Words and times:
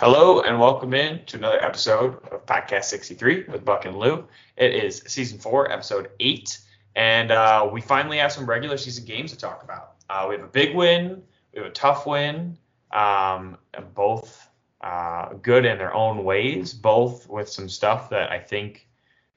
Hello 0.00 0.40
and 0.40 0.58
welcome 0.58 0.94
in 0.94 1.22
to 1.26 1.36
another 1.36 1.62
episode 1.62 2.26
of 2.32 2.46
Podcast 2.46 2.84
63 2.84 3.44
with 3.48 3.66
Buck 3.66 3.84
and 3.84 3.98
Lou. 3.98 4.26
It 4.56 4.74
is 4.74 5.02
season 5.06 5.38
four, 5.38 5.70
episode 5.70 6.08
eight, 6.20 6.58
and 6.96 7.30
uh, 7.30 7.68
we 7.70 7.82
finally 7.82 8.16
have 8.16 8.32
some 8.32 8.46
regular 8.46 8.78
season 8.78 9.04
games 9.04 9.30
to 9.32 9.36
talk 9.36 9.62
about. 9.62 9.96
Uh, 10.08 10.24
we 10.26 10.36
have 10.36 10.44
a 10.44 10.48
big 10.48 10.74
win, 10.74 11.22
we 11.52 11.58
have 11.60 11.70
a 11.70 11.74
tough 11.74 12.06
win, 12.06 12.56
um, 12.92 13.58
both 13.94 14.48
uh, 14.80 15.34
good 15.42 15.66
in 15.66 15.76
their 15.76 15.92
own 15.92 16.24
ways, 16.24 16.72
both 16.72 17.28
with 17.28 17.50
some 17.50 17.68
stuff 17.68 18.08
that 18.08 18.32
I 18.32 18.38
think 18.38 18.88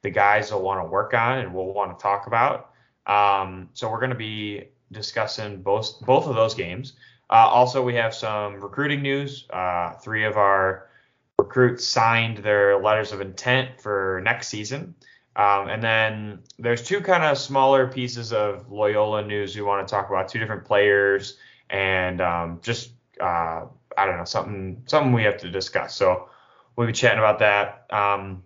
the 0.02 0.12
guys 0.12 0.50
will 0.50 0.62
want 0.62 0.80
to 0.80 0.90
work 0.90 1.14
on 1.14 1.40
and 1.40 1.54
we'll 1.54 1.74
want 1.74 2.00
to 2.00 2.02
talk 2.02 2.26
about. 2.28 2.70
Um, 3.06 3.68
so 3.74 3.92
we're 3.92 4.00
going 4.00 4.12
to 4.12 4.16
be 4.16 4.70
discussing 4.94 5.62
both 5.62 6.00
both 6.06 6.26
of 6.26 6.36
those 6.36 6.54
games. 6.56 6.94
Uh, 7.30 7.48
also, 7.48 7.82
we 7.82 7.96
have 7.96 8.14
some 8.14 8.62
recruiting 8.62 9.02
news. 9.02 9.48
Uh, 9.50 9.94
three 9.94 10.26
of 10.26 10.38
our 10.38 10.90
recruits 11.40 11.88
signed 11.88 12.40
their 12.40 12.80
letters 12.80 13.12
of 13.12 13.22
intent 13.22 13.82
for 13.82 14.22
next 14.24 14.50
season. 14.50 14.96
Um, 15.36 15.68
and 15.68 15.82
then 15.82 16.40
there's 16.60 16.84
two 16.84 17.02
kind 17.02 17.24
of 17.24 17.38
smaller 17.38 17.88
pieces 17.88 18.32
of 18.34 18.72
Loyola 18.72 19.26
news 19.26 19.56
we 19.56 19.64
want 19.64 19.88
to 19.88 19.92
talk 19.92 20.10
about. 20.10 20.28
Two 20.28 20.40
different 20.40 20.66
players 20.66 21.38
and 21.70 22.22
um, 22.22 22.60
just 22.62 22.92
uh, 23.20 23.66
I 23.98 24.06
don't 24.06 24.18
know 24.18 24.26
something 24.26 24.84
something 24.86 25.12
we 25.12 25.24
have 25.24 25.38
to 25.38 25.50
discuss. 25.50 25.96
So 25.96 26.30
we'll 26.76 26.88
be 26.88 26.94
chatting 26.94 27.20
about 27.20 27.40
that. 27.40 27.88
Um, 27.92 28.44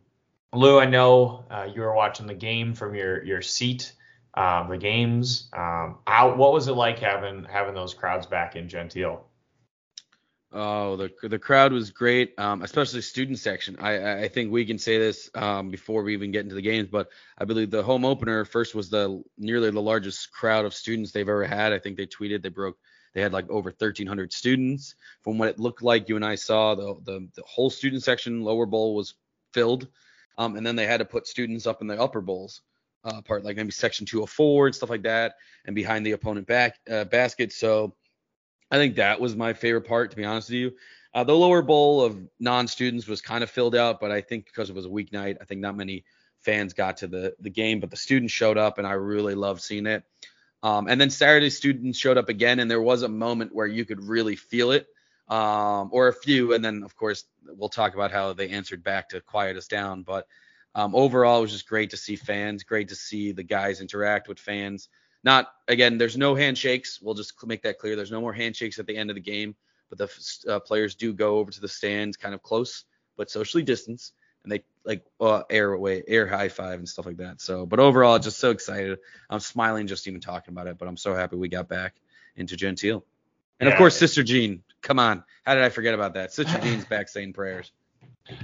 Lou, 0.53 0.79
I 0.79 0.85
know 0.85 1.45
uh, 1.51 1.67
you 1.73 1.81
were 1.81 1.93
watching 1.93 2.25
the 2.25 2.33
game 2.33 2.73
from 2.73 2.95
your 2.95 3.23
your 3.23 3.41
seat 3.41 3.93
um, 4.37 4.69
the 4.69 4.77
games. 4.77 5.49
Um, 5.51 5.97
how 6.05 6.35
what 6.35 6.53
was 6.53 6.67
it 6.67 6.73
like 6.73 6.99
having 6.99 7.45
having 7.45 7.73
those 7.73 7.93
crowds 7.93 8.27
back 8.27 8.55
in 8.55 8.69
Gentile? 8.69 9.25
Oh, 10.53 10.95
the 10.95 11.11
the 11.27 11.39
crowd 11.39 11.73
was 11.73 11.89
great, 11.91 12.37
um, 12.37 12.61
especially 12.61 13.01
student 13.01 13.39
section. 13.39 13.77
I 13.79 14.23
I 14.23 14.27
think 14.27 14.51
we 14.51 14.65
can 14.65 14.77
say 14.77 14.99
this 14.99 15.29
um, 15.33 15.71
before 15.71 16.03
we 16.03 16.13
even 16.13 16.31
get 16.31 16.43
into 16.43 16.55
the 16.55 16.61
games, 16.61 16.87
but 16.87 17.09
I 17.37 17.45
believe 17.45 17.71
the 17.71 17.83
home 17.83 18.05
opener 18.05 18.45
first 18.45 18.75
was 18.75 18.89
the 18.89 19.23
nearly 19.37 19.71
the 19.71 19.81
largest 19.81 20.31
crowd 20.31 20.65
of 20.65 20.73
students 20.73 21.11
they've 21.11 21.27
ever 21.27 21.45
had. 21.45 21.73
I 21.73 21.79
think 21.79 21.97
they 21.97 22.05
tweeted 22.05 22.43
they 22.43 22.49
broke 22.49 22.77
they 23.13 23.21
had 23.21 23.33
like 23.33 23.49
over 23.49 23.69
1,300 23.71 24.31
students. 24.31 24.93
From 25.23 25.39
what 25.39 25.49
it 25.49 25.59
looked 25.59 25.81
like, 25.81 26.07
you 26.07 26.15
and 26.15 26.25
I 26.25 26.35
saw 26.35 26.75
the 26.75 26.95
the, 27.03 27.27
the 27.35 27.43
whole 27.47 27.71
student 27.71 28.03
section 28.03 28.43
lower 28.43 28.67
bowl 28.67 28.93
was 28.93 29.15
filled, 29.51 29.87
um, 30.37 30.55
and 30.55 30.65
then 30.65 30.75
they 30.75 30.85
had 30.85 30.99
to 30.99 31.05
put 31.05 31.25
students 31.25 31.65
up 31.65 31.81
in 31.81 31.87
the 31.87 31.99
upper 31.99 32.21
bowls 32.21 32.61
uh, 33.03 33.21
part, 33.21 33.43
like 33.43 33.55
maybe 33.55 33.71
section 33.71 34.05
204 34.05 34.67
and 34.67 34.75
stuff 34.75 34.89
like 34.89 35.03
that, 35.03 35.35
and 35.65 35.75
behind 35.75 36.05
the 36.05 36.11
opponent 36.11 36.47
back 36.47 36.79
uh, 36.89 37.05
basket. 37.05 37.51
So 37.53 37.95
I 38.71 38.77
think 38.77 38.95
that 38.95 39.19
was 39.19 39.35
my 39.35 39.53
favorite 39.53 39.87
part, 39.87 40.11
to 40.11 40.17
be 40.17 40.25
honest 40.25 40.49
with 40.49 40.55
you. 40.55 40.71
Uh, 41.13 41.23
the 41.23 41.33
lower 41.33 41.61
bowl 41.61 42.03
of 42.03 42.19
non-students 42.39 43.07
was 43.07 43.21
kind 43.21 43.43
of 43.43 43.49
filled 43.49 43.75
out, 43.75 43.99
but 43.99 44.11
I 44.11 44.21
think 44.21 44.45
because 44.45 44.69
it 44.69 44.75
was 44.75 44.85
a 44.85 44.89
weeknight, 44.89 45.37
I 45.41 45.45
think 45.45 45.61
not 45.61 45.75
many 45.75 46.03
fans 46.41 46.73
got 46.73 46.97
to 46.97 47.07
the 47.07 47.35
the 47.39 47.49
game, 47.49 47.79
but 47.79 47.89
the 47.89 47.97
students 47.97 48.33
showed 48.33 48.57
up, 48.57 48.77
and 48.77 48.85
I 48.85 48.93
really 48.93 49.35
loved 49.35 49.61
seeing 49.61 49.87
it. 49.87 50.03
Um, 50.63 50.87
and 50.87 50.99
then 50.99 51.09
Saturday, 51.09 51.49
students 51.49 51.97
showed 51.97 52.17
up 52.17 52.29
again, 52.29 52.59
and 52.59 52.69
there 52.69 52.81
was 52.81 53.03
a 53.03 53.07
moment 53.07 53.53
where 53.53 53.67
you 53.67 53.85
could 53.85 54.03
really 54.03 54.35
feel 54.35 54.71
it, 54.71 54.87
um, 55.27 55.89
or 55.91 56.07
a 56.07 56.13
few. 56.13 56.53
And 56.53 56.63
then, 56.63 56.83
of 56.83 56.95
course, 56.95 57.25
we'll 57.45 57.69
talk 57.69 57.93
about 57.93 58.11
how 58.11 58.33
they 58.33 58.49
answered 58.49 58.83
back 58.83 59.09
to 59.09 59.21
quiet 59.21 59.55
us 59.55 59.67
down. 59.67 60.03
But 60.03 60.27
um, 60.77 60.93
overall, 60.93 61.39
it 61.39 61.41
was 61.41 61.51
just 61.51 61.67
great 61.67 61.89
to 61.89 61.97
see 61.97 62.15
fans, 62.15 62.63
great 62.63 62.89
to 62.89 62.95
see 62.95 63.31
the 63.31 63.41
guys 63.41 63.81
interact 63.81 64.27
with 64.27 64.37
fans. 64.37 64.89
Not 65.23 65.51
again, 65.67 65.97
there's 65.97 66.15
no 66.15 66.35
handshakes. 66.35 67.01
We'll 67.01 67.15
just 67.15 67.33
make 67.47 67.63
that 67.63 67.79
clear. 67.79 67.95
There's 67.95 68.11
no 68.11 68.21
more 68.21 68.31
handshakes 68.31 68.77
at 68.77 68.85
the 68.85 68.95
end 68.95 69.09
of 69.09 69.15
the 69.15 69.21
game, 69.21 69.55
but 69.89 69.97
the 69.97 70.07
uh, 70.47 70.59
players 70.59 70.93
do 70.93 71.13
go 71.13 71.39
over 71.39 71.49
to 71.49 71.59
the 71.59 71.67
stands, 71.67 72.15
kind 72.15 72.35
of 72.35 72.43
close, 72.43 72.85
but 73.17 73.31
socially 73.31 73.63
distanced, 73.63 74.13
and 74.43 74.51
they 74.51 74.63
like 74.85 75.03
uh, 75.19 75.41
air 75.49 75.73
away, 75.73 76.03
air 76.07 76.27
high 76.27 76.47
five 76.47 76.77
and 76.77 76.87
stuff 76.87 77.07
like 77.07 77.17
that. 77.17 77.41
So, 77.41 77.65
but 77.65 77.79
overall, 77.79 78.19
just 78.19 78.37
so 78.37 78.51
excited. 78.51 78.99
I'm 79.31 79.39
smiling 79.39 79.87
just 79.87 80.07
even 80.07 80.21
talking 80.21 80.53
about 80.53 80.67
it, 80.67 80.77
but 80.77 80.87
I'm 80.87 80.95
so 80.95 81.15
happy 81.15 81.37
we 81.37 81.49
got 81.49 81.67
back 81.67 81.95
into 82.35 82.55
Gentile. 82.55 83.03
And 83.59 83.67
yeah. 83.67 83.73
of 83.73 83.79
course, 83.79 83.97
Sister 83.97 84.21
Jean. 84.21 84.61
Come 84.83 84.99
on, 84.99 85.23
how 85.43 85.55
did 85.55 85.63
I 85.63 85.69
forget 85.69 85.95
about 85.95 86.13
that? 86.13 86.33
Sister 86.33 86.59
Jean's 86.61 86.85
back 86.85 87.09
saying 87.09 87.33
prayers. 87.33 87.71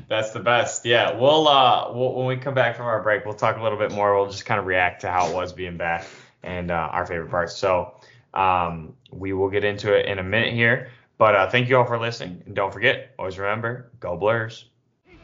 That's 0.07 0.31
the 0.31 0.40
best. 0.40 0.85
Yeah, 0.85 1.18
we'll 1.18 1.47
uh, 1.47 1.91
we'll, 1.94 2.13
when 2.13 2.28
we 2.28 2.38
come 2.38 2.53
back 2.53 2.78
from 2.78 2.85
our 2.85 3.01
break, 3.01 3.25
we'll 3.25 3.34
talk 3.34 3.57
a 3.57 3.63
little 3.63 3.78
bit 3.78 3.91
more. 3.91 4.16
We'll 4.16 4.29
just 4.31 4.46
kind 4.46 4.59
of 4.59 4.66
react 4.66 5.01
to 5.01 5.12
how 5.12 5.29
it 5.29 5.35
was 5.35 5.53
being 5.53 5.78
back 5.78 6.06
and 6.41 6.72
uh, 6.72 6.90
our 6.91 7.06
favorite 7.06 7.29
parts. 7.29 7.56
So 7.57 7.96
um, 8.34 8.96
we 9.12 9.34
will 9.34 9.50
get 9.50 9.63
into 9.63 9.94
it 9.94 10.06
in 10.06 10.19
a 10.19 10.24
minute 10.24 10.53
here. 10.53 10.90
But 11.18 11.35
uh, 11.35 11.50
thank 11.50 11.69
you 11.69 11.78
all 11.78 11.85
for 11.85 12.00
listening, 12.00 12.44
and 12.46 12.56
don't 12.56 12.74
forget, 12.74 13.13
always 13.19 13.38
remember, 13.38 13.91
go 14.00 14.18
Blurs. 14.18 14.66
He 15.06 15.16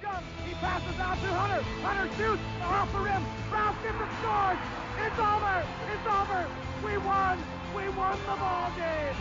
passes 0.62 1.00
out 1.00 1.18
to 1.18 1.28
Hunter. 1.28 1.64
Hunter 1.82 2.16
shoots 2.16 2.42
off 2.64 2.92
the 2.94 3.00
rim. 3.00 3.24
Gets 3.84 3.96
it 3.96 4.12
scores. 4.20 4.60
It's 5.00 5.20
over. 5.20 5.66
It's 5.92 6.08
over. 6.08 6.48
We 6.86 6.98
won. 6.98 7.40
We 7.76 7.90
won 7.96 8.18
the 8.28 8.36
ball 8.36 8.72
game. 8.78 9.16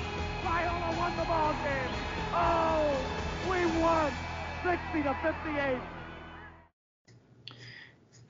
Loyola 0.44 0.94
won 0.98 1.16
the 1.16 1.24
ball 1.24 1.52
game. 1.64 1.92
Oh, 2.34 2.96
we 3.48 3.64
won. 3.80 4.12
60 4.64 5.02
to 5.04 5.16
58. 5.22 5.80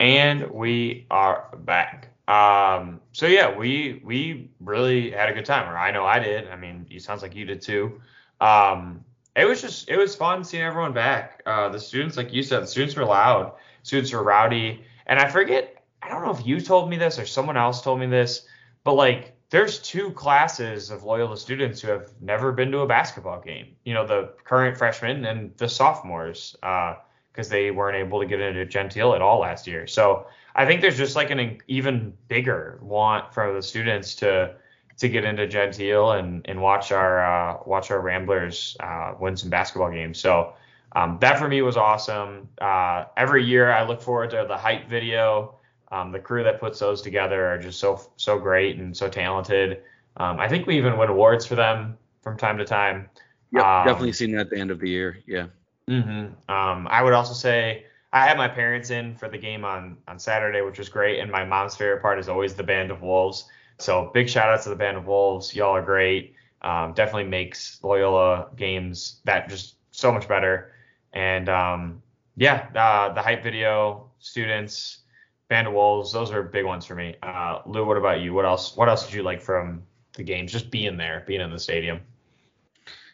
And 0.01 0.51
we 0.51 1.07
are 1.11 1.49
back. 1.65 2.09
Um, 2.29 3.01
so 3.13 3.27
yeah, 3.27 3.57
we 3.57 4.03
we 4.05 4.51
really 4.61 5.11
had 5.11 5.31
a 5.31 5.33
good 5.33 5.47
time, 5.47 5.69
or 5.69 5.77
I 5.77 5.91
know 5.91 6.05
I 6.05 6.19
did. 6.19 6.49
I 6.49 6.57
mean, 6.57 6.87
it 6.91 7.03
sounds 7.03 7.23
like 7.23 7.35
you 7.35 7.47
did 7.47 7.63
too. 7.63 8.01
Um, 8.41 9.05
it 9.35 9.47
was 9.47 9.63
just 9.63 9.89
it 9.89 9.97
was 9.97 10.15
fun 10.15 10.45
seeing 10.45 10.63
everyone 10.63 10.93
back. 10.93 11.43
Uh, 11.47 11.71
the 11.71 11.81
students, 11.81 12.17
like 12.17 12.33
you 12.33 12.43
said, 12.43 12.63
the 12.63 12.67
students 12.67 12.95
were 12.95 13.07
loud, 13.07 13.55
students 13.83 14.13
were 14.13 14.23
rowdy, 14.23 14.85
and 15.07 15.19
I 15.19 15.29
forget. 15.29 15.83
I 16.03 16.11
don't 16.11 16.25
know 16.25 16.31
if 16.31 16.47
you 16.47 16.61
told 16.61 16.89
me 16.91 16.97
this 16.97 17.19
or 17.19 17.27
someone 17.27 17.57
else 17.57 17.83
told 17.83 17.99
me 17.99 18.07
this, 18.07 18.47
but 18.85 18.95
like 18.95 19.38
there's 19.51 19.79
two 19.79 20.11
classes 20.11 20.91
of 20.91 21.05
Loyola 21.05 21.37
students 21.37 21.81
who 21.81 21.89
have 21.89 22.11
never 22.21 22.53
been 22.53 22.71
to 22.73 22.81
a 22.81 22.87
basketball 22.87 23.41
game. 23.41 23.77
You 23.85 23.95
know, 23.95 24.07
the 24.07 24.35
current 24.45 24.77
freshmen 24.77 25.25
and 25.25 25.57
the 25.57 25.69
sophomores, 25.69 26.55
because 26.61 27.49
uh, 27.49 27.51
they 27.51 27.71
weren't 27.71 27.97
able 27.97 28.21
to 28.21 28.27
get 28.27 28.41
into 28.41 28.67
Gentile 28.67 29.15
at 29.15 29.23
all 29.23 29.41
last 29.41 29.67
year. 29.67 29.87
So 29.87 30.27
I 30.55 30.67
think 30.67 30.83
there's 30.83 30.99
just 30.99 31.17
like 31.17 31.31
an 31.31 31.59
even 31.67 32.13
bigger 32.29 32.79
want 32.83 33.33
for 33.33 33.55
the 33.55 33.63
students 33.63 34.15
to 34.17 34.55
to 34.99 35.09
get 35.09 35.25
into 35.25 35.47
Gentile 35.47 36.13
and 36.13 36.45
and 36.47 36.61
watch 36.61 36.93
our 36.93 37.25
uh, 37.25 37.59
watch 37.65 37.91
our 37.91 38.01
Ramblers 38.01 38.77
uh, 38.81 39.15
win 39.19 39.37
some 39.37 39.49
basketball 39.49 39.91
games. 39.91 40.19
So 40.19 40.53
um, 40.93 41.19
that 41.21 41.39
for 41.39 41.49
me 41.49 41.63
was 41.63 41.77
awesome. 41.77 42.49
Uh, 42.61 43.05
every 43.17 43.45
year 43.45 43.71
I 43.71 43.85
look 43.85 44.03
forward 44.03 44.31
to 44.31 44.45
the 44.47 44.57
hype 44.57 44.89
video. 44.89 45.58
Um, 45.91 46.13
the 46.13 46.19
crew 46.19 46.45
that 46.45 46.61
puts 46.61 46.79
those 46.79 47.01
together 47.01 47.47
are 47.47 47.59
just 47.59 47.81
so 47.81 48.01
so 48.17 48.39
great 48.39 48.77
and 48.77 48.97
so 48.97 49.09
talented. 49.09 49.83
Um, 50.17 50.39
I 50.39 50.49
think 50.49 50.67
we 50.67 50.77
even 50.77 50.99
win 50.99 51.09
awards 51.09 51.47
for 51.47 51.55
them 51.55 51.97
from 52.23 52.37
time 52.37 52.59
to 52.59 52.65
time. 52.65 53.09
Yeah, 53.53 53.81
um, 53.81 53.87
definitely 53.87 54.13
seen 54.13 54.33
that 54.33 54.43
at 54.43 54.51
the 54.51 54.59
end 54.59 54.71
of 54.71 54.81
the 54.81 54.89
year. 54.89 55.19
Yeah. 55.27 55.47
Mm-hmm. 55.89 56.51
Um, 56.53 56.87
I 56.89 57.03
would 57.03 57.15
also 57.15 57.33
say 57.33 57.87
I 58.13 58.27
had 58.27 58.37
my 58.37 58.49
parents 58.49 58.91
in 58.91 59.15
for 59.17 59.29
the 59.29 59.39
game 59.39 59.65
on 59.65 59.97
on 60.07 60.19
Saturday, 60.19 60.61
which 60.61 60.79
was 60.79 60.89
great. 60.89 61.21
And 61.21 61.31
my 61.31 61.45
mom's 61.45 61.77
favorite 61.77 62.03
part 62.03 62.19
is 62.19 62.29
always 62.29 62.55
the 62.55 62.63
Band 62.63 62.91
of 62.91 63.03
Wolves. 63.03 63.47
So 63.79 64.11
big 64.13 64.29
shout 64.29 64.49
out 64.49 64.63
to 64.63 64.69
the 64.69 64.77
Band 64.77 64.97
of 64.97 65.07
Wolves. 65.07 65.55
Y'all 65.55 65.77
are 65.77 65.83
great. 65.83 66.35
Um, 66.63 66.93
definitely 66.93 67.25
makes 67.25 67.83
Loyola 67.83 68.49
games 68.57 69.21
that 69.25 69.49
just 69.49 69.77
so 69.93 70.11
much 70.13 70.27
better. 70.29 70.73
And 71.13 71.49
um, 71.49 72.03
yeah, 72.37 72.69
uh, 72.75 73.13
the 73.15 73.23
hype 73.23 73.43
video, 73.43 74.11
students, 74.19 74.99
Band 75.49 75.67
of 75.67 75.73
Wolves, 75.73 76.13
those 76.13 76.31
are 76.31 76.43
big 76.43 76.65
ones 76.65 76.85
for 76.85 76.95
me. 76.95 77.17
Uh, 77.23 77.61
Lou, 77.67 77.85
what 77.85 77.97
about 77.97 78.21
you? 78.21 78.35
What 78.35 78.45
else? 78.45 78.77
What 78.77 78.89
else 78.89 79.07
did 79.07 79.15
you 79.15 79.23
like 79.23 79.41
from 79.41 79.83
the 80.15 80.23
games? 80.23 80.53
Just 80.53 80.71
being 80.71 80.97
there, 80.97 81.25
being 81.27 81.41
in 81.41 81.51
the 81.51 81.59
stadium. 81.59 82.01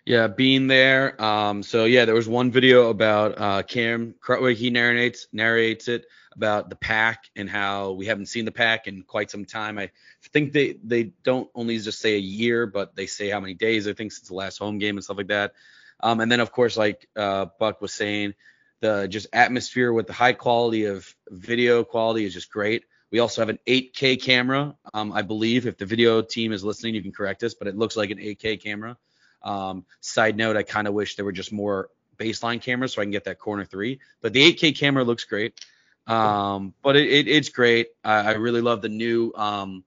Yeah, 0.04 0.26
being 0.26 0.66
there. 0.66 1.20
Um, 1.22 1.62
so 1.62 1.84
yeah, 1.84 2.04
there 2.04 2.14
was 2.14 2.28
one 2.28 2.50
video 2.50 2.90
about 2.90 3.40
uh, 3.40 3.62
Cam. 3.62 4.14
Where 4.26 4.50
he 4.50 4.70
narrates 4.70 5.28
narrates 5.32 5.88
it 5.88 6.06
about 6.34 6.68
the 6.68 6.76
pack 6.76 7.30
and 7.36 7.48
how 7.48 7.92
we 7.92 8.06
haven't 8.06 8.26
seen 8.26 8.44
the 8.44 8.52
pack 8.52 8.86
in 8.86 9.02
quite 9.02 9.30
some 9.30 9.44
time. 9.44 9.78
I 9.78 9.90
think 10.32 10.52
they 10.52 10.76
they 10.84 11.04
don't 11.22 11.48
only 11.54 11.78
just 11.78 12.00
say 12.00 12.16
a 12.16 12.18
year, 12.18 12.66
but 12.66 12.96
they 12.96 13.06
say 13.06 13.30
how 13.30 13.40
many 13.40 13.54
days. 13.54 13.88
I 13.88 13.92
think 13.92 14.12
since 14.12 14.28
the 14.28 14.34
last 14.34 14.58
home 14.58 14.78
game 14.78 14.96
and 14.96 15.04
stuff 15.04 15.16
like 15.16 15.28
that. 15.28 15.54
Um, 16.00 16.20
and 16.20 16.30
then 16.30 16.40
of 16.40 16.52
course, 16.52 16.76
like 16.76 17.08
uh, 17.16 17.46
Buck 17.58 17.80
was 17.80 17.92
saying, 17.92 18.34
the 18.84 19.08
just 19.08 19.26
atmosphere 19.32 19.94
with 19.94 20.06
the 20.06 20.12
high 20.12 20.34
quality 20.34 20.84
of 20.84 21.14
video 21.30 21.84
quality 21.84 22.26
is 22.26 22.34
just 22.34 22.50
great. 22.50 22.84
We 23.10 23.18
also 23.18 23.40
have 23.40 23.48
an 23.48 23.58
8K 23.66 24.20
camera. 24.20 24.76
Um, 24.92 25.10
I 25.10 25.22
believe 25.22 25.66
if 25.66 25.78
the 25.78 25.86
video 25.86 26.20
team 26.20 26.52
is 26.52 26.62
listening, 26.62 26.94
you 26.94 27.00
can 27.00 27.10
correct 27.10 27.42
us, 27.44 27.54
but 27.54 27.66
it 27.66 27.78
looks 27.78 27.96
like 27.96 28.10
an 28.10 28.18
8K 28.18 28.62
camera. 28.62 28.98
Um, 29.42 29.86
side 30.00 30.36
note, 30.36 30.58
I 30.58 30.64
kind 30.64 30.86
of 30.86 30.92
wish 30.92 31.16
there 31.16 31.24
were 31.24 31.32
just 31.32 31.50
more 31.50 31.88
baseline 32.18 32.60
cameras 32.60 32.92
so 32.92 33.00
I 33.00 33.06
can 33.06 33.10
get 33.10 33.24
that 33.24 33.38
corner 33.38 33.64
three. 33.64 34.00
But 34.20 34.34
the 34.34 34.52
8K 34.52 34.76
camera 34.76 35.02
looks 35.02 35.24
great. 35.24 35.58
Um, 36.06 36.74
but 36.82 36.96
it, 36.96 37.08
it, 37.08 37.28
it's 37.28 37.48
great. 37.48 37.88
I, 38.04 38.16
I, 38.16 38.32
really 38.32 38.60
love 38.60 38.82
the 38.82 38.90
new 38.90 39.32
um, 39.34 39.84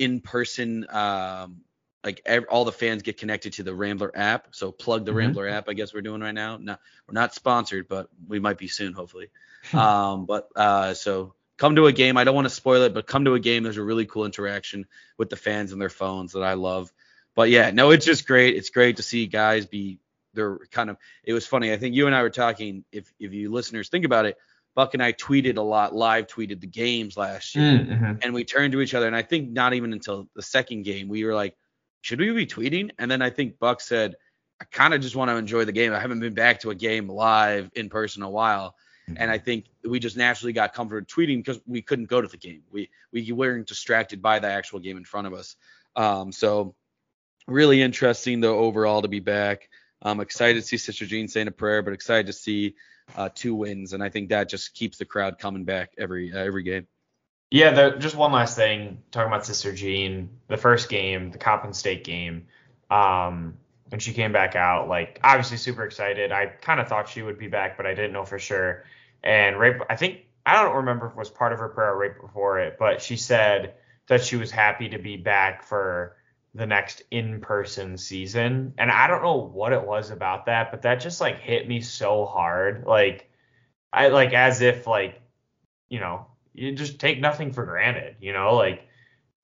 in-person 0.00 0.88
um, 0.90 1.60
like 2.04 2.26
all 2.50 2.64
the 2.64 2.72
fans 2.72 3.02
get 3.02 3.18
connected 3.18 3.54
to 3.54 3.62
the 3.62 3.74
Rambler 3.74 4.12
app. 4.14 4.48
So 4.52 4.70
plug 4.72 5.04
the 5.04 5.12
Mhm. 5.12 5.16
Rambler 5.16 5.48
app. 5.48 5.68
I 5.68 5.74
guess 5.74 5.92
we're 5.92 6.00
doing 6.02 6.20
right 6.20 6.34
now. 6.34 6.56
Not 6.56 6.80
we're 7.06 7.14
not 7.14 7.34
sponsored, 7.34 7.88
but 7.88 8.08
we 8.28 8.38
might 8.38 8.58
be 8.58 8.68
soon, 8.68 8.92
hopefully. 8.92 9.30
um, 9.72 10.24
but 10.26 10.48
uh, 10.54 10.94
so 10.94 11.34
come 11.56 11.74
to 11.76 11.86
a 11.86 11.92
game. 11.92 12.16
I 12.16 12.24
don't 12.24 12.34
want 12.36 12.46
to 12.46 12.54
spoil 12.54 12.82
it, 12.82 12.94
but 12.94 13.06
come 13.06 13.24
to 13.24 13.34
a 13.34 13.40
game. 13.40 13.62
There's 13.64 13.76
a 13.78 13.82
really 13.82 14.06
cool 14.06 14.24
interaction 14.24 14.86
with 15.16 15.28
the 15.28 15.36
fans 15.36 15.72
and 15.72 15.80
their 15.80 15.88
phones 15.90 16.32
that 16.32 16.42
I 16.42 16.54
love. 16.54 16.92
But 17.34 17.50
yeah, 17.50 17.70
no, 17.72 17.90
it's 17.90 18.06
just 18.06 18.26
great. 18.26 18.56
It's 18.56 18.70
great 18.70 18.96
to 18.96 19.02
see 19.02 19.26
guys 19.26 19.66
be. 19.66 19.98
They're 20.34 20.58
kind 20.70 20.90
of. 20.90 20.98
It 21.24 21.32
was 21.32 21.46
funny. 21.46 21.72
I 21.72 21.76
think 21.78 21.94
you 21.96 22.06
and 22.06 22.14
I 22.14 22.22
were 22.22 22.30
talking. 22.30 22.84
If 22.92 23.12
if 23.18 23.32
you 23.32 23.50
listeners 23.50 23.88
think 23.88 24.04
about 24.04 24.26
it, 24.26 24.36
Buck 24.74 24.94
and 24.94 25.02
I 25.02 25.12
tweeted 25.12 25.56
a 25.56 25.62
lot, 25.62 25.94
live 25.94 26.28
tweeted 26.28 26.60
the 26.60 26.66
games 26.68 27.16
last 27.16 27.56
year 27.56 27.64
Mhm. 27.80 28.20
and 28.22 28.34
we 28.34 28.44
turned 28.44 28.72
to 28.72 28.80
each 28.80 28.94
other 28.94 29.08
and 29.08 29.16
i 29.16 29.22
think 29.22 29.50
not 29.50 29.74
even 29.74 29.92
until 29.92 30.28
the 30.36 30.42
second 30.42 30.82
game 30.84 31.08
we 31.08 31.24
were 31.24 31.34
like 31.34 31.56
should 32.00 32.20
we 32.20 32.30
be 32.32 32.46
tweeting? 32.46 32.90
And 32.98 33.10
then 33.10 33.22
i 33.22 33.30
think 33.30 33.58
buck 33.58 33.80
said 33.80 34.16
i 34.60 34.64
kind 34.64 34.94
of 34.94 35.00
just 35.00 35.16
want 35.16 35.30
to 35.30 35.36
enjoy 35.36 35.64
the 35.64 35.72
game. 35.72 35.92
I 35.92 36.00
haven't 36.00 36.20
been 36.20 36.34
back 36.34 36.60
to 36.60 36.70
a 36.70 36.74
game 36.74 37.08
live 37.08 37.70
in 37.74 37.88
person 37.88 38.22
in 38.22 38.26
a 38.26 38.30
while. 38.30 38.74
And 39.16 39.30
i 39.30 39.38
think 39.38 39.66
we 39.84 39.98
just 39.98 40.16
naturally 40.16 40.52
got 40.52 40.74
comfortable 40.74 41.06
tweeting 41.06 41.38
because 41.38 41.60
we 41.66 41.80
couldn't 41.80 42.06
go 42.06 42.20
to 42.20 42.28
the 42.28 42.36
game. 42.36 42.62
We 42.70 42.90
we 43.12 43.32
weren't 43.32 43.66
distracted 43.66 44.20
by 44.20 44.38
the 44.38 44.48
actual 44.48 44.80
game 44.80 44.96
in 44.96 45.04
front 45.04 45.26
of 45.26 45.32
us. 45.32 45.56
Um 45.96 46.32
so 46.32 46.74
really 47.46 47.80
interesting 47.80 48.40
though 48.40 48.58
overall 48.58 49.02
to 49.02 49.08
be 49.08 49.20
back. 49.20 49.68
I'm 50.02 50.20
excited 50.20 50.60
to 50.60 50.66
see 50.66 50.76
sister 50.76 51.06
jean 51.06 51.28
saying 51.28 51.48
a 51.48 51.52
prayer 51.52 51.82
but 51.82 51.94
excited 51.94 52.26
to 52.26 52.32
see 52.32 52.74
uh, 53.16 53.30
two 53.34 53.54
wins. 53.54 53.94
And 53.94 54.02
i 54.02 54.10
think 54.10 54.28
that 54.28 54.50
just 54.50 54.74
keeps 54.74 54.98
the 54.98 55.06
crowd 55.06 55.38
coming 55.38 55.64
back 55.64 55.92
every 55.96 56.32
uh, 56.32 56.38
every 56.38 56.62
game 56.62 56.86
Yeah, 57.50 57.70
the, 57.72 57.96
just 57.98 58.14
one 58.14 58.32
last 58.32 58.56
thing 58.56 59.02
talking 59.10 59.28
about 59.28 59.46
Sister 59.46 59.72
Jean, 59.72 60.28
the 60.48 60.56
first 60.58 60.88
game, 60.88 61.30
the 61.30 61.38
Coppin 61.38 61.72
State 61.72 62.04
game, 62.04 62.46
um, 62.90 63.56
when 63.88 64.00
she 64.00 64.12
came 64.12 64.32
back 64.32 64.54
out, 64.54 64.88
like 64.88 65.18
obviously 65.24 65.56
super 65.56 65.84
excited. 65.84 66.30
I 66.30 66.46
kind 66.46 66.78
of 66.78 66.88
thought 66.88 67.08
she 67.08 67.22
would 67.22 67.38
be 67.38 67.48
back, 67.48 67.78
but 67.78 67.86
I 67.86 67.94
didn't 67.94 68.12
know 68.12 68.24
for 68.24 68.38
sure. 68.38 68.84
And 69.24 69.58
right, 69.58 69.76
I 69.88 69.96
think 69.96 70.26
I 70.44 70.62
don't 70.62 70.76
remember 70.76 71.06
if 71.06 71.12
it 71.12 71.18
was 71.18 71.30
part 71.30 71.52
of 71.54 71.58
her 71.58 71.68
prayer 71.68 71.94
right 71.96 72.20
before 72.20 72.58
it, 72.58 72.76
but 72.78 73.00
she 73.00 73.16
said 73.16 73.74
that 74.08 74.22
she 74.22 74.36
was 74.36 74.50
happy 74.50 74.90
to 74.90 74.98
be 74.98 75.16
back 75.16 75.62
for 75.62 76.16
the 76.54 76.66
next 76.66 77.02
in-person 77.10 77.96
season. 77.96 78.74
And 78.78 78.90
I 78.90 79.06
don't 79.06 79.22
know 79.22 79.36
what 79.36 79.72
it 79.72 79.86
was 79.86 80.10
about 80.10 80.46
that, 80.46 80.70
but 80.70 80.82
that 80.82 81.00
just 81.00 81.20
like 81.20 81.38
hit 81.40 81.66
me 81.66 81.80
so 81.80 82.26
hard. 82.26 82.84
Like 82.86 83.30
I 83.92 84.08
like 84.08 84.34
as 84.34 84.60
if 84.60 84.86
like 84.86 85.22
you 85.88 86.00
know 86.00 86.26
you 86.54 86.72
just 86.72 86.98
take 86.98 87.20
nothing 87.20 87.52
for 87.52 87.64
granted, 87.64 88.16
you 88.20 88.32
know, 88.32 88.54
like 88.54 88.86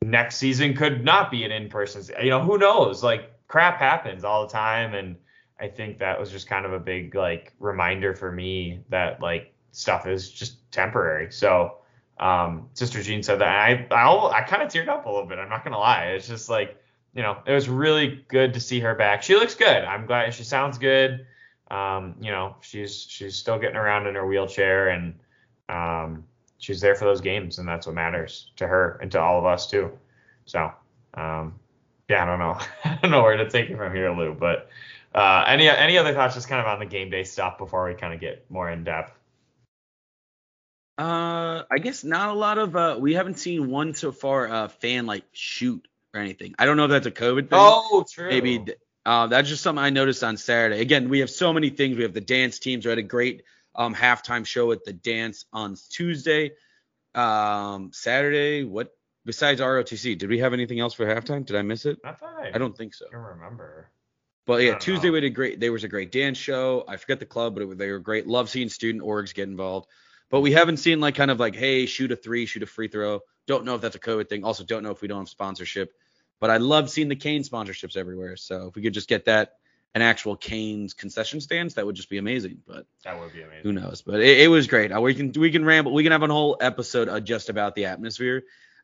next 0.03 0.37
season 0.37 0.75
could 0.75 1.05
not 1.05 1.31
be 1.31 1.45
an 1.45 1.53
in-person, 1.53 2.05
you 2.23 2.31
know, 2.31 2.43
who 2.43 2.59
knows? 2.59 3.03
Like 3.03 3.31
crap 3.49 3.79
happens 3.79 4.25
all 4.25 4.47
the 4.47 4.53
time 4.53 4.95
and 4.95 5.17
I 5.59 5.69
think 5.69 5.99
that 5.99 6.19
was 6.19 6.31
just 6.31 6.49
kind 6.49 6.67
of 6.67 6.73
a 6.73 6.81
big 6.81 7.15
like 7.15 7.53
reminder 7.59 8.15
for 8.15 8.31
me 8.31 8.81
that 8.89 9.21
like 9.21 9.55
stuff 9.73 10.07
is 10.07 10.31
just 10.31 10.71
temporary. 10.73 11.31
So 11.33 11.79
um 12.19 12.69
Sister 12.75 13.03
Jean 13.03 13.23
said 13.23 13.41
that 13.41 13.49
I 13.49 13.87
I, 13.91 14.41
I 14.41 14.43
kind 14.43 14.63
of 14.63 14.69
teared 14.69 14.89
up 14.89 15.07
a 15.07 15.11
little 15.11 15.27
bit. 15.27 15.39
I'm 15.39 15.49
not 15.49 15.65
to 15.65 15.79
lie. 15.79 16.07
It's 16.07 16.29
just 16.29 16.49
like, 16.49 16.77
you 17.15 17.23
know, 17.23 17.39
it 17.47 17.53
was 17.53 17.69
really 17.69 18.25
good 18.29 18.55
to 18.55 18.61
see 18.61 18.81
her 18.81 18.95
back. 18.95 19.23
She 19.23 19.35
looks 19.35 19.55
good. 19.55 19.85
I'm 19.85 20.07
glad 20.07 20.35
she 20.35 20.45
sounds 20.45 20.79
good. 20.79 21.27
Um, 21.71 22.17
you 22.21 22.31
know, 22.31 22.57
she's 22.61 23.07
she's 23.09 23.37
still 23.37 23.59
getting 23.59 23.77
around 23.77 24.07
in 24.07 24.17
her 24.17 24.27
wheelchair 24.27 24.89
and 24.89 25.15
um 25.69 26.25
she's 26.59 26.81
there 26.81 26.95
for 26.95 27.05
those 27.05 27.21
games, 27.21 27.59
and 27.59 27.69
that's 27.69 27.87
what 27.87 27.95
matters 27.95 28.51
to 28.57 28.67
her 28.67 28.99
and 29.03 29.11
to 29.13 29.21
all 29.21 29.39
of 29.39 29.47
us 29.47 29.71
too. 29.71 29.91
So, 30.47 30.73
um, 31.15 31.55
yeah, 32.09 32.23
I 32.23 32.27
don't 32.27 32.39
know, 32.39 32.59
I 32.85 32.99
don't 33.03 33.11
know 33.11 33.23
where 33.23 33.37
to 33.37 33.49
take 33.49 33.71
it 33.71 33.77
from 33.77 33.95
here, 33.95 34.11
Lou. 34.11 34.35
But 34.35 34.69
uh, 35.15 35.45
any 35.47 35.69
any 35.69 35.99
other 35.99 36.15
thoughts, 36.15 36.35
just 36.35 36.49
kind 36.49 36.61
of 36.61 36.67
on 36.67 36.79
the 36.79 36.87
game 36.87 37.11
day 37.11 37.25
stuff 37.25 37.59
before 37.59 37.87
we 37.89 37.95
kind 37.95 38.15
of 38.15 38.21
get 38.21 38.51
more 38.51 38.71
in 38.71 38.85
depth? 38.85 39.13
Uh, 40.97 41.65
I 41.71 41.79
guess 41.83 42.05
not 42.05 42.31
a 42.31 42.35
lot 42.35 42.59
of. 42.59 42.77
Uh, 42.77 42.97
we 42.99 43.15
haven't 43.15 43.39
seen 43.39 43.71
one 43.71 43.95
so 43.95 44.13
far. 44.13 44.49
Uh, 44.49 44.69
fan 44.69 45.07
like 45.07 45.25
shoot 45.33 45.87
or 46.13 46.21
anything. 46.21 46.55
I 46.59 46.67
don't 46.67 46.77
know 46.77 46.85
if 46.85 46.91
that's 46.91 47.07
a 47.07 47.11
COVID 47.11 47.51
thing. 47.51 47.59
Oh, 47.59 48.05
true. 48.11 48.29
maybe. 48.29 48.65
Uh, 49.07 49.27
that's 49.27 49.49
just 49.49 49.63
something 49.63 49.85
I 49.85 49.91
noticed 49.91 50.25
on 50.25 50.37
Saturday. 50.37 50.81
Again, 50.81 51.11
we 51.11 51.19
have 51.19 51.29
so 51.29 51.53
many 51.53 51.69
things. 51.69 51.97
We 51.97 52.05
have 52.05 52.15
the 52.15 52.23
dance 52.23 52.59
teams. 52.59 52.87
We 52.87 52.89
had 52.89 52.99
a 52.99 53.03
great 53.03 53.43
um 53.75 53.95
halftime 53.95 54.47
show 54.47 54.73
at 54.73 54.85
the 54.85 54.93
dance 54.93 55.45
on 55.53 55.77
Tuesday. 55.91 56.53
Um, 57.15 57.91
Saturday. 57.93 58.65
What 58.65 58.95
besides 59.25 59.61
ROTC? 59.61 60.19
Did 60.19 60.29
we 60.29 60.39
have 60.39 60.53
anything 60.53 60.81
else 60.81 60.95
for 60.95 61.07
halftime? 61.07 61.47
Did 61.47 61.57
I 61.57 61.63
miss 61.63 61.87
it? 61.87 61.99
I 62.05 62.13
thought 62.13 62.35
I, 62.39 62.51
I 62.55 62.59
don't 62.59 62.77
think 62.77 62.95
so. 62.95 63.07
I 63.07 63.11
can 63.11 63.21
remember. 63.21 63.91
But 64.47 64.63
yeah, 64.63 64.77
Tuesday 64.77 65.09
know. 65.09 65.15
we 65.15 65.21
did 65.21 65.31
great. 65.31 65.59
There 65.59 65.73
was 65.73 65.85
a 65.85 65.89
great 65.89 66.13
dance 66.13 66.37
show. 66.37 66.85
I 66.87 66.97
forget 66.97 67.19
the 67.19 67.27
club, 67.27 67.55
but 67.55 67.63
it, 67.63 67.79
they 67.79 67.91
were 67.91 67.99
great. 67.99 68.27
Love 68.27 68.51
seeing 68.51 68.69
student 68.69 69.03
orgs 69.03 69.35
get 69.35 69.49
involved. 69.49 69.89
But 70.31 70.41
we 70.41 70.53
haven't 70.53 70.79
seen 70.79 71.01
like 71.01 71.15
kind 71.15 71.31
of 71.31 71.41
like, 71.41 71.55
hey, 71.55 71.87
shoot 71.87 72.13
a 72.13 72.17
three, 72.17 72.45
shoot 72.47 72.63
a 72.63 72.67
free 72.67 72.89
throw. 72.89 73.21
Don't 73.47 73.65
know 73.65 73.75
if 73.75 73.81
that's 73.81 73.97
a 73.97 74.01
COVID 74.01 74.29
thing. 74.29 74.45
Also, 74.45 74.65
don't 74.65 74.83
know 74.83 74.91
if 74.91 75.01
we 75.01 75.09
don't 75.09 75.21
have 75.21 75.29
sponsorship. 75.29 75.93
But 76.41 76.51
I 76.51 76.59
love 76.59 76.91
seeing 76.91 77.09
the 77.09 77.17
Cane 77.17 77.43
sponsorships 77.43 77.97
everywhere. 77.97 78.37
So 78.37 78.69
if 78.69 78.75
we 78.75 78.83
could 78.83 78.93
just 78.93 79.09
get 79.09 79.27
that 79.27 79.55
an 79.95 80.03
actual 80.03 80.37
Cane's 80.37 80.93
concession 80.93 81.41
stands, 81.41 81.75
that 81.75 81.87
would 81.87 81.95
just 81.95 82.11
be 82.11 82.19
amazing. 82.19 82.59
But 82.67 82.87
That 83.05 83.19
would 83.19 83.33
be 83.33 83.43
amazing. 83.43 83.63
who 83.63 83.73
knows? 83.73 84.03
But 84.03 84.21
it, 84.21 84.41
it 84.41 84.49
was 84.49 84.67
great. 84.67 84.91
Uh, 84.93 85.01
We 85.01 85.15
can 85.15 85.33
we 85.37 85.51
can 85.51 85.65
ramble. 85.65 85.93
We 85.95 86.03
can 86.03 86.13
have 86.13 86.23
a 86.23 86.27
whole 86.29 86.57
episode 86.61 87.09
uh, 87.09 87.21
just 87.21 87.49
about 87.49 87.75
the 87.75 87.87
atmosphere. 87.87 88.43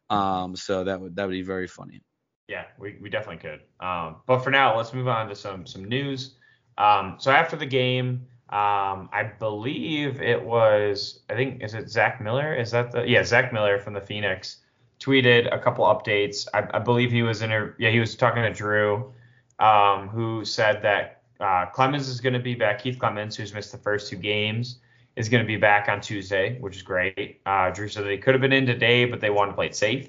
Um, 0.09 0.57
so 0.57 0.85
that 0.85 1.01
would 1.01 1.17
that 1.17 1.27
would 1.27 1.33
be 1.33 1.43
very 1.43 1.67
funny. 1.69 2.03
Yeah, 2.49 2.65
we, 2.79 2.99
we 3.01 3.11
definitely 3.11 3.37
could. 3.49 3.61
Um, 3.79 4.17
but 4.27 4.41
for 4.41 4.51
now, 4.51 4.77
let's 4.77 4.93
move 4.93 5.07
on 5.09 5.29
to 5.29 5.35
some 5.37 5.67
some 5.67 5.85
news. 5.85 6.35
Um, 6.79 7.17
so 7.19 7.31
after 7.31 7.57
the 7.57 7.67
game, 7.67 8.27
um, 8.49 9.09
I 9.13 9.31
believe 9.39 10.21
it 10.21 10.43
was 10.43 11.21
I 11.31 11.35
think 11.35 11.63
is 11.63 11.75
it 11.75 11.89
Zach 11.89 12.21
Miller? 12.21 12.55
Is 12.55 12.71
that 12.73 12.91
the 12.93 13.09
yeah 13.09 13.23
Zach 13.23 13.53
Miller 13.53 13.79
from 13.79 13.95
the 13.95 14.01
Phoenix 14.01 14.59
tweeted 14.99 15.53
a 15.55 15.59
couple 15.59 15.85
updates. 15.85 16.47
I, 16.53 16.67
I 16.75 16.79
believe 16.81 17.11
he 17.13 17.23
was 17.23 17.43
in 17.43 17.53
a 17.53 17.73
yeah 17.79 17.91
he 17.91 18.01
was 18.01 18.17
talking 18.17 18.43
to 18.43 18.53
Drew, 18.53 19.13
um, 19.61 20.09
who 20.09 20.45
said 20.45 20.83
that 20.83 21.23
uh, 21.41 21.67
Clemons 21.75 22.09
is 22.09 22.21
going 22.21 22.33
to 22.33 22.41
be 22.41 22.55
back. 22.55 22.83
Keith 22.83 22.99
Clemons, 22.99 23.35
who's 23.37 23.55
missed 23.55 23.73
the 23.73 23.79
first 23.79 24.11
two 24.11 24.17
games, 24.17 24.79
is 25.17 25.29
going 25.29 25.43
to 25.43 25.47
be 25.47 25.57
back 25.57 25.89
on 25.89 26.01
Tuesday, 26.01 26.59
which 26.61 26.77
is 26.77 26.83
great. 26.83 27.41
Uh, 27.47 27.71
Drew 27.71 27.89
said 27.89 28.05
they 28.05 28.19
could 28.19 28.35
have 28.35 28.41
been 28.41 28.53
in 28.53 28.67
today, 28.67 29.05
but 29.05 29.21
they 29.21 29.31
wanted 29.31 29.53
to 29.53 29.57
play 29.57 29.67
it 29.67 29.77
safe. 29.77 30.09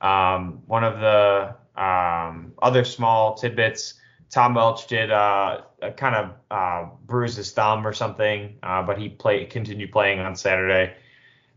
Um, 0.00 0.62
one 0.66 0.84
of 0.84 1.00
the 1.00 1.54
um, 1.80 2.52
other 2.60 2.84
small 2.84 3.34
tidbits, 3.34 3.94
Tom 4.30 4.54
Welch 4.54 4.86
did 4.86 5.10
uh, 5.10 5.62
kind 5.96 6.14
of 6.14 6.32
uh, 6.50 6.90
bruise 7.06 7.36
his 7.36 7.52
thumb 7.52 7.86
or 7.86 7.92
something, 7.92 8.56
uh, 8.62 8.82
but 8.82 8.98
he 8.98 9.08
played 9.08 9.50
continued 9.50 9.90
playing 9.90 10.20
on 10.20 10.36
Saturday. 10.36 10.94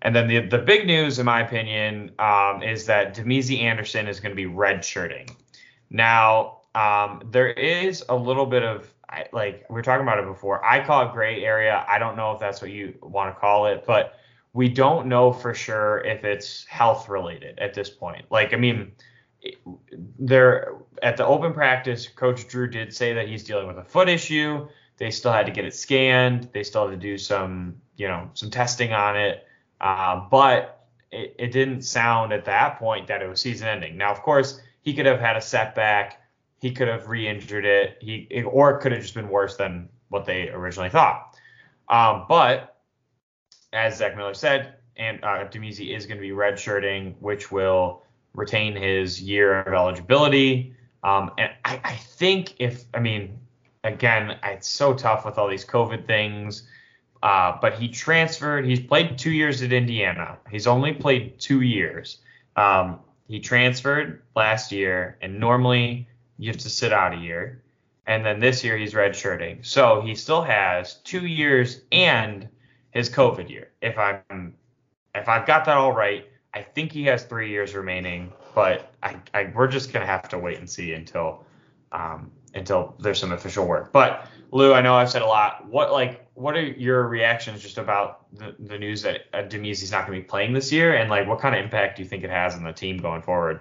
And 0.03 0.15
then 0.15 0.27
the 0.27 0.39
the 0.39 0.57
big 0.57 0.87
news, 0.87 1.19
in 1.19 1.25
my 1.25 1.41
opinion, 1.41 2.11
um, 2.17 2.63
is 2.63 2.87
that 2.87 3.15
Damezi 3.15 3.61
Anderson 3.61 4.07
is 4.07 4.19
going 4.19 4.31
to 4.31 4.35
be 4.35 4.49
redshirting. 4.49 5.35
Now, 5.91 6.60
um, 6.75 7.27
there 7.31 7.49
is 7.49 8.03
a 8.09 8.15
little 8.15 8.45
bit 8.45 8.63
of 8.63 8.93
like 9.33 9.65
we 9.69 9.73
were 9.73 9.81
talking 9.81 10.03
about 10.03 10.19
it 10.19 10.25
before. 10.25 10.63
I 10.63 10.83
call 10.85 11.07
it 11.07 11.13
gray 11.13 11.43
area. 11.43 11.85
I 11.87 11.99
don't 11.99 12.15
know 12.15 12.31
if 12.31 12.39
that's 12.39 12.61
what 12.61 12.71
you 12.71 12.97
want 13.01 13.33
to 13.33 13.39
call 13.39 13.65
it, 13.65 13.83
but 13.85 14.17
we 14.53 14.69
don't 14.69 15.07
know 15.07 15.31
for 15.31 15.53
sure 15.53 15.99
if 15.99 16.23
it's 16.23 16.65
health 16.65 17.09
related 17.09 17.59
at 17.59 17.73
this 17.73 17.89
point. 17.89 18.25
Like, 18.29 18.53
I 18.53 18.57
mean, 18.57 18.91
there 20.19 20.75
at 21.01 21.17
the 21.17 21.25
open 21.25 21.53
practice, 21.53 22.07
Coach 22.07 22.47
Drew 22.47 22.67
did 22.67 22.93
say 22.93 23.13
that 23.13 23.27
he's 23.27 23.43
dealing 23.43 23.67
with 23.67 23.77
a 23.77 23.83
foot 23.83 24.09
issue. 24.09 24.67
They 24.97 25.11
still 25.11 25.31
had 25.31 25.45
to 25.45 25.51
get 25.51 25.65
it 25.65 25.73
scanned. 25.73 26.49
They 26.53 26.63
still 26.63 26.87
had 26.87 26.91
to 26.91 27.07
do 27.07 27.17
some, 27.17 27.81
you 27.97 28.07
know, 28.07 28.29
some 28.33 28.51
testing 28.51 28.93
on 28.93 29.17
it. 29.17 29.45
Uh, 29.79 30.27
but 30.29 30.85
it, 31.11 31.35
it 31.39 31.51
didn't 31.51 31.81
sound 31.81 32.33
at 32.33 32.45
that 32.45 32.77
point 32.77 33.07
that 33.07 33.21
it 33.21 33.27
was 33.27 33.41
season 33.41 33.67
ending. 33.67 33.97
Now, 33.97 34.11
of 34.11 34.21
course, 34.21 34.61
he 34.81 34.93
could 34.93 35.05
have 35.05 35.19
had 35.19 35.37
a 35.37 35.41
setback. 35.41 36.20
He 36.61 36.71
could 36.71 36.87
have 36.87 37.09
re-injured 37.09 37.65
it. 37.65 37.97
He 37.99 38.43
or 38.45 38.71
it 38.71 38.81
could 38.81 38.91
have 38.91 39.01
just 39.01 39.15
been 39.15 39.29
worse 39.29 39.57
than 39.57 39.89
what 40.09 40.25
they 40.25 40.49
originally 40.49 40.89
thought. 40.89 41.35
Um, 41.89 42.25
but 42.29 42.77
as 43.73 43.97
Zach 43.97 44.15
Miller 44.15 44.33
said, 44.33 44.75
and 44.95 45.23
uh, 45.23 45.47
Damezi 45.49 45.95
is 45.95 46.05
going 46.05 46.17
to 46.17 46.21
be 46.21 46.29
redshirting, 46.29 47.15
which 47.19 47.51
will 47.51 48.03
retain 48.35 48.75
his 48.75 49.21
year 49.21 49.61
of 49.61 49.73
eligibility. 49.73 50.75
Um, 51.03 51.31
and 51.37 51.51
I, 51.65 51.81
I 51.83 51.95
think 51.95 52.53
if, 52.59 52.85
I 52.93 52.99
mean, 52.99 53.39
again, 53.83 54.37
it's 54.43 54.69
so 54.69 54.93
tough 54.93 55.25
with 55.25 55.37
all 55.37 55.49
these 55.49 55.65
COVID 55.65 56.05
things. 56.05 56.67
Uh, 57.23 57.57
but 57.61 57.73
he 57.73 57.87
transferred. 57.87 58.65
He's 58.65 58.79
played 58.79 59.17
two 59.17 59.31
years 59.31 59.61
at 59.61 59.71
Indiana. 59.73 60.37
He's 60.49 60.67
only 60.67 60.93
played 60.93 61.39
two 61.39 61.61
years. 61.61 62.17
Um, 62.55 62.99
he 63.27 63.39
transferred 63.39 64.23
last 64.35 64.71
year, 64.71 65.17
and 65.21 65.39
normally 65.39 66.07
you 66.41 66.47
have 66.47 66.57
to 66.57 66.69
sit 66.71 66.91
out 66.91 67.13
a 67.13 67.17
year. 67.17 67.61
And 68.07 68.25
then 68.25 68.39
this 68.39 68.63
year 68.63 68.75
he's 68.75 68.93
redshirting, 68.93 69.63
so 69.63 70.01
he 70.01 70.15
still 70.15 70.41
has 70.41 70.95
two 71.03 71.27
years 71.27 71.81
and 71.91 72.49
his 72.89 73.11
COVID 73.11 73.47
year. 73.47 73.69
If 73.79 73.95
I'm 73.99 74.55
if 75.13 75.29
I've 75.29 75.45
got 75.45 75.65
that 75.65 75.77
all 75.77 75.93
right, 75.93 76.25
I 76.51 76.63
think 76.63 76.91
he 76.91 77.03
has 77.05 77.23
three 77.25 77.51
years 77.51 77.75
remaining. 77.75 78.33
but 78.55 78.91
I, 79.03 79.17
I 79.35 79.51
we're 79.53 79.67
just 79.67 79.93
gonna 79.93 80.07
have 80.07 80.27
to 80.29 80.39
wait 80.39 80.57
and 80.57 80.67
see 80.67 80.93
until 80.93 81.45
um, 81.91 82.31
until 82.55 82.95
there's 82.97 83.19
some 83.19 83.31
official 83.33 83.67
work. 83.67 83.91
But 83.91 84.27
Lou, 84.49 84.73
I 84.73 84.81
know 84.81 84.95
I've 84.95 85.11
said 85.11 85.21
a 85.21 85.27
lot. 85.27 85.67
What 85.69 85.91
like 85.91 86.27
what 86.33 86.55
are 86.55 86.65
your 86.65 87.07
reactions 87.07 87.61
just 87.61 87.77
about 87.77 88.25
the, 88.35 88.55
the 88.57 88.79
news 88.79 89.03
that 89.03 89.25
uh, 89.31 89.43
Damezi's 89.43 89.91
not 89.91 90.07
going 90.07 90.17
to 90.17 90.23
be 90.23 90.27
playing 90.27 90.53
this 90.53 90.71
year, 90.71 90.95
and 90.95 91.07
like 91.07 91.27
what 91.27 91.39
kind 91.39 91.53
of 91.53 91.63
impact 91.63 91.97
do 91.97 92.01
you 92.01 92.09
think 92.09 92.23
it 92.23 92.31
has 92.31 92.55
on 92.55 92.63
the 92.63 92.73
team 92.73 92.97
going 92.97 93.21
forward? 93.21 93.59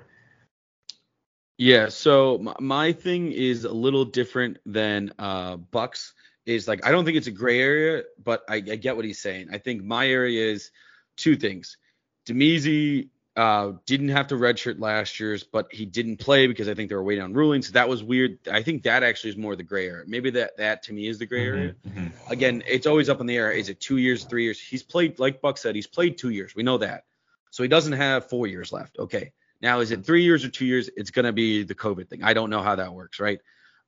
Yeah, 1.61 1.91
so 1.91 2.39
my, 2.59 2.91
thing 2.95 3.33
is 3.33 3.67
a 3.67 3.73
little 3.73 4.07
different 4.07 4.57
than 4.65 5.13
uh, 5.19 5.57
Bucks. 5.57 6.15
Is 6.47 6.67
like 6.67 6.87
I 6.87 6.91
don't 6.91 7.05
think 7.05 7.19
it's 7.19 7.27
a 7.27 7.31
gray 7.33 7.61
area, 7.61 8.05
but 8.25 8.43
I, 8.49 8.55
I 8.55 8.61
get 8.61 8.97
what 8.97 9.05
he's 9.05 9.21
saying. 9.21 9.49
I 9.53 9.59
think 9.59 9.85
my 9.85 10.09
area 10.09 10.51
is 10.51 10.71
two 11.19 11.37
things. 11.37 11.77
Damezi 12.25 13.11
uh, 13.37 13.73
didn't 13.85 14.09
have 14.09 14.29
to 14.29 14.37
redshirt 14.37 14.81
last 14.81 15.21
year's, 15.21 15.45
but 15.45 15.71
he 15.71 15.85
didn't 15.85 16.17
play 16.17 16.47
because 16.47 16.67
I 16.67 16.73
think 16.73 16.89
they 16.89 16.95
were 16.95 17.05
waiting 17.05 17.23
on 17.23 17.35
rulings. 17.35 17.67
So 17.67 17.75
that 17.75 17.91
was 17.91 18.03
weird. 18.03 18.39
I 18.51 18.63
think 18.63 18.83
that 18.85 19.03
actually 19.03 19.31
is 19.31 19.37
more 19.37 19.55
the 19.55 19.63
gray 19.63 19.87
area. 19.87 20.05
Maybe 20.07 20.31
that 20.31 20.57
that 20.57 20.83
to 20.85 20.95
me 20.95 21.09
is 21.09 21.19
the 21.19 21.27
gray 21.27 21.45
Mm-hmm, 21.45 21.99
area. 21.99 22.13
Again, 22.31 22.63
it's 22.67 22.87
always 22.87 23.11
up 23.11 23.21
in 23.21 23.27
the 23.27 23.37
air. 23.37 23.53
Is 23.53 23.69
it 23.69 23.81
two 23.81 23.99
years, 23.99 24.25
three 24.25 24.45
years? 24.45 24.59
He's 24.59 24.83
played, 24.83 25.19
like 25.19 25.43
Buck 25.43 25.59
said, 25.59 25.75
he's 25.75 25.87
played 25.87 26.17
two 26.17 26.31
years. 26.31 26.55
We 26.57 26.63
know 26.63 26.79
that. 26.79 27.05
So 27.51 27.63
he 27.63 27.69
doesn't 27.69 27.93
have 27.93 28.31
four 28.31 28.47
years 28.47 28.73
left. 28.73 28.99
Okay. 28.99 29.33
Now, 29.61 29.81
is 29.81 29.91
it 29.91 30.05
three 30.05 30.23
years 30.23 30.45
or 30.45 30.49
two 30.49 30.67
years? 30.67 30.89
It's 30.97 31.11
going 31.11 31.27
to 31.27 31.33
be 31.33 31.65
the 31.65 31.75
COVID 31.75 32.09
thing. 32.09 32.23
I 32.23 32.33
don't 32.33 32.51
know 32.51 32.63
how 32.63 32.77
that 32.77 32.95
works, 32.95 33.21
right? 33.21 33.41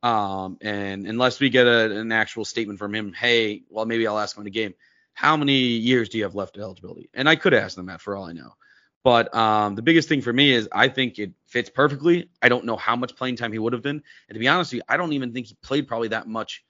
Um, 0.02 0.58
and 0.60 1.06
unless 1.06 1.40
we 1.40 1.48
get 1.48 1.66
a, 1.66 1.98
an 1.98 2.12
actual 2.12 2.44
statement 2.44 2.78
from 2.78 2.94
him, 2.94 3.12
hey, 3.12 3.62
well, 3.70 3.86
maybe 3.86 4.06
I'll 4.06 4.18
ask 4.18 4.36
him 4.36 4.42
in 4.42 4.48
a 4.48 4.50
game, 4.50 4.74
how 5.14 5.36
many 5.36 5.58
years 5.58 6.08
do 6.08 6.18
you 6.18 6.24
have 6.24 6.34
left 6.34 6.58
eligibility? 6.58 7.08
And 7.14 7.28
I 7.28 7.36
could 7.36 7.54
ask 7.54 7.76
them 7.76 7.86
that 7.86 8.00
for 8.00 8.16
all 8.16 8.24
I 8.24 8.32
know. 8.32 8.54
But 9.04 9.34
um, 9.34 9.74
the 9.74 9.82
biggest 9.82 10.08
thing 10.08 10.22
for 10.22 10.32
me 10.32 10.52
is 10.52 10.68
I 10.72 10.88
think 10.88 11.18
it 11.18 11.32
fits 11.46 11.70
perfectly. 11.70 12.30
I 12.40 12.48
don't 12.48 12.64
know 12.64 12.76
how 12.76 12.96
much 12.96 13.16
playing 13.16 13.36
time 13.36 13.52
he 13.52 13.58
would 13.58 13.72
have 13.72 13.82
been. 13.82 14.02
And 14.28 14.34
to 14.34 14.38
be 14.38 14.48
honest 14.48 14.72
with 14.72 14.78
you, 14.78 14.82
I 14.88 14.96
don't 14.96 15.12
even 15.12 15.32
think 15.32 15.48
he 15.48 15.56
played 15.62 15.88
probably 15.88 16.08
that 16.08 16.28
much 16.28 16.64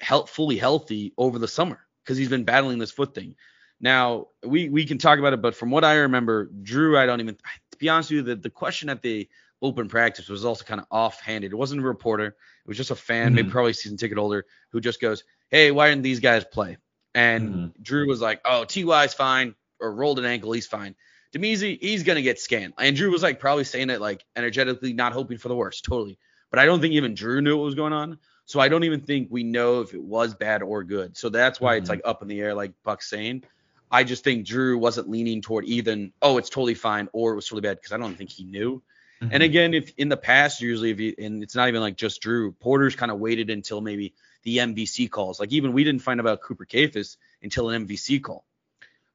health, 0.00 0.30
fully 0.30 0.58
healthy 0.58 1.14
over 1.16 1.38
the 1.38 1.48
summer 1.48 1.80
because 2.04 2.18
he's 2.18 2.28
been 2.28 2.44
battling 2.44 2.78
this 2.78 2.90
foot 2.90 3.14
thing. 3.14 3.36
Now 3.80 4.28
we 4.44 4.68
we 4.68 4.84
can 4.84 4.98
talk 4.98 5.18
about 5.18 5.32
it, 5.32 5.42
but 5.42 5.56
from 5.56 5.70
what 5.70 5.84
I 5.84 5.94
remember, 5.96 6.50
Drew, 6.62 6.96
I 6.96 7.06
don't 7.06 7.20
even 7.20 7.34
to 7.34 7.42
be 7.82 7.88
honest 7.88 8.10
with 8.10 8.16
you, 8.18 8.22
the, 8.22 8.36
the 8.36 8.50
question 8.50 8.88
at 8.88 9.02
the 9.02 9.28
open 9.60 9.88
practice 9.88 10.28
was 10.28 10.44
also 10.44 10.64
kind 10.64 10.80
of 10.80 10.86
offhanded. 10.90 11.52
It 11.52 11.56
wasn't 11.56 11.82
a 11.82 11.84
reporter, 11.84 12.26
it 12.26 12.34
was 12.66 12.76
just 12.76 12.90
a 12.92 12.96
fan, 12.96 13.32
Mhm. 13.32 13.34
maybe 13.34 13.50
probably 13.50 13.72
season 13.72 13.98
ticket 13.98 14.18
holder, 14.18 14.46
who 14.70 14.80
just 14.80 15.00
goes, 15.00 15.24
Hey, 15.50 15.70
why 15.72 15.88
didn't 15.90 16.02
these 16.02 16.20
guys 16.20 16.44
play? 16.44 16.78
And 17.14 17.54
Mhm. 17.54 17.82
Drew 17.82 18.06
was 18.08 18.20
like, 18.20 18.40
Oh, 18.44 18.64
Ty's 18.64 19.14
fine, 19.14 19.54
or 19.80 19.92
rolled 19.92 20.18
an 20.20 20.24
ankle, 20.24 20.52
he's 20.52 20.66
fine. 20.66 20.94
Damezi, 21.34 21.78
he's 21.80 22.04
gonna 22.04 22.22
get 22.22 22.38
scanned. 22.38 22.74
And 22.78 22.94
Drew 22.96 23.10
was 23.10 23.22
like 23.22 23.40
probably 23.40 23.64
saying 23.64 23.90
it 23.90 24.00
like 24.00 24.24
energetically, 24.36 24.92
not 24.92 25.12
hoping 25.12 25.38
for 25.38 25.48
the 25.48 25.56
worst, 25.56 25.84
totally. 25.84 26.18
But 26.50 26.58
I 26.60 26.66
don't 26.66 26.80
think 26.80 26.94
even 26.94 27.14
Drew 27.14 27.40
knew 27.40 27.56
what 27.56 27.64
was 27.64 27.74
going 27.74 27.92
on. 27.92 28.18
So 28.44 28.60
I 28.60 28.68
don't 28.68 28.84
even 28.84 29.00
think 29.00 29.28
we 29.30 29.42
know 29.44 29.80
if 29.80 29.94
it 29.94 30.02
was 30.02 30.34
bad 30.34 30.62
or 30.62 30.84
good. 30.84 31.16
So 31.16 31.28
that's 31.30 31.60
why 31.60 31.76
it's 31.76 31.86
Mhm. 31.86 31.90
like 31.90 32.00
up 32.04 32.22
in 32.22 32.28
the 32.28 32.40
air, 32.40 32.54
like 32.54 32.72
Buck's 32.84 33.08
saying. 33.08 33.44
I 33.92 34.04
just 34.04 34.24
think 34.24 34.46
Drew 34.46 34.78
wasn't 34.78 35.10
leaning 35.10 35.42
toward 35.42 35.66
either, 35.66 36.08
oh, 36.22 36.38
it's 36.38 36.48
totally 36.48 36.74
fine, 36.74 37.08
or 37.12 37.32
it 37.32 37.36
was 37.36 37.46
totally 37.46 37.60
bad 37.60 37.76
because 37.76 37.92
I 37.92 37.98
don't 37.98 38.16
think 38.16 38.30
he 38.30 38.44
knew. 38.44 38.82
And 39.30 39.42
again, 39.42 39.72
if 39.72 39.92
in 39.96 40.08
the 40.08 40.16
past, 40.16 40.60
usually 40.60 40.90
if 40.90 40.98
you, 40.98 41.14
and 41.16 41.42
it's 41.44 41.54
not 41.54 41.68
even 41.68 41.80
like 41.80 41.96
just 41.96 42.20
Drew, 42.20 42.50
Porter's 42.52 42.96
kind 42.96 43.12
of 43.12 43.20
waited 43.20 43.50
until 43.50 43.80
maybe 43.80 44.14
the 44.42 44.58
MVC 44.58 45.08
calls. 45.08 45.38
Like 45.38 45.52
even 45.52 45.72
we 45.72 45.84
didn't 45.84 46.02
find 46.02 46.18
out 46.18 46.24
about 46.24 46.40
Cooper 46.40 46.66
Kaifes 46.66 47.16
until 47.40 47.70
an 47.70 47.86
MVC 47.86 48.20
call. 48.20 48.44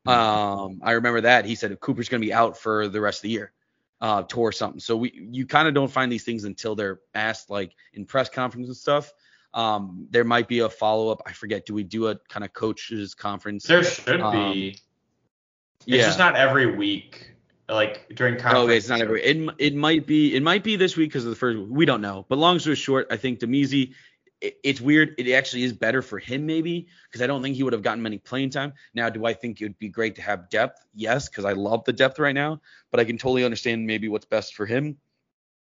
Um, 0.06 0.80
I 0.82 0.92
remember 0.94 1.22
that 1.22 1.44
he 1.44 1.56
said 1.56 1.78
Cooper's 1.82 2.08
going 2.08 2.22
to 2.22 2.26
be 2.26 2.32
out 2.32 2.58
for 2.58 2.88
the 2.88 3.02
rest 3.02 3.20
of 3.20 3.24
the 3.24 3.30
year, 3.32 3.52
uh, 4.00 4.24
tore 4.24 4.54
something. 4.54 4.80
So 4.80 4.96
we, 4.96 5.12
you 5.14 5.46
kind 5.46 5.68
of 5.68 5.74
don't 5.74 5.92
find 5.92 6.10
these 6.10 6.24
things 6.24 6.46
until 6.46 6.76
they're 6.76 7.02
asked, 7.14 7.50
like 7.50 7.74
in 7.94 8.06
press 8.06 8.30
conferences 8.30 8.70
and 8.70 8.78
stuff. 8.78 9.12
Um, 9.58 10.08
there 10.12 10.24
might 10.24 10.48
be 10.48 10.60
a 10.60 10.70
follow 10.70 11.10
up. 11.10 11.24
I 11.26 11.34
forget. 11.34 11.66
Do 11.66 11.74
we 11.74 11.84
do 11.84 12.08
a 12.10 12.16
kind 12.30 12.46
of 12.46 12.54
coaches 12.54 13.16
conference? 13.16 13.66
there 13.66 13.84
should 13.84 14.22
um, 14.22 14.54
be. 14.54 14.68
It's 14.70 15.88
yeah. 15.88 16.04
just 16.04 16.20
not 16.20 16.36
every 16.36 16.78
week. 16.78 17.34
Like 17.68 18.08
during 18.14 18.36
conference. 18.36 18.66
Okay, 18.66 18.78
it's 18.78 18.88
not 18.88 19.02
every. 19.02 19.24
It, 19.24 19.50
it 19.58 19.76
might 19.76 20.06
be 20.06 20.36
it 20.36 20.44
might 20.44 20.64
be 20.64 20.76
this 20.76 20.96
week 20.96 21.10
because 21.10 21.26
of 21.26 21.32
the 21.32 21.36
first. 21.36 21.58
We 21.58 21.86
don't 21.86 22.02
know. 22.02 22.24
But 22.30 22.38
long 22.38 22.60
story 22.60 22.76
short, 22.76 23.08
I 23.10 23.18
think 23.18 23.40
Damezi. 23.40 23.94
It's 24.40 24.80
weird. 24.80 25.16
It 25.18 25.34
actually 25.34 25.64
is 25.64 25.74
better 25.74 26.04
for 26.04 26.20
him 26.20 26.46
maybe 26.46 26.88
because 27.10 27.24
I 27.24 27.28
don't 27.28 27.42
think 27.42 27.56
he 27.56 27.64
would 27.64 27.74
have 27.74 27.82
gotten 27.82 28.04
many 28.04 28.20
playing 28.20 28.52
time. 28.52 28.74
Now, 28.94 29.10
do 29.10 29.26
I 29.26 29.34
think 29.34 29.60
it 29.60 29.66
would 29.66 29.80
be 29.80 29.90
great 29.90 30.16
to 30.18 30.22
have 30.22 30.52
depth? 30.52 30.86
Yes, 30.94 31.28
because 31.28 31.44
I 31.46 31.54
love 31.54 31.84
the 31.86 31.94
depth 31.94 32.20
right 32.20 32.36
now. 32.36 32.62
But 32.92 33.00
I 33.00 33.06
can 33.06 33.18
totally 33.18 33.44
understand 33.44 33.88
maybe 33.88 34.08
what's 34.08 34.26
best 34.26 34.54
for 34.54 34.68
him. 34.68 34.98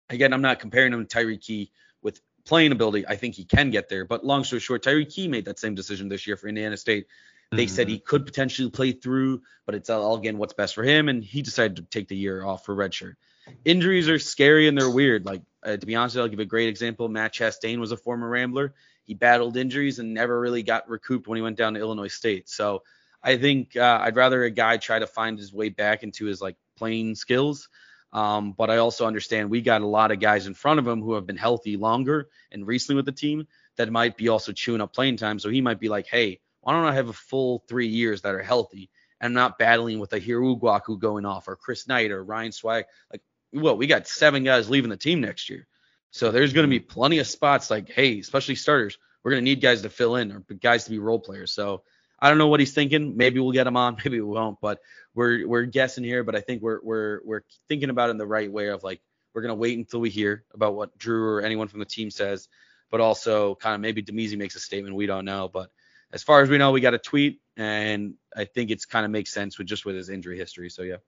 Again, 0.08 0.32
I'm 0.32 0.40
not 0.40 0.58
comparing 0.58 0.94
him 0.94 1.06
to 1.06 1.18
Tyreke 1.18 1.42
Key 1.42 1.72
with 2.00 2.22
playing 2.44 2.72
ability. 2.72 3.06
I 3.06 3.16
think 3.16 3.34
he 3.34 3.44
can 3.44 3.70
get 3.70 3.88
there. 3.88 4.04
But 4.04 4.24
long 4.24 4.44
story 4.44 4.60
short, 4.60 4.84
Tyreke 4.84 5.12
Key 5.12 5.28
made 5.28 5.44
that 5.46 5.58
same 5.58 5.74
decision 5.74 6.08
this 6.08 6.26
year 6.26 6.36
for 6.36 6.48
Indiana 6.48 6.76
State. 6.76 7.06
They 7.50 7.66
said 7.66 7.86
he 7.86 7.98
could 7.98 8.24
potentially 8.24 8.70
play 8.70 8.92
through, 8.92 9.42
but 9.66 9.74
it's 9.74 9.90
all 9.90 10.16
again 10.16 10.38
what's 10.38 10.54
best 10.54 10.74
for 10.74 10.82
him, 10.82 11.10
and 11.10 11.22
he 11.22 11.42
decided 11.42 11.76
to 11.76 11.82
take 11.82 12.08
the 12.08 12.16
year 12.16 12.42
off 12.42 12.64
for 12.64 12.74
redshirt. 12.74 13.16
Injuries 13.64 14.08
are 14.08 14.18
scary 14.18 14.68
and 14.68 14.78
they're 14.78 14.88
weird. 14.88 15.26
Like 15.26 15.42
uh, 15.62 15.76
to 15.76 15.86
be 15.86 15.94
honest, 15.94 16.16
I'll 16.16 16.28
give 16.28 16.38
a 16.38 16.46
great 16.46 16.68
example. 16.68 17.08
Matt 17.08 17.34
Chastain 17.34 17.78
was 17.78 17.92
a 17.92 17.96
former 17.96 18.28
Rambler. 18.28 18.72
He 19.04 19.14
battled 19.14 19.56
injuries 19.56 19.98
and 19.98 20.14
never 20.14 20.40
really 20.40 20.62
got 20.62 20.88
recouped 20.88 21.26
when 21.28 21.36
he 21.36 21.42
went 21.42 21.58
down 21.58 21.74
to 21.74 21.80
Illinois 21.80 22.08
State. 22.08 22.48
So 22.48 22.82
I 23.22 23.36
think 23.36 23.76
uh, 23.76 24.00
I'd 24.02 24.16
rather 24.16 24.44
a 24.44 24.50
guy 24.50 24.76
try 24.78 24.98
to 24.98 25.06
find 25.06 25.38
his 25.38 25.52
way 25.52 25.68
back 25.68 26.02
into 26.02 26.24
his 26.24 26.40
like 26.40 26.56
playing 26.76 27.14
skills. 27.16 27.68
Um, 28.12 28.52
but 28.52 28.70
I 28.70 28.76
also 28.76 29.06
understand 29.06 29.50
we 29.50 29.62
got 29.62 29.80
a 29.80 29.86
lot 29.86 30.10
of 30.10 30.20
guys 30.20 30.46
in 30.46 30.54
front 30.54 30.78
of 30.78 30.86
him 30.86 31.00
who 31.00 31.14
have 31.14 31.26
been 31.26 31.36
healthy 31.36 31.76
longer 31.76 32.28
and 32.50 32.66
recently 32.66 32.96
with 32.96 33.06
the 33.06 33.12
team 33.12 33.46
that 33.76 33.90
might 33.90 34.16
be 34.16 34.28
also 34.28 34.52
chewing 34.52 34.82
up 34.82 34.92
playing 34.92 35.16
time. 35.16 35.38
So 35.38 35.48
he 35.48 35.60
might 35.60 35.80
be 35.80 35.88
like, 35.88 36.06
hey, 36.06 36.40
why 36.60 36.74
don't 36.74 36.84
I 36.84 36.94
have 36.94 37.08
a 37.08 37.14
full 37.14 37.64
three 37.68 37.88
years 37.88 38.22
that 38.22 38.34
are 38.34 38.42
healthy 38.42 38.90
and 39.20 39.34
not 39.34 39.58
battling 39.58 39.98
with 39.98 40.12
a 40.12 40.20
Aher 40.20 40.40
Uguak 40.40 40.98
going 41.00 41.24
off 41.24 41.48
or 41.48 41.56
Chris 41.56 41.88
Knight 41.88 42.10
or 42.10 42.22
Ryan 42.22 42.52
Swag? 42.52 42.84
Like, 43.10 43.22
well, 43.52 43.76
we 43.76 43.86
got 43.86 44.06
seven 44.06 44.44
guys 44.44 44.68
leaving 44.68 44.90
the 44.90 44.96
team 44.96 45.20
next 45.20 45.48
year. 45.48 45.66
So 46.10 46.30
there's 46.30 46.52
going 46.52 46.66
to 46.66 46.70
be 46.70 46.80
plenty 46.80 47.18
of 47.18 47.26
spots 47.26 47.70
like, 47.70 47.88
hey, 47.88 48.18
especially 48.18 48.56
starters, 48.56 48.98
we're 49.22 49.30
going 49.30 49.42
to 49.42 49.50
need 49.50 49.62
guys 49.62 49.82
to 49.82 49.90
fill 49.90 50.16
in 50.16 50.32
or 50.32 50.40
guys 50.60 50.84
to 50.84 50.90
be 50.90 50.98
role 50.98 51.18
players. 51.18 51.52
So 51.52 51.82
I 52.22 52.28
don't 52.28 52.38
know 52.38 52.46
what 52.46 52.60
he's 52.60 52.72
thinking. 52.72 53.16
Maybe 53.16 53.40
we'll 53.40 53.50
get 53.50 53.66
him 53.66 53.76
on, 53.76 53.96
maybe 54.04 54.20
we 54.20 54.32
won't, 54.32 54.60
but 54.60 54.78
we're 55.12 55.46
we're 55.46 55.64
guessing 55.64 56.04
here. 56.04 56.22
But 56.22 56.36
I 56.36 56.40
think 56.40 56.62
we're 56.62 56.80
we're 56.82 57.20
we're 57.24 57.42
thinking 57.68 57.90
about 57.90 58.08
it 58.08 58.12
in 58.12 58.18
the 58.18 58.26
right 58.26 58.50
way 58.50 58.68
of 58.68 58.84
like 58.84 59.02
we're 59.34 59.42
gonna 59.42 59.56
wait 59.56 59.76
until 59.76 60.00
we 60.00 60.08
hear 60.08 60.44
about 60.54 60.74
what 60.74 60.96
Drew 60.96 61.26
or 61.26 61.42
anyone 61.42 61.66
from 61.66 61.80
the 61.80 61.84
team 61.84 62.10
says, 62.10 62.48
but 62.90 63.00
also 63.00 63.56
kind 63.56 63.74
of 63.74 63.80
maybe 63.80 64.04
Damezi 64.04 64.38
makes 64.38 64.54
a 64.54 64.60
statement 64.60 64.94
we 64.94 65.06
don't 65.06 65.24
know. 65.24 65.50
But 65.52 65.70
as 66.12 66.22
far 66.22 66.42
as 66.42 66.48
we 66.48 66.58
know, 66.58 66.70
we 66.70 66.80
got 66.80 66.94
a 66.94 66.98
tweet, 66.98 67.40
and 67.56 68.14
I 68.36 68.44
think 68.44 68.70
it's 68.70 68.84
kind 68.84 69.04
of 69.04 69.10
makes 69.10 69.32
sense 69.32 69.58
with 69.58 69.66
just 69.66 69.84
with 69.84 69.96
his 69.96 70.08
injury 70.08 70.38
history. 70.38 70.70
So 70.70 70.82
yeah. 70.82 70.98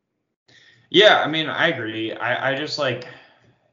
Yeah, 0.91 1.23
I 1.25 1.29
mean, 1.29 1.49
I 1.49 1.69
agree. 1.69 2.13
I, 2.13 2.53
I 2.53 2.55
just 2.55 2.79
like, 2.79 3.07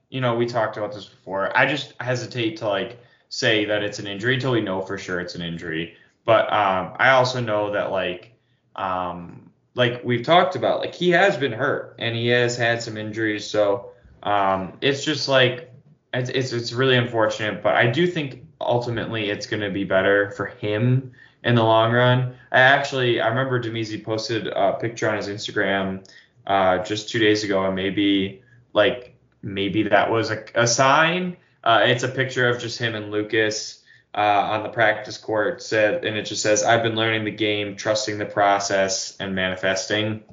you 0.09 0.21
know, 0.21 0.35
we 0.35 0.45
talked 0.45 0.77
about 0.77 0.93
this 0.93 1.05
before. 1.05 1.55
I 1.57 1.65
just 1.65 1.93
hesitate 1.99 2.57
to 2.57 2.67
like 2.67 2.99
say 3.29 3.65
that 3.65 3.83
it's 3.83 3.99
an 3.99 4.07
injury 4.07 4.35
until 4.35 4.51
we 4.51 4.61
know 4.61 4.81
for 4.81 4.97
sure 4.97 5.19
it's 5.19 5.35
an 5.35 5.41
injury. 5.41 5.95
But 6.25 6.51
um, 6.51 6.93
I 6.97 7.11
also 7.11 7.39
know 7.41 7.71
that 7.71 7.91
like, 7.91 8.33
um, 8.75 9.51
like 9.75 10.03
we've 10.03 10.23
talked 10.23 10.55
about, 10.55 10.79
like 10.79 10.93
he 10.93 11.11
has 11.11 11.37
been 11.37 11.51
hurt 11.51 11.95
and 11.99 12.15
he 12.15 12.27
has 12.27 12.57
had 12.57 12.81
some 12.81 12.97
injuries. 12.97 13.49
So 13.49 13.91
um, 14.23 14.77
it's 14.81 15.03
just 15.03 15.27
like, 15.27 15.71
it's, 16.13 16.29
it's 16.29 16.51
it's 16.51 16.73
really 16.73 16.97
unfortunate. 16.97 17.63
But 17.63 17.75
I 17.75 17.87
do 17.87 18.05
think 18.05 18.43
ultimately 18.59 19.29
it's 19.29 19.47
going 19.47 19.61
to 19.61 19.71
be 19.71 19.83
better 19.83 20.31
for 20.31 20.47
him 20.47 21.13
in 21.43 21.55
the 21.55 21.63
long 21.63 21.91
run. 21.91 22.35
I 22.51 22.59
actually, 22.59 23.21
I 23.21 23.27
remember 23.27 23.61
Damezi 23.61 24.03
posted 24.03 24.47
a 24.47 24.73
picture 24.73 25.09
on 25.09 25.17
his 25.17 25.27
Instagram 25.27 26.05
uh, 26.45 26.79
just 26.83 27.09
two 27.09 27.19
days 27.19 27.43
ago, 27.43 27.65
and 27.65 27.75
maybe 27.75 28.43
like 28.73 29.15
maybe 29.41 29.83
that 29.83 30.11
was 30.11 30.31
a, 30.31 30.43
a 30.55 30.67
sign. 30.67 31.37
Uh, 31.63 31.81
it's 31.85 32.03
a 32.03 32.09
picture 32.09 32.49
of 32.49 32.59
just 32.59 32.77
him 32.77 32.95
and 32.95 33.11
Lucas 33.11 33.80
uh, 34.15 34.19
on 34.51 34.63
the 34.63 34.69
practice 34.69 35.17
court, 35.17 35.61
said, 35.61 36.03
and 36.05 36.17
it 36.17 36.23
just 36.23 36.41
says, 36.41 36.63
"I've 36.63 36.83
been 36.83 36.95
learning 36.95 37.25
the 37.25 37.31
game, 37.31 37.75
trusting 37.75 38.17
the 38.17 38.25
process, 38.25 39.15
and 39.19 39.35
manifesting." 39.35 40.23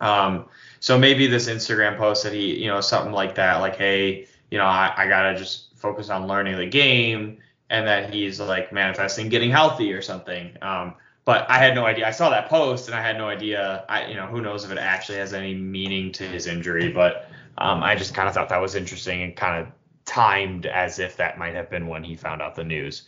Um, 0.00 0.46
so 0.80 0.98
maybe 0.98 1.26
this 1.26 1.48
Instagram 1.48 1.96
post 1.98 2.24
that 2.24 2.32
he, 2.32 2.62
you 2.62 2.68
know, 2.68 2.80
something 2.80 3.12
like 3.12 3.36
that, 3.36 3.60
like, 3.60 3.76
"Hey, 3.76 4.26
you 4.50 4.58
know, 4.58 4.64
I, 4.64 4.92
I 4.96 5.08
gotta 5.08 5.38
just 5.38 5.78
focus 5.78 6.10
on 6.10 6.26
learning 6.26 6.56
the 6.56 6.66
game," 6.66 7.38
and 7.68 7.86
that 7.86 8.12
he's 8.12 8.40
like 8.40 8.72
manifesting 8.72 9.28
getting 9.28 9.50
healthy 9.50 9.92
or 9.92 10.02
something. 10.02 10.56
Um, 10.62 10.94
but 11.24 11.48
I 11.48 11.58
had 11.58 11.74
no 11.74 11.86
idea. 11.86 12.08
I 12.08 12.10
saw 12.10 12.30
that 12.30 12.48
post 12.48 12.88
and 12.88 12.96
I 12.96 13.02
had 13.02 13.16
no 13.16 13.28
idea. 13.28 13.84
I, 13.88 14.06
you 14.06 14.16
know, 14.16 14.26
who 14.26 14.40
knows 14.40 14.64
if 14.64 14.72
it 14.72 14.78
actually 14.78 15.18
has 15.18 15.32
any 15.32 15.54
meaning 15.54 16.12
to 16.12 16.24
his 16.24 16.46
injury, 16.46 16.90
but 16.90 17.30
um, 17.58 17.82
I 17.82 17.94
just 17.94 18.14
kind 18.14 18.26
of 18.28 18.34
thought 18.34 18.48
that 18.48 18.60
was 18.60 18.74
interesting 18.74 19.22
and 19.22 19.36
kind 19.36 19.60
of 19.60 19.72
timed 20.04 20.66
as 20.66 20.98
if 20.98 21.16
that 21.16 21.38
might 21.38 21.54
have 21.54 21.70
been 21.70 21.86
when 21.86 22.04
he 22.04 22.16
found 22.16 22.42
out 22.42 22.54
the 22.54 22.64
news. 22.64 23.02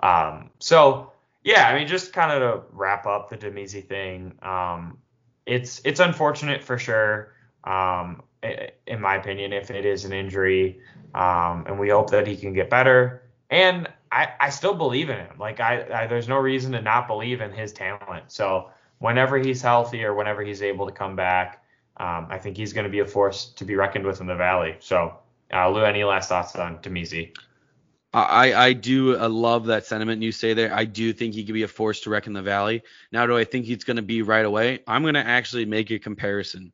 Um, 0.00 0.50
so 0.58 1.12
yeah, 1.44 1.68
I 1.68 1.78
mean, 1.78 1.86
just 1.86 2.12
kind 2.12 2.32
of 2.32 2.40
to 2.40 2.66
wrap 2.72 3.06
up 3.06 3.30
the 3.30 3.36
Damezi 3.36 3.86
thing. 3.86 4.32
Um, 4.42 4.98
it's 5.44 5.80
it's 5.84 6.00
unfortunate 6.00 6.62
for 6.62 6.78
sure. 6.78 7.32
Um, 7.64 8.22
in 8.86 9.00
my 9.00 9.16
opinion, 9.16 9.52
if 9.52 9.70
it 9.70 9.84
is 9.84 10.04
an 10.04 10.12
injury. 10.12 10.80
Um, 11.14 11.64
and 11.66 11.78
we 11.78 11.88
hope 11.88 12.10
that 12.10 12.26
he 12.26 12.36
can 12.36 12.52
get 12.52 12.68
better. 12.68 13.22
And 13.50 13.88
I, 14.12 14.28
I 14.38 14.50
still 14.50 14.74
believe 14.74 15.08
in 15.10 15.16
him. 15.16 15.38
Like 15.38 15.60
I, 15.60 16.02
I, 16.02 16.06
there's 16.06 16.28
no 16.28 16.36
reason 16.36 16.72
to 16.72 16.82
not 16.82 17.06
believe 17.06 17.40
in 17.40 17.52
his 17.52 17.72
talent. 17.72 18.24
So 18.28 18.70
whenever 18.98 19.38
he's 19.38 19.62
healthy 19.62 20.04
or 20.04 20.14
whenever 20.14 20.42
he's 20.42 20.62
able 20.62 20.86
to 20.86 20.92
come 20.92 21.16
back, 21.16 21.64
um, 21.96 22.26
I 22.28 22.38
think 22.38 22.56
he's 22.56 22.72
going 22.72 22.84
to 22.84 22.90
be 22.90 23.00
a 23.00 23.06
force 23.06 23.46
to 23.56 23.64
be 23.64 23.74
reckoned 23.74 24.04
with 24.04 24.20
in 24.20 24.26
the 24.26 24.34
Valley. 24.34 24.76
So, 24.80 25.18
uh, 25.52 25.68
Lou, 25.70 25.84
any 25.84 26.04
last 26.04 26.28
thoughts 26.28 26.56
on 26.56 26.78
Damezi? 26.78 27.36
I, 28.12 28.54
I 28.54 28.72
do 28.72 29.18
uh, 29.18 29.28
love 29.28 29.66
that 29.66 29.84
sentiment 29.84 30.22
you 30.22 30.32
say 30.32 30.54
there. 30.54 30.74
I 30.74 30.86
do 30.86 31.12
think 31.12 31.34
he 31.34 31.44
could 31.44 31.52
be 31.52 31.64
a 31.64 31.68
force 31.68 32.00
to 32.02 32.10
reckon 32.10 32.32
the 32.32 32.40
Valley. 32.40 32.82
Now, 33.12 33.26
do 33.26 33.36
I 33.36 33.44
think 33.44 33.66
he's 33.66 33.84
going 33.84 33.98
to 33.98 34.02
be 34.02 34.22
right 34.22 34.44
away? 34.44 34.80
I'm 34.86 35.02
going 35.02 35.14
to 35.14 35.26
actually 35.26 35.66
make 35.66 35.90
a 35.90 35.98
comparison. 35.98 36.72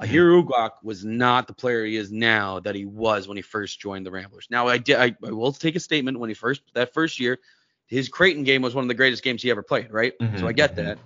Aher 0.00 0.30
Uguak 0.30 0.70
was 0.84 1.04
not 1.04 1.48
the 1.48 1.52
player 1.52 1.84
he 1.84 1.96
is 1.96 2.12
now 2.12 2.60
that 2.60 2.76
he 2.76 2.84
was 2.84 3.26
when 3.26 3.36
he 3.36 3.42
first 3.42 3.80
joined 3.80 4.06
the 4.06 4.12
Ramblers. 4.12 4.46
Now 4.50 4.68
I 4.68 4.78
did 4.78 4.96
I, 4.96 5.16
I, 5.26 5.30
will 5.32 5.52
take 5.52 5.74
a 5.74 5.80
statement 5.80 6.20
when 6.20 6.30
he 6.30 6.34
first 6.34 6.62
that 6.74 6.94
first 6.94 7.18
year, 7.18 7.40
his 7.86 8.08
Creighton 8.08 8.44
game 8.44 8.62
was 8.62 8.74
one 8.76 8.84
of 8.84 8.88
the 8.88 8.94
greatest 8.94 9.24
games 9.24 9.42
he 9.42 9.50
ever 9.50 9.62
played, 9.62 9.90
right? 9.90 10.16
Mm-hmm, 10.20 10.38
so 10.38 10.46
I 10.46 10.52
get 10.52 10.76
mm-hmm. 10.76 10.84
that. 10.84 10.98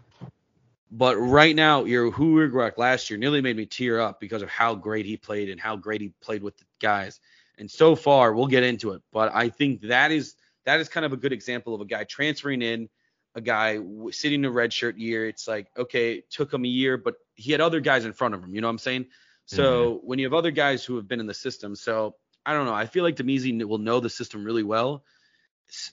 But 0.94 1.16
right 1.16 1.56
now, 1.56 1.84
Aher 1.84 2.10
Uguak 2.10 2.76
last 2.76 3.08
year 3.08 3.18
nearly 3.18 3.40
made 3.40 3.56
me 3.56 3.64
tear 3.64 3.98
up 3.98 4.20
because 4.20 4.42
of 4.42 4.50
how 4.50 4.74
great 4.74 5.06
he 5.06 5.16
played 5.16 5.48
and 5.48 5.58
how 5.58 5.74
great 5.74 6.02
he 6.02 6.12
played 6.20 6.42
with 6.42 6.58
the 6.58 6.66
guys. 6.80 7.18
And 7.56 7.70
so 7.70 7.96
far, 7.96 8.34
we'll 8.34 8.46
get 8.46 8.62
into 8.62 8.92
it, 8.92 9.00
but 9.10 9.34
I 9.34 9.48
think 9.48 9.80
that 9.82 10.12
is 10.12 10.36
that 10.66 10.80
is 10.80 10.88
kind 10.90 11.06
of 11.06 11.12
a 11.12 11.16
good 11.16 11.32
example 11.32 11.74
of 11.74 11.80
a 11.80 11.86
guy 11.86 12.04
transferring 12.04 12.60
in 12.60 12.90
a 13.34 13.40
guy 13.40 13.78
sitting 14.10 14.40
in 14.40 14.44
a 14.44 14.50
red 14.50 14.72
shirt 14.72 14.98
year. 14.98 15.26
It's 15.26 15.48
like, 15.48 15.68
okay, 15.76 16.14
it 16.14 16.30
took 16.30 16.52
him 16.52 16.64
a 16.64 16.68
year, 16.68 16.98
but 16.98 17.14
he 17.34 17.52
had 17.52 17.62
other 17.62 17.80
guys 17.80 18.04
in 18.04 18.12
front 18.12 18.34
of 18.34 18.44
him. 18.44 18.54
You 18.54 18.60
know 18.60 18.68
what 18.68 18.72
I'm 18.72 18.78
saying? 18.78 19.06
So 19.46 19.94
mm-hmm. 19.94 20.06
when 20.06 20.18
you 20.18 20.26
have 20.26 20.34
other 20.34 20.50
guys 20.50 20.84
who 20.84 20.96
have 20.96 21.08
been 21.08 21.20
in 21.20 21.26
the 21.26 21.34
system, 21.34 21.74
so 21.74 22.16
I 22.44 22.52
don't 22.52 22.66
know. 22.66 22.74
I 22.74 22.86
feel 22.86 23.02
like 23.02 23.16
Damezi 23.16 23.64
will 23.64 23.78
know 23.78 24.00
the 24.00 24.10
system 24.10 24.44
really 24.44 24.62
well 24.62 25.04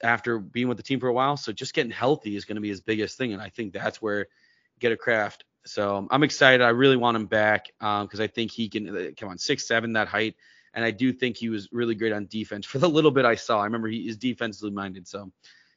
after 0.03 0.39
being 0.39 0.67
with 0.67 0.77
the 0.77 0.83
team 0.83 0.99
for 0.99 1.07
a 1.07 1.13
while. 1.13 1.37
So 1.37 1.53
just 1.53 1.73
getting 1.73 1.91
healthy 1.91 2.35
is 2.35 2.43
going 2.45 2.55
to 2.55 2.61
be 2.61 2.69
his 2.69 2.81
biggest 2.81 3.17
thing, 3.17 3.31
and 3.31 3.41
I 3.41 3.49
think 3.49 3.71
that's 3.71 4.01
where 4.01 4.27
get 4.79 4.91
a 4.91 4.97
craft. 4.97 5.43
So 5.65 6.07
I'm 6.09 6.23
excited. 6.23 6.61
I 6.61 6.69
really 6.69 6.97
want 6.97 7.17
him 7.17 7.25
back 7.25 7.67
because 7.79 8.19
um, 8.19 8.21
I 8.21 8.27
think 8.27 8.51
he 8.51 8.69
can 8.69 8.95
uh, 8.95 9.09
come 9.17 9.29
on 9.29 9.37
six 9.37 9.67
seven 9.67 9.93
that 9.93 10.07
height, 10.07 10.35
and 10.73 10.83
I 10.83 10.91
do 10.91 11.11
think 11.13 11.37
he 11.37 11.49
was 11.49 11.69
really 11.71 11.95
great 11.95 12.13
on 12.13 12.27
defense 12.27 12.65
for 12.65 12.79
the 12.79 12.89
little 12.89 13.11
bit 13.11 13.25
I 13.25 13.35
saw. 13.35 13.59
I 13.59 13.65
remember 13.65 13.87
he 13.87 14.07
is 14.07 14.17
defensively 14.17 14.71
minded, 14.71 15.07
so 15.07 15.31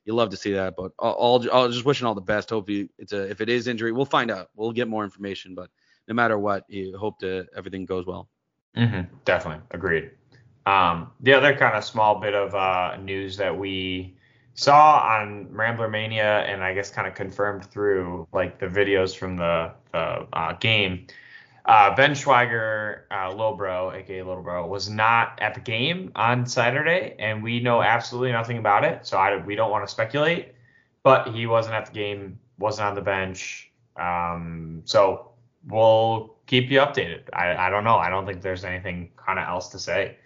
you 0.05 0.15
love 0.15 0.31
to 0.31 0.37
see 0.37 0.53
that. 0.53 0.75
But 0.77 0.93
I'll, 0.99 1.45
I'll 1.53 1.69
just 1.69 1.85
wishing 1.85 2.07
all 2.07 2.15
the 2.15 2.21
best. 2.21 2.51
Hopefully, 2.51 2.89
it's 2.99 3.13
a 3.13 3.29
if 3.29 3.41
it 3.41 3.49
is 3.49 3.67
injury, 3.67 3.93
we'll 3.93 4.05
find 4.05 4.31
out. 4.31 4.49
We'll 4.55 4.73
get 4.73 4.89
more 4.89 5.05
information. 5.05 5.55
But 5.55 5.71
no 6.09 6.15
matter 6.15 6.39
what, 6.39 6.65
you 6.69 6.97
hope 6.97 7.19
to 7.21 7.47
everything 7.57 7.85
goes 7.85 8.07
well. 8.07 8.29
Mm-hmm, 8.77 9.15
definitely 9.25 9.63
agreed. 9.71 10.13
Um, 10.65 11.11
the 11.21 11.35
other 11.35 11.57
kind 11.57 11.77
of 11.77 11.85
small 11.85 12.21
bit 12.21 12.35
of 12.35 12.55
uh, 12.55 12.97
news 12.97 13.37
that 13.39 13.57
we 13.57 14.17
saw 14.55 14.99
on 14.99 15.49
Rambler 15.51 15.89
Mania, 15.89 16.41
and 16.41 16.63
I 16.63 16.75
guess 16.75 16.91
kind 16.91 17.07
of 17.07 17.15
confirmed 17.15 17.65
through 17.65 18.27
like 18.33 18.59
the 18.59 18.67
videos 18.67 19.17
from 19.17 19.37
the, 19.37 19.73
the 19.93 20.27
uh, 20.33 20.53
game 20.55 21.07
uh, 21.65 21.95
ben 21.95 22.13
Schwieger, 22.13 23.03
uh, 23.11 23.33
Lil 23.33 23.55
Bro, 23.55 23.93
aka 23.93 24.23
Little 24.23 24.43
Bro, 24.43 24.67
was 24.67 24.91
not 24.91 25.39
at 25.41 25.55
the 25.55 25.61
game 25.61 26.11
on 26.17 26.45
Saturday, 26.45 27.15
and 27.19 27.43
we 27.43 27.61
know 27.61 27.83
absolutely 27.83 28.33
nothing 28.33 28.59
about 28.59 28.85
it. 28.85 29.07
So 29.07 29.17
I, 29.17 29.37
we 29.37 29.55
don't 29.55 29.71
want 29.71 29.87
to 29.87 29.91
speculate. 29.91 30.55
But 31.05 31.29
he 31.35 31.47
wasn't 31.47 31.75
at 31.75 31.87
the 31.87 31.93
game, 31.93 32.39
wasn't 32.59 32.89
on 32.89 32.95
the 32.95 33.01
bench. 33.01 33.71
Um, 33.97 34.83
so 34.85 35.33
we'll 35.69 36.37
keep 36.47 36.71
you 36.71 36.79
updated. 36.79 37.23
I, 37.33 37.55
I 37.55 37.71
don't 37.71 37.85
know. 37.85 37.97
I 37.97 38.09
don't 38.09 38.25
think 38.27 38.41
there's 38.41 38.65
anything 38.65 39.11
kind 39.17 39.39
of 39.39 39.49
else 39.49 39.69
to 39.71 39.79
say. 39.79 40.17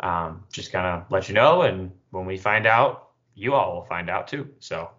Um, 0.00 0.44
just 0.52 0.72
kind 0.72 0.86
of 0.86 1.10
let 1.10 1.28
you 1.28 1.34
know, 1.34 1.62
and 1.62 1.90
when 2.10 2.26
we 2.26 2.36
find 2.36 2.66
out, 2.66 3.05
you 3.36 3.54
all 3.54 3.74
will 3.74 3.84
find 3.84 4.10
out 4.10 4.26
too. 4.26 4.48
So 4.58 4.90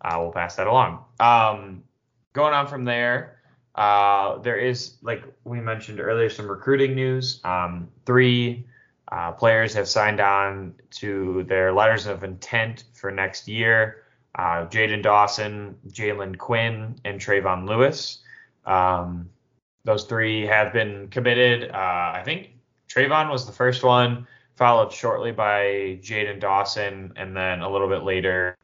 uh, 0.00 0.16
we'll 0.18 0.32
pass 0.32 0.56
that 0.56 0.66
along. 0.66 1.04
Um, 1.20 1.84
going 2.32 2.54
on 2.54 2.66
from 2.66 2.84
there. 2.84 3.38
Uh, 3.74 4.38
there 4.38 4.56
is, 4.56 4.96
like 5.02 5.22
we 5.44 5.60
mentioned 5.60 6.00
earlier, 6.00 6.28
some 6.28 6.48
recruiting 6.48 6.94
news. 6.94 7.40
Um, 7.44 7.88
three 8.04 8.66
uh, 9.10 9.32
players 9.32 9.74
have 9.74 9.88
signed 9.88 10.20
on 10.20 10.74
to 10.90 11.44
their 11.44 11.72
letters 11.72 12.06
of 12.06 12.24
intent 12.24 12.84
for 12.92 13.10
next 13.10 13.46
year. 13.46 14.04
Uh, 14.34 14.66
Jaden 14.66 15.02
Dawson, 15.02 15.76
Jalen 15.88 16.38
Quinn, 16.38 16.96
and 17.04 17.20
Trayvon 17.20 17.68
Lewis. 17.68 18.18
Um, 18.64 19.28
those 19.84 20.04
three 20.04 20.46
have 20.46 20.72
been 20.72 21.08
committed. 21.08 21.70
Uh, 21.70 22.12
I 22.14 22.22
think 22.24 22.50
Trayvon 22.88 23.30
was 23.30 23.46
the 23.46 23.52
first 23.52 23.82
one, 23.82 24.26
followed 24.62 24.92
shortly 24.92 25.32
by 25.32 25.98
Jaden 26.02 26.38
Dawson, 26.38 27.12
and 27.16 27.36
then 27.36 27.62
a 27.62 27.68
little 27.68 27.88
bit 27.88 28.04
later, 28.04 28.56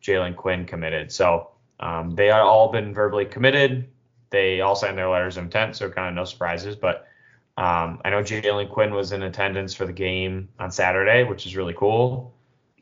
Jalen 0.00 0.36
Quinn 0.36 0.64
committed. 0.64 1.10
So 1.10 1.50
um, 1.80 2.14
they 2.14 2.30
are 2.30 2.42
all 2.42 2.70
been 2.70 2.94
verbally 2.94 3.24
committed. 3.24 3.88
They 4.30 4.60
all 4.60 4.76
signed 4.76 4.96
their 4.96 5.08
letters 5.08 5.36
of 5.36 5.42
intent, 5.42 5.74
so 5.74 5.90
kind 5.90 6.06
of 6.06 6.14
no 6.14 6.24
surprises. 6.24 6.76
But 6.76 7.08
um, 7.56 8.00
I 8.04 8.10
know 8.10 8.22
Jalen 8.22 8.70
Quinn 8.70 8.94
was 8.94 9.10
in 9.10 9.24
attendance 9.24 9.74
for 9.74 9.84
the 9.84 9.92
game 9.92 10.48
on 10.60 10.70
Saturday, 10.70 11.24
which 11.24 11.44
is 11.44 11.56
really 11.56 11.74
cool. 11.74 12.32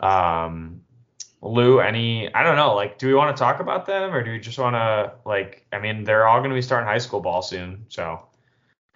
Um, 0.00 0.82
Lou, 1.40 1.80
any, 1.80 2.30
I 2.34 2.42
don't 2.42 2.56
know, 2.56 2.74
like, 2.74 2.98
do 2.98 3.06
we 3.06 3.14
want 3.14 3.34
to 3.34 3.40
talk 3.40 3.60
about 3.60 3.86
them 3.86 4.12
or 4.12 4.22
do 4.22 4.32
we 4.32 4.38
just 4.38 4.58
want 4.58 4.76
to, 4.76 5.14
like, 5.24 5.64
I 5.72 5.78
mean, 5.78 6.04
they're 6.04 6.28
all 6.28 6.40
going 6.40 6.50
to 6.50 6.54
be 6.54 6.60
starting 6.60 6.86
high 6.86 6.98
school 6.98 7.20
ball 7.20 7.40
soon. 7.40 7.86
So, 7.88 8.26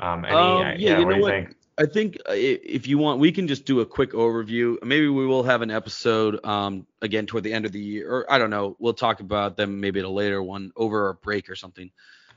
um, 0.00 0.27
any, 0.27 0.37
um, 0.37 0.61
yeah, 0.61 0.74
yeah, 0.77 0.98
you 0.98 1.07
what 1.07 1.12
do 1.12 1.16
you 1.16 1.22
what? 1.22 1.31
think? 1.31 1.57
I 1.76 1.87
think 1.87 2.18
uh, 2.28 2.32
if 2.34 2.87
you 2.87 2.98
want, 2.98 3.18
we 3.18 3.32
can 3.32 3.48
just 3.48 3.64
do 3.64 3.80
a 3.80 3.87
quick 3.87 4.12
overview. 4.12 4.82
Maybe 4.84 5.08
we 5.08 5.26
will 5.26 5.42
have 5.42 5.60
an 5.62 5.70
episode 5.70 6.44
um, 6.44 6.87
again 7.02 7.26
toward 7.26 7.42
the 7.42 7.52
end 7.52 7.66
of 7.66 7.72
the 7.72 7.80
year, 7.80 8.08
or 8.08 8.32
I 8.32 8.38
don't 8.38 8.50
know. 8.50 8.76
We'll 8.78 8.94
talk 8.94 9.20
about 9.20 9.56
them 9.56 9.80
maybe 9.80 9.98
at 9.98 10.04
a 10.04 10.08
later 10.08 10.42
one 10.42 10.72
over 10.76 11.08
a 11.08 11.14
break 11.14 11.50
or 11.50 11.56
something. 11.56 11.90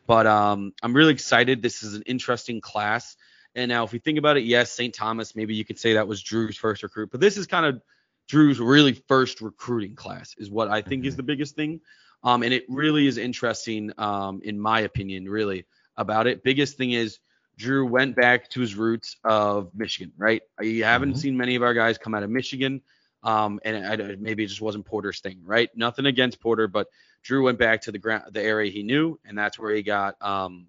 But 0.08 0.26
um, 0.26 0.74
I'm 0.82 0.94
really 0.94 1.14
excited. 1.14 1.62
This 1.62 1.84
is 1.84 1.94
an 1.94 2.04
interesting 2.04 2.62
class. 2.62 3.16
And 3.54 3.70
now, 3.70 3.84
if 3.84 3.92
we 3.92 4.00
think 4.00 4.18
about 4.18 4.38
it, 4.38 4.44
yes, 4.44 4.72
St. 4.72 4.94
Thomas, 4.94 5.36
maybe 5.36 5.54
you 5.54 5.66
could 5.66 5.78
say 5.78 5.94
that 5.94 6.08
was 6.08 6.24
Drew's 6.24 6.58
first 6.58 6.82
recruit, 6.82 7.12
but 7.12 7.20
this 7.20 7.38
is 7.38 7.46
kind 7.46 7.66
of 7.66 7.82
Drew's 8.28 8.60
really 8.60 8.94
first 8.94 9.42
recruiting 9.42 9.96
class, 9.96 10.36
is 10.38 10.50
what 10.50 10.70
I 10.70 10.82
think 10.82 11.02
mm-hmm. 11.02 11.10
is 11.10 11.16
the 11.16 11.24
biggest 11.24 11.56
thing. 11.56 11.82
Um, 12.24 12.44
and 12.44 12.54
it 12.54 12.66
really 12.68 13.08
is 13.08 13.18
interesting, 13.18 13.92
um, 13.98 14.42
in 14.44 14.60
my 14.60 14.82
opinion, 14.82 15.30
really 15.30 15.66
about 15.96 16.28
it. 16.28 16.44
Biggest 16.44 16.78
thing 16.78 16.92
is 16.92 17.20
Drew 17.58 17.86
went 17.86 18.16
back 18.16 18.50
to 18.52 18.62
his 18.62 18.76
roots 18.76 19.18
of 19.24 19.72
Michigan, 19.74 20.14
right? 20.18 20.42
You 20.62 20.84
haven't 20.84 21.12
mm-hmm. 21.12 21.20
seen 21.20 21.38
many 21.38 21.56
of 21.56 21.64
our 21.64 21.74
guys 21.74 21.98
come 21.98 22.14
out 22.14 22.24
of 22.24 22.30
Michigan. 22.30 22.82
Um, 23.24 23.60
and 23.66 23.86
I, 23.86 24.16
maybe 24.20 24.44
it 24.44 24.48
just 24.48 24.62
wasn't 24.62 24.86
Porter's 24.86 25.20
thing, 25.20 25.42
right? 25.44 25.70
Nothing 25.76 26.06
against 26.06 26.40
Porter, 26.40 26.68
but 26.68 26.88
Drew 27.24 27.44
went 27.44 27.58
back 27.58 27.82
to 27.82 27.92
the 27.92 27.98
ground, 27.98 28.26
the 28.32 28.42
area 28.42 28.72
he 28.72 28.84
knew, 28.84 29.20
and 29.26 29.38
that's 29.38 29.58
where 29.58 29.74
he 29.74 29.82
got 29.82 30.16
um, 30.22 30.68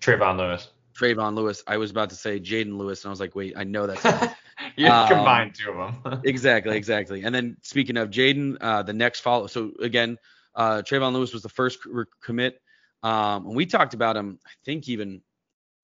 Trayvon 0.00 0.38
Lewis. 0.38 0.68
Trayvon 0.96 1.34
Lewis. 1.34 1.62
I 1.66 1.76
was 1.76 1.90
about 1.90 2.10
to 2.10 2.16
say 2.16 2.38
Jaden 2.38 2.78
Lewis, 2.78 3.02
and 3.02 3.08
I 3.08 3.12
was 3.12 3.20
like, 3.20 3.34
wait, 3.34 3.54
I 3.56 3.64
know 3.64 3.86
that's. 3.86 4.04
you 4.76 4.86
um, 4.86 5.08
combined 5.08 5.56
two 5.56 5.72
of 5.72 6.02
them. 6.04 6.22
exactly, 6.24 6.76
exactly. 6.76 7.24
And 7.24 7.34
then 7.34 7.56
speaking 7.62 7.96
of 7.96 8.10
Jaden, 8.10 8.56
uh, 8.60 8.84
the 8.84 8.92
next 8.92 9.20
follow. 9.20 9.48
So 9.48 9.72
again, 9.80 10.16
uh, 10.54 10.82
Trayvon 10.82 11.12
Lewis 11.12 11.32
was 11.32 11.42
the 11.42 11.48
first 11.48 11.80
commit. 12.22 12.60
Um, 13.02 13.48
and 13.48 13.56
we 13.56 13.66
talked 13.66 13.92
about 13.92 14.16
him, 14.16 14.38
I 14.46 14.50
think 14.64 14.88
even 14.88 15.20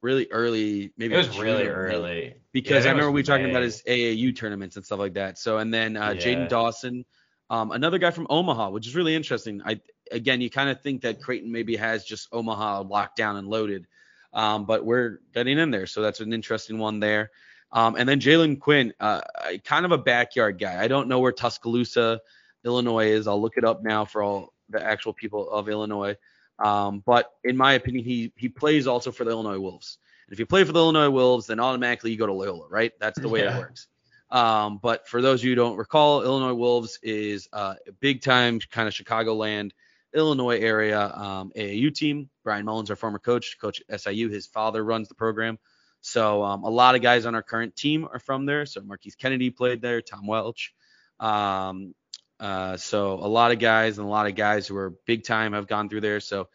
really 0.03 0.27
early, 0.31 0.93
maybe 0.97 1.15
it 1.15 1.19
was 1.19 1.39
really 1.39 1.67
early 1.67 2.35
because 2.53 2.85
yeah, 2.85 2.91
I, 2.91 2.93
remember 2.95 3.11
we 3.11 3.23
talking 3.23 3.51
about 3.51 3.63
his 3.63 3.83
AAU 3.83 4.37
tournaments 4.37 4.77
and 4.77 4.85
stuff 4.85 4.99
like 4.99 5.15
that. 5.15 5.39
So 5.39 5.59
and 5.59 5.73
then 5.73 5.97
uh, 5.97 6.11
yeah. 6.11 6.21
Jaden 6.21 6.49
Dawson, 6.49 7.05
um, 7.51 7.73
another 7.73 7.99
guy 7.99 8.11
from 8.11 8.27
Omaha, 8.31 8.71
which 8.71 8.87
is 8.87 8.95
really 8.95 9.15
interesting. 9.15 9.63
I 9.65 9.81
again, 10.11 10.41
you 10.41 10.51
kind 10.51 10.71
of 10.71 10.81
think 10.81 11.03
that 11.03 11.21
Creighton 11.23 11.53
maybe 11.53 11.77
has 11.77 12.05
just 12.05 12.29
Omaha 12.33 12.83
locked 12.83 13.17
down 13.17 13.37
and 13.37 13.49
loaded, 13.49 13.87
um, 14.33 14.65
but 14.65 14.85
we're 14.85 15.21
getting 15.35 15.59
in 15.59 15.71
there, 15.71 15.87
so 15.87 16.03
that's 16.03 16.21
an 16.21 16.33
interesting 16.33 16.79
one 16.79 17.01
there. 17.01 17.31
Um, 17.73 17.95
and 17.97 18.09
then 18.09 18.21
Jalen 18.21 18.59
Quinn, 18.59 18.93
uh, 18.99 19.21
kind 19.65 19.85
of 19.85 19.93
a 19.93 19.99
backyard 19.99 20.59
guy. 20.59 20.83
I 20.83 20.89
don't 20.89 21.09
know 21.09 21.21
where 21.21 21.31
Tuscaloosa, 21.31 22.21
Illinois 22.65 23.11
is. 23.11 23.29
I'll 23.29 23.41
look 23.41 23.57
it 23.57 23.65
up 23.65 23.83
now 23.83 24.05
for 24.05 24.23
all 24.23 24.53
the 24.69 24.85
actual 24.85 25.13
people 25.13 25.49
of 25.51 25.69
Illinois. 25.69 26.17
Um, 26.61 27.03
but 27.05 27.31
in 27.43 27.57
my 27.57 27.73
opinion, 27.73 28.05
he 28.05 28.33
he 28.37 28.49
plays 28.49 28.87
also 28.87 29.11
for 29.13 29.25
the 29.25 29.31
Illinois 29.31 29.59
Wolves. 29.59 29.99
And 30.27 30.33
if 30.33 30.39
you 30.39 30.47
play 30.47 30.65
for 30.65 30.73
the 30.73 30.79
Illinois 30.79 31.11
Wolves, 31.11 31.47
then 31.47 31.59
automatically 31.59 32.11
you 32.13 32.19
go 32.19 32.27
to 32.27 32.33
Loyola, 32.33 32.69
right? 32.69 32.93
That's 33.01 33.19
the 33.19 33.29
way 33.29 33.43
yeah. 33.43 33.57
it 33.57 33.59
works. 33.59 33.89
Um, 34.31 34.79
but 34.81 35.09
for 35.09 35.21
those 35.21 35.41
of 35.41 35.45
you 35.45 35.51
who 35.53 35.57
don't 35.57 35.77
recall, 35.77 36.23
Illinois 36.23 36.55
Wolves 36.55 36.99
is 37.03 37.49
uh, 37.53 37.75
a 37.87 37.93
big 37.93 38.23
time 38.23 38.61
kind 38.71 38.87
of 38.87 38.95
Chicagoland, 38.95 39.73
Illinois 40.15 40.59
area 40.59 41.01
um, 41.01 41.53
AAU 41.57 41.93
team. 41.95 42.31
Bryan 42.45 42.65
Mullins, 42.65 42.91
our 42.91 42.97
former 42.97 43.19
coach, 43.19 43.59
coach 43.61 43.83
SIU, 43.95 44.29
his 44.29 44.47
father 44.47 44.85
runs 44.85 45.09
the 45.09 45.15
program. 45.15 45.59
So 46.01 46.43
um, 46.43 46.65
a 46.65 46.71
lot 46.71 46.95
of 46.95 47.03
guys 47.03 47.27
on 47.27 47.35
our 47.35 47.43
current 47.43 47.77
team 47.77 48.09
are 48.11 48.19
from 48.19 48.47
there. 48.47 48.67
So 48.67 48.81
Marquise 48.83 49.17
Kennedy 49.17 49.51
played 49.51 49.83
there, 49.83 50.01
Tom 50.01 50.27
Welch. 50.27 50.73
Um, 51.19 51.95
uh, 52.41 52.77
so 52.77 53.15
a 53.15 53.29
lot 53.29 53.53
of 53.53 53.61
guys 53.61 53.99
and 53.99 54.07
a 54.07 54.11
lot 54.11 54.27
of 54.27 54.35
guys 54.35 54.67
who 54.67 54.77
are 54.77 54.95
big 55.07 55.23
time 55.23 55.53
have 55.53 55.69
gone 55.69 55.89
through 55.89 56.01
there. 56.01 56.21
So 56.21 56.49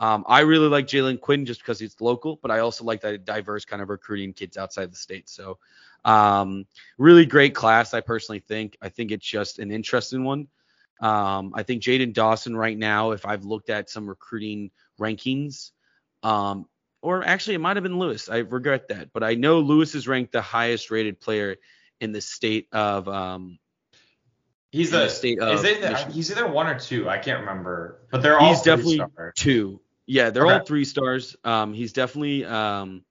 Um, 0.00 0.24
I 0.26 0.40
really 0.40 0.68
like 0.68 0.86
Jalen 0.86 1.20
Quinn 1.20 1.44
just 1.44 1.60
because 1.60 1.78
he's 1.78 2.00
local, 2.00 2.38
but 2.40 2.50
I 2.50 2.60
also 2.60 2.84
like 2.84 3.02
that 3.02 3.26
diverse 3.26 3.66
kind 3.66 3.82
of 3.82 3.90
recruiting 3.90 4.32
kids 4.32 4.56
outside 4.56 4.90
the 4.90 4.96
state. 4.96 5.28
So, 5.28 5.58
um, 6.06 6.64
really 6.96 7.26
great 7.26 7.54
class, 7.54 7.92
I 7.92 8.00
personally 8.00 8.40
think. 8.40 8.78
I 8.80 8.88
think 8.88 9.10
it's 9.12 9.26
just 9.26 9.58
an 9.58 9.70
interesting 9.70 10.24
one. 10.24 10.48
Um, 11.02 11.52
I 11.54 11.64
think 11.64 11.82
Jaden 11.82 12.14
Dawson 12.14 12.56
right 12.56 12.78
now, 12.78 13.12
if 13.12 13.26
I've 13.26 13.44
looked 13.44 13.68
at 13.68 13.90
some 13.90 14.08
recruiting 14.08 14.70
rankings, 14.98 15.72
um, 16.22 16.64
or 17.02 17.22
actually 17.22 17.56
it 17.56 17.60
might 17.60 17.76
have 17.76 17.84
been 17.84 17.98
Lewis. 17.98 18.30
I 18.30 18.38
regret 18.38 18.88
that, 18.88 19.12
but 19.12 19.22
I 19.22 19.34
know 19.34 19.60
Lewis 19.60 19.94
is 19.94 20.08
ranked 20.08 20.32
the 20.32 20.40
highest 20.40 20.90
rated 20.90 21.20
player 21.20 21.56
in 22.00 22.12
the 22.12 22.22
state 22.22 22.68
of 22.72 23.06
um, 23.06 23.59
He's 24.72 24.90
the, 24.90 25.08
state 25.08 25.38
is 25.38 25.44
of 25.44 25.62
the, 25.62 25.96
he's 26.12 26.30
either 26.30 26.46
one 26.46 26.68
or 26.68 26.78
two. 26.78 27.08
I 27.08 27.18
can't 27.18 27.40
remember, 27.40 28.02
but 28.10 28.22
they're 28.22 28.38
all 28.38 28.50
he's 28.50 28.62
definitely 28.62 28.98
three-star. 28.98 29.32
two. 29.36 29.80
Yeah, 30.06 30.30
they're 30.30 30.44
Okay. 30.46 30.58
all 30.58 30.64
three 30.64 30.84
stars. 30.84 31.36
Um, 31.44 31.72
he's 31.72 31.92
definitely 31.92 32.44
um, 32.44 33.04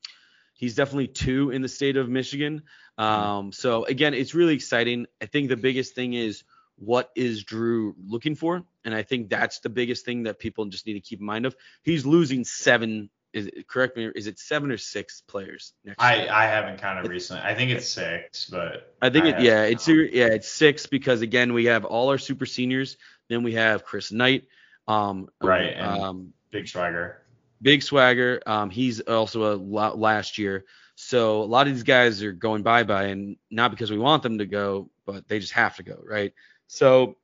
he's 0.53 0.75
definitely 0.75 1.07
two 1.07 1.51
in 1.51 1.61
the 1.61 1.67
state 1.67 1.97
of 1.97 2.07
Michigan. 2.07 2.63
Mm-hmm. 2.97 3.03
Um, 3.03 3.51
so 3.51 3.85
again, 3.85 4.13
it's 4.13 4.33
really 4.33 4.53
exciting. 4.53 5.05
I 5.21 5.25
think 5.25 5.49
the 5.49 5.57
biggest 5.57 5.95
thing 5.95 6.13
is 6.13 6.43
what 6.77 7.09
is 7.15 7.43
Drew 7.43 7.93
looking 8.07 8.35
for, 8.35 8.63
and 8.85 8.95
I 8.95 9.03
think 9.03 9.29
that's 9.29 9.59
the 9.59 9.69
biggest 9.69 10.05
thing 10.05 10.23
that 10.23 10.39
people 10.39 10.65
just 10.65 10.87
need 10.87 10.93
to 10.93 11.01
keep 11.01 11.19
in 11.19 11.25
mind 11.25 11.45
of. 11.45 11.55
He's 11.83 12.05
losing 12.05 12.45
seven. 12.45 13.09
Is 13.31 13.47
it, 13.47 13.67
correct 13.67 13.95
me? 13.95 14.09
Is 14.15 14.27
it 14.27 14.39
seven 14.39 14.71
or 14.71 14.77
six 14.77 15.21
players 15.21 15.73
next 15.85 16.01
I 16.01 16.15
year? 16.23 16.31
I 16.31 16.45
haven't 16.45 16.79
counted 16.79 17.07
recently. 17.07 17.43
I 17.43 17.53
think 17.53 17.69
it's 17.71 17.87
six, 17.87 18.49
but 18.49 18.95
I 19.01 19.09
think 19.09 19.25
it, 19.25 19.39
yeah, 19.39 19.63
it's 19.63 19.85
counted. 19.85 20.13
yeah, 20.13 20.27
it's 20.27 20.49
six 20.49 20.87
because 20.87 21.21
again 21.21 21.53
we 21.53 21.65
have 21.65 21.85
all 21.85 22.09
our 22.09 22.17
super 22.17 22.45
seniors. 22.47 22.97
Then 23.29 23.43
we 23.43 23.53
have 23.53 23.83
Chris 23.83 24.11
Knight, 24.11 24.45
um, 24.87 25.29
Right, 25.41 25.73
and- 25.75 26.01
um, 26.01 26.33
big 26.51 26.67
swagger. 26.67 27.21
Big 27.61 27.83
Swagger. 27.83 28.41
Um, 28.45 28.69
he's 28.69 29.01
also 29.01 29.53
a 29.53 29.55
la- 29.57 29.91
last 29.91 30.37
year. 30.37 30.63
So 30.95 31.43
a 31.43 31.45
lot 31.45 31.67
of 31.67 31.73
these 31.73 31.83
guys 31.83 32.23
are 32.23 32.31
going 32.31 32.63
bye 32.63 32.83
bye, 32.83 33.07
and 33.07 33.35
not 33.51 33.71
because 33.71 33.91
we 33.91 33.97
want 33.97 34.23
them 34.23 34.37
to 34.37 34.45
go, 34.45 34.89
but 35.05 35.27
they 35.27 35.39
just 35.39 35.51
have 35.53 35.75
to 35.75 35.83
go, 35.83 36.01
right? 36.03 36.33
So 36.67 37.17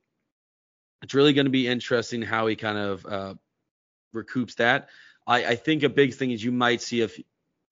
it's 1.02 1.14
really 1.14 1.32
going 1.32 1.46
to 1.46 1.50
be 1.50 1.66
interesting 1.66 2.20
how 2.22 2.46
he 2.48 2.54
kind 2.56 2.76
of 2.78 3.06
uh, 3.06 3.34
recoups 4.14 4.56
that. 4.56 4.88
I, 5.26 5.44
I 5.44 5.54
think 5.56 5.82
a 5.82 5.88
big 5.88 6.14
thing 6.14 6.30
is 6.30 6.42
you 6.42 6.52
might 6.52 6.82
see 6.82 7.00
if 7.00 7.20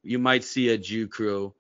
you 0.03 0.19
might 0.19 0.45
see 0.45 0.69
a 0.71 0.79
JUCO, 0.79 1.55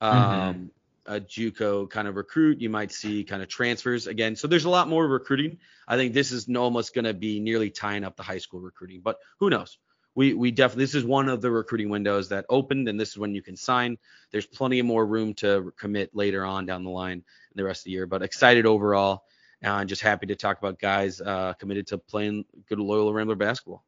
um, 0.00 0.70
a 1.06 1.20
JUCO 1.20 1.90
kind 1.90 2.08
of 2.08 2.16
recruit. 2.16 2.60
You 2.60 2.70
might 2.70 2.92
see 2.92 3.24
kind 3.24 3.42
of 3.42 3.48
transfers 3.48 4.06
again. 4.06 4.36
So 4.36 4.48
there's 4.48 4.64
a 4.64 4.70
lot 4.70 4.88
more 4.88 5.06
recruiting. 5.06 5.58
I 5.86 5.96
think 5.96 6.14
this 6.14 6.32
is 6.32 6.48
almost 6.54 6.94
going 6.94 7.04
to 7.04 7.14
be 7.14 7.40
nearly 7.40 7.70
tying 7.70 8.04
up 8.04 8.16
the 8.16 8.22
high 8.22 8.38
school 8.38 8.60
recruiting, 8.60 9.00
but 9.00 9.18
who 9.38 9.50
knows? 9.50 9.78
we 10.14 10.34
we 10.34 10.50
definitely 10.50 10.84
this 10.84 10.94
is 10.94 11.04
one 11.04 11.28
of 11.28 11.40
the 11.40 11.50
recruiting 11.50 11.88
windows 11.88 12.28
that 12.28 12.44
opened 12.48 12.88
and 12.88 12.98
this 12.98 13.10
is 13.10 13.18
when 13.18 13.34
you 13.34 13.42
can 13.42 13.56
sign 13.56 13.96
there's 14.30 14.46
plenty 14.46 14.78
of 14.78 14.86
more 14.86 15.06
room 15.06 15.34
to 15.34 15.72
commit 15.78 16.14
later 16.14 16.44
on 16.44 16.66
down 16.66 16.84
the 16.84 16.90
line 16.90 17.18
in 17.18 17.54
the 17.54 17.64
rest 17.64 17.80
of 17.80 17.84
the 17.84 17.90
year 17.92 18.06
but 18.06 18.22
excited 18.22 18.66
overall 18.66 19.24
and 19.62 19.88
just 19.88 20.02
happy 20.02 20.26
to 20.26 20.36
talk 20.36 20.58
about 20.58 20.78
guys 20.78 21.20
uh, 21.20 21.52
committed 21.54 21.86
to 21.86 21.98
playing 21.98 22.44
good 22.68 22.78
loyal 22.78 23.12
rambler 23.12 23.36
basketball 23.36 23.84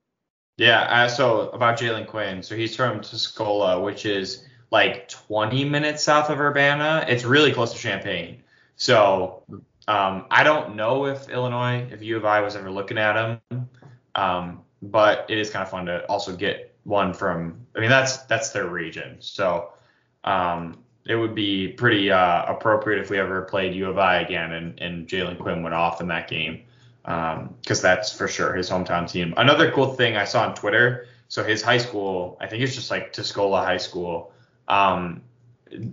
Yeah. 0.57 0.83
Uh, 0.83 1.09
so 1.09 1.49
about 1.51 1.79
Jalen 1.79 2.07
Quinn, 2.07 2.43
so 2.43 2.55
he's 2.55 2.77
from 2.77 3.01
Tuscola, 3.01 3.83
which 3.83 4.07
is 4.07 4.47
like 4.71 5.09
20 5.09 5.65
minutes 5.65 6.03
south 6.03 6.31
of 6.31 6.41
Urbana. 6.41 7.05
It's 7.09 7.25
really 7.25 7.53
close 7.53 7.73
to 7.73 7.79
Champaign. 7.79 8.43
So 8.77 9.43
um, 9.89 10.27
I 10.31 10.43
don't 10.43 10.77
know 10.77 11.07
if 11.07 11.29
Illinois, 11.29 11.87
if 11.91 12.03
U 12.03 12.17
of 12.17 12.25
I 12.25 12.41
was 12.41 12.57
ever 12.57 12.71
looking 12.71 12.99
at 12.99 13.17
him, 13.17 13.69
um, 14.15 14.63
but 14.83 15.27
it 15.29 15.39
is 15.39 15.51
kind 15.51 15.63
of 15.63 15.71
fun 15.71 15.87
to 15.87 16.05
also 16.07 16.35
get 16.35 16.75
one 16.85 17.13
from. 17.13 17.67
I 17.77 17.81
mean, 17.81 17.91
that's 17.91 18.19
that's 18.25 18.51
their 18.51 18.69
region. 18.69 19.17
So 19.21 19.73
um, 20.25 20.83
it 21.07 21.17
would 21.17 21.35
be 21.35 21.69
pretty 21.69 22.11
uh, 22.11 22.45
appropriate 22.47 23.01
if 23.01 23.11
we 23.11 23.19
ever 23.19 23.43
played 23.43 23.75
U 23.75 23.89
of 23.91 23.99
I 23.99 24.21
again 24.21 24.53
and, 24.53 24.81
and 24.81 25.07
Jalen 25.07 25.39
Quinn 25.39 25.63
went 25.63 25.75
off 25.75 26.01
in 26.01 26.09
that 26.09 26.29
game 26.29 26.63
because 27.05 27.83
that's 27.83 28.13
for 28.13 28.29
sure 28.29 28.55
his 28.55 28.71
hometown 28.71 29.11
team. 29.11 29.35
Another 29.37 29.71
cool 29.73 29.95
thing 29.95 30.17
I 30.17 30.25
saw 30.25 30.47
on 30.47 30.55
Twitter. 30.55 31.07
So 31.29 31.43
his 31.43 31.63
high 31.63 31.79
school, 31.79 32.37
I 32.41 32.47
think 32.47 32.63
it's 32.63 32.75
just 32.75 32.91
like 32.91 33.13
Tuscola 33.13 33.65
High 33.65 33.79
School. 33.79 34.33
Um, 34.69 35.23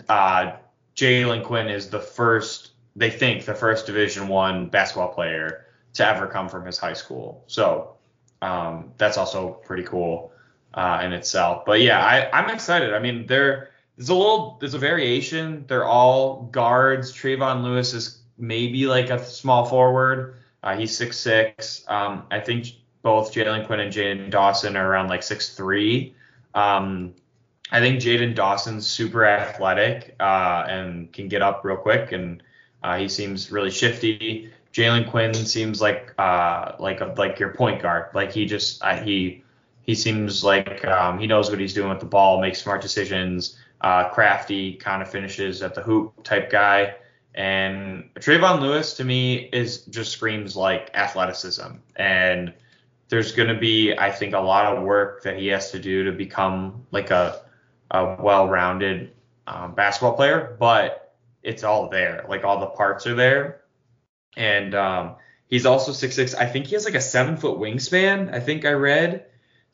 uh, 0.09 0.57
Jalen 0.95 1.45
Quinn 1.45 1.69
is 1.69 1.89
the 1.89 1.99
first, 1.99 2.71
they 2.95 3.09
think, 3.09 3.45
the 3.45 3.55
first 3.55 3.85
Division 3.85 4.27
One 4.27 4.67
basketball 4.67 5.13
player 5.13 5.65
to 5.93 6.05
ever 6.05 6.27
come 6.27 6.49
from 6.49 6.65
his 6.65 6.77
high 6.77 6.93
school. 6.93 7.43
So 7.47 7.95
um, 8.41 8.91
that's 8.97 9.17
also 9.17 9.51
pretty 9.51 9.83
cool 9.83 10.33
uh, 10.73 11.01
in 11.03 11.13
itself. 11.13 11.63
But 11.65 11.81
yeah, 11.81 12.05
I, 12.05 12.29
I'm 12.37 12.49
excited. 12.49 12.93
I 12.93 12.99
mean, 12.99 13.25
there 13.25 13.69
there's 13.95 14.09
a 14.09 14.15
little 14.15 14.57
there's 14.59 14.73
a 14.73 14.79
variation. 14.79 15.65
They're 15.67 15.85
all 15.85 16.43
guards. 16.51 17.13
Trayvon 17.13 17.63
Lewis 17.63 17.93
is 17.93 18.21
maybe 18.37 18.87
like 18.87 19.09
a 19.09 19.23
small 19.23 19.65
forward. 19.65 20.35
Uh, 20.61 20.77
he's 20.77 20.95
six 20.95 21.17
six. 21.17 21.85
Um, 21.87 22.23
I 22.31 22.39
think 22.39 22.67
both 23.01 23.33
Jalen 23.33 23.65
Quinn 23.65 23.79
and 23.79 23.93
Jaden 23.93 24.29
Dawson 24.29 24.75
are 24.75 24.89
around 24.89 25.07
like 25.07 25.23
six 25.23 25.55
three. 25.55 26.15
Um, 26.53 27.13
I 27.71 27.79
think 27.79 27.99
Jaden 27.99 28.35
Dawson's 28.35 28.87
super 28.87 29.25
athletic 29.25 30.15
uh, 30.19 30.65
and 30.67 31.11
can 31.13 31.27
get 31.27 31.41
up 31.41 31.63
real 31.63 31.77
quick, 31.77 32.11
and 32.11 32.41
uh, 32.83 32.97
he 32.97 33.07
seems 33.07 33.51
really 33.51 33.71
shifty. 33.71 34.51
Jalen 34.73 35.09
Quinn 35.09 35.33
seems 35.33 35.81
like 35.81 36.13
uh, 36.17 36.73
like 36.79 37.01
a, 37.01 37.13
like 37.17 37.39
your 37.39 37.53
point 37.53 37.81
guard. 37.81 38.07
Like 38.13 38.31
he 38.31 38.45
just 38.45 38.83
uh, 38.83 38.95
he 38.95 39.43
he 39.83 39.95
seems 39.95 40.43
like 40.43 40.83
um, 40.85 41.19
he 41.19 41.27
knows 41.27 41.49
what 41.49 41.59
he's 41.59 41.73
doing 41.73 41.89
with 41.89 41.99
the 41.99 42.05
ball, 42.05 42.41
makes 42.41 42.61
smart 42.61 42.81
decisions, 42.81 43.57
uh, 43.81 44.09
crafty, 44.09 44.73
kind 44.73 45.01
of 45.01 45.09
finishes 45.09 45.61
at 45.61 45.73
the 45.73 45.81
hoop 45.81 46.23
type 46.23 46.49
guy. 46.51 46.95
And 47.35 48.09
Trayvon 48.15 48.59
Lewis 48.61 48.95
to 48.95 49.03
me 49.03 49.35
is 49.35 49.85
just 49.85 50.11
screams 50.11 50.55
like 50.55 50.91
athleticism. 50.93 51.77
And 51.95 52.53
there's 53.07 53.31
going 53.31 53.49
to 53.49 53.59
be, 53.59 53.97
I 53.97 54.11
think, 54.11 54.33
a 54.33 54.39
lot 54.39 54.65
of 54.65 54.83
work 54.83 55.23
that 55.23 55.37
he 55.37 55.47
has 55.47 55.71
to 55.71 55.79
do 55.79 56.05
to 56.05 56.11
become 56.11 56.85
like 56.91 57.11
a, 57.11 57.41
a 57.91 58.17
well-rounded 58.21 59.13
um, 59.47 59.73
basketball 59.75 60.15
player. 60.15 60.55
But 60.59 61.15
it's 61.43 61.63
all 61.63 61.89
there. 61.89 62.25
Like 62.27 62.43
all 62.43 62.59
the 62.59 62.67
parts 62.67 63.07
are 63.07 63.15
there. 63.15 63.61
And 64.35 64.75
um, 64.75 65.15
he's 65.47 65.65
also 65.65 65.91
six 65.91 66.15
six. 66.15 66.33
I 66.33 66.45
think 66.45 66.67
he 66.67 66.75
has 66.75 66.85
like 66.85 66.95
a 66.95 67.01
seven 67.01 67.37
foot 67.37 67.57
wingspan. 67.57 68.33
I 68.33 68.39
think 68.39 68.65
I 68.65 68.71
read. 68.71 69.25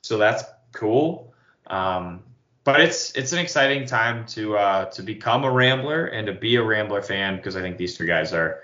So 0.02 0.18
that's 0.18 0.44
cool. 0.72 1.34
Um, 1.68 2.24
but 2.66 2.82
it's 2.82 3.12
it's 3.14 3.32
an 3.32 3.40
exciting 3.40 3.86
time 3.86 4.26
to 4.26 4.58
uh, 4.58 4.86
to 4.86 5.02
become 5.02 5.46
a 5.46 5.52
Rambler 5.52 6.08
and 6.08 6.28
to 6.28 6.34
be 6.34 6.58
a 6.58 6.64
Rambler 6.64 7.02
fan 7.02 7.38
because 7.38 7.56
I 7.56 7.62
think 7.62 7.78
these 7.78 7.96
three 7.96 8.08
guys 8.08 8.34
are 8.34 8.64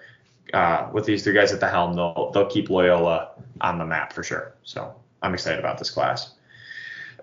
uh, 0.53 0.89
with 0.91 1.05
these 1.05 1.23
three 1.23 1.33
guys 1.33 1.53
at 1.53 1.61
the 1.61 1.69
helm 1.69 1.95
they'll 1.95 2.31
they'll 2.33 2.49
keep 2.49 2.69
Loyola 2.69 3.29
on 3.61 3.77
the 3.77 3.85
map 3.85 4.11
for 4.11 4.23
sure. 4.23 4.55
So 4.63 4.93
I'm 5.21 5.33
excited 5.33 5.59
about 5.59 5.77
this 5.77 5.91
class. 5.91 6.33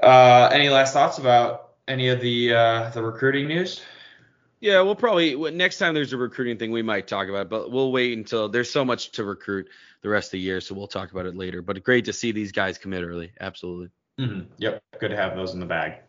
Uh, 0.03 0.49
any 0.53 0.71
last 0.71 0.95
thoughts 0.95 1.19
about 1.19 1.73
any 1.88 2.09
of 2.09 2.21
the 2.21 2.55
uh, 2.55 2.91
the 2.91 3.03
recruiting 3.03 3.47
news? 3.47 3.83
yeah 4.61 4.81
we'll 4.81 4.97
probably 4.97 5.37
next 5.53 5.79
time 5.79 5.95
there's 5.95 6.12
a 6.12 6.17
recruiting 6.17 6.59
thing 6.59 6.73
we 6.73 6.83
might 6.83 7.07
talk 7.07 7.29
about 7.29 7.43
it 7.43 7.49
but 7.49 7.71
we'll 7.71 7.93
wait 7.93 8.19
until 8.19 8.49
there's 8.49 8.69
so 8.69 8.85
much 8.85 9.12
to 9.12 9.23
recruit 9.23 9.69
the 10.03 10.09
rest 10.09 10.27
of 10.29 10.33
the 10.33 10.41
year 10.41 10.61
so 10.61 10.75
we'll 10.75 10.88
talk 10.88 11.12
about 11.12 11.27
it 11.27 11.37
later 11.37 11.62
but 11.62 11.81
great 11.85 12.07
to 12.07 12.12
see 12.12 12.33
these 12.33 12.51
guys 12.51 12.77
commit 12.77 13.05
early 13.05 13.31
absolutely 13.38 13.88
Mm-hmm. 14.19 14.51
Yep, 14.59 14.83
good 14.99 15.09
to 15.09 15.17
have 15.17 15.37
those 15.37 15.55
in 15.55 15.61
the 15.61 15.67
bag. 15.67 16.01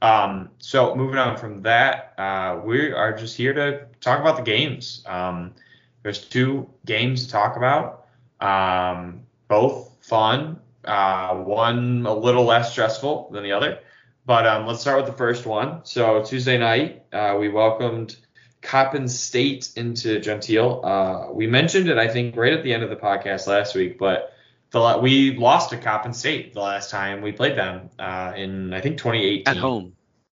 Um, 0.00 0.50
so 0.58 0.94
moving 0.94 1.18
on 1.18 1.36
from 1.36 1.62
that, 1.62 2.14
uh, 2.18 2.60
we 2.64 2.92
are 2.92 3.16
just 3.16 3.36
here 3.36 3.52
to 3.52 3.86
talk 4.00 4.20
about 4.20 4.36
the 4.36 4.42
games. 4.42 5.02
Um, 5.06 5.54
there's 6.02 6.20
two 6.20 6.68
games 6.86 7.26
to 7.26 7.32
talk 7.32 7.56
about, 7.56 8.06
um, 8.40 9.22
both 9.48 9.96
fun. 10.00 10.60
Uh, 10.84 11.34
one 11.34 12.06
a 12.06 12.14
little 12.14 12.44
less 12.44 12.70
stressful 12.72 13.28
than 13.32 13.42
the 13.42 13.52
other, 13.52 13.80
but 14.24 14.46
um, 14.46 14.66
let's 14.66 14.80
start 14.80 14.96
with 14.96 15.06
the 15.06 15.16
first 15.16 15.44
one. 15.44 15.84
So 15.84 16.22
Tuesday 16.24 16.56
night, 16.56 17.02
uh, 17.12 17.36
we 17.38 17.48
welcomed 17.50 18.16
Coppin 18.62 19.06
State 19.08 19.70
into 19.76 20.18
Gentile. 20.20 20.80
Uh, 20.84 21.32
we 21.32 21.46
mentioned 21.46 21.88
it, 21.90 21.98
I 21.98 22.08
think, 22.08 22.36
right 22.36 22.52
at 22.52 22.62
the 22.62 22.72
end 22.72 22.84
of 22.84 22.90
the 22.90 22.96
podcast 22.96 23.46
last 23.46 23.74
week, 23.74 23.98
but 23.98 24.32
the 24.70 24.98
we 25.00 25.36
lost 25.36 25.70
to 25.70 25.78
Coppin 25.78 26.12
State 26.12 26.54
the 26.54 26.60
last 26.60 26.90
time 26.90 27.22
we 27.22 27.32
played 27.32 27.56
them 27.56 27.90
uh, 27.98 28.32
in 28.36 28.72
I 28.74 28.80
think 28.80 28.98
2018 28.98 29.44
at 29.46 29.56
home 29.56 29.94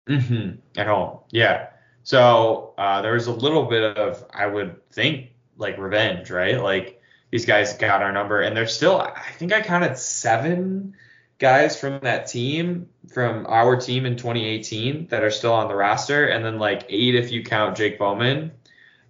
hmm 0.08 0.52
At 0.78 0.88
home, 0.88 1.20
yeah. 1.32 1.70
So 2.04 2.74
uh, 2.78 3.02
there 3.02 3.13
was 3.13 3.28
a 3.28 3.34
little 3.34 3.65
bit 3.65 3.98
of 3.98 4.26
I 4.34 4.46
would 4.48 4.89
think 4.91 5.32
like 5.58 5.78
revenge, 5.78 6.32
right? 6.32 6.62
Like 6.62 7.02
these 7.32 7.46
guys 7.46 7.74
got 7.74 8.02
our 8.02 8.12
number, 8.12 8.41
and 8.41 8.56
there's 8.56 8.74
still 8.74 9.00
I 9.00 9.32
think 9.38 9.54
I 9.54 9.62
counted 9.62 9.98
seven 9.98 10.96
guys 11.38 11.80
from 11.80 12.00
that 12.02 12.28
team 12.28 12.89
from 13.10 13.46
our 13.48 13.76
team 13.76 14.06
in 14.06 14.15
2018 14.15 15.08
that 15.08 15.24
are 15.24 15.32
still 15.32 15.54
on 15.54 15.67
the 15.67 15.76
roster, 15.76 16.28
and 16.28 16.44
then 16.44 16.58
like 16.60 16.86
eight 16.89 17.15
if 17.15 17.32
you 17.32 17.44
count 17.44 17.78
Jake 17.78 18.00
Bowman. 18.00 18.52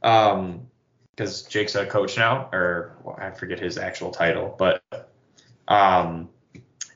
Um, 0.04 0.68
because 1.16 1.44
Jake's 1.44 1.76
a 1.76 1.86
coach 1.86 2.18
now, 2.18 2.50
or 2.52 2.98
well, 3.04 3.16
I 3.20 3.32
forget 3.32 3.60
his 3.60 3.78
actual 3.78 4.12
title, 4.12 4.56
but 4.58 4.81
um, 5.72 6.30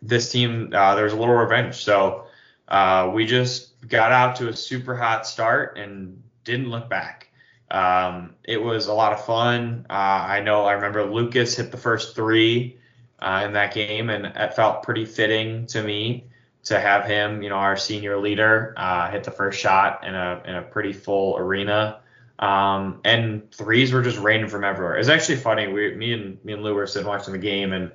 this 0.02 0.32
team 0.32 0.72
uh, 0.74 0.96
there 0.96 1.06
was 1.06 1.14
a 1.14 1.18
little 1.18 1.36
revenge. 1.36 1.76
So 1.76 2.28
uh, 2.68 3.12
we 3.14 3.26
just 3.26 3.88
got 3.88 4.12
out 4.12 4.38
to 4.38 4.50
a 4.50 4.56
super 4.56 4.96
hot 4.96 5.26
start 5.26 5.78
and 5.78 6.22
didn't 6.44 6.70
look 6.70 6.90
back. 6.90 7.30
Um, 7.72 8.36
it 8.44 8.62
was 8.62 8.88
a 8.88 8.94
lot 8.94 9.14
of 9.14 9.26
fun. 9.26 9.86
Uh, 9.90 9.94
I 9.94 10.42
know 10.42 10.66
I 10.66 10.74
remember 10.74 11.06
Lucas 11.06 11.56
hit 11.56 11.72
the 11.72 11.78
first 11.78 12.16
three 12.16 12.78
uh, 13.20 13.44
in 13.46 13.54
that 13.54 13.74
game, 13.74 14.10
and 14.10 14.26
it 14.26 14.54
felt 14.54 14.84
pretty 14.84 15.06
fitting 15.06 15.66
to 15.68 15.82
me 15.82 16.26
to 16.66 16.80
have 16.80 17.06
him, 17.06 17.42
you 17.42 17.50
know, 17.50 17.56
our 17.56 17.78
senior 17.78 18.18
leader, 18.18 18.74
uh, 18.78 19.10
hit 19.10 19.24
the 19.24 19.32
first 19.32 19.60
shot 19.60 20.06
in 20.06 20.14
a 20.14 20.42
in 20.46 20.56
a 20.56 20.62
pretty 20.62 20.94
full 20.94 21.38
arena. 21.38 22.02
Um, 22.38 23.00
and 23.06 23.52
threes 23.52 23.94
were 23.94 24.02
just 24.02 24.20
raining 24.20 24.50
from 24.50 24.64
everywhere. 24.64 24.98
It's 24.98 25.10
actually 25.10 25.38
funny. 25.38 25.68
We, 25.68 25.96
me 25.96 26.14
and 26.14 26.44
me 26.44 26.54
and 26.54 26.64
Lou 26.64 26.76
were 26.76 26.88
sitting 26.88 27.08
watching 27.08 27.34
the 27.34 27.40
game, 27.40 27.72
and 27.74 27.92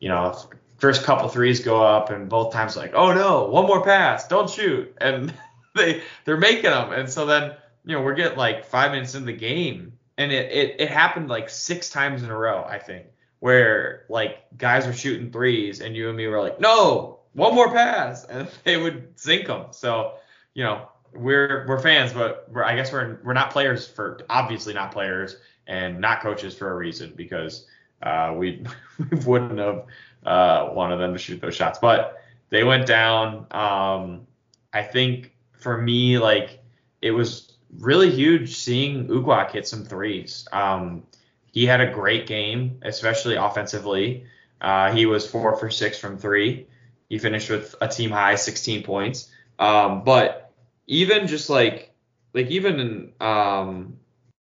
you 0.00 0.08
know, 0.08 0.36
first 0.78 1.04
couple 1.04 1.28
threes 1.28 1.60
go 1.60 1.82
up, 1.82 2.10
and 2.10 2.28
both 2.28 2.52
times 2.52 2.76
like, 2.76 2.92
oh 2.94 3.12
no, 3.12 3.44
one 3.44 3.66
more 3.66 3.82
pass, 3.82 4.28
don't 4.28 4.48
shoot, 4.48 4.94
and 5.00 5.32
they 5.74 6.02
they're 6.24 6.36
making 6.36 6.70
them, 6.70 6.92
and 6.92 7.08
so 7.08 7.26
then 7.26 7.54
you 7.84 7.96
know 7.96 8.02
we're 8.02 8.14
getting 8.14 8.38
like 8.38 8.64
five 8.64 8.92
minutes 8.92 9.14
in 9.14 9.24
the 9.24 9.32
game, 9.32 9.92
and 10.18 10.32
it 10.32 10.50
it, 10.52 10.80
it 10.80 10.90
happened 10.90 11.28
like 11.28 11.48
six 11.48 11.90
times 11.90 12.22
in 12.22 12.30
a 12.30 12.36
row, 12.36 12.64
I 12.64 12.78
think, 12.78 13.06
where 13.40 14.04
like 14.08 14.44
guys 14.56 14.86
were 14.86 14.92
shooting 14.92 15.30
threes, 15.30 15.80
and 15.80 15.96
you 15.96 16.08
and 16.08 16.16
me 16.16 16.26
were 16.26 16.40
like, 16.40 16.60
no, 16.60 17.20
one 17.32 17.54
more 17.54 17.70
pass, 17.72 18.24
and 18.30 18.48
they 18.64 18.76
would 18.76 19.18
sink 19.18 19.46
them. 19.46 19.66
So 19.70 20.14
you 20.54 20.64
know 20.64 20.88
we're 21.14 21.64
we're 21.68 21.80
fans, 21.80 22.12
but 22.12 22.46
we're, 22.50 22.64
I 22.64 22.76
guess 22.76 22.92
we're 22.92 23.18
we're 23.24 23.32
not 23.32 23.50
players 23.50 23.86
for 23.86 24.20
obviously 24.28 24.74
not 24.74 24.92
players 24.92 25.36
and 25.66 26.00
not 26.00 26.20
coaches 26.20 26.54
for 26.54 26.70
a 26.70 26.76
reason 26.76 27.12
because 27.16 27.66
uh, 28.02 28.34
we 28.36 28.64
we 29.10 29.18
wouldn't 29.18 29.58
have 29.58 29.84
uh, 30.24 30.70
wanted 30.72 30.96
them 30.96 31.12
to 31.12 31.18
shoot 31.18 31.40
those 31.40 31.54
shots, 31.54 31.78
but 31.78 32.22
they 32.50 32.64
went 32.64 32.86
down. 32.86 33.46
Um, 33.50 34.26
I 34.72 34.82
think 34.82 35.34
for 35.52 35.80
me, 35.80 36.18
like 36.18 36.62
it 37.02 37.10
was 37.10 37.52
really 37.78 38.10
huge 38.10 38.56
seeing 38.56 39.08
Uguak 39.08 39.50
hit 39.50 39.66
some 39.66 39.84
threes. 39.84 40.46
Um, 40.52 41.04
he 41.52 41.66
had 41.66 41.80
a 41.80 41.90
great 41.90 42.26
game, 42.26 42.78
especially 42.82 43.36
offensively. 43.36 44.26
Uh, 44.60 44.92
he 44.92 45.06
was 45.06 45.26
four 45.26 45.56
for 45.56 45.70
six 45.70 45.98
from 45.98 46.18
three. 46.18 46.66
He 47.08 47.18
finished 47.18 47.50
with 47.50 47.74
a 47.80 47.88
team 47.88 48.10
high 48.10 48.34
16 48.34 48.82
points. 48.82 49.30
Um, 49.58 50.04
but 50.04 50.52
even 50.86 51.26
just 51.26 51.48
like 51.48 51.92
like 52.34 52.48
even 52.48 52.80
in 52.80 53.12
um, 53.20 53.96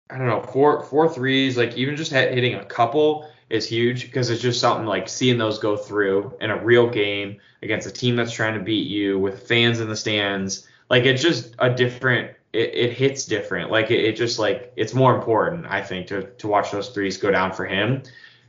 I 0.08 0.18
don't 0.18 0.26
know 0.26 0.42
four 0.42 0.82
four 0.84 1.08
threes, 1.08 1.56
like 1.56 1.76
even 1.76 1.96
just 1.96 2.12
hitting 2.12 2.54
a 2.54 2.64
couple 2.64 3.30
is 3.54 3.66
huge 3.66 4.02
because 4.02 4.30
it's 4.30 4.42
just 4.42 4.60
something 4.60 4.84
like 4.84 5.08
seeing 5.08 5.38
those 5.38 5.58
go 5.60 5.76
through 5.76 6.36
in 6.40 6.50
a 6.50 6.64
real 6.64 6.90
game 6.90 7.38
against 7.62 7.86
a 7.86 7.90
team 7.90 8.16
that's 8.16 8.32
trying 8.32 8.54
to 8.54 8.60
beat 8.60 8.88
you 8.88 9.18
with 9.18 9.46
fans 9.46 9.78
in 9.78 9.88
the 9.88 9.96
stands. 9.96 10.66
Like 10.90 11.04
it's 11.04 11.22
just 11.22 11.54
a 11.60 11.70
different. 11.70 12.32
It, 12.52 12.74
it 12.74 12.92
hits 12.92 13.26
different. 13.26 13.70
Like 13.70 13.90
it, 13.90 14.04
it 14.04 14.16
just 14.16 14.40
like 14.40 14.72
it's 14.76 14.92
more 14.92 15.14
important, 15.14 15.66
I 15.66 15.82
think, 15.82 16.08
to 16.08 16.22
to 16.22 16.48
watch 16.48 16.72
those 16.72 16.88
threes 16.88 17.16
go 17.16 17.30
down 17.30 17.52
for 17.52 17.64
him. 17.64 18.02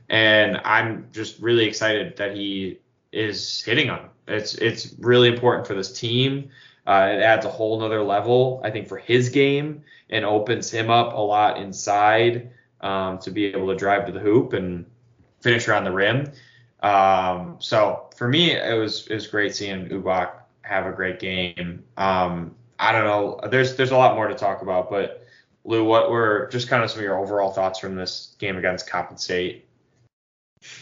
And 0.08 0.60
I'm 0.64 1.08
just 1.12 1.40
really 1.40 1.66
excited 1.66 2.16
that 2.16 2.36
he 2.36 2.80
is 3.12 3.62
hitting 3.62 3.86
them. 3.86 4.10
It's 4.26 4.54
it's 4.56 4.92
really 4.98 5.28
important 5.28 5.68
for 5.68 5.74
this 5.74 5.92
team. 5.92 6.50
Uh, 6.84 7.12
it 7.12 7.22
adds 7.22 7.46
a 7.46 7.50
whole 7.50 7.78
nother 7.78 8.02
level, 8.02 8.60
I 8.64 8.70
think, 8.70 8.88
for 8.88 8.98
his 8.98 9.28
game 9.28 9.82
and 10.10 10.24
opens 10.24 10.70
him 10.70 10.90
up 10.90 11.14
a 11.14 11.20
lot 11.20 11.58
inside 11.58 12.50
um, 12.80 13.18
to 13.18 13.30
be 13.30 13.46
able 13.46 13.68
to 13.68 13.74
drive 13.74 14.06
to 14.06 14.12
the 14.12 14.20
hoop 14.20 14.52
and 14.52 14.84
finish 15.46 15.68
around 15.68 15.84
the 15.84 15.92
rim. 15.92 16.32
Um, 16.82 17.56
so 17.60 18.10
for 18.16 18.26
me, 18.26 18.50
it 18.50 18.76
was 18.76 19.06
it 19.06 19.14
was 19.14 19.28
great 19.28 19.54
seeing 19.54 19.88
Uguak 19.88 20.32
have 20.62 20.86
a 20.86 20.92
great 20.92 21.20
game. 21.20 21.84
Um, 21.96 22.56
I 22.80 22.90
don't 22.90 23.04
know. 23.04 23.40
There's 23.48 23.76
there's 23.76 23.92
a 23.92 23.96
lot 23.96 24.16
more 24.16 24.26
to 24.26 24.34
talk 24.34 24.62
about, 24.62 24.90
but 24.90 25.24
Lou, 25.64 25.84
what 25.84 26.10
were 26.10 26.48
just 26.50 26.68
kind 26.68 26.82
of 26.82 26.90
some 26.90 26.98
of 26.98 27.04
your 27.04 27.18
overall 27.18 27.52
thoughts 27.52 27.78
from 27.78 27.94
this 27.94 28.34
game 28.40 28.56
against 28.56 28.90
Coppin 28.90 29.16
State? 29.16 29.68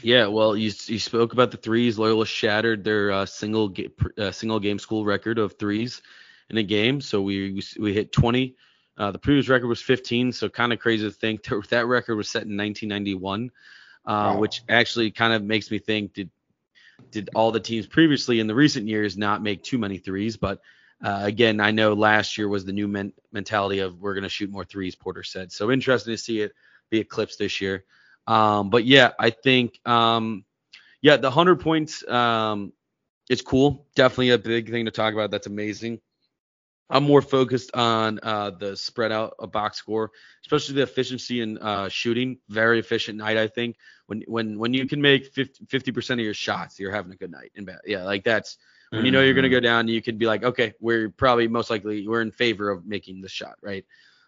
Yeah, 0.02 0.28
well, 0.28 0.56
you 0.56 0.72
you 0.86 0.98
spoke 0.98 1.34
about 1.34 1.50
the 1.50 1.58
threes. 1.58 1.98
Loyola 1.98 2.24
shattered 2.24 2.84
their 2.84 3.12
uh, 3.12 3.26
single 3.26 3.68
ga- 3.68 3.90
uh, 4.16 4.30
single 4.30 4.60
game 4.60 4.78
school 4.78 5.04
record 5.04 5.38
of 5.38 5.58
threes 5.58 6.00
in 6.48 6.56
a 6.56 6.62
game. 6.62 7.02
So 7.02 7.20
we 7.20 7.62
we, 7.78 7.92
hit 7.92 8.12
20 8.12 8.56
uh, 8.96 9.10
the 9.10 9.18
previous 9.18 9.48
record 9.48 9.66
was 9.66 9.82
15, 9.82 10.32
so 10.32 10.48
kind 10.48 10.72
of 10.72 10.78
crazy 10.78 11.04
to 11.04 11.10
think 11.10 11.42
that, 11.48 11.66
that 11.68 11.86
record 11.86 12.16
was 12.16 12.28
set 12.28 12.44
in 12.44 12.56
1991, 12.56 13.50
uh, 14.06 14.34
wow. 14.34 14.38
which 14.38 14.62
actually 14.68 15.10
kind 15.10 15.32
of 15.32 15.42
makes 15.42 15.70
me 15.70 15.78
think 15.78 16.14
did 16.14 16.30
did 17.10 17.30
all 17.34 17.52
the 17.52 17.60
teams 17.60 17.86
previously 17.86 18.40
in 18.40 18.46
the 18.46 18.54
recent 18.54 18.86
years 18.86 19.16
not 19.16 19.42
make 19.42 19.62
too 19.62 19.78
many 19.78 19.98
threes? 19.98 20.36
But 20.36 20.60
uh, 21.02 21.20
again, 21.22 21.60
I 21.60 21.70
know 21.70 21.92
last 21.92 22.38
year 22.38 22.48
was 22.48 22.64
the 22.64 22.72
new 22.72 22.88
men- 22.88 23.12
mentality 23.32 23.80
of 23.80 24.00
we're 24.00 24.14
going 24.14 24.22
to 24.22 24.28
shoot 24.28 24.50
more 24.50 24.64
threes. 24.64 24.94
Porter 24.94 25.22
said 25.22 25.52
so. 25.52 25.70
Interesting 25.70 26.14
to 26.14 26.18
see 26.18 26.40
it 26.40 26.52
be 26.90 27.00
eclipsed 27.00 27.38
this 27.38 27.60
year. 27.60 27.84
Um, 28.26 28.70
but 28.70 28.84
yeah, 28.84 29.12
I 29.18 29.30
think 29.30 29.80
um, 29.86 30.44
yeah, 31.02 31.16
the 31.16 31.28
100 31.28 31.60
points 31.60 32.06
um, 32.08 32.72
it's 33.28 33.42
cool. 33.42 33.86
Definitely 33.94 34.30
a 34.30 34.38
big 34.38 34.70
thing 34.70 34.84
to 34.84 34.90
talk 34.90 35.14
about. 35.14 35.30
That's 35.30 35.46
amazing. 35.46 36.00
I'm 36.90 37.04
more 37.04 37.22
focused 37.22 37.74
on 37.74 38.20
uh, 38.22 38.50
the 38.50 38.76
spread 38.76 39.10
out 39.10 39.34
a 39.38 39.46
box 39.46 39.78
score, 39.78 40.10
especially 40.44 40.74
the 40.76 40.82
efficiency 40.82 41.40
in 41.40 41.58
uh, 41.58 41.88
shooting. 41.88 42.38
Very 42.48 42.78
efficient 42.78 43.18
night, 43.18 43.36
I 43.36 43.48
think. 43.48 43.76
When 44.06 44.22
when 44.26 44.58
when 44.58 44.74
you 44.74 44.86
can 44.86 45.00
make 45.00 45.32
50 45.34 45.92
percent 45.92 46.20
of 46.20 46.24
your 46.24 46.34
shots, 46.34 46.78
you're 46.78 46.92
having 46.92 47.12
a 47.12 47.16
good 47.16 47.30
night. 47.30 47.52
And 47.56 47.70
yeah, 47.86 48.04
like 48.04 48.22
that's 48.22 48.58
when 48.90 48.98
mm-hmm. 48.98 49.06
you 49.06 49.12
know 49.12 49.22
you're 49.22 49.34
gonna 49.34 49.48
go 49.48 49.56
mm-hmm. 49.56 49.64
down, 49.64 49.88
you 49.88 50.02
could 50.02 50.18
be 50.18 50.26
like, 50.26 50.44
okay, 50.44 50.74
we're 50.78 51.08
probably 51.08 51.48
most 51.48 51.70
likely 51.70 52.06
we're 52.06 52.22
in 52.22 52.30
favor 52.30 52.70
of 52.70 52.84
making 52.86 53.22
the 53.22 53.28
shot, 53.28 53.56
right? 53.62 53.84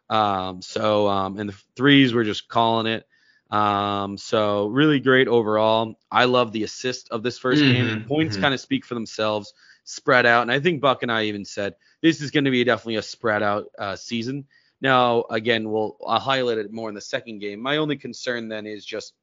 Um, 0.09 0.63
so 0.63 1.09
um, 1.09 1.39
and 1.39 1.51
the 1.51 1.63
threes, 1.77 2.15
we're 2.15 2.25
just 2.25 2.49
calling 2.49 2.87
it. 2.87 3.07
Um, 3.51 4.19
so 4.19 4.67
really 4.69 4.99
great 4.99 5.29
overall. 5.29 5.95
I 6.11 6.25
love 6.25 6.53
the 6.53 6.65
assist 6.65 7.11
of 7.11 7.23
this 7.23 7.39
1st 7.39 7.55
mm-hmm. 7.55 7.73
game. 7.73 8.05
Points 8.05 8.35
mm-hmm. 8.35 8.43
kind 8.43 8.55
of 8.55 8.61
speak 8.61 8.85
for 8.85 8.95
themselves, 8.95 9.53
spread 9.87 10.27
out, 10.27 10.43
and 10.43 10.53
I 10.53 10.61
think 10.61 10.83
Buck 10.83 11.03
and 11.03 11.11
I 11.11 11.25
even 11.25 11.45
said 11.45 11.75
this 12.03 12.21
is 12.21 12.31
going 12.31 12.45
to 12.45 12.51
be 12.51 12.65
definitely 12.65 12.97
a 12.97 13.03
spread 13.03 13.43
out 13.43 13.67
uh, 13.79 13.97
season. 13.97 14.47
Now, 14.81 15.25
again, 15.31 15.71
we'll 15.71 15.97
I'll 16.07 16.21
highlight 16.21 16.59
it 16.59 16.71
more 16.71 16.91
in 16.91 16.95
the 16.95 17.01
second 17.01 17.39
game. 17.39 17.61
My 17.61 17.79
only 17.79 17.97
concern 17.97 18.49
then 18.49 18.67
is 18.67 18.85
just 18.85 19.15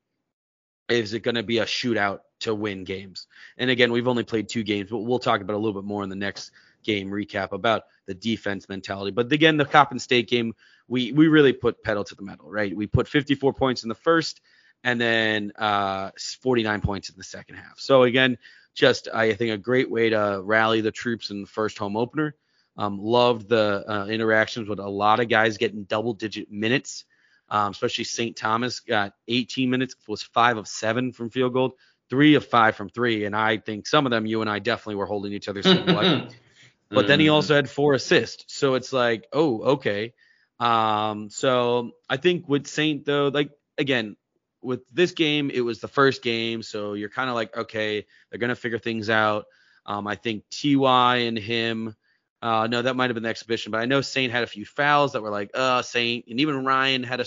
is 0.90 1.14
it 1.14 1.20
going 1.22 1.36
to 1.36 1.44
be 1.44 1.60
a 1.60 1.66
shootout 1.66 2.20
to 2.42 2.56
win 2.56 2.84
games? 2.84 3.28
And 3.58 3.70
again, 3.70 3.92
we've 3.92 4.08
only 4.08 4.24
played 4.24 4.50
two 4.50 4.64
games, 4.64 4.90
but 4.90 5.00
we'll 5.00 5.20
talk 5.20 5.42
about 5.42 5.56
a 5.56 5.60
little 5.60 5.80
bit 5.80 5.88
more 5.88 6.04
in 6.04 6.10
the 6.10 6.16
next 6.16 6.52
game 6.84 7.10
recap 7.10 7.52
about 7.52 7.84
the 8.06 8.14
defense 8.14 8.68
mentality. 8.68 9.12
But 9.12 9.32
again, 9.32 9.58
the 9.58 9.66
Coppin 9.66 10.00
State 10.00 10.28
game, 10.28 10.54
we 10.88 11.12
we 11.12 11.28
really 11.28 11.54
put 11.54 11.84
pedal 11.84 12.04
to 12.04 12.16
the 12.16 12.24
metal, 12.24 12.50
right? 12.50 12.76
We 12.76 12.88
put 12.88 13.08
54 13.08 13.54
points 13.54 13.84
in 13.84 13.90
the 13.90 13.96
first, 13.96 14.42
and 14.84 15.00
then 15.00 15.52
uh, 15.58 16.12
49 16.42 16.82
points 16.82 17.10
in 17.10 17.16
the 17.18 17.24
second 17.24 17.56
half. 17.56 17.80
So 17.80 18.04
again, 18.04 18.38
just 18.74 19.08
I 19.14 19.34
think 19.34 19.52
a 19.52 19.58
great 19.58 19.90
way 19.90 20.10
to 20.10 20.42
rally 20.44 20.82
the 20.82 20.92
troops 20.92 21.30
in 21.30 21.42
the 21.42 21.48
first 21.48 21.78
home 21.78 21.96
opener. 21.96 22.36
Um, 22.76 22.98
loved 23.00 23.50
the 23.50 23.84
uh, 23.88 24.08
interactions 24.08 24.68
with 24.68 24.80
a 24.80 24.90
lot 24.90 25.20
of 25.20 25.30
guys 25.30 25.58
getting 25.58 25.84
double 25.84 26.14
digit 26.14 26.52
minutes, 26.52 27.06
um, 27.50 27.72
especially 27.72 28.06
St. 28.06 28.36
Thomas 28.36 28.80
got 28.80 29.14
18 29.28 29.70
minutes, 29.70 29.96
was 30.08 30.24
five 30.24 30.58
of 30.58 30.68
seven 30.68 31.12
from 31.12 31.30
field 31.30 31.54
goal, 31.54 31.78
three 32.10 32.34
of 32.34 32.46
five 32.48 32.76
from 32.76 32.90
three. 32.90 33.26
And 33.26 33.36
I 33.36 33.58
think 33.58 33.86
some 33.86 34.08
of 34.08 34.10
them, 34.10 34.26
you 34.26 34.42
and 34.42 34.50
I 34.50 34.58
definitely 34.58 34.96
were 34.96 35.06
holding 35.06 35.34
each 35.34 35.48
other's 35.48 35.68
feet. 35.68 35.86
but 36.90 37.08
then 37.08 37.20
he 37.20 37.28
mm. 37.28 37.34
also 37.34 37.56
had 37.56 37.70
four 37.70 37.94
assists. 37.94 38.46
So 38.48 38.74
it's 38.74 38.92
like, 38.92 39.28
oh, 39.32 39.62
okay. 39.74 40.14
Um, 40.60 41.30
so 41.30 41.92
I 42.10 42.18
think 42.18 42.50
with 42.50 42.68
Saint 42.68 43.06
though, 43.06 43.28
like 43.28 43.52
again, 43.78 44.16
with 44.64 44.82
this 44.92 45.12
game, 45.12 45.50
it 45.50 45.62
was 45.62 45.80
the 45.80 45.88
first 45.88 46.24
game, 46.24 46.64
so 46.64 46.94
you're 46.94 47.10
kind 47.10 47.30
of 47.30 47.36
like, 47.36 47.56
okay, 47.56 48.06
they're 48.30 48.40
gonna 48.40 48.56
figure 48.56 48.80
things 48.80 49.10
out. 49.10 49.46
Um, 49.86 50.08
I 50.08 50.16
think 50.16 50.44
Ty 50.50 51.18
and 51.18 51.38
him 51.38 51.96
uh, 52.44 52.68
no, 52.68 52.82
that 52.82 52.98
might 52.98 53.10
have 53.10 53.14
been 53.14 53.24
the 53.24 53.30
exhibition, 53.30 53.72
but 53.72 53.80
I 53.80 53.86
know 53.86 54.02
Saint 54.02 54.34
had 54.34 54.44
a 54.44 54.48
few 54.48 54.66
fouls 54.66 55.14
that 55.14 55.22
were 55.22 55.30
like, 55.30 55.52
uh, 55.54 55.82
Saint, 55.82 56.26
and 56.28 56.42
even 56.42 56.66
Ryan 56.66 57.02
had 57.02 57.22
a 57.22 57.26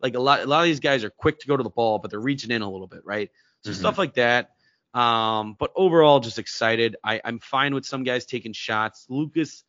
like 0.00 0.14
a 0.14 0.20
lot. 0.20 0.38
A 0.38 0.46
lot 0.46 0.60
of 0.60 0.66
these 0.66 0.78
guys 0.78 1.02
are 1.02 1.10
quick 1.10 1.40
to 1.40 1.48
go 1.48 1.56
to 1.56 1.64
the 1.64 1.68
ball, 1.68 1.98
but 1.98 2.12
they're 2.12 2.20
reaching 2.20 2.52
in 2.52 2.62
a 2.62 2.70
little 2.70 2.86
bit, 2.86 3.00
right? 3.04 3.28
So 3.64 3.70
mm-hmm. 3.70 3.80
stuff 3.80 3.98
like 3.98 4.14
that. 4.14 4.50
Um, 4.94 5.56
but 5.58 5.72
overall, 5.74 6.20
just 6.20 6.38
excited. 6.38 6.94
I, 7.02 7.20
I'm 7.24 7.40
fine 7.40 7.74
with 7.74 7.84
some 7.84 8.04
guys 8.04 8.24
taking 8.24 8.52
shots. 8.52 9.04
Lucas, 9.08 9.64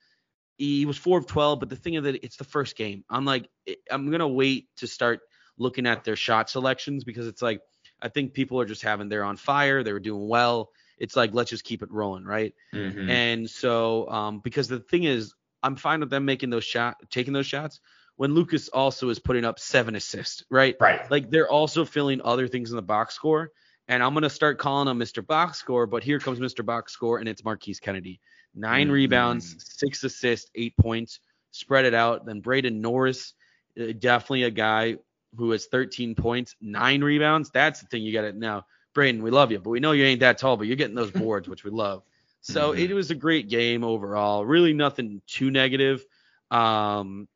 he 0.59 0.85
was 0.85 0.95
four 0.95 1.17
of 1.17 1.25
twelve, 1.25 1.59
but 1.59 1.69
the 1.69 1.75
thing 1.75 1.95
is 1.95 2.03
that 2.03 2.23
it's 2.23 2.37
the 2.37 2.43
first 2.43 2.77
game. 2.77 3.03
I'm 3.09 3.25
like, 3.25 3.49
I'm 3.89 4.11
gonna 4.11 4.27
wait 4.27 4.67
to 4.77 4.85
start 4.85 5.21
looking 5.57 5.87
at 5.87 6.03
their 6.03 6.15
shot 6.15 6.49
selections 6.49 7.03
because 7.03 7.27
it's 7.27 7.41
like 7.41 7.61
I 8.01 8.09
think 8.09 8.33
people 8.33 8.59
are 8.59 8.65
just 8.65 8.81
having 8.81 9.09
they're 9.09 9.23
on 9.23 9.37
fire, 9.37 9.83
they 9.83 9.93
were 9.93 9.99
doing 9.99 10.27
well 10.27 10.71
it's 10.97 11.15
like 11.15 11.33
let's 11.33 11.49
just 11.49 11.63
keep 11.63 11.81
it 11.81 11.91
rolling, 11.91 12.23
right? 12.23 12.53
Mm-hmm. 12.73 13.09
And 13.09 13.49
so 13.49 14.09
um, 14.09 14.39
because 14.39 14.67
the 14.67 14.79
thing 14.79 15.03
is, 15.03 15.33
I'm 15.61 15.75
fine 15.75 15.99
with 16.01 16.09
them 16.09 16.25
making 16.25 16.49
those 16.49 16.63
shot, 16.63 16.97
taking 17.09 17.33
those 17.33 17.45
shots 17.45 17.79
when 18.15 18.33
Lucas 18.33 18.69
also 18.69 19.09
is 19.09 19.19
putting 19.19 19.45
up 19.45 19.59
seven 19.59 19.95
assists, 19.95 20.43
right? 20.49 20.75
Right. 20.79 21.09
Like 21.09 21.29
they're 21.29 21.49
also 21.49 21.85
filling 21.85 22.21
other 22.23 22.47
things 22.47 22.69
in 22.69 22.75
the 22.75 22.81
box 22.81 23.15
score. 23.15 23.51
And 23.89 24.01
I'm 24.01 24.13
gonna 24.13 24.29
start 24.29 24.59
calling 24.59 24.87
him 24.87 24.97
Mr. 24.97 25.25
Box 25.25 25.57
Score, 25.57 25.85
but 25.85 26.05
here 26.05 26.17
comes 26.17 26.39
Mr. 26.39 26.65
Box 26.65 26.93
Score, 26.93 27.17
and 27.17 27.27
it's 27.27 27.43
Marquise 27.43 27.81
Kennedy. 27.81 28.21
9 28.55 28.85
mm-hmm. 28.85 28.93
rebounds, 28.93 29.57
six 29.59 30.01
assists, 30.05 30.49
eight 30.55 30.77
points. 30.77 31.19
Spread 31.51 31.83
it 31.83 31.93
out. 31.93 32.25
Then 32.25 32.39
Braden 32.39 32.79
Norris, 32.79 33.33
uh, 33.77 33.91
definitely 33.99 34.43
a 34.43 34.51
guy 34.51 34.95
who 35.35 35.51
has 35.51 35.65
13 35.65 36.15
points, 36.15 36.55
nine 36.61 37.03
rebounds. 37.03 37.49
That's 37.51 37.81
the 37.81 37.87
thing 37.87 38.03
you 38.03 38.13
got 38.13 38.21
to 38.21 38.33
now. 38.33 38.65
Braden, 38.93 39.23
we 39.23 39.31
love 39.31 39.51
you, 39.51 39.59
but 39.59 39.71
we 39.71 39.79
know 39.79 39.91
you 39.91 40.05
ain't 40.05 40.19
that 40.19 40.37
tall, 40.37 40.55
but 40.55 40.67
you're 40.67 40.75
getting 40.75 40.95
those 40.95 41.11
boards, 41.11 41.49
which 41.49 41.63
we 41.63 41.71
love. 41.71 42.03
So 42.41 42.71
mm-hmm. 42.71 42.91
it 42.91 42.93
was 42.93 43.09
a 43.09 43.15
great 43.15 43.49
game 43.49 43.83
overall. 43.83 44.45
Really 44.45 44.73
nothing 44.73 45.21
too 45.25 45.49
negative. 45.49 46.05
Um, 46.51 47.27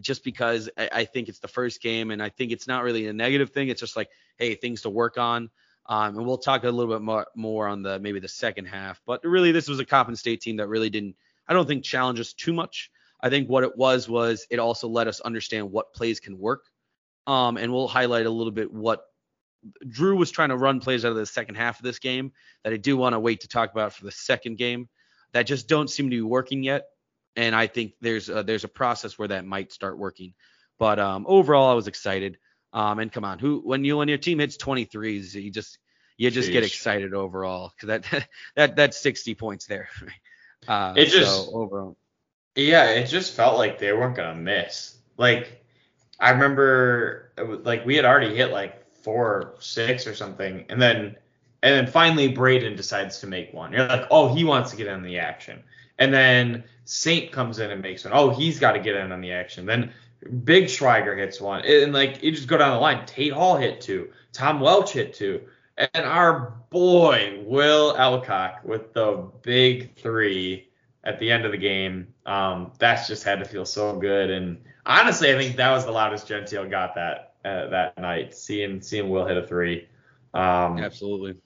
just 0.00 0.22
because 0.22 0.70
I, 0.76 0.88
I, 0.92 1.04
think 1.04 1.28
it's 1.28 1.38
the 1.40 1.48
first 1.48 1.80
game 1.82 2.10
and 2.10 2.22
I 2.22 2.28
think 2.28 2.52
it's 2.52 2.68
not 2.68 2.84
really 2.84 3.06
a 3.06 3.12
negative 3.12 3.50
thing. 3.50 3.68
It's 3.68 3.80
just 3.80 3.96
like, 3.96 4.10
hey, 4.38 4.54
things 4.54 4.82
to 4.82 4.90
work 4.90 5.18
on. 5.18 5.50
Um, 5.86 6.18
and 6.18 6.26
we'll 6.26 6.38
talk 6.38 6.64
a 6.64 6.70
little 6.70 6.94
bit 6.94 7.02
more, 7.02 7.26
more 7.34 7.66
on 7.68 7.82
the 7.82 7.98
maybe 7.98 8.20
the 8.20 8.28
second 8.28 8.66
half. 8.66 9.00
But 9.06 9.24
really, 9.24 9.52
this 9.52 9.68
was 9.68 9.80
a 9.80 9.84
Coppin 9.84 10.16
State 10.16 10.40
team 10.40 10.56
that 10.56 10.68
really 10.68 10.90
didn't, 10.90 11.16
I 11.46 11.52
don't 11.52 11.66
think, 11.66 11.84
challenge 11.84 12.20
us 12.20 12.32
too 12.32 12.52
much. 12.52 12.90
I 13.20 13.30
think 13.30 13.48
what 13.48 13.64
it 13.64 13.76
was 13.76 14.08
was 14.08 14.46
it 14.50 14.58
also 14.58 14.88
let 14.88 15.08
us 15.08 15.20
understand 15.20 15.70
what 15.70 15.92
plays 15.94 16.20
can 16.20 16.38
work. 16.38 16.64
Um, 17.26 17.56
and 17.56 17.72
we'll 17.72 17.88
highlight 17.88 18.26
a 18.26 18.30
little 18.30 18.52
bit 18.52 18.72
what 18.72 19.04
Drew 19.88 20.16
was 20.16 20.30
trying 20.30 20.50
to 20.50 20.56
run 20.56 20.80
plays 20.80 21.04
out 21.04 21.10
of 21.10 21.16
the 21.16 21.26
second 21.26 21.54
half 21.54 21.78
of 21.78 21.84
this 21.84 21.98
game 21.98 22.32
that 22.62 22.72
I 22.72 22.76
do 22.76 22.96
want 22.96 23.14
to 23.14 23.20
wait 23.20 23.40
to 23.40 23.48
talk 23.48 23.72
about 23.72 23.92
for 23.92 24.04
the 24.04 24.12
second 24.12 24.58
game 24.58 24.88
that 25.32 25.44
just 25.44 25.68
don't 25.68 25.88
seem 25.88 26.10
to 26.10 26.16
be 26.16 26.22
working 26.22 26.62
yet. 26.62 26.86
And 27.36 27.54
I 27.54 27.66
think 27.66 27.94
there's 28.00 28.28
a, 28.28 28.42
there's 28.42 28.64
a 28.64 28.68
process 28.68 29.18
where 29.18 29.28
that 29.28 29.44
might 29.44 29.72
start 29.72 29.98
working. 29.98 30.34
But 30.78 30.98
um, 30.98 31.24
overall, 31.28 31.70
I 31.70 31.74
was 31.74 31.88
excited. 31.88 32.38
Um, 32.72 32.98
and 32.98 33.10
come 33.10 33.24
on, 33.24 33.38
who 33.38 33.60
when 33.64 33.84
you 33.84 33.96
when 33.96 34.08
your 34.08 34.18
team 34.18 34.40
hits 34.40 34.56
23s, 34.56 35.34
you 35.34 35.50
just 35.50 35.78
you 36.16 36.30
just 36.30 36.48
Jeez. 36.48 36.52
get 36.52 36.64
excited 36.64 37.14
overall 37.14 37.72
because 37.74 38.02
that 38.02 38.28
that 38.56 38.76
that's 38.76 39.00
60 39.00 39.34
points 39.34 39.66
there. 39.66 39.88
Uh, 40.66 40.94
it 40.96 41.10
just 41.10 41.30
so 41.30 41.50
overall. 41.52 41.94
Yeah, 42.54 42.92
it 42.92 43.08
just 43.08 43.34
felt 43.34 43.58
like 43.58 43.78
they 43.78 43.92
weren't 43.92 44.16
gonna 44.16 44.34
miss. 44.34 44.96
Like 45.18 45.62
I 46.24 46.30
remember, 46.30 47.30
like 47.36 47.84
we 47.84 47.96
had 47.96 48.06
already 48.06 48.34
hit 48.34 48.50
like 48.50 48.90
four, 49.02 49.56
six 49.58 50.06
or 50.06 50.14
something, 50.14 50.64
and 50.70 50.80
then 50.80 51.16
and 51.62 51.74
then 51.74 51.86
finally 51.86 52.28
Braden 52.28 52.76
decides 52.76 53.18
to 53.18 53.26
make 53.26 53.52
one. 53.52 53.72
You're 53.72 53.86
like, 53.86 54.06
oh, 54.10 54.34
he 54.34 54.42
wants 54.42 54.70
to 54.70 54.76
get 54.78 54.86
in 54.86 55.02
the 55.02 55.18
action, 55.18 55.62
and 55.98 56.14
then 56.14 56.64
Saint 56.86 57.30
comes 57.30 57.58
in 57.58 57.70
and 57.70 57.82
makes 57.82 58.04
one. 58.04 58.14
Oh, 58.14 58.30
he's 58.30 58.58
got 58.58 58.72
to 58.72 58.78
get 58.78 58.96
in 58.96 59.12
on 59.12 59.20
the 59.20 59.32
action. 59.32 59.66
Then 59.66 59.92
Big 60.44 60.64
Schwieger 60.64 61.14
hits 61.14 61.42
one, 61.42 61.60
and 61.60 61.92
like 61.92 62.22
you 62.22 62.32
just 62.32 62.48
go 62.48 62.56
down 62.56 62.70
the 62.70 62.80
line. 62.80 63.04
Tate 63.04 63.34
Hall 63.34 63.58
hit 63.58 63.82
two, 63.82 64.08
Tom 64.32 64.60
Welch 64.60 64.92
hit 64.92 65.12
two, 65.12 65.42
and 65.76 66.06
our 66.06 66.54
boy 66.70 67.42
Will 67.44 67.94
Elcock 67.96 68.64
with 68.64 68.94
the 68.94 69.30
big 69.42 69.94
three 69.96 70.70
at 71.04 71.18
the 71.18 71.30
end 71.30 71.44
of 71.44 71.52
the 71.52 71.58
game. 71.58 72.14
Um, 72.24 72.72
that's 72.78 73.08
just 73.08 73.24
had 73.24 73.40
to 73.40 73.44
feel 73.44 73.66
so 73.66 73.98
good. 73.98 74.30
And 74.30 74.64
honestly, 74.86 75.32
I 75.32 75.38
think 75.38 75.56
that 75.56 75.70
was 75.70 75.84
the 75.84 75.92
loudest 75.92 76.26
Gentile 76.26 76.68
got 76.68 76.94
that 76.94 77.34
uh, 77.44 77.68
that 77.68 77.98
night, 77.98 78.34
seeing 78.34 78.80
seeing 78.80 79.10
Will 79.10 79.26
hit 79.26 79.36
a 79.36 79.46
three. 79.46 79.88
Um, 80.32 80.78
Absolutely. 80.78 81.36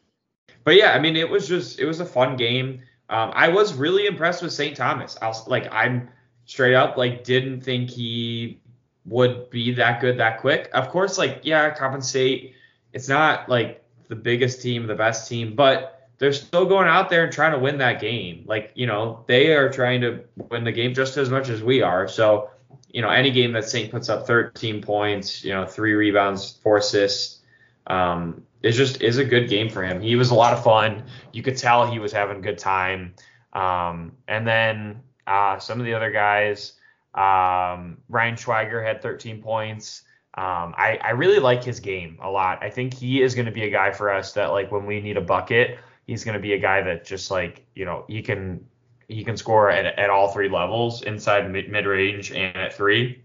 But 0.65 0.77
yeah, 0.77 0.93
I 0.93 0.99
mean, 0.99 1.17
it 1.17 1.29
was 1.29 1.49
just 1.49 1.79
it 1.79 1.87
was 1.87 2.01
a 2.01 2.07
fun 2.07 2.37
game. 2.37 2.83
Um, 3.11 3.33
I 3.35 3.49
was 3.49 3.75
really 3.75 4.07
impressed 4.07 4.43
with 4.43 4.53
St. 4.53 4.77
Thomas. 4.77 5.17
I 5.23 5.29
was 5.29 5.47
like, 5.49 5.67
I'm 5.73 6.11
straight 6.45 6.75
up 6.75 6.97
like 6.97 7.25
didn't 7.25 7.63
think 7.63 7.91
he 7.91 8.61
would 9.07 9.51
be 9.51 9.73
that 9.75 10.01
good 10.01 10.19
that 10.19 10.41
quick. 10.41 10.69
Of 10.73 10.89
course, 10.89 11.19
like 11.19 11.41
yeah, 11.43 11.71
compensate. 11.75 12.55
It's 12.93 13.09
not 13.09 13.49
like 13.49 13.85
the 14.09 14.17
biggest 14.17 14.63
team, 14.63 14.87
the 14.87 14.95
best 14.95 15.29
team, 15.29 15.55
but 15.55 16.11
they're 16.19 16.33
still 16.33 16.67
going 16.67 16.89
out 16.89 17.11
there 17.11 17.25
and 17.25 17.33
trying 17.33 17.53
to 17.53 17.59
win 17.59 17.79
that 17.79 18.01
game. 18.01 18.45
Like 18.47 18.73
you 18.75 18.87
know, 18.87 19.25
they 19.27 19.55
are 19.55 19.71
trying 19.71 20.01
to 20.03 20.25
win 20.37 20.65
the 20.65 20.73
game 20.73 20.95
just 20.95 21.17
as 21.17 21.31
much 21.31 21.49
as 21.49 21.63
we 21.63 21.83
are. 21.83 22.09
So 22.09 22.51
you 22.89 23.03
know, 23.03 23.11
any 23.11 23.31
game 23.31 23.53
that 23.53 23.69
Saint 23.69 23.91
puts 23.91 24.09
up 24.09 24.27
13 24.27 24.83
points, 24.83 25.45
you 25.45 25.53
know, 25.53 25.67
three 25.67 25.93
rebounds, 25.93 26.59
four 26.63 26.79
assists, 26.79 27.41
um, 27.87 28.43
is 28.63 28.77
just 28.77 29.03
is 29.03 29.19
a 29.19 29.25
good 29.25 29.49
game 29.49 29.69
for 29.69 29.83
him. 29.83 30.01
He 30.01 30.17
was 30.17 30.31
a 30.31 30.35
lot 30.35 30.53
of 30.53 30.65
fun. 30.65 31.05
You 31.33 31.43
could 31.43 31.57
tell 31.57 31.91
he 31.91 31.99
was 31.99 32.13
having 32.13 32.39
a 32.39 32.41
good 32.41 32.59
time. 32.59 33.15
Um, 33.53 34.13
and 34.27 34.47
then 34.47 35.01
uh, 35.27 35.59
some 35.59 35.81
of 35.81 35.87
the 35.87 35.95
other 35.95 36.11
guys, 36.11 36.75
um, 37.15 37.99
Ryan 38.09 38.37
Schwieger 38.37 38.85
had 38.85 39.03
13 39.03 39.43
points. 39.43 40.03
Um, 40.35 40.75
I, 40.77 40.99
I 41.03 41.11
really 41.11 41.41
like 41.41 41.65
his 41.65 41.81
game 41.81 42.19
a 42.23 42.31
lot. 42.31 42.63
I 42.63 42.71
think 42.71 42.95
he 42.95 43.23
is 43.23 43.35
going 43.35 43.47
to 43.47 43.53
be 43.53 43.65
a 43.65 43.71
guy 43.71 43.91
for 43.91 44.11
us 44.11 44.33
that 44.33 44.47
like 44.47 44.71
when 44.71 44.87
we 44.87 45.01
need 45.01 45.17
a 45.17 45.23
bucket, 45.23 45.79
he's 46.07 46.25
going 46.25 46.35
to 46.35 46.41
be 46.41 46.53
a 46.53 46.59
guy 46.59 46.83
that 46.83 47.05
just 47.05 47.31
like 47.31 47.67
you 47.75 47.85
know 47.85 48.05
he 48.09 48.23
can 48.23 48.65
he 49.09 49.25
can 49.25 49.37
score 49.37 49.71
at, 49.71 49.87
at 49.99 50.11
all 50.11 50.29
three 50.29 50.49
levels, 50.49 51.03
inside, 51.03 51.51
mid 51.51 51.87
range, 51.87 52.31
and 52.31 52.57
at 52.57 52.75
three. 52.75 53.23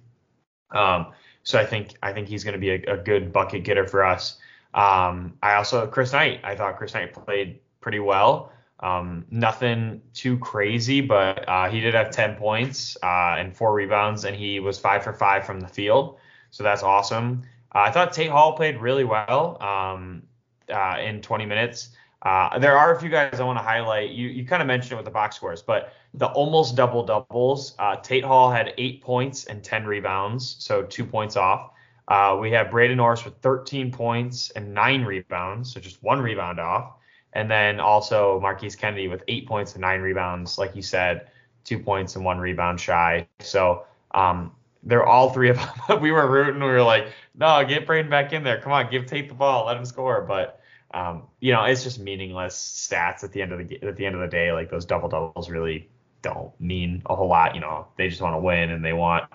Um, 0.71 1.07
so 1.43 1.59
I 1.59 1.65
think 1.65 1.95
I 2.01 2.13
think 2.13 2.27
he's 2.27 2.43
going 2.43 2.53
to 2.53 2.59
be 2.59 2.71
a, 2.71 2.93
a, 2.93 2.97
good 2.97 3.31
bucket 3.31 3.63
getter 3.63 3.85
for 3.85 4.03
us. 4.03 4.37
Um, 4.73 5.37
I 5.43 5.55
also 5.55 5.85
Chris 5.87 6.13
Knight. 6.13 6.39
I 6.43 6.55
thought 6.55 6.77
Chris 6.77 6.93
Knight 6.93 7.13
played 7.13 7.59
pretty 7.81 7.99
well. 7.99 8.51
Um, 8.79 9.25
nothing 9.29 10.01
too 10.13 10.37
crazy, 10.39 10.99
but 10.99 11.47
uh, 11.47 11.69
he 11.69 11.79
did 11.79 11.93
have 11.93 12.11
10 12.11 12.35
points 12.35 12.97
uh, 13.01 13.35
and 13.37 13.55
four 13.55 13.73
rebounds, 13.73 14.25
and 14.25 14.35
he 14.35 14.59
was 14.59 14.77
five 14.77 15.03
for 15.03 15.13
five 15.13 15.45
from 15.45 15.61
the 15.61 15.67
field. 15.67 16.17
So 16.49 16.63
that's 16.63 16.83
awesome. 16.83 17.43
Uh, 17.73 17.79
I 17.79 17.91
thought 17.91 18.13
Tate 18.13 18.29
Hall 18.29 18.53
played 18.53 18.81
really 18.81 19.05
well 19.05 19.61
um, 19.61 20.23
uh, 20.69 20.97
in 20.99 21.21
20 21.21 21.45
minutes. 21.45 21.89
Uh, 22.23 22.57
there 22.57 22.77
are 22.77 22.95
a 22.95 22.99
few 22.99 23.09
guys 23.09 23.39
I 23.39 23.43
want 23.43 23.59
to 23.59 23.63
highlight. 23.63 24.11
You 24.11 24.29
you 24.29 24.45
kind 24.45 24.61
of 24.61 24.67
mentioned 24.67 24.93
it 24.93 24.95
with 24.95 25.05
the 25.05 25.11
box 25.11 25.35
scores, 25.35 25.61
but 25.61 25.93
the 26.13 26.27
almost 26.27 26.75
double 26.75 27.05
doubles. 27.05 27.75
Uh, 27.77 27.97
Tate 27.97 28.23
Hall 28.23 28.49
had 28.49 28.73
eight 28.77 29.01
points 29.01 29.45
and 29.45 29.63
10 29.63 29.85
rebounds, 29.85 30.55
so 30.59 30.83
two 30.83 31.05
points 31.05 31.35
off. 31.35 31.71
Uh, 32.07 32.37
we 32.39 32.51
have 32.51 32.71
Braden 32.71 32.97
Norris 32.97 33.25
with 33.25 33.35
13 33.37 33.91
points 33.91 34.51
and 34.51 34.73
nine 34.73 35.03
rebounds, 35.03 35.73
so 35.73 35.79
just 35.79 36.01
one 36.03 36.21
rebound 36.21 36.59
off. 36.59 36.93
And 37.33 37.49
then 37.49 37.79
also 37.79 38.39
Marquise 38.39 38.75
Kennedy 38.75 39.07
with 39.07 39.23
eight 39.27 39.47
points 39.47 39.73
and 39.73 39.81
nine 39.81 40.01
rebounds, 40.01 40.57
like 40.57 40.75
you 40.75 40.81
said, 40.81 41.27
two 41.63 41.79
points 41.79 42.15
and 42.15 42.23
one 42.23 42.37
rebound 42.37 42.79
shy. 42.79 43.27
So 43.39 43.85
um, 44.13 44.51
they're 44.83 45.05
all 45.05 45.31
three 45.31 45.49
of 45.49 45.57
them. 45.87 46.01
we 46.01 46.11
were 46.11 46.29
rooting. 46.29 46.61
We 46.61 46.67
were 46.69 46.83
like, 46.83 47.07
no, 47.35 47.63
get 47.65 47.87
Braden 47.87 48.09
back 48.09 48.33
in 48.33 48.43
there. 48.43 48.61
Come 48.61 48.71
on, 48.71 48.91
give 48.91 49.07
Tate 49.07 49.29
the 49.29 49.35
ball, 49.35 49.65
let 49.65 49.77
him 49.77 49.85
score. 49.85 50.21
But 50.21 50.59
um, 50.93 51.23
you 51.39 51.51
know, 51.51 51.63
it's 51.63 51.83
just 51.83 51.99
meaningless 51.99 52.55
stats 52.55 53.23
at 53.23 53.31
the 53.31 53.41
end 53.41 53.51
of 53.51 53.67
the 53.67 53.81
at 53.81 53.95
the 53.95 54.05
end 54.05 54.15
of 54.15 54.21
the 54.21 54.27
day. 54.27 54.51
Like 54.51 54.69
those 54.69 54.85
double 54.85 55.09
doubles 55.09 55.49
really 55.49 55.89
don't 56.21 56.51
mean 56.59 57.01
a 57.07 57.15
whole 57.15 57.27
lot. 57.27 57.55
You 57.55 57.61
know, 57.61 57.87
they 57.97 58.09
just 58.09 58.21
want 58.21 58.35
to 58.35 58.39
win 58.39 58.69
and 58.69 58.83
they 58.83 58.93
want 58.93 59.25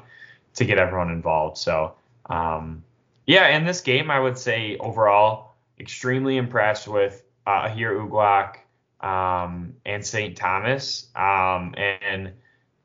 to 0.55 0.65
get 0.65 0.79
everyone 0.79 1.11
involved. 1.11 1.59
So, 1.59 1.95
um, 2.27 2.85
yeah, 3.27 3.57
in 3.57 3.65
this 3.65 3.81
game, 3.81 4.11
I 4.11 4.21
would 4.21 4.39
say 4.39 4.77
overall 4.79 5.55
extremely 5.79 6.37
impressed 6.37 6.89
with 6.89 7.23
uh, 7.47 7.69
Aher 7.69 8.53
um, 9.01 9.75
and 9.85 10.05
St. 10.05 10.37
Thomas. 10.37 11.09
Um, 11.15 11.75
and 11.77 12.29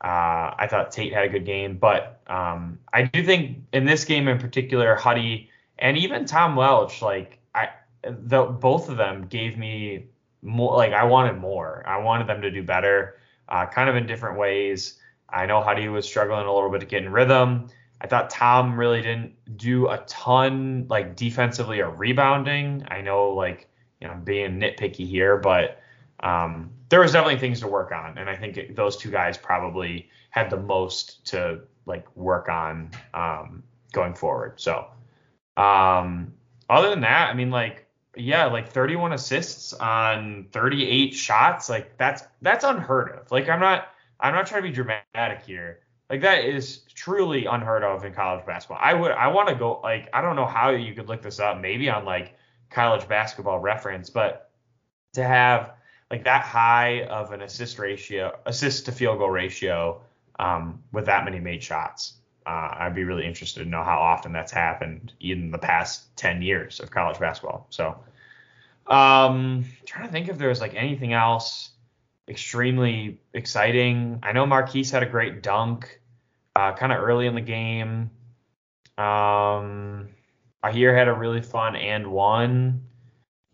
uh, 0.04 0.54
I 0.58 0.68
thought 0.70 0.92
Tate 0.92 1.14
had 1.14 1.26
a 1.26 1.30
good 1.30 1.46
game, 1.46 1.78
but 1.78 2.22
um, 2.28 2.80
I 2.92 3.04
do 3.04 3.24
think 3.24 3.64
in 3.72 3.86
this 3.86 4.06
game 4.06 4.28
in 4.28 4.38
particular, 4.38 4.96
Huddy 4.96 5.50
and 5.80 5.98
even 5.98 6.26
Tom 6.26 6.56
Welch, 6.56 7.02
like 7.02 7.40
the 8.04 8.44
both 8.44 8.90
of 8.90 8.98
them 8.98 9.28
gave 9.28 9.58
me 9.58 10.08
more 10.42 10.76
like 10.76 10.94
I 10.94 11.04
wanted 11.06 11.38
more. 11.40 11.84
I 11.88 11.98
wanted 11.98 12.28
them 12.28 12.42
to 12.42 12.52
do 12.52 12.64
better, 12.64 13.20
uh, 13.50 13.66
kind 13.66 13.90
of 13.90 13.96
in 13.96 14.06
different 14.06 14.38
ways. 14.38 15.00
I 15.30 15.46
know 15.46 15.62
Huddy 15.62 15.88
was 15.88 16.06
struggling 16.06 16.46
a 16.46 16.54
little 16.54 16.70
bit 16.70 16.82
to 16.82 16.86
get 16.86 17.04
in 17.04 17.12
rhythm. 17.12 17.70
I 18.02 18.08
thought 18.08 18.30
Tom 18.30 18.78
really 18.78 19.02
didn't 19.02 19.34
do 19.58 19.88
a 19.88 19.98
ton 20.00 20.86
like 20.90 21.16
defensively 21.16 21.80
or 21.80 21.90
rebounding. 21.90 22.86
I 22.90 23.02
know 23.02 23.30
like 23.30 23.70
you 24.02 24.08
know 24.08 24.14
I'm 24.14 24.24
being 24.24 24.60
nitpicky 24.60 25.08
here, 25.08 25.38
but 25.38 25.80
um, 26.20 26.70
there 26.90 27.00
was 27.00 27.14
definitely 27.14 27.40
things 27.40 27.62
to 27.62 27.68
work 27.68 27.92
on, 27.92 28.18
and 28.18 28.30
I 28.30 28.36
think 28.36 28.58
it, 28.58 28.76
those 28.76 28.98
two 28.98 29.10
guys 29.10 29.38
probably 29.38 30.10
had 30.30 30.50
the 30.50 30.58
most 30.58 31.26
to 31.28 31.62
like 31.86 32.06
work 32.16 32.50
on 32.50 32.92
um, 33.14 33.64
going 33.94 34.14
forward. 34.14 34.60
So 34.60 34.88
um, 35.56 36.34
other 36.70 36.90
than 36.90 37.02
that, 37.02 37.30
I 37.30 37.34
mean 37.34 37.52
like 37.52 37.83
yeah, 38.16 38.46
like 38.46 38.70
31 38.70 39.14
assists 39.14 39.74
on 39.74 40.48
38 40.52 41.14
shots, 41.14 41.70
like 41.70 41.98
that's 41.98 42.24
that's 42.42 42.64
unheard 42.64 43.12
of. 43.12 43.32
Like 43.32 43.50
I'm 43.50 43.60
not 43.60 43.88
I'm 44.20 44.34
not 44.34 44.48
trying 44.48 44.64
to 44.64 44.70
be 44.70 44.74
dramatic 44.74 45.46
here. 45.46 45.80
Like 46.10 46.22
that 46.22 46.46
is 46.46 46.82
truly 46.94 47.46
unheard 47.46 47.84
of 47.84 48.06
in 48.06 48.14
college 48.14 48.46
basketball. 48.46 48.80
I 48.82 48.94
would 48.94 49.12
I 49.12 49.28
want 49.28 49.50
to 49.50 49.56
go 49.56 49.80
like 49.82 50.10
I 50.14 50.22
don't 50.22 50.36
know 50.36 50.46
how 50.46 50.70
you 50.70 50.94
could 50.94 51.08
look 51.08 51.22
this 51.22 51.40
up, 51.40 51.60
maybe 51.60 51.90
on 51.90 52.06
like 52.06 52.36
college 52.70 53.08
basketball 53.08 53.60
reference, 53.60 54.10
but 54.10 54.52
to 55.14 55.24
have 55.24 55.74
like 56.12 56.24
that 56.26 56.44
high 56.44 57.06
of 57.06 57.32
an 57.32 57.42
assist 57.42 57.80
ratio, 57.80 58.38
assist 58.46 58.86
to 58.86 58.92
field 58.92 59.18
goal 59.18 59.30
ratio 59.30 60.02
um, 60.40 60.84
with 60.92 61.06
that 61.06 61.26
many 61.26 61.40
made 61.40 61.64
shots. 61.64 62.14
Uh, 62.46 62.76
I'd 62.80 62.96
be 62.96 63.04
really 63.04 63.26
interested 63.26 63.64
to 63.64 63.70
know 63.70 63.84
how 63.84 64.00
often 64.00 64.34
that's 64.34 64.52
happened 64.52 65.14
in 65.20 65.52
the 65.52 65.58
past 65.58 66.16
10 66.18 66.42
years 66.42 66.80
of 66.80 66.92
college 66.92 67.20
basketball. 67.20 67.68
So, 67.70 67.98
Um, 68.86 69.64
trying 69.86 70.08
to 70.08 70.12
think 70.12 70.28
if 70.28 70.38
there 70.38 70.50
was 70.50 70.60
like 70.60 70.76
anything 70.76 71.14
else 71.14 71.72
extremely 72.28 73.20
exciting. 73.34 74.20
I 74.24 74.32
know 74.32 74.46
Marquise 74.46 74.92
had 74.92 75.04
a 75.04 75.06
great 75.06 75.44
dunk, 75.44 76.00
uh, 76.56 76.74
kind 76.74 76.92
of 76.92 77.02
early 77.02 77.28
in 77.28 77.36
the 77.36 77.42
game. 77.42 78.12
Um, 78.98 80.10
Aher 80.64 80.96
had 80.96 81.08
a 81.08 81.14
really 81.14 81.42
fun 81.42 81.76
and 81.76 82.08
one 82.08 82.84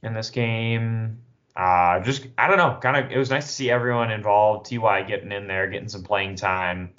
in 0.03 0.13
this 0.13 0.29
game. 0.29 1.21
Uh, 1.55 1.99
just 2.01 2.27
I 2.37 2.47
don't 2.47 2.57
know, 2.57 2.77
kind 2.81 2.97
of 2.97 3.11
it 3.11 3.17
was 3.17 3.29
nice 3.29 3.47
to 3.47 3.51
see 3.51 3.71
everyone 3.71 4.11
involved. 4.11 4.69
Ty 4.69 5.03
getting 5.03 5.31
in 5.31 5.47
there, 5.47 5.67
getting 5.67 5.89
some 5.89 6.03
playing 6.03 6.35
time, 6.35 6.93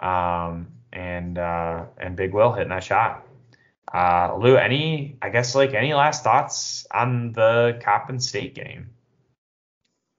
um, 0.00 0.68
and 0.96 1.36
uh, 1.36 1.84
and 1.98 2.16
Big 2.16 2.32
Will 2.32 2.52
hitting 2.52 2.70
that 2.70 2.82
shot. 2.82 3.26
Uh, 3.92 4.36
Lou, 4.40 4.56
any 4.56 5.18
I 5.20 5.28
guess 5.28 5.54
like 5.54 5.74
any 5.74 5.94
last 5.94 6.24
thoughts 6.24 6.86
on 6.90 7.32
the 7.32 7.78
Coppin 7.82 8.18
State 8.18 8.54
game? 8.54 8.90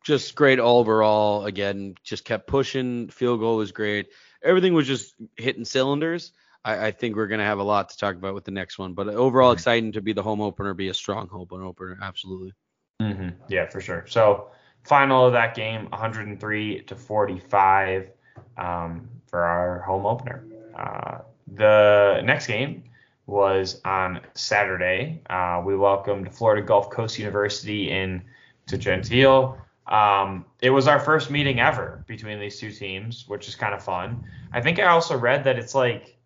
Just 0.06 0.36
great 0.36 0.60
overall. 0.60 1.46
Again, 1.46 1.96
just 2.04 2.24
kept 2.24 2.48
pushing. 2.48 3.10
Field 3.10 3.40
goal 3.40 3.58
was 3.58 3.72
great. 3.72 4.08
Everything 4.42 4.74
was 4.74 4.88
just 4.88 5.16
hitting 5.36 5.66
cylinders. 5.66 6.32
I, 6.64 6.88
I 6.88 6.92
think 6.92 7.16
we're 7.16 7.28
gonna 7.28 7.44
have 7.44 7.60
a 7.60 7.64
lot 7.64 7.90
to 7.90 7.98
talk 7.98 8.16
about 8.16 8.36
with 8.36 8.46
the 8.46 8.52
next 8.52 8.78
one. 8.78 8.94
But 8.94 9.10
overall, 9.10 9.50
mm-hmm. 9.50 9.58
exciting 9.58 9.92
to 9.94 10.02
be 10.02 10.14
the 10.14 10.24
home 10.24 10.42
opener, 10.42 10.74
be 10.76 10.90
a 10.90 10.94
strong 10.94 11.28
home 11.28 11.48
opener. 11.52 11.98
Absolutely. 12.02 12.54
Mm-hmm. 13.02 13.30
Yeah, 13.50 13.68
for 13.68 13.82
sure. 13.82 14.06
So 14.08 14.52
final 14.84 15.26
of 15.26 15.34
that 15.34 15.56
game, 15.56 15.90
103 15.90 16.84
to 16.84 16.96
45 16.96 18.12
um, 18.58 19.10
for 19.28 19.44
our 19.44 19.82
home 19.82 20.06
opener. 20.06 20.46
Uh, 20.78 21.20
the 21.48 22.22
next 22.24 22.48
game 22.48 22.84
was 23.26 23.82
on 23.84 24.22
Saturday. 24.34 25.22
Uh, 25.30 25.62
we 25.66 25.76
welcomed 25.76 26.34
Florida 26.34 26.62
Gulf 26.62 26.90
Coast 26.90 27.20
University 27.20 27.92
in 27.92 28.24
to 28.68 28.78
Gentile. 28.78 29.58
Um, 29.88 30.46
it 30.62 30.70
was 30.70 30.88
our 30.88 31.00
first 31.00 31.32
meeting 31.32 31.60
ever 31.60 32.04
between 32.08 32.40
these 32.40 32.60
two 32.60 32.72
teams, 32.72 33.26
which 33.28 33.48
is 33.48 33.56
kind 33.56 33.74
of 33.74 33.84
fun. 33.84 34.26
I 34.52 34.62
think 34.62 34.80
I 34.80 34.88
also 34.88 35.18
read 35.18 35.46
that 35.46 35.58
it's 35.58 35.74
like 35.74 36.18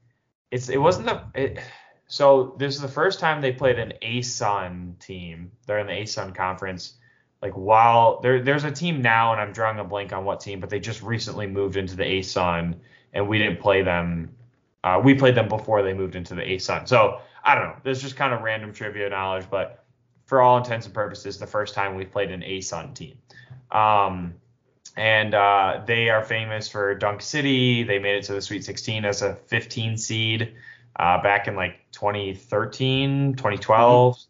it's 0.49 0.69
it 0.69 0.77
wasn't 0.77 1.07
the 1.07 1.23
it, 1.35 1.59
so 2.07 2.55
this 2.57 2.75
is 2.75 2.81
the 2.81 2.87
first 2.87 3.19
time 3.19 3.39
they 3.39 3.51
played 3.51 3.79
an 3.79 3.93
ASUN 4.01 4.99
team. 4.99 5.51
They're 5.65 5.79
in 5.79 5.87
the 5.87 5.93
ASUN 5.93 6.35
conference. 6.35 6.95
Like 7.41 7.53
while 7.53 8.19
there 8.21 8.41
there's 8.41 8.63
a 8.63 8.71
team 8.71 9.01
now, 9.01 9.31
and 9.31 9.41
I'm 9.41 9.53
drawing 9.53 9.79
a 9.79 9.83
blank 9.83 10.11
on 10.11 10.25
what 10.25 10.41
team, 10.41 10.59
but 10.59 10.69
they 10.69 10.79
just 10.79 11.01
recently 11.03 11.47
moved 11.47 11.77
into 11.77 11.95
the 11.95 12.03
ASUN, 12.03 12.75
and 13.13 13.27
we 13.27 13.37
didn't 13.37 13.59
play 13.59 13.83
them. 13.83 14.35
Uh, 14.83 14.99
we 15.03 15.13
played 15.13 15.35
them 15.35 15.47
before 15.47 15.83
they 15.83 15.93
moved 15.93 16.15
into 16.15 16.33
the 16.35 16.41
ASUN. 16.41 16.87
So 16.87 17.21
I 17.43 17.55
don't 17.55 17.65
know. 17.65 17.75
There's 17.83 18.01
just 18.01 18.15
kind 18.15 18.33
of 18.33 18.41
random 18.41 18.73
trivia 18.73 19.09
knowledge, 19.09 19.45
but 19.49 19.83
for 20.25 20.41
all 20.41 20.57
intents 20.57 20.85
and 20.85 20.95
purposes, 20.95 21.37
the 21.37 21.47
first 21.47 21.73
time 21.73 21.95
we 21.95 22.05
played 22.05 22.31
an 22.31 22.41
ASUN 22.41 22.93
team. 22.95 23.17
Um, 23.71 24.33
and 24.97 25.33
uh, 25.33 25.81
they 25.85 26.09
are 26.09 26.23
famous 26.23 26.67
for 26.67 26.95
Dunk 26.95 27.21
City. 27.21 27.83
They 27.83 27.99
made 27.99 28.17
it 28.17 28.23
to 28.25 28.33
the 28.33 28.41
Sweet 28.41 28.63
16 28.63 29.05
as 29.05 29.21
a 29.21 29.35
15 29.47 29.97
seed 29.97 30.53
uh, 30.97 31.21
back 31.21 31.47
in 31.47 31.55
like 31.55 31.79
2013, 31.91 33.35
2012, 33.35 34.15
mm-hmm. 34.15 34.21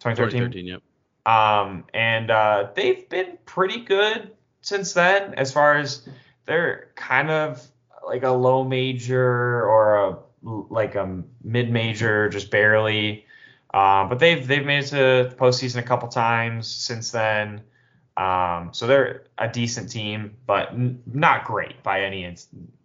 2013. 0.00 0.40
2013, 0.50 0.66
yep. 0.66 0.82
Um, 1.26 1.84
and 1.92 2.30
uh, 2.30 2.68
they've 2.74 3.08
been 3.08 3.38
pretty 3.44 3.80
good 3.80 4.30
since 4.62 4.92
then, 4.92 5.34
as 5.34 5.52
far 5.52 5.74
as 5.74 6.08
they're 6.46 6.88
kind 6.94 7.30
of 7.30 7.66
like 8.08 8.24
a 8.24 8.30
low 8.30 8.64
major 8.64 9.64
or 9.64 9.96
a 9.96 10.18
like 10.42 10.94
a 10.94 11.22
mid 11.42 11.70
major, 11.70 12.28
just 12.28 12.50
barely. 12.50 13.26
Uh, 13.72 14.08
but 14.08 14.18
they've 14.18 14.46
they've 14.46 14.64
made 14.64 14.84
it 14.84 14.86
to 14.88 14.96
the 14.96 15.36
postseason 15.38 15.76
a 15.76 15.82
couple 15.82 16.08
times 16.08 16.66
since 16.66 17.10
then. 17.10 17.62
Um, 18.16 18.70
so 18.72 18.88
they're 18.88 19.24
a 19.38 19.48
decent 19.48 19.90
team, 19.90 20.36
but 20.44 20.70
n- 20.70 21.00
not 21.06 21.44
great 21.44 21.82
by 21.84 22.02
any 22.02 22.34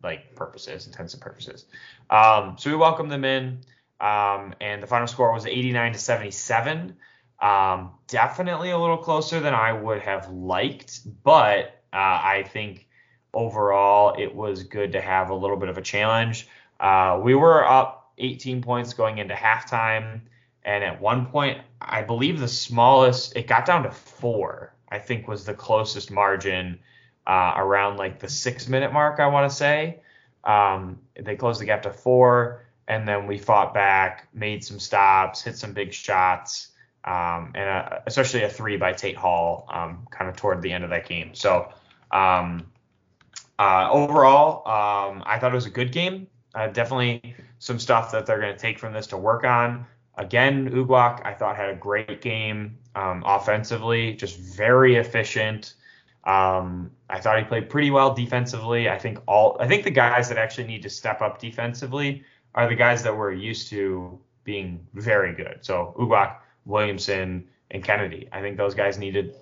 like 0.04 0.36
purposes, 0.36 0.86
intensive 0.86 1.22
purposes. 1.22 1.66
Um, 2.12 2.56
so 2.60 2.70
we 2.70 2.76
welcomed 2.76 3.12
them 3.12 3.26
in, 3.26 3.62
um, 4.00 4.54
and 4.62 4.84
the 4.84 4.86
final 4.86 5.08
score 5.08 5.34
was 5.34 5.48
89 5.48 5.94
to 5.94 6.00
77. 6.00 6.96
Um, 7.42 7.92
definitely 8.08 8.70
a 8.70 8.78
little 8.78 8.98
closer 8.98 9.40
than 9.40 9.56
I 9.56 9.74
would 9.74 10.02
have 10.02 10.30
liked, 10.30 11.02
but 11.24 11.82
uh, 11.92 12.22
I 12.24 12.46
think 12.54 12.88
overall 13.34 14.16
it 14.20 14.34
was 14.34 14.64
good 14.64 14.92
to 14.94 15.02
have 15.02 15.30
a 15.30 15.36
little 15.36 15.58
bit 15.58 15.70
of 15.70 15.78
a 15.78 15.82
challenge. 15.82 16.48
Uh, 16.80 17.20
we 17.22 17.36
were 17.36 17.66
up 17.66 18.12
18 18.18 18.62
points 18.62 18.94
going 18.94 19.18
into 19.18 19.34
halftime, 19.34 20.22
and 20.64 20.84
at 20.84 21.02
one 21.02 21.26
point, 21.26 21.60
I 21.82 22.02
believe 22.04 22.40
the 22.40 22.48
smallest 22.48 23.36
it 23.36 23.48
got 23.48 23.66
down 23.66 23.84
to 23.84 23.92
four 23.92 24.74
I 24.94 25.00
think 25.00 25.28
was 25.28 25.44
the 25.44 25.56
closest 25.56 26.12
margin 26.12 26.80
uh, 27.26 27.54
around 27.58 27.98
like 27.98 28.20
the 28.20 28.30
six 28.30 28.68
minute 28.68 28.94
mark, 28.94 29.20
I 29.20 29.26
want 29.26 29.50
to 29.50 29.56
say. 29.56 30.00
Um, 30.44 31.00
they 31.20 31.36
closed 31.36 31.60
the 31.60 31.66
gap 31.66 31.82
to 31.84 31.92
four, 31.92 32.64
and 32.88 33.08
then 33.08 33.26
we 33.26 33.40
fought 33.40 33.74
back, 33.74 34.28
made 34.36 34.64
some 34.64 34.80
stops, 34.80 35.42
hit 35.42 35.58
some 35.58 35.74
big 35.74 35.94
shots, 35.94 36.68
um, 37.06 37.54
and 37.56 37.68
a, 37.68 38.04
especially 38.06 38.44
a 38.44 38.50
three 38.50 38.78
by 38.78 38.94
Tate 38.94 39.18
Hall 39.18 39.68
um, 39.74 40.08
kind 40.12 40.30
of 40.30 40.36
toward 40.36 40.62
the 40.62 40.72
end 40.72 40.84
of 40.84 40.92
that 40.92 41.08
game. 41.08 41.34
So 41.34 41.74
um, 42.12 42.68
uh, 43.60 43.90
overall, 43.92 44.68
um, 44.68 45.24
I 45.26 45.40
thought 45.40 45.52
it 45.52 45.56
was 45.56 45.66
a 45.66 45.72
good 45.72 45.92
game. 45.92 46.28
Uh, 46.56 46.68
definitely 46.68 47.36
some 47.60 47.80
stuff 47.80 48.12
that 48.12 48.26
they're 48.26 48.40
going 48.40 48.54
to 48.54 48.60
take 48.60 48.78
from 48.78 48.94
this 48.94 49.08
to 49.08 49.18
work 49.18 49.44
on. 49.44 49.86
Again, 50.16 50.70
Uguak, 50.70 51.26
I 51.26 51.34
thought 51.34 51.56
had 51.56 51.70
a 51.70 51.76
great 51.76 52.22
game 52.22 52.78
um, 52.96 53.24
offensively, 53.26 54.14
just 54.14 54.38
very 54.38 54.96
efficient. 54.96 55.74
Um, 56.24 56.92
I 57.10 57.20
thought 57.20 57.38
he 57.40 57.44
played 57.46 57.70
pretty 57.70 57.92
well 57.92 58.14
defensively. 58.14 58.90
I 58.90 58.98
think 58.98 59.20
all 59.28 59.58
I 59.60 59.68
think 59.68 59.84
the 59.84 59.92
guys 59.92 60.30
that 60.30 60.38
actually 60.38 60.68
need 60.68 60.84
to 60.84 60.90
step 60.90 61.22
up 61.22 61.40
defensively 61.40 62.24
are 62.56 62.68
the 62.70 62.76
guys 62.76 63.04
that 63.04 63.18
we're 63.18 63.34
used 63.34 63.70
to 63.70 64.20
being 64.44 64.86
very 64.94 65.34
good. 65.34 65.60
So 65.62 65.96
Uguak, 65.98 66.38
Williamson, 66.66 67.48
and 67.72 67.84
Kennedy. 67.84 68.30
I 68.32 68.42
think 68.42 68.58
those 68.58 68.76
guys 68.76 68.98
need 68.98 69.14
to 69.16 69.34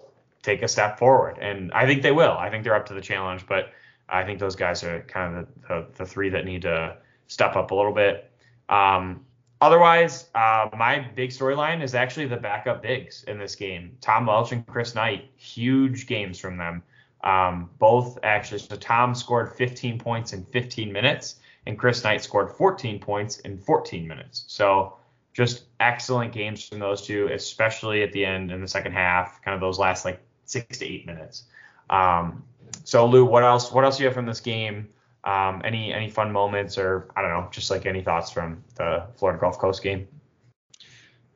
take 0.42 0.64
a 0.64 0.68
step 0.68 0.98
forward, 0.98 1.38
and 1.40 1.72
I 1.74 1.86
think 1.86 2.02
they 2.02 2.12
will. 2.12 2.32
I 2.32 2.50
think 2.50 2.64
they're 2.64 2.76
up 2.76 2.88
to 2.88 2.94
the 2.94 3.02
challenge, 3.02 3.46
but 3.48 3.72
I 4.12 4.24
think 4.24 4.40
those 4.40 4.56
guys 4.56 4.84
are 4.84 5.02
kind 5.02 5.38
of 5.38 5.48
the, 5.48 5.68
the, 5.68 5.88
the 5.98 6.06
three 6.06 6.30
that 6.30 6.46
need 6.46 6.64
to 6.64 6.98
step 7.28 7.56
up 7.56 7.72
a 7.72 7.76
little 7.76 7.94
bit. 7.94 8.30
Um, 8.70 9.26
Otherwise, 9.62 10.28
uh, 10.34 10.68
my 10.76 11.08
big 11.16 11.30
storyline 11.30 11.84
is 11.84 11.94
actually 11.94 12.26
the 12.26 12.36
backup 12.36 12.82
bigs 12.82 13.24
in 13.26 13.38
this 13.38 13.54
game. 13.54 13.96
Tom 14.02 14.26
Welch 14.26 14.52
and 14.52 14.66
Chris 14.66 14.96
Knight, 14.96 15.30
huge 15.38 16.08
games 16.08 16.40
from 16.40 16.58
them. 16.58 16.82
Um, 17.24 17.70
both 17.78 18.18
actually. 18.24 18.58
So 18.58 18.76
Tom 18.76 19.14
scored 19.14 19.54
15 19.54 20.00
points 20.00 20.34
in 20.34 20.44
15 20.46 20.92
minutes, 20.92 21.36
and 21.68 21.78
Chris 21.78 22.04
Knight 22.04 22.24
scored 22.24 22.50
14 22.50 23.00
points 23.00 23.38
in 23.42 23.60
14 23.60 24.08
minutes. 24.08 24.46
So 24.48 24.98
just 25.32 25.66
excellent 25.80 26.34
games 26.34 26.68
from 26.68 26.80
those 26.80 27.06
two, 27.06 27.30
especially 27.32 28.02
at 28.02 28.12
the 28.14 28.26
end 28.26 28.52
in 28.52 28.62
the 28.62 28.68
second 28.68 28.94
half, 28.94 29.44
kind 29.44 29.54
of 29.54 29.62
those 29.62 29.78
last 29.78 30.06
like 30.06 30.20
six 30.46 30.80
to 30.80 30.86
eight 30.86 31.06
minutes. 31.06 31.44
Um, 31.92 32.44
so 32.92 33.06
Lou, 33.06 33.24
what 33.24 33.42
else? 33.42 33.72
What 33.72 33.86
else 33.86 33.96
do 33.96 34.04
you 34.04 34.08
have 34.08 34.16
from 34.16 34.26
this 34.26 34.42
game? 34.42 34.90
Um, 35.24 35.62
any 35.64 35.94
any 35.94 36.10
fun 36.10 36.30
moments 36.30 36.78
or 36.78 37.10
I 37.16 37.22
don't 37.22 37.32
know, 37.32 37.48
just 37.50 37.72
like 37.72 37.86
any 37.86 38.02
thoughts 38.02 38.30
from 38.32 38.62
the 38.76 39.08
Florida 39.16 39.40
Gulf 39.40 39.58
Coast 39.60 39.82
game? 39.82 40.10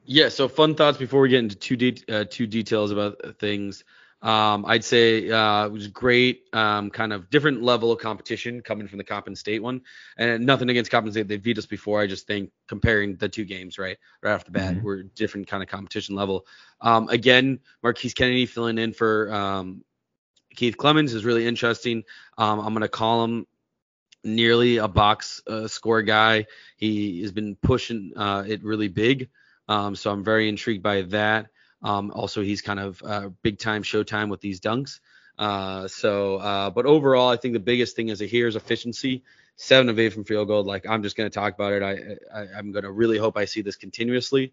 Yeah, 0.03 0.27
so 0.27 0.49
fun 0.49 0.75
thoughts 0.75 0.97
before 0.97 1.21
we 1.21 1.29
get 1.29 1.39
into 1.39 1.55
two 1.55 1.77
de- 1.77 2.03
uh, 2.09 2.25
two 2.29 2.45
details 2.45 2.91
about 2.91 3.39
things. 3.39 3.85
Um, 4.21 4.65
I'd 4.65 4.83
say 4.83 5.31
uh, 5.31 5.67
it 5.67 5.71
was 5.71 5.87
great, 5.87 6.43
um, 6.51 6.89
kind 6.89 7.13
of 7.13 7.29
different 7.29 7.63
level 7.63 7.89
of 7.89 7.99
competition 7.99 8.59
coming 8.59 8.89
from 8.89 8.97
the 8.97 9.05
Coppin 9.05 9.33
State 9.33 9.63
one, 9.63 9.79
and 10.17 10.45
nothing 10.45 10.69
against 10.69 10.91
Coppin 10.91 11.13
State. 11.13 11.29
They 11.29 11.37
beat 11.37 11.57
us 11.57 11.65
before. 11.65 12.01
I 12.01 12.07
just 12.07 12.27
think 12.27 12.51
comparing 12.67 13.15
the 13.15 13.29
two 13.29 13.45
games, 13.45 13.79
right, 13.79 13.97
right 14.21 14.33
off 14.33 14.43
the 14.43 14.51
bat, 14.51 14.73
mm-hmm. 14.73 14.83
we're 14.83 15.03
different 15.03 15.47
kind 15.47 15.63
of 15.63 15.69
competition 15.69 16.15
level. 16.15 16.47
Um, 16.81 17.07
again, 17.07 17.59
Marquise 17.81 18.13
Kennedy 18.13 18.45
filling 18.45 18.77
in 18.77 18.91
for 18.91 19.33
um, 19.33 19.85
Keith 20.55 20.77
Clemons 20.77 21.13
is 21.13 21.25
really 21.25 21.45
interesting. 21.45 22.03
Um, 22.37 22.59
I'm 22.59 22.73
gonna 22.73 22.87
call 22.87 23.23
him 23.23 23.47
nearly 24.25 24.77
a 24.77 24.87
box 24.87 25.41
uh, 25.47 25.67
score 25.67 26.01
guy. 26.01 26.47
He 26.75 27.21
has 27.21 27.31
been 27.31 27.55
pushing 27.55 28.13
uh, 28.15 28.43
it 28.47 28.63
really 28.63 28.87
big. 28.87 29.29
Um, 29.69 29.95
so 29.95 30.11
I'm 30.11 30.23
very 30.23 30.49
intrigued 30.49 30.83
by 30.83 31.03
that. 31.03 31.47
Um, 31.81 32.11
also, 32.11 32.41
he's 32.41 32.61
kind 32.61 32.79
of 32.79 33.01
uh, 33.03 33.29
big 33.43 33.59
time 33.59 33.83
showtime 33.83 34.29
with 34.29 34.41
these 34.41 34.59
dunks. 34.59 34.99
Uh, 35.37 35.87
so, 35.87 36.37
uh, 36.37 36.69
but 36.69 36.85
overall, 36.85 37.29
I 37.29 37.37
think 37.37 37.53
the 37.53 37.59
biggest 37.59 37.95
thing 37.95 38.09
is 38.09 38.19
here 38.19 38.47
is 38.47 38.55
efficiency. 38.55 39.23
Seven 39.57 39.89
of 39.89 39.99
eight 39.99 40.11
from 40.11 40.25
field 40.25 40.47
goal. 40.47 40.63
Like 40.63 40.85
I'm 40.87 41.03
just 41.03 41.15
going 41.15 41.29
to 41.29 41.33
talk 41.33 41.53
about 41.53 41.73
it. 41.73 41.83
I, 41.83 42.39
I 42.41 42.59
am 42.59 42.71
going 42.71 42.83
to 42.83 42.91
really 42.91 43.17
hope 43.17 43.37
I 43.37 43.45
see 43.45 43.61
this 43.61 43.75
continuously. 43.75 44.51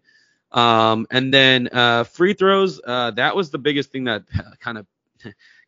Um, 0.51 1.07
and 1.09 1.33
then 1.33 1.69
uh, 1.71 2.03
free 2.03 2.33
throws. 2.33 2.79
that 2.85 3.35
was 3.35 3.49
the 3.49 3.57
biggest 3.57 3.91
thing 3.91 4.05
that 4.05 4.23
kind 4.59 4.77
of 4.77 4.85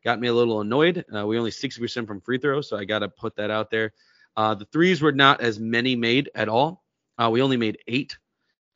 got 0.06 0.20
me 0.22 0.30
a 0.30 0.34
little 0.34 0.62
annoyed. 0.62 1.06
Uh, 1.16 1.28
we 1.28 1.38
only 1.40 1.52
60% 1.52 2.08
from 2.08 2.22
free 2.22 2.40
throw, 2.40 2.62
so 2.62 2.78
I 2.78 2.86
got 2.86 3.00
to 3.00 3.10
put 3.10 3.38
that 3.38 3.52
out 3.52 3.72
there. 3.72 3.94
Uh, 4.38 4.56
the 4.56 4.66
threes 4.66 5.02
were 5.02 5.14
not 5.14 5.42
as 5.42 5.60
many 5.60 5.96
made 5.98 6.32
at 6.36 6.50
all. 6.50 6.84
Uh, 7.18 7.30
we 7.32 7.42
only 7.42 7.58
made 7.58 7.80
eight. 7.88 8.18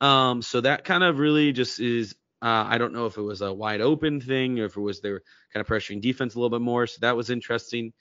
Um, 0.00 0.42
so 0.42 0.60
that 0.62 0.84
kind 0.84 1.04
of 1.04 1.18
really 1.18 1.52
just 1.52 1.80
is 1.80 2.14
Uh, 2.42 2.64
I 2.68 2.78
don't 2.78 2.94
know 2.94 3.06
if 3.06 3.18
it 3.18 3.22
was 3.22 3.42
a 3.42 3.52
wide 3.52 3.82
open 3.82 4.20
thing 4.20 4.60
or 4.60 4.64
if 4.66 4.76
it 4.76 4.80
was 4.80 5.00
they 5.00 5.10
were 5.12 5.22
kind 5.52 5.60
of 5.60 5.66
pressuring 5.68 6.00
defense 6.00 6.34
a 6.34 6.38
little 6.38 6.50
bit 6.50 6.62
more. 6.64 6.86
So 6.86 6.98
that 7.02 7.16
was 7.16 7.30
interesting. 7.30 7.92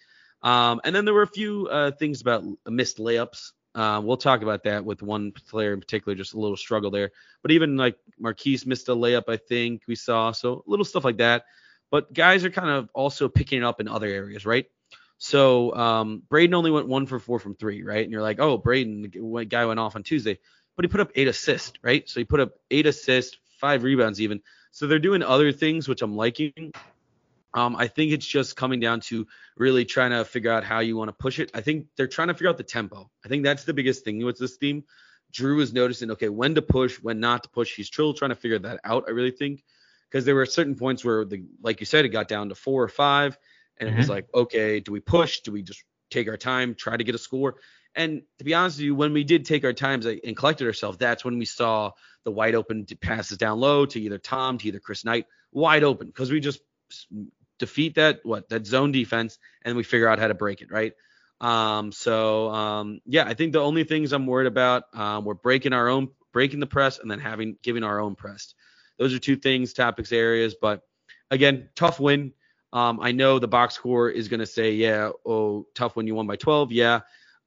Um, 0.42 0.80
and 0.86 0.96
then 0.96 1.06
there 1.06 1.14
were 1.14 1.24
a 1.24 1.28
few 1.28 1.68
uh, 1.68 1.92
things 1.92 2.22
about 2.22 2.44
missed 2.68 2.98
layups. 3.00 3.52
Uh, 3.76 4.02
we'll 4.04 4.18
talk 4.18 4.42
about 4.42 4.64
that 4.64 4.86
with 4.86 5.02
one 5.02 5.32
player 5.50 5.74
in 5.74 5.82
particular, 5.82 6.16
just 6.16 6.34
a 6.34 6.40
little 6.40 6.58
struggle 6.58 6.90
there. 6.92 7.12
But 7.42 7.52
even 7.52 7.76
like 7.78 7.98
Marquise 8.18 8.66
missed 8.66 8.90
a 8.90 8.96
layup, 8.96 9.24
I 9.28 9.38
think 9.38 9.84
we 9.88 9.96
saw. 9.96 10.32
So 10.32 10.64
little 10.68 10.86
stuff 10.86 11.04
like 11.04 11.18
that. 11.18 11.44
But 11.92 12.14
guys 12.14 12.46
are 12.46 12.52
kind 12.52 12.70
of 12.70 12.90
also 12.94 13.30
picking 13.30 13.60
it 13.60 13.66
up 13.66 13.80
in 13.82 13.88
other 13.88 14.08
areas, 14.08 14.46
right? 14.46 14.66
So 15.18 15.76
um, 15.76 16.24
Braden 16.30 16.54
only 16.54 16.72
went 16.72 16.88
one 16.88 17.06
for 17.06 17.20
four 17.20 17.40
from 17.40 17.56
three, 17.56 17.84
right? 17.84 18.04
And 18.04 18.12
you're 18.12 18.22
like, 18.22 18.40
oh, 18.40 18.58
Braden, 18.58 19.02
the 19.02 19.46
guy 19.46 19.66
went 19.66 19.80
off 19.80 19.96
on 19.96 20.04
Tuesday, 20.04 20.40
but 20.76 20.86
he 20.86 20.90
put 20.90 21.02
up 21.02 21.12
eight 21.16 21.28
assists, 21.28 21.78
right? 21.84 22.08
So 22.08 22.20
he 22.20 22.24
put 22.24 22.40
up 22.40 22.54
eight 22.72 22.86
assists, 22.86 23.38
five 23.60 23.84
rebounds 23.84 24.22
even. 24.22 24.42
So 24.72 24.88
they're 24.88 25.00
doing 25.00 25.24
other 25.24 25.52
things 25.52 25.88
which 25.88 26.02
I'm 26.02 26.16
liking. 26.16 26.72
Um, 27.54 27.76
I 27.76 27.88
think 27.88 28.14
it's 28.14 28.26
just 28.26 28.56
coming 28.56 28.80
down 28.80 29.02
to 29.02 29.28
really 29.58 29.84
trying 29.84 30.12
to 30.12 30.24
figure 30.24 30.52
out 30.52 30.64
how 30.64 30.80
you 30.80 30.96
want 30.96 31.10
to 31.10 31.14
push 31.14 31.40
it. 31.40 31.52
I 31.54 31.62
think 31.62 31.88
they're 31.98 32.08
trying 32.08 32.28
to 32.30 32.34
figure 32.34 32.50
out 32.50 32.58
the 32.58 32.64
tempo. 32.64 33.10
I 33.26 33.28
think 33.28 33.44
that's 33.44 33.64
the 33.66 33.74
biggest 33.74 34.06
thing 34.06 34.24
with 34.24 34.38
this 34.38 34.58
team. 34.58 34.84
Drew 35.32 35.60
is 35.60 35.74
noticing, 35.74 36.12
okay, 36.12 36.30
when 36.30 36.56
to 36.56 36.62
push, 36.62 36.98
when 36.98 37.20
not 37.20 37.44
to 37.44 37.50
push. 37.50 37.76
He's 37.76 37.88
still 37.88 38.14
trying 38.14 38.30
to 38.30 38.36
figure 38.36 38.60
that 38.60 38.80
out. 38.84 39.06
I 39.08 39.12
really 39.12 39.32
think 39.32 39.64
because 40.10 40.26
there 40.26 40.36
were 40.36 40.46
certain 40.46 40.76
points 40.76 41.04
where 41.06 41.26
the, 41.26 41.44
like 41.62 41.80
you 41.80 41.86
said, 41.86 42.06
it 42.06 42.10
got 42.10 42.28
down 42.28 42.50
to 42.50 42.56
four 42.56 42.84
or 42.84 42.88
five, 42.88 43.38
and 43.78 43.88
mm-hmm. 43.88 43.96
it 43.96 43.98
was 43.98 44.06
mm-hmm. 44.06 44.14
like, 44.14 44.28
okay, 44.34 44.80
do 44.80 44.92
we 44.92 45.00
push? 45.00 45.42
Do 45.42 45.52
we 45.52 45.62
just 45.62 45.84
take 46.10 46.28
our 46.28 46.38
time, 46.38 46.76
try 46.76 46.98
to 46.98 47.04
get 47.04 47.16
a 47.16 47.20
score? 47.20 47.56
And 47.96 48.22
to 48.38 48.44
be 48.44 48.54
honest 48.54 48.78
with 48.78 48.86
you, 48.86 48.96
when 48.96 49.14
we 49.14 49.24
did 49.24 49.46
take 49.46 49.64
our 49.64 49.74
times 49.74 50.06
and 50.06 50.38
collected 50.38 50.68
ourselves, 50.68 50.98
that's 50.98 51.26
when 51.26 51.38
we 51.38 51.46
saw 51.46 51.92
the 52.24 52.32
wide 52.32 52.56
open 52.56 52.86
passes 53.02 53.38
down 53.38 53.60
low 53.60 53.86
to 53.86 54.00
either 54.00 54.18
Tom, 54.18 54.58
to 54.60 54.68
either 54.68 54.80
Chris 54.80 55.04
Knight, 55.04 55.26
wide 55.52 55.84
open 55.84 56.08
because 56.08 56.32
we 56.32 56.40
just 56.40 56.62
defeat 57.58 57.96
that 57.96 58.20
what 58.24 58.50
that 58.50 58.66
zone 58.66 58.92
defense 58.92 59.38
and 59.64 59.76
we 59.76 59.84
figure 59.84 60.08
out 60.08 60.20
how 60.20 60.28
to 60.28 60.34
break 60.34 60.62
it, 60.62 60.72
right? 60.72 60.94
Um, 61.42 61.92
so 61.92 62.50
um, 62.50 63.00
yeah, 63.06 63.26
I 63.26 63.34
think 63.34 63.54
the 63.54 63.62
only 63.62 63.84
things 63.84 64.14
I'm 64.14 64.28
worried 64.28 64.48
about, 64.48 64.84
um, 64.94 65.26
we're 65.26 65.34
breaking 65.34 65.74
our 65.74 65.88
own, 65.88 66.10
breaking 66.32 66.60
the 66.60 66.68
press, 66.68 67.00
and 67.00 67.10
then 67.10 67.20
having 67.20 67.58
giving 67.64 67.84
our 67.84 68.00
own 68.00 68.16
press. 68.16 68.54
Those 69.00 69.14
are 69.14 69.20
two 69.20 69.36
things, 69.36 69.74
topics, 69.74 70.12
areas. 70.12 70.56
But 70.62 70.84
again, 71.32 71.70
tough 71.76 72.00
win. 72.00 72.34
Um, 72.72 73.00
I 73.02 73.12
know 73.14 73.40
the 73.40 73.48
box 73.48 73.74
score 73.74 74.10
is 74.10 74.28
going 74.28 74.42
to 74.42 74.46
say, 74.46 74.74
yeah, 74.74 75.10
oh, 75.26 75.66
tough 75.74 75.96
win. 75.96 76.06
You 76.06 76.14
won 76.14 76.28
by 76.28 76.36
12. 76.36 76.72
Yeah. 76.72 77.00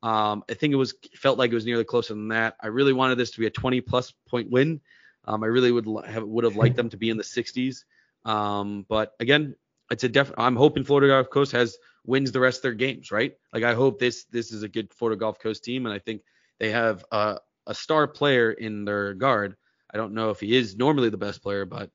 Um, 0.02 0.42
I 0.50 0.54
think 0.54 0.72
it 0.72 0.76
was 0.76 0.94
felt 1.14 1.38
like 1.38 1.52
it 1.52 1.54
was 1.54 1.66
nearly 1.66 1.84
closer 1.84 2.14
than 2.14 2.28
that. 2.28 2.56
I 2.60 2.66
really 2.68 2.92
wanted 2.92 3.18
this 3.18 3.30
to 3.32 3.40
be 3.40 3.46
a 3.46 3.50
20 3.50 3.80
plus 3.82 4.12
point 4.28 4.50
win. 4.50 4.80
Um, 5.24 5.44
I 5.44 5.46
really 5.46 5.70
would 5.70 5.86
have 6.06 6.24
would 6.24 6.42
have 6.42 6.56
liked 6.56 6.74
them 6.74 6.88
to 6.88 6.96
be 6.96 7.10
in 7.10 7.16
the 7.16 7.22
60s. 7.22 7.84
Um, 8.24 8.84
but 8.88 9.12
again, 9.20 9.54
it's 9.90 10.02
a 10.02 10.08
def. 10.08 10.32
I'm 10.36 10.56
hoping 10.56 10.82
Florida 10.82 11.08
Gulf 11.08 11.30
Coast 11.30 11.52
has 11.52 11.76
wins 12.04 12.32
the 12.32 12.40
rest 12.40 12.58
of 12.58 12.62
their 12.62 12.74
games, 12.74 13.12
right? 13.12 13.34
Like 13.52 13.62
I 13.62 13.74
hope 13.74 14.00
this 14.00 14.24
this 14.24 14.52
is 14.52 14.62
a 14.62 14.68
good 14.68 14.92
Florida 14.92 15.18
Gulf 15.18 15.38
Coast 15.38 15.62
team, 15.62 15.86
and 15.86 15.94
I 15.94 15.98
think 15.98 16.22
they 16.58 16.70
have 16.70 17.04
a, 17.12 17.38
a 17.66 17.74
star 17.74 18.08
player 18.08 18.50
in 18.50 18.84
their 18.84 19.14
guard. 19.14 19.56
I 19.92 19.96
don't 19.98 20.14
know 20.14 20.30
if 20.30 20.40
he 20.40 20.56
is 20.56 20.76
normally 20.76 21.10
the 21.10 21.16
best 21.16 21.42
player, 21.42 21.64
but 21.64 21.90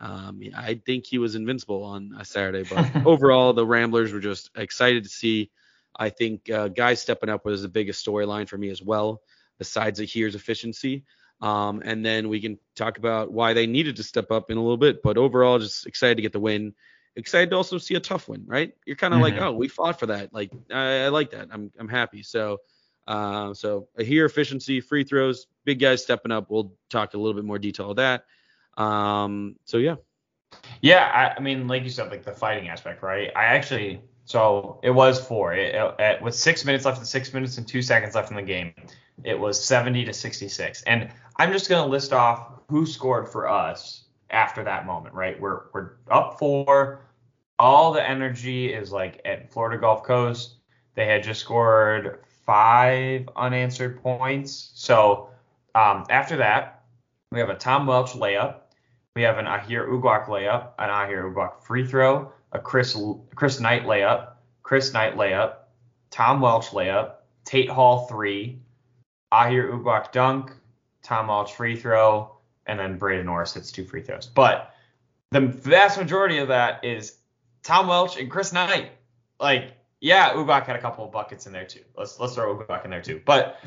um, 0.00 0.40
I 0.56 0.80
think 0.84 1.06
he 1.06 1.18
was 1.18 1.34
invincible 1.34 1.82
on 1.82 2.14
a 2.18 2.24
Saturday. 2.24 2.64
But 2.68 3.06
overall, 3.06 3.52
the 3.52 3.66
Ramblers 3.66 4.12
were 4.12 4.20
just 4.20 4.50
excited 4.56 5.04
to 5.04 5.10
see. 5.10 5.50
I 5.96 6.10
think 6.10 6.50
uh, 6.50 6.68
guys 6.68 7.02
stepping 7.02 7.28
up 7.28 7.44
was 7.44 7.62
the 7.62 7.68
biggest 7.68 8.04
storyline 8.06 8.48
for 8.48 8.58
me 8.58 8.70
as 8.70 8.82
well, 8.82 9.22
besides 9.58 10.00
Aher's 10.00 10.34
efficiency. 10.34 11.04
Um, 11.40 11.82
and 11.84 12.04
then 12.04 12.28
we 12.28 12.40
can 12.40 12.58
talk 12.76 12.98
about 12.98 13.32
why 13.32 13.52
they 13.52 13.66
needed 13.66 13.96
to 13.96 14.02
step 14.02 14.30
up 14.30 14.50
in 14.50 14.58
a 14.58 14.60
little 14.60 14.76
bit. 14.76 15.02
But 15.02 15.18
overall, 15.18 15.58
just 15.58 15.86
excited 15.86 16.16
to 16.16 16.22
get 16.22 16.32
the 16.32 16.40
win 16.40 16.74
excited 17.18 17.50
to 17.50 17.56
also 17.56 17.78
see 17.78 17.96
a 17.96 18.00
tough 18.00 18.28
win, 18.28 18.44
right? 18.46 18.72
You're 18.86 18.96
kind 18.96 19.12
of 19.12 19.20
mm-hmm. 19.20 19.36
like, 19.36 19.42
oh, 19.42 19.52
we 19.52 19.68
fought 19.68 19.98
for 19.98 20.06
that. 20.06 20.32
Like, 20.32 20.52
I, 20.72 21.04
I 21.04 21.08
like 21.08 21.30
that. 21.32 21.48
I'm 21.50 21.70
I'm 21.78 21.88
happy. 21.88 22.22
So, 22.22 22.58
uh, 23.08 23.54
so 23.54 23.88
Aher 23.98 24.26
efficiency, 24.26 24.80
free 24.80 25.02
throws, 25.02 25.46
big 25.64 25.80
guys 25.80 26.02
stepping 26.02 26.30
up. 26.30 26.50
We'll 26.50 26.72
talk 26.90 27.14
a 27.14 27.18
little 27.18 27.34
bit 27.34 27.44
more 27.44 27.58
detail 27.58 27.90
of 27.90 27.96
that. 27.96 28.24
Um, 28.76 29.56
so 29.64 29.78
yeah. 29.78 29.96
Yeah, 30.80 31.10
I, 31.12 31.36
I 31.36 31.40
mean, 31.40 31.66
like 31.66 31.82
you 31.82 31.90
said, 31.90 32.10
like 32.10 32.22
the 32.22 32.32
fighting 32.32 32.68
aspect, 32.68 33.02
right? 33.02 33.30
I 33.34 33.44
actually, 33.44 34.00
so 34.24 34.78
it 34.82 34.90
was 34.90 35.20
four. 35.20 35.54
It, 35.54 35.74
it, 35.98 36.22
with 36.22 36.34
six 36.34 36.64
minutes 36.64 36.84
left 36.84 37.04
six 37.06 37.34
minutes 37.34 37.58
and 37.58 37.66
two 37.66 37.82
seconds 37.82 38.14
left 38.14 38.30
in 38.30 38.36
the 38.36 38.42
game, 38.42 38.72
it 39.24 39.38
was 39.38 39.62
70 39.62 40.04
to 40.04 40.12
66. 40.12 40.82
And 40.82 41.10
I'm 41.36 41.52
just 41.52 41.68
gonna 41.68 41.90
list 41.90 42.12
off 42.12 42.60
who 42.68 42.86
scored 42.86 43.28
for 43.28 43.48
us 43.48 44.04
after 44.30 44.62
that 44.64 44.86
moment, 44.86 45.14
right? 45.14 45.38
We're 45.40 45.62
we're 45.72 45.92
up 46.10 46.38
four 46.38 47.08
all 47.58 47.92
the 47.92 48.08
energy 48.08 48.72
is 48.72 48.92
like 48.92 49.20
at 49.24 49.52
Florida 49.52 49.80
Gulf 49.80 50.04
Coast. 50.04 50.56
They 50.94 51.06
had 51.06 51.22
just 51.22 51.40
scored 51.40 52.20
five 52.48 53.28
unanswered 53.36 54.02
points. 54.02 54.70
So 54.74 55.28
um, 55.74 56.06
after 56.08 56.38
that, 56.38 56.82
we 57.30 57.40
have 57.40 57.50
a 57.50 57.54
Tom 57.54 57.86
Welch 57.86 58.12
layup. 58.12 58.60
We 59.14 59.22
have 59.22 59.36
an 59.36 59.46
Aher 59.46 59.86
Uguak 59.86 60.28
layup, 60.28 60.70
an 60.78 60.88
Aher 60.88 61.30
Uguak 61.30 61.62
free 61.62 61.86
throw, 61.86 62.32
a 62.52 62.58
Chris 62.58 62.96
Chris 63.34 63.60
Knight 63.60 63.84
layup, 63.84 64.30
Chris 64.62 64.94
Knight 64.94 65.16
layup, 65.16 65.56
Tom 66.10 66.40
Welch 66.40 66.68
layup, 66.70 67.16
Tate 67.44 67.68
Hall 67.68 68.06
three, 68.06 68.62
Aher 69.30 69.70
Uguak 69.70 70.10
dunk, 70.10 70.50
Tom 71.02 71.26
Welch 71.26 71.52
free 71.52 71.76
throw, 71.76 72.38
and 72.64 72.80
then 72.80 72.96
Braden 72.96 73.26
Norris 73.26 73.52
hits 73.52 73.70
two 73.70 73.84
free 73.84 74.02
throws. 74.02 74.24
But 74.26 74.72
the 75.32 75.40
vast 75.40 75.98
majority 75.98 76.38
of 76.38 76.48
that 76.48 76.82
is 76.82 77.18
Tom 77.62 77.88
Welch 77.88 78.18
and 78.18 78.30
Chris 78.30 78.54
Knight. 78.54 78.92
Like, 79.38 79.74
yeah, 80.00 80.32
Uguak 80.32 80.64
had 80.64 80.76
a 80.76 80.80
couple 80.80 81.04
of 81.04 81.12
buckets 81.12 81.46
in 81.46 81.52
there 81.52 81.64
too. 81.64 81.82
Let's 81.96 82.18
let's 82.20 82.34
throw 82.34 82.56
Uguak 82.56 82.84
in 82.84 82.90
there 82.90 83.02
too. 83.02 83.20
But 83.24 83.60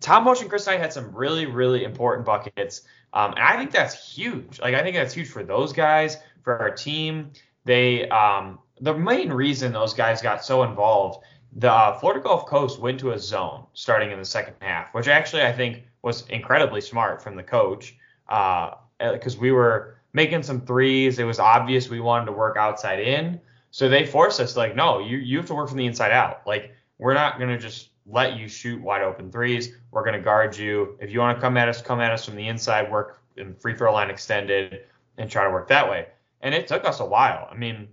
Tom 0.00 0.24
Welch 0.24 0.40
and 0.40 0.50
Chris 0.50 0.66
Knight 0.66 0.80
had 0.80 0.92
some 0.92 1.14
really 1.14 1.46
really 1.46 1.84
important 1.84 2.26
buckets, 2.26 2.82
um, 3.12 3.32
and 3.32 3.40
I 3.40 3.56
think 3.56 3.70
that's 3.70 4.14
huge. 4.14 4.60
Like 4.60 4.74
I 4.74 4.82
think 4.82 4.96
that's 4.96 5.14
huge 5.14 5.28
for 5.28 5.42
those 5.44 5.72
guys, 5.72 6.18
for 6.42 6.58
our 6.58 6.70
team. 6.70 7.30
They 7.64 8.08
um, 8.08 8.58
the 8.80 8.94
main 8.94 9.32
reason 9.32 9.72
those 9.72 9.94
guys 9.94 10.20
got 10.20 10.44
so 10.44 10.62
involved. 10.64 11.24
The 11.58 11.72
uh, 11.72 11.98
Florida 11.98 12.20
Gulf 12.20 12.46
Coast 12.46 12.80
went 12.80 13.00
to 13.00 13.12
a 13.12 13.18
zone 13.18 13.64
starting 13.72 14.10
in 14.10 14.18
the 14.18 14.24
second 14.24 14.54
half, 14.60 14.92
which 14.92 15.08
actually 15.08 15.42
I 15.42 15.52
think 15.52 15.84
was 16.02 16.26
incredibly 16.28 16.80
smart 16.80 17.22
from 17.22 17.34
the 17.36 17.42
coach 17.42 17.96
because 18.28 19.36
uh, 19.36 19.40
we 19.40 19.52
were 19.52 19.96
making 20.12 20.42
some 20.42 20.60
threes. 20.60 21.18
It 21.18 21.24
was 21.24 21.38
obvious 21.38 21.88
we 21.88 22.00
wanted 22.00 22.26
to 22.26 22.32
work 22.32 22.56
outside 22.56 23.00
in. 23.00 23.40
So 23.76 23.90
they 23.90 24.06
force 24.06 24.40
us 24.40 24.56
like, 24.56 24.74
no, 24.74 25.00
you 25.00 25.18
you 25.18 25.36
have 25.36 25.44
to 25.48 25.54
work 25.54 25.68
from 25.68 25.76
the 25.76 25.84
inside 25.84 26.10
out. 26.10 26.46
Like 26.46 26.74
we're 26.96 27.12
not 27.12 27.38
gonna 27.38 27.58
just 27.58 27.90
let 28.06 28.38
you 28.38 28.48
shoot 28.48 28.80
wide 28.80 29.02
open 29.02 29.30
threes. 29.30 29.74
We're 29.90 30.02
gonna 30.02 30.18
guard 30.18 30.56
you. 30.56 30.96
If 30.98 31.12
you 31.12 31.20
want 31.20 31.36
to 31.36 31.42
come 31.42 31.58
at 31.58 31.68
us, 31.68 31.82
come 31.82 32.00
at 32.00 32.10
us 32.10 32.24
from 32.24 32.36
the 32.36 32.48
inside, 32.48 32.90
work 32.90 33.20
in 33.36 33.54
free 33.54 33.76
throw 33.76 33.92
line 33.92 34.08
extended, 34.08 34.86
and 35.18 35.30
try 35.30 35.44
to 35.44 35.50
work 35.50 35.68
that 35.68 35.90
way. 35.90 36.06
And 36.40 36.54
it 36.54 36.66
took 36.66 36.86
us 36.86 37.00
a 37.00 37.04
while. 37.04 37.48
I 37.50 37.54
mean, 37.54 37.88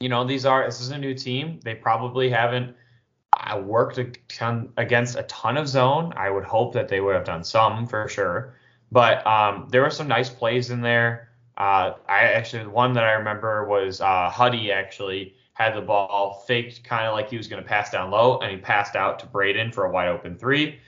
you 0.00 0.08
know, 0.08 0.24
these 0.24 0.46
are 0.46 0.64
this 0.64 0.80
is 0.80 0.90
a 0.90 0.96
new 0.96 1.12
team. 1.12 1.60
They 1.62 1.74
probably 1.74 2.30
haven't 2.30 2.74
uh, 3.38 3.58
worked 3.58 3.98
a 3.98 4.04
ton, 4.26 4.72
against 4.78 5.18
a 5.18 5.24
ton 5.24 5.58
of 5.58 5.68
zone. 5.68 6.14
I 6.16 6.30
would 6.30 6.44
hope 6.44 6.72
that 6.72 6.88
they 6.88 7.02
would 7.02 7.14
have 7.14 7.26
done 7.26 7.44
some 7.44 7.86
for 7.86 8.08
sure. 8.08 8.54
But 8.90 9.26
um, 9.26 9.68
there 9.68 9.82
were 9.82 9.90
some 9.90 10.08
nice 10.08 10.30
plays 10.30 10.70
in 10.70 10.80
there. 10.80 11.29
Uh, 11.60 11.94
I 12.08 12.20
actually 12.20 12.66
one 12.66 12.94
that 12.94 13.04
I 13.04 13.12
remember 13.12 13.66
was 13.66 14.00
uh, 14.00 14.30
Huddy 14.30 14.72
actually 14.72 15.34
had 15.52 15.76
the 15.76 15.82
ball 15.82 16.42
faked 16.46 16.82
kind 16.84 17.06
of 17.06 17.12
like 17.12 17.28
he 17.28 17.36
was 17.36 17.48
going 17.48 17.62
to 17.62 17.68
pass 17.68 17.90
down 17.90 18.10
low, 18.10 18.38
and 18.38 18.50
he 18.50 18.56
passed 18.56 18.96
out 18.96 19.18
to 19.18 19.26
Braden 19.26 19.70
for 19.70 19.84
a 19.84 19.90
wide 19.90 20.08
open 20.08 20.38
three. 20.38 20.78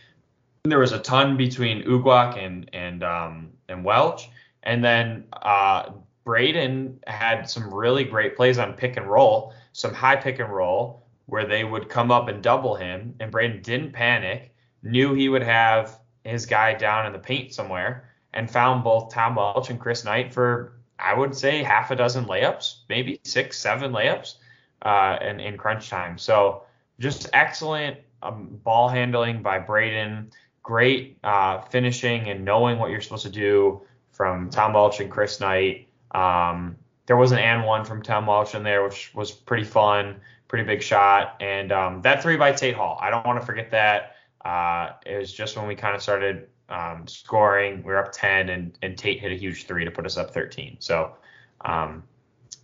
There 0.64 0.78
was 0.78 0.92
a 0.92 0.98
ton 0.98 1.36
between 1.36 1.82
Uguak 1.82 2.38
and 2.38 2.70
and 2.72 3.04
um, 3.04 3.50
and 3.68 3.84
Welch, 3.84 4.30
and 4.62 4.82
then 4.82 5.24
uh, 5.42 5.90
Braden 6.24 7.00
had 7.06 7.50
some 7.50 7.72
really 7.72 8.04
great 8.04 8.34
plays 8.34 8.56
on 8.56 8.72
pick 8.72 8.96
and 8.96 9.06
roll, 9.06 9.52
some 9.72 9.92
high 9.92 10.16
pick 10.16 10.38
and 10.38 10.50
roll 10.50 11.04
where 11.26 11.44
they 11.44 11.64
would 11.64 11.90
come 11.90 12.10
up 12.10 12.28
and 12.28 12.42
double 12.42 12.76
him, 12.76 13.14
and 13.20 13.30
Braden 13.30 13.60
didn't 13.60 13.92
panic, 13.92 14.54
knew 14.82 15.12
he 15.12 15.28
would 15.28 15.42
have 15.42 15.98
his 16.24 16.46
guy 16.46 16.72
down 16.72 17.04
in 17.04 17.12
the 17.12 17.18
paint 17.18 17.52
somewhere 17.52 18.08
and 18.34 18.50
found 18.50 18.84
both 18.84 19.12
Tom 19.12 19.34
Welch 19.34 19.70
and 19.70 19.80
Chris 19.80 20.04
Knight 20.04 20.32
for 20.32 20.72
I 20.98 21.14
would 21.14 21.34
say 21.34 21.62
half 21.62 21.90
a 21.90 21.96
dozen 21.96 22.26
layups, 22.26 22.76
maybe 22.88 23.20
six, 23.24 23.58
seven 23.58 23.92
layups, 23.92 24.36
uh, 24.82 25.18
in, 25.20 25.40
in 25.40 25.56
crunch 25.56 25.88
time. 25.90 26.16
So 26.16 26.62
just 27.00 27.28
excellent 27.32 27.98
um, 28.22 28.60
ball 28.62 28.88
handling 28.88 29.42
by 29.42 29.58
Braden. 29.58 30.30
Great 30.62 31.18
uh, 31.24 31.60
finishing 31.62 32.28
and 32.28 32.44
knowing 32.44 32.78
what 32.78 32.90
you're 32.90 33.00
supposed 33.00 33.24
to 33.24 33.30
do 33.30 33.82
from 34.12 34.48
Tom 34.50 34.74
Welch 34.74 35.00
and 35.00 35.10
Chris 35.10 35.40
Knight. 35.40 35.88
Um, 36.12 36.76
there 37.06 37.16
was 37.16 37.32
an 37.32 37.38
and 37.38 37.64
one 37.64 37.84
from 37.84 38.02
Tom 38.02 38.26
Welch 38.26 38.54
in 38.54 38.62
there, 38.62 38.84
which 38.84 39.12
was 39.12 39.32
pretty 39.32 39.64
fun, 39.64 40.20
pretty 40.46 40.64
big 40.64 40.82
shot. 40.82 41.36
And 41.40 41.72
um, 41.72 42.02
that 42.02 42.22
three 42.22 42.36
by 42.36 42.52
Tate 42.52 42.76
Hall, 42.76 42.96
I 43.00 43.10
don't 43.10 43.26
want 43.26 43.40
to 43.40 43.46
forget 43.46 43.72
that. 43.72 44.16
Uh, 44.44 44.92
it 45.04 45.18
was 45.18 45.32
just 45.32 45.56
when 45.56 45.66
we 45.66 45.74
kind 45.74 45.96
of 45.96 46.02
started 46.02 46.48
um, 46.72 47.06
scoring. 47.06 47.82
We 47.84 47.92
were 47.92 47.98
up 47.98 48.12
10, 48.12 48.48
and, 48.48 48.76
and 48.82 48.96
Tate 48.96 49.20
hit 49.20 49.30
a 49.30 49.36
huge 49.36 49.66
three 49.66 49.84
to 49.84 49.90
put 49.90 50.06
us 50.06 50.16
up 50.16 50.32
13. 50.32 50.76
So 50.80 51.12
um, 51.60 52.02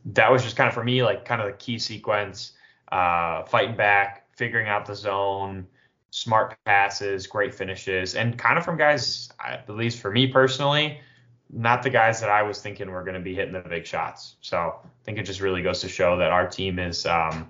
that 0.06 0.32
was 0.32 0.42
just 0.42 0.56
kind 0.56 0.66
of 0.66 0.74
for 0.74 0.82
me, 0.82 1.02
like 1.02 1.24
kind 1.24 1.40
of 1.40 1.46
the 1.46 1.52
key 1.52 1.78
sequence, 1.78 2.52
uh, 2.90 3.44
fighting 3.44 3.76
back, 3.76 4.26
figuring 4.34 4.66
out 4.66 4.86
the 4.86 4.94
zone, 4.94 5.66
smart 6.10 6.56
passes, 6.64 7.26
great 7.26 7.54
finishes, 7.54 8.14
and 8.14 8.38
kind 8.38 8.58
of 8.58 8.64
from 8.64 8.78
guys, 8.78 9.28
at 9.44 9.68
least 9.68 10.00
for 10.00 10.10
me 10.10 10.26
personally, 10.26 11.00
not 11.50 11.82
the 11.82 11.90
guys 11.90 12.20
that 12.20 12.30
I 12.30 12.42
was 12.42 12.60
thinking 12.60 12.90
were 12.90 13.02
going 13.02 13.14
to 13.14 13.20
be 13.20 13.34
hitting 13.34 13.52
the 13.52 13.60
big 13.60 13.86
shots. 13.86 14.36
So 14.40 14.80
I 14.82 14.88
think 15.04 15.18
it 15.18 15.24
just 15.24 15.40
really 15.40 15.62
goes 15.62 15.80
to 15.82 15.88
show 15.88 16.16
that 16.16 16.30
our 16.30 16.48
team 16.48 16.78
is 16.78 17.04
um, 17.04 17.46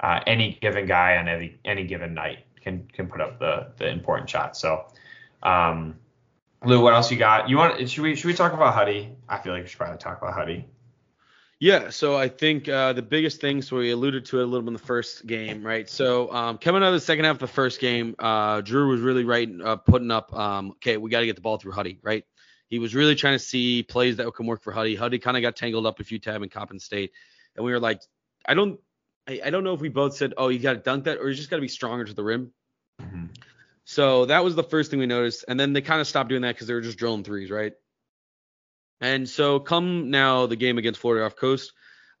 uh, 0.00 0.20
any 0.26 0.58
given 0.62 0.86
guy 0.86 1.18
on 1.18 1.28
any 1.28 1.58
any 1.64 1.84
given 1.84 2.14
night 2.14 2.38
can 2.62 2.88
can 2.92 3.08
put 3.08 3.20
up 3.20 3.38
the 3.38 3.72
the 3.76 3.88
important 3.88 4.30
shots. 4.30 4.58
So. 4.58 4.86
Um, 5.42 5.96
Lou, 6.64 6.80
what 6.80 6.94
else 6.94 7.10
you 7.10 7.16
got? 7.16 7.48
You 7.48 7.56
want? 7.56 7.88
Should 7.88 8.02
we 8.02 8.16
should 8.16 8.26
we 8.26 8.34
talk 8.34 8.52
about 8.52 8.74
Huddy? 8.74 9.12
I 9.28 9.38
feel 9.38 9.52
like 9.52 9.62
we 9.62 9.68
should 9.68 9.78
probably 9.78 9.98
talk 9.98 10.20
about 10.20 10.34
Huddy. 10.34 10.66
Yeah, 11.60 11.90
so 11.90 12.16
I 12.16 12.28
think 12.28 12.68
uh, 12.68 12.92
the 12.92 13.02
biggest 13.02 13.40
thing, 13.40 13.62
so 13.62 13.78
we 13.78 13.90
alluded 13.90 14.24
to 14.26 14.38
it 14.38 14.44
a 14.44 14.46
little 14.46 14.62
bit 14.62 14.68
in 14.68 14.72
the 14.74 14.78
first 14.78 15.26
game, 15.26 15.66
right? 15.66 15.90
So 15.90 16.32
um, 16.32 16.56
coming 16.56 16.84
out 16.84 16.88
of 16.88 16.94
the 16.94 17.00
second 17.00 17.24
half 17.24 17.34
of 17.34 17.40
the 17.40 17.48
first 17.48 17.80
game, 17.80 18.14
uh, 18.20 18.60
Drew 18.60 18.88
was 18.88 19.00
really 19.00 19.24
right, 19.24 19.50
uh, 19.64 19.74
putting 19.74 20.12
up, 20.12 20.32
um, 20.32 20.70
okay, 20.72 20.98
we 20.98 21.10
got 21.10 21.18
to 21.18 21.26
get 21.26 21.34
the 21.34 21.42
ball 21.42 21.58
through 21.58 21.72
Huddy, 21.72 21.98
right? 22.00 22.24
He 22.68 22.78
was 22.78 22.94
really 22.94 23.16
trying 23.16 23.34
to 23.34 23.40
see 23.40 23.82
plays 23.82 24.18
that 24.18 24.32
can 24.34 24.46
work 24.46 24.62
for 24.62 24.72
Huddy. 24.72 24.94
Huddy 24.94 25.18
kind 25.18 25.36
of 25.36 25.42
got 25.42 25.56
tangled 25.56 25.84
up 25.84 25.98
a 25.98 26.04
few 26.04 26.20
times 26.20 26.44
in 26.44 26.48
Coppin 26.48 26.78
State, 26.78 27.10
and 27.56 27.64
we 27.64 27.72
were 27.72 27.80
like, 27.80 28.02
I 28.46 28.54
don't, 28.54 28.78
I, 29.26 29.40
I 29.46 29.50
don't 29.50 29.64
know 29.64 29.74
if 29.74 29.80
we 29.80 29.88
both 29.88 30.16
said, 30.16 30.34
oh, 30.36 30.50
you 30.50 30.60
got 30.60 30.74
to 30.74 30.78
dunk 30.78 31.04
that, 31.04 31.18
or 31.18 31.28
you 31.28 31.34
just 31.34 31.50
got 31.50 31.56
to 31.56 31.62
be 31.62 31.66
stronger 31.66 32.04
to 32.04 32.14
the 32.14 32.22
rim. 32.22 32.52
Mm-hmm. 33.02 33.24
So 33.88 34.26
that 34.26 34.44
was 34.44 34.54
the 34.54 34.62
first 34.62 34.90
thing 34.90 35.00
we 35.00 35.06
noticed, 35.06 35.46
and 35.48 35.58
then 35.58 35.72
they 35.72 35.80
kind 35.80 35.98
of 35.98 36.06
stopped 36.06 36.28
doing 36.28 36.42
that 36.42 36.54
because 36.54 36.66
they 36.66 36.74
were 36.74 36.82
just 36.82 36.98
drilling 36.98 37.24
threes, 37.24 37.50
right? 37.50 37.72
And 39.00 39.26
so 39.26 39.60
come 39.60 40.10
now 40.10 40.44
the 40.44 40.56
game 40.56 40.76
against 40.76 41.00
Florida 41.00 41.22
Gulf 41.22 41.36
Coast, 41.36 41.72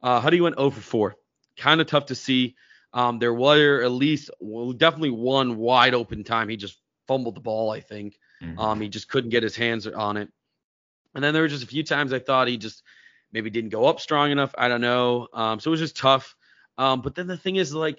uh, 0.02 0.18
Huddy 0.18 0.40
went 0.40 0.56
0 0.56 0.70
for 0.70 0.80
4. 0.80 1.16
Kind 1.58 1.82
of 1.82 1.86
tough 1.86 2.06
to 2.06 2.14
see. 2.14 2.56
Um, 2.94 3.18
there 3.18 3.34
were 3.34 3.82
at 3.82 3.90
least 3.90 4.30
well, 4.40 4.72
definitely 4.72 5.10
one 5.10 5.58
wide 5.58 5.92
open 5.92 6.24
time. 6.24 6.48
He 6.48 6.56
just 6.56 6.78
fumbled 7.06 7.34
the 7.34 7.42
ball, 7.42 7.70
I 7.70 7.80
think. 7.80 8.18
Mm-hmm. 8.42 8.58
Um, 8.58 8.80
he 8.80 8.88
just 8.88 9.10
couldn't 9.10 9.28
get 9.28 9.42
his 9.42 9.54
hands 9.54 9.86
on 9.86 10.16
it. 10.16 10.30
And 11.14 11.22
then 11.22 11.34
there 11.34 11.42
were 11.42 11.48
just 11.48 11.64
a 11.64 11.68
few 11.68 11.84
times 11.84 12.14
I 12.14 12.18
thought 12.18 12.48
he 12.48 12.56
just 12.56 12.82
maybe 13.30 13.50
didn't 13.50 13.70
go 13.70 13.84
up 13.84 14.00
strong 14.00 14.30
enough. 14.30 14.54
I 14.56 14.68
don't 14.68 14.80
know. 14.80 15.28
Um, 15.34 15.60
so 15.60 15.68
it 15.68 15.72
was 15.72 15.80
just 15.80 15.98
tough. 15.98 16.34
Um, 16.78 17.02
but 17.02 17.14
then 17.14 17.26
the 17.26 17.36
thing 17.36 17.56
is, 17.56 17.74
like, 17.74 17.98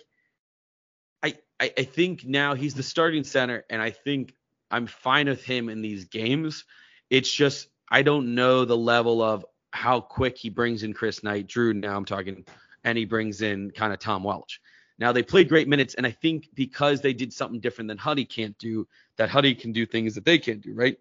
I, 1.59 1.73
I 1.77 1.83
think 1.83 2.25
now 2.25 2.53
he's 2.53 2.73
the 2.73 2.83
starting 2.83 3.23
center, 3.23 3.65
and 3.69 3.81
I 3.81 3.91
think 3.91 4.33
I'm 4.71 4.87
fine 4.87 5.27
with 5.27 5.43
him 5.43 5.69
in 5.69 5.81
these 5.81 6.05
games. 6.05 6.65
It's 7.09 7.31
just 7.31 7.67
I 7.89 8.01
don't 8.01 8.35
know 8.35 8.65
the 8.65 8.77
level 8.77 9.21
of 9.21 9.45
how 9.71 9.99
quick 9.99 10.37
he 10.37 10.49
brings 10.49 10.83
in 10.83 10.93
Chris 10.93 11.23
Knight, 11.23 11.47
Drew. 11.47 11.73
Now 11.73 11.95
I'm 11.95 12.05
talking, 12.05 12.45
and 12.83 12.97
he 12.97 13.05
brings 13.05 13.41
in 13.41 13.71
kind 13.71 13.93
of 13.93 13.99
Tom 13.99 14.23
Welch. 14.23 14.61
Now 14.97 15.11
they 15.11 15.23
played 15.23 15.49
great 15.49 15.67
minutes, 15.67 15.95
and 15.95 16.05
I 16.05 16.11
think 16.11 16.49
because 16.53 17.01
they 17.01 17.13
did 17.13 17.31
something 17.33 17.59
different 17.59 17.87
than 17.87 17.97
Huddy 17.97 18.25
can't 18.25 18.57
do, 18.57 18.87
that 19.15 19.29
Huddy 19.29 19.55
can 19.55 19.71
do 19.71 19.85
things 19.85 20.15
that 20.15 20.25
they 20.25 20.37
can't 20.37 20.61
do, 20.61 20.73
right? 20.73 20.97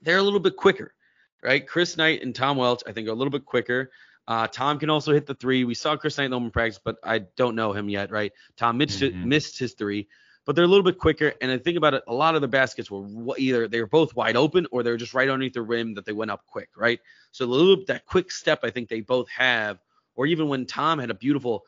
They're 0.00 0.18
a 0.18 0.22
little 0.22 0.40
bit 0.40 0.56
quicker, 0.56 0.94
right? 1.42 1.66
Chris 1.66 1.96
Knight 1.96 2.22
and 2.22 2.34
Tom 2.34 2.56
Welch, 2.56 2.82
I 2.86 2.92
think, 2.92 3.06
are 3.08 3.12
a 3.12 3.14
little 3.14 3.30
bit 3.30 3.44
quicker. 3.44 3.90
Uh, 4.28 4.46
Tom 4.46 4.78
can 4.78 4.90
also 4.90 5.12
hit 5.12 5.26
the 5.26 5.34
three. 5.34 5.64
We 5.64 5.74
saw 5.74 5.96
Chris 5.96 6.18
Knight 6.18 6.32
in 6.32 6.44
the 6.44 6.50
practice, 6.50 6.80
but 6.82 6.96
I 7.02 7.20
don't 7.36 7.56
know 7.56 7.72
him 7.72 7.88
yet, 7.88 8.10
right? 8.10 8.32
Tom 8.56 8.78
missed, 8.78 9.00
mm-hmm. 9.00 9.28
missed 9.28 9.58
his 9.58 9.74
three 9.74 10.08
but 10.44 10.56
they're 10.56 10.64
a 10.64 10.68
little 10.68 10.82
bit 10.82 10.98
quicker. 10.98 11.32
And 11.40 11.50
I 11.50 11.58
think 11.58 11.76
about 11.76 11.94
it, 11.94 12.02
a 12.06 12.14
lot 12.14 12.34
of 12.34 12.40
the 12.40 12.48
baskets 12.48 12.90
were 12.90 13.36
either 13.38 13.68
they 13.68 13.80
were 13.80 13.86
both 13.86 14.14
wide 14.14 14.36
open 14.36 14.66
or 14.70 14.82
they 14.82 14.90
were 14.90 14.96
just 14.96 15.14
right 15.14 15.28
underneath 15.28 15.54
the 15.54 15.62
rim 15.62 15.94
that 15.94 16.04
they 16.04 16.12
went 16.12 16.30
up 16.30 16.44
quick, 16.46 16.70
right? 16.76 17.00
So 17.30 17.44
a 17.44 17.46
little 17.46 17.84
that 17.86 18.06
quick 18.06 18.30
step 18.30 18.60
I 18.62 18.70
think 18.70 18.88
they 18.88 19.00
both 19.00 19.28
have, 19.30 19.78
or 20.14 20.26
even 20.26 20.48
when 20.48 20.66
Tom 20.66 20.98
had 20.98 21.10
a 21.10 21.14
beautiful, 21.14 21.64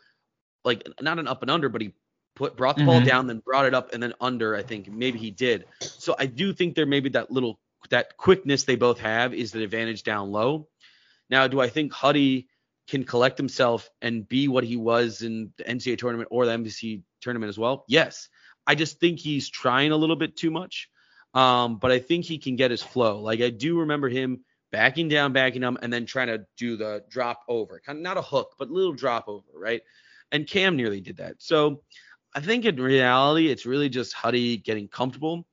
like 0.64 0.86
not 1.00 1.18
an 1.18 1.28
up 1.28 1.42
and 1.42 1.50
under, 1.50 1.68
but 1.68 1.82
he 1.82 1.94
put 2.34 2.56
brought 2.56 2.76
the 2.76 2.82
mm-hmm. 2.82 2.90
ball 2.90 3.00
down, 3.00 3.26
then 3.26 3.38
brought 3.38 3.66
it 3.66 3.74
up 3.74 3.92
and 3.92 4.02
then 4.02 4.14
under. 4.20 4.56
I 4.56 4.62
think 4.62 4.88
maybe 4.88 5.18
he 5.18 5.30
did. 5.30 5.66
So 5.80 6.16
I 6.18 6.26
do 6.26 6.52
think 6.52 6.74
there 6.74 6.86
maybe 6.86 7.10
that 7.10 7.30
little 7.30 7.60
that 7.90 8.16
quickness 8.16 8.64
they 8.64 8.76
both 8.76 8.98
have 9.00 9.34
is 9.34 9.52
the 9.52 9.62
advantage 9.62 10.02
down 10.02 10.32
low. 10.32 10.68
Now, 11.30 11.46
do 11.48 11.60
I 11.60 11.68
think 11.68 11.92
Huddy 11.92 12.48
can 12.88 13.04
collect 13.04 13.38
himself 13.38 13.90
and 14.02 14.28
be 14.28 14.48
what 14.48 14.64
he 14.64 14.76
was 14.76 15.22
in 15.22 15.52
the 15.56 15.64
NCAA 15.64 15.98
tournament 15.98 16.28
or 16.30 16.46
the 16.46 16.52
MVC 16.52 17.02
tournament 17.20 17.48
as 17.48 17.58
well? 17.58 17.84
Yes. 17.88 18.28
I 18.66 18.74
just 18.74 19.00
think 19.00 19.18
he's 19.18 19.48
trying 19.48 19.92
a 19.92 19.96
little 19.96 20.16
bit 20.16 20.36
too 20.36 20.50
much. 20.50 20.88
Um, 21.34 21.78
but 21.78 21.90
I 21.90 21.98
think 21.98 22.24
he 22.24 22.38
can 22.38 22.56
get 22.56 22.70
his 22.70 22.82
flow. 22.82 23.20
Like 23.20 23.40
I 23.40 23.50
do 23.50 23.80
remember 23.80 24.08
him 24.08 24.44
backing 24.70 25.08
down, 25.08 25.32
backing 25.32 25.62
him, 25.62 25.78
and 25.82 25.92
then 25.92 26.06
trying 26.06 26.28
to 26.28 26.44
do 26.56 26.76
the 26.76 27.04
drop 27.10 27.42
over. 27.48 27.80
Kind 27.84 27.98
of 27.98 28.02
not 28.02 28.16
a 28.16 28.22
hook, 28.22 28.54
but 28.58 28.70
little 28.70 28.92
drop 28.92 29.28
over, 29.28 29.46
right? 29.54 29.82
And 30.30 30.46
Cam 30.46 30.76
nearly 30.76 31.00
did 31.00 31.16
that. 31.18 31.36
So 31.38 31.82
I 32.34 32.40
think 32.40 32.64
in 32.64 32.76
reality, 32.76 33.48
it's 33.48 33.66
really 33.66 33.88
just 33.88 34.12
Huddy 34.12 34.56
getting 34.56 34.88
comfortable. 34.88 35.46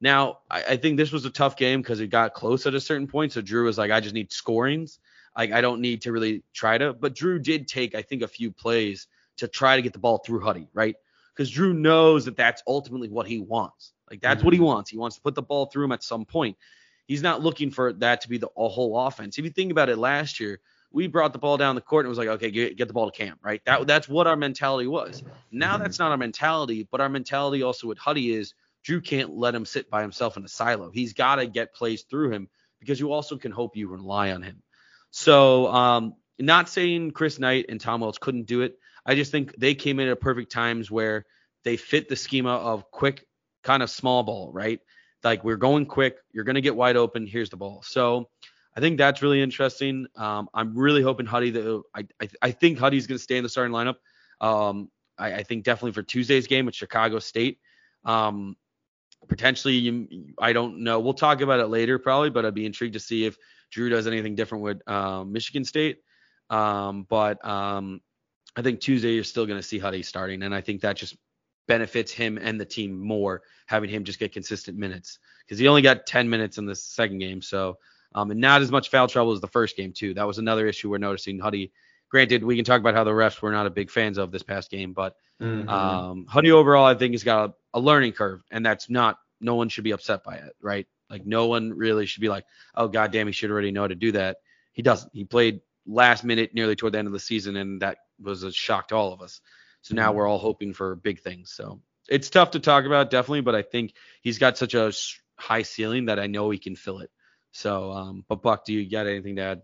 Now, 0.00 0.38
I, 0.50 0.62
I 0.70 0.76
think 0.76 0.96
this 0.96 1.12
was 1.12 1.24
a 1.24 1.30
tough 1.30 1.56
game 1.56 1.80
because 1.80 2.00
it 2.00 2.08
got 2.08 2.34
close 2.34 2.66
at 2.66 2.74
a 2.74 2.80
certain 2.80 3.06
point. 3.06 3.32
So 3.32 3.40
Drew 3.40 3.64
was 3.64 3.78
like, 3.78 3.90
I 3.90 4.00
just 4.00 4.14
need 4.14 4.32
scorings. 4.32 4.98
Like 5.36 5.52
I 5.52 5.60
don't 5.60 5.80
need 5.80 6.02
to 6.02 6.12
really 6.12 6.42
try 6.52 6.78
to. 6.78 6.92
But 6.92 7.14
Drew 7.14 7.38
did 7.38 7.68
take, 7.68 7.94
I 7.94 8.02
think, 8.02 8.22
a 8.22 8.28
few 8.28 8.52
plays 8.52 9.06
to 9.38 9.48
try 9.48 9.76
to 9.76 9.82
get 9.82 9.92
the 9.92 9.98
ball 9.98 10.18
through 10.18 10.40
Huddy, 10.40 10.68
right? 10.74 10.94
because 11.34 11.50
Drew 11.50 11.72
knows 11.72 12.24
that 12.26 12.36
that's 12.36 12.62
ultimately 12.66 13.08
what 13.08 13.26
he 13.26 13.38
wants. 13.38 13.92
Like 14.10 14.20
that's 14.20 14.38
mm-hmm. 14.38 14.46
what 14.46 14.54
he 14.54 14.58
mm-hmm. 14.58 14.66
wants. 14.66 14.90
He 14.90 14.98
wants 14.98 15.16
to 15.16 15.22
put 15.22 15.34
the 15.34 15.42
ball 15.42 15.66
through 15.66 15.84
him 15.84 15.92
at 15.92 16.02
some 16.02 16.24
point. 16.24 16.56
He's 17.06 17.22
not 17.22 17.42
looking 17.42 17.70
for 17.70 17.92
that 17.94 18.22
to 18.22 18.28
be 18.28 18.38
the 18.38 18.48
whole 18.54 18.98
offense. 19.06 19.38
If 19.38 19.44
you 19.44 19.50
think 19.50 19.72
about 19.72 19.88
it, 19.88 19.98
last 19.98 20.40
year 20.40 20.60
we 20.92 21.06
brought 21.06 21.32
the 21.32 21.38
ball 21.38 21.56
down 21.56 21.74
the 21.74 21.80
court 21.80 22.04
and 22.04 22.08
it 22.08 22.10
was 22.10 22.18
like, 22.18 22.28
okay, 22.28 22.50
get, 22.50 22.76
get 22.76 22.88
the 22.88 22.94
ball 22.94 23.10
to 23.10 23.16
Cam, 23.16 23.38
right? 23.42 23.62
That 23.64 23.86
that's 23.86 24.08
what 24.08 24.26
our 24.26 24.36
mentality 24.36 24.86
was. 24.86 25.22
Now 25.50 25.78
that's 25.78 25.98
not 25.98 26.10
our 26.10 26.16
mentality, 26.16 26.86
but 26.90 27.00
our 27.00 27.08
mentality 27.08 27.62
also 27.62 27.86
with 27.86 27.98
Huddy 27.98 28.34
is 28.34 28.54
Drew 28.84 29.00
can't 29.00 29.30
let 29.30 29.54
him 29.54 29.64
sit 29.64 29.88
by 29.90 30.02
himself 30.02 30.36
in 30.36 30.44
a 30.44 30.48
silo. 30.48 30.90
He's 30.90 31.12
got 31.12 31.36
to 31.36 31.46
get 31.46 31.74
plays 31.74 32.02
through 32.02 32.32
him 32.32 32.48
because 32.78 33.00
you 33.00 33.12
also 33.12 33.36
can 33.36 33.52
hope 33.52 33.76
you 33.76 33.88
rely 33.88 34.32
on 34.32 34.42
him. 34.42 34.62
So, 35.12 35.68
um, 35.68 36.14
not 36.38 36.68
saying 36.68 37.12
Chris 37.12 37.38
Knight 37.38 37.66
and 37.68 37.80
Tom 37.80 38.00
Welch 38.00 38.18
couldn't 38.18 38.46
do 38.46 38.62
it. 38.62 38.78
I 39.04 39.14
just 39.14 39.30
think 39.30 39.54
they 39.56 39.74
came 39.74 40.00
in 40.00 40.08
at 40.08 40.20
perfect 40.20 40.50
times 40.50 40.90
where 40.90 41.26
they 41.64 41.76
fit 41.76 42.08
the 42.08 42.16
schema 42.16 42.54
of 42.56 42.90
quick, 42.90 43.26
kind 43.62 43.82
of 43.82 43.90
small 43.90 44.22
ball, 44.22 44.50
right? 44.52 44.80
Like 45.22 45.44
we're 45.44 45.56
going 45.56 45.86
quick, 45.86 46.16
you're 46.32 46.44
gonna 46.44 46.60
get 46.60 46.74
wide 46.74 46.96
open. 46.96 47.26
Here's 47.26 47.50
the 47.50 47.56
ball. 47.56 47.82
So 47.84 48.30
I 48.74 48.80
think 48.80 48.98
that's 48.98 49.22
really 49.22 49.42
interesting. 49.42 50.06
Um, 50.16 50.48
I'm 50.52 50.76
really 50.76 51.02
hoping 51.02 51.26
Huddy. 51.26 51.82
I, 51.94 52.06
I, 52.20 52.28
I 52.40 52.50
think 52.50 52.78
Huddy's 52.78 53.06
gonna 53.06 53.18
stay 53.18 53.36
in 53.36 53.42
the 53.42 53.48
starting 53.48 53.72
lineup. 53.72 53.96
Um, 54.40 54.90
I, 55.18 55.34
I, 55.34 55.42
think 55.44 55.62
definitely 55.62 55.92
for 55.92 56.02
Tuesday's 56.02 56.48
game 56.48 56.66
with 56.66 56.74
Chicago 56.74 57.20
State. 57.20 57.60
Um, 58.04 58.56
potentially, 59.28 59.74
you, 59.74 60.34
I 60.40 60.52
don't 60.52 60.82
know. 60.82 60.98
We'll 60.98 61.14
talk 61.14 61.42
about 61.42 61.60
it 61.60 61.66
later 61.66 62.00
probably, 62.00 62.30
but 62.30 62.44
I'd 62.44 62.54
be 62.54 62.66
intrigued 62.66 62.94
to 62.94 63.00
see 63.00 63.24
if 63.24 63.36
Drew 63.72 63.88
does 63.88 64.06
anything 64.06 64.36
different 64.36 64.62
with 64.62 64.80
uh, 64.86 65.24
Michigan 65.24 65.64
State. 65.64 65.98
Um, 66.50 67.06
but 67.08 67.44
um, 67.44 68.00
I 68.54 68.62
think 68.62 68.80
Tuesday 68.80 69.14
you're 69.14 69.24
still 69.24 69.46
going 69.46 69.58
to 69.58 69.66
see 69.66 69.78
Huddy 69.78 70.02
starting, 70.02 70.42
and 70.42 70.54
I 70.54 70.60
think 70.60 70.82
that 70.82 70.96
just 70.96 71.16
benefits 71.66 72.12
him 72.12 72.38
and 72.38 72.60
the 72.60 72.64
team 72.64 73.00
more 73.00 73.42
having 73.66 73.88
him 73.88 74.04
just 74.04 74.18
get 74.18 74.32
consistent 74.32 74.76
minutes 74.76 75.18
because 75.44 75.58
he 75.58 75.68
only 75.68 75.80
got 75.80 76.06
10 76.06 76.28
minutes 76.28 76.58
in 76.58 76.66
the 76.66 76.74
second 76.74 77.18
game. 77.18 77.40
So, 77.40 77.78
um, 78.14 78.30
and 78.30 78.40
not 78.40 78.60
as 78.60 78.70
much 78.70 78.90
foul 78.90 79.08
trouble 79.08 79.32
as 79.32 79.40
the 79.40 79.48
first 79.48 79.76
game 79.76 79.92
too. 79.92 80.12
That 80.12 80.26
was 80.26 80.38
another 80.38 80.66
issue 80.66 80.90
we're 80.90 80.98
noticing. 80.98 81.38
Huddy, 81.38 81.72
granted, 82.10 82.44
we 82.44 82.56
can 82.56 82.64
talk 82.64 82.80
about 82.80 82.94
how 82.94 83.04
the 83.04 83.10
refs 83.12 83.40
were 83.40 83.52
not 83.52 83.66
a 83.66 83.70
big 83.70 83.90
fans 83.90 84.18
of 84.18 84.30
this 84.30 84.42
past 84.42 84.70
game, 84.70 84.92
but 84.92 85.16
mm-hmm. 85.40 85.68
um, 85.68 86.26
Huddy 86.28 86.52
overall, 86.52 86.84
I 86.84 86.94
think, 86.94 87.12
he's 87.12 87.24
got 87.24 87.50
a, 87.50 87.78
a 87.78 87.80
learning 87.80 88.12
curve, 88.12 88.42
and 88.50 88.66
that's 88.66 88.90
not. 88.90 89.18
No 89.40 89.54
one 89.54 89.68
should 89.68 89.84
be 89.84 89.90
upset 89.92 90.22
by 90.22 90.34
it, 90.34 90.54
right? 90.60 90.86
Like 91.12 91.26
no 91.26 91.46
one 91.46 91.74
really 91.76 92.06
should 92.06 92.22
be 92.22 92.30
like, 92.30 92.46
oh 92.74 92.88
god 92.88 93.12
damn, 93.12 93.26
he 93.26 93.32
should 93.34 93.50
already 93.50 93.70
know 93.70 93.82
how 93.82 93.88
to 93.88 93.94
do 93.94 94.12
that. 94.12 94.38
He 94.72 94.80
doesn't. 94.80 95.12
He 95.14 95.24
played 95.24 95.60
last 95.86 96.24
minute 96.24 96.54
nearly 96.54 96.74
toward 96.74 96.94
the 96.94 96.98
end 96.98 97.06
of 97.06 97.12
the 97.12 97.20
season, 97.20 97.56
and 97.56 97.82
that 97.82 97.98
was 98.18 98.42
a 98.42 98.50
shock 98.50 98.88
to 98.88 98.96
all 98.96 99.12
of 99.12 99.20
us. 99.20 99.42
So 99.82 99.94
now 99.94 100.08
mm-hmm. 100.08 100.16
we're 100.16 100.26
all 100.26 100.38
hoping 100.38 100.72
for 100.72 100.96
big 100.96 101.20
things. 101.20 101.52
So 101.52 101.82
it's 102.08 102.30
tough 102.30 102.52
to 102.52 102.60
talk 102.60 102.86
about, 102.86 103.10
definitely, 103.10 103.42
but 103.42 103.54
I 103.54 103.60
think 103.60 103.92
he's 104.22 104.38
got 104.38 104.56
such 104.56 104.74
a 104.74 104.90
high 105.36 105.62
ceiling 105.62 106.06
that 106.06 106.18
I 106.18 106.28
know 106.28 106.48
he 106.48 106.58
can 106.58 106.76
fill 106.76 107.00
it. 107.00 107.10
So, 107.52 107.92
um, 107.92 108.24
but 108.26 108.40
Buck, 108.40 108.64
do 108.64 108.72
you 108.72 108.90
got 108.90 109.06
anything 109.06 109.36
to 109.36 109.42
add? 109.42 109.62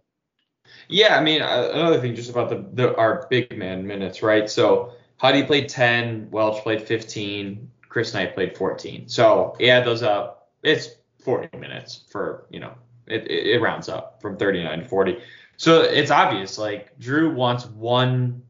Yeah, 0.89 1.17
I 1.17 1.23
mean, 1.23 1.41
uh, 1.41 1.71
another 1.73 1.99
thing 1.99 2.15
just 2.15 2.29
about 2.29 2.51
the, 2.51 2.67
the 2.75 2.97
our 2.97 3.27
big 3.31 3.57
man 3.57 3.87
minutes, 3.87 4.23
right? 4.23 4.51
So 4.51 4.93
Huddy 5.17 5.45
played 5.45 5.71
10, 5.71 6.29
Welch 6.31 6.63
played 6.63 6.83
15, 6.83 7.71
Chris 7.89 8.13
Knight 8.13 8.35
played 8.35 8.57
14. 8.57 9.09
So 9.09 9.57
yeah, 9.59 9.81
those 9.81 10.03
up. 10.03 10.51
It's 10.63 10.91
40 11.29 11.59
minutes 11.59 12.05
for 12.09 12.47
you 12.49 12.59
know 12.59 12.73
it, 13.07 13.31
it, 13.31 13.61
rounds 13.61 13.91
up 13.91 14.19
from 14.23 14.39
39 14.39 14.79
to 14.79 14.85
40. 14.89 15.19
So 15.59 15.83
it's 15.83 16.11
obvious 16.11 16.57
like 16.57 16.99
Drew 16.99 17.35
wants 17.35 17.67
one 17.67 18.41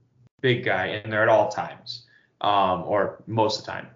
big 0.42 0.64
guy 0.64 1.00
in 1.04 1.10
there 1.10 1.24
at 1.24 1.28
all 1.28 1.48
times, 1.48 2.06
um, 2.40 2.84
or 2.84 3.20
most 3.26 3.58
of 3.58 3.66
the 3.66 3.72
time. 3.72 3.88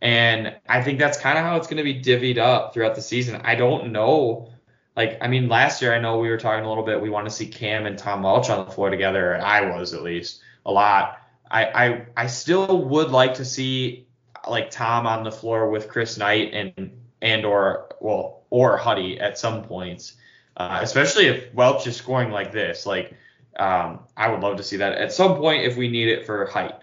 And 0.00 0.56
I 0.66 0.82
think 0.82 0.98
that's 0.98 1.18
kind 1.18 1.36
of 1.36 1.44
how 1.44 1.56
it's 1.56 1.66
going 1.66 1.76
to 1.76 1.82
be 1.82 2.00
divvied 2.00 2.38
up 2.38 2.72
throughout 2.72 2.94
the 2.94 3.02
season. 3.02 3.42
I 3.44 3.56
don't 3.56 3.92
know. 3.92 4.50
Like, 4.96 5.18
I 5.20 5.28
mean, 5.28 5.50
last 5.50 5.82
year 5.82 5.94
I 5.94 6.00
know 6.00 6.18
we 6.18 6.30
were 6.30 6.38
talking 6.38 6.64
a 6.64 6.68
little 6.68 6.84
bit. 6.84 6.98
We 6.98 7.10
want 7.10 7.26
to 7.26 7.30
see 7.30 7.46
Cam 7.46 7.84
and 7.84 7.98
Tom 7.98 8.22
Welch 8.22 8.48
on 8.48 8.64
the 8.64 8.72
floor 8.72 8.88
together. 8.88 9.36
I 9.36 9.76
was 9.76 9.92
at 9.92 10.02
least 10.02 10.40
a 10.64 10.72
lot. 10.72 11.18
I, 11.50 11.64
I 11.66 12.06
I 12.16 12.26
still 12.26 12.86
would 12.86 13.10
like 13.10 13.34
to 13.34 13.44
see 13.44 14.06
like 14.48 14.70
Tom 14.70 15.06
on 15.06 15.24
the 15.24 15.32
floor 15.32 15.68
with 15.68 15.88
Chris 15.88 16.16
Knight 16.16 16.54
and 16.54 16.99
and 17.22 17.44
or 17.44 17.88
well 18.00 18.42
or 18.50 18.76
Huddy 18.76 19.20
at 19.20 19.38
some 19.38 19.62
points, 19.62 20.14
uh, 20.56 20.80
especially 20.82 21.26
if 21.26 21.54
Welch 21.54 21.86
is 21.86 21.96
scoring 21.96 22.30
like 22.30 22.52
this. 22.52 22.86
Like 22.86 23.14
um, 23.58 24.00
I 24.16 24.30
would 24.30 24.40
love 24.40 24.56
to 24.56 24.62
see 24.62 24.76
that 24.78 24.94
at 24.94 25.12
some 25.12 25.36
point 25.36 25.64
if 25.64 25.76
we 25.76 25.88
need 25.88 26.08
it 26.08 26.26
for 26.26 26.46
height. 26.46 26.74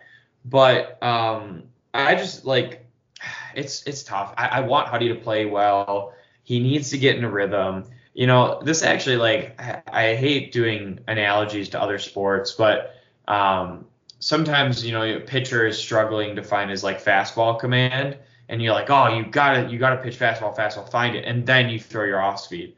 But 0.46 1.02
um, 1.04 1.64
I 1.94 2.16
just 2.16 2.46
like 2.46 2.86
it's 3.56 3.84
it's 3.84 4.04
tough. 4.04 4.34
I, 4.38 4.48
I 4.48 4.60
want 4.62 4.88
Huddy 4.88 5.10
to 5.10 5.16
play 5.16 5.46
well. 5.46 6.14
He 6.44 6.60
needs 6.60 6.92
to 6.92 6.98
get 6.98 7.18
in 7.18 7.24
a 7.24 7.30
rhythm. 7.30 7.86
You 8.14 8.26
know, 8.26 8.62
this 8.64 8.84
actually 8.84 9.18
like 9.18 9.60
I, 9.60 9.82
I 9.88 10.16
hate 10.16 10.52
doing 10.52 11.00
analogies 11.08 11.70
to 11.70 11.82
other 11.82 12.00
sports, 12.00 12.54
but 12.54 12.96
um, 13.28 13.86
sometimes 14.20 14.86
you 14.86 14.94
know 14.94 15.04
a 15.04 15.20
pitcher 15.20 15.68
is 15.68 15.78
struggling 15.78 16.36
to 16.36 16.44
find 16.44 16.72
his 16.72 16.84
like 16.84 17.04
fastball 17.04 17.60
command 17.60 18.18
and 18.50 18.62
you're 18.62 18.74
like 18.74 18.90
oh 18.90 19.16
you 19.16 19.26
gotta 19.26 19.70
you 19.70 19.78
gotta 19.78 19.98
pitch 19.98 20.18
fastball 20.18 20.56
fastball 20.56 20.90
find 20.90 21.16
it. 21.16 21.26
And 21.26 21.46
then 21.46 21.70
you 21.70 21.80
throw 21.80 22.06
your 22.06 22.22
off 22.22 22.40
speed. 22.40 22.76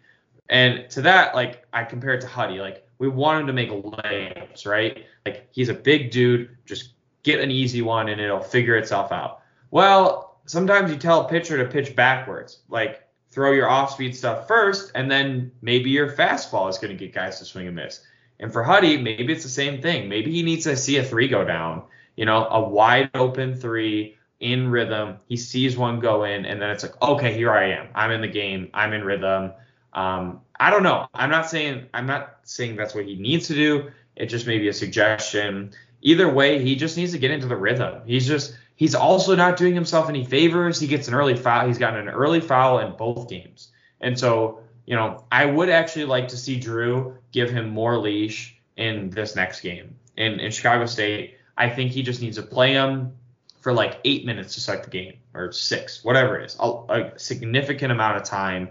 And 0.49 0.89
to 0.91 1.01
that 1.03 1.35
like 1.35 1.65
i 1.73 1.83
compare 1.83 2.13
it 2.13 2.21
to 2.21 2.27
huddy. 2.27 2.59
Like 2.59 2.87
we 2.97 3.07
want 3.07 3.41
him 3.41 3.47
to 3.47 3.53
make 3.53 3.69
layups 3.69 4.65
right? 4.65 5.05
Like 5.25 5.47
he's 5.51 5.69
a 5.69 5.73
big 5.73 6.11
dude. 6.11 6.55
Just 6.65 6.93
get 7.23 7.39
an 7.39 7.51
easy 7.51 7.81
one 7.81 8.09
and 8.09 8.19
it'll 8.19 8.39
figure 8.39 8.75
itself 8.75 9.11
out. 9.11 9.41
Well 9.71 10.37
sometimes 10.45 10.91
you 10.91 10.97
tell 10.97 11.25
a 11.25 11.29
pitcher 11.29 11.57
to 11.57 11.65
pitch 11.65 11.95
backwards. 11.95 12.59
Like 12.69 13.07
throw 13.31 13.51
your 13.51 13.69
off 13.69 13.91
speed 13.91 14.15
stuff 14.15 14.47
first 14.47 14.91
and 14.95 15.09
then 15.09 15.51
maybe 15.61 15.89
your 15.89 16.11
fastball 16.11 16.69
is 16.69 16.77
to 16.77 16.93
get 16.93 17.13
guys 17.13 17.39
to 17.39 17.45
swing 17.45 17.67
and 17.67 17.75
miss. 17.75 18.01
And 18.39 18.51
for 18.51 18.63
Huddy, 18.63 18.97
maybe 18.97 19.33
it's 19.33 19.43
the 19.43 19.49
same 19.49 19.81
thing. 19.81 20.07
Maybe 20.07 20.31
he 20.31 20.43
needs 20.43 20.63
to 20.63 20.75
see 20.77 20.97
a 20.97 21.03
three 21.03 21.27
go 21.27 21.43
down, 21.43 21.83
you 22.15 22.25
know, 22.25 22.47
a 22.47 22.61
wide 22.61 23.09
open 23.13 23.55
three 23.55 24.17
in 24.39 24.69
rhythm. 24.69 25.17
He 25.27 25.37
sees 25.37 25.77
one 25.77 25.99
go 25.99 26.23
in, 26.23 26.45
and 26.45 26.61
then 26.61 26.69
it's 26.69 26.83
like, 26.83 27.01
okay, 27.01 27.33
here 27.33 27.51
I 27.51 27.71
am. 27.71 27.87
I'm 27.93 28.11
in 28.11 28.21
the 28.21 28.27
game. 28.27 28.69
I'm 28.73 28.93
in 28.93 29.03
rhythm. 29.03 29.51
Um, 29.93 30.41
I 30.59 30.69
don't 30.69 30.83
know. 30.83 31.07
I'm 31.13 31.29
not 31.29 31.49
saying 31.49 31.87
I'm 31.93 32.05
not 32.05 32.39
saying 32.43 32.75
that's 32.75 32.93
what 32.93 33.05
he 33.05 33.15
needs 33.15 33.47
to 33.47 33.53
do. 33.53 33.91
It 34.15 34.27
just 34.27 34.47
may 34.47 34.59
be 34.59 34.67
a 34.67 34.73
suggestion. 34.73 35.71
Either 36.01 36.31
way, 36.31 36.63
he 36.63 36.75
just 36.75 36.97
needs 36.97 37.11
to 37.13 37.17
get 37.17 37.31
into 37.31 37.47
the 37.47 37.55
rhythm. 37.55 38.01
He's 38.05 38.27
just 38.27 38.55
he's 38.75 38.95
also 38.95 39.35
not 39.35 39.57
doing 39.57 39.73
himself 39.73 40.09
any 40.09 40.23
favors. 40.23 40.79
He 40.79 40.87
gets 40.87 41.07
an 41.07 41.13
early 41.13 41.35
foul. 41.35 41.67
He's 41.67 41.77
gotten 41.77 42.07
an 42.07 42.13
early 42.13 42.39
foul 42.39 42.79
in 42.79 42.95
both 42.95 43.29
games, 43.29 43.69
and 43.99 44.17
so 44.17 44.61
you 44.89 44.95
know, 44.95 45.23
I 45.31 45.45
would 45.45 45.69
actually 45.69 46.05
like 46.05 46.29
to 46.29 46.37
see 46.37 46.59
Drew 46.59 47.15
give 47.31 47.51
him 47.51 47.69
more 47.69 47.99
leash 47.99 48.59
in 48.75 49.11
this 49.11 49.35
next 49.35 49.61
game. 49.61 49.95
In, 50.17 50.39
in 50.39 50.49
Chicago 50.49 50.87
State, 50.87 51.37
I 51.55 51.69
think 51.69 51.91
he 51.91 52.01
just 52.01 52.23
needs 52.23 52.37
to 52.37 52.41
play 52.41 52.73
him 52.73 53.13
for 53.61 53.73
like 53.73 53.99
eight 54.05 54.25
minutes 54.25 54.53
to 54.55 54.61
start 54.61 54.83
the 54.83 54.89
game 54.89 55.15
or 55.33 55.51
six, 55.51 56.03
whatever 56.03 56.39
it 56.39 56.45
is, 56.45 56.57
a, 56.59 56.71
a 56.89 57.19
significant 57.19 57.91
amount 57.91 58.17
of 58.17 58.23
time. 58.23 58.69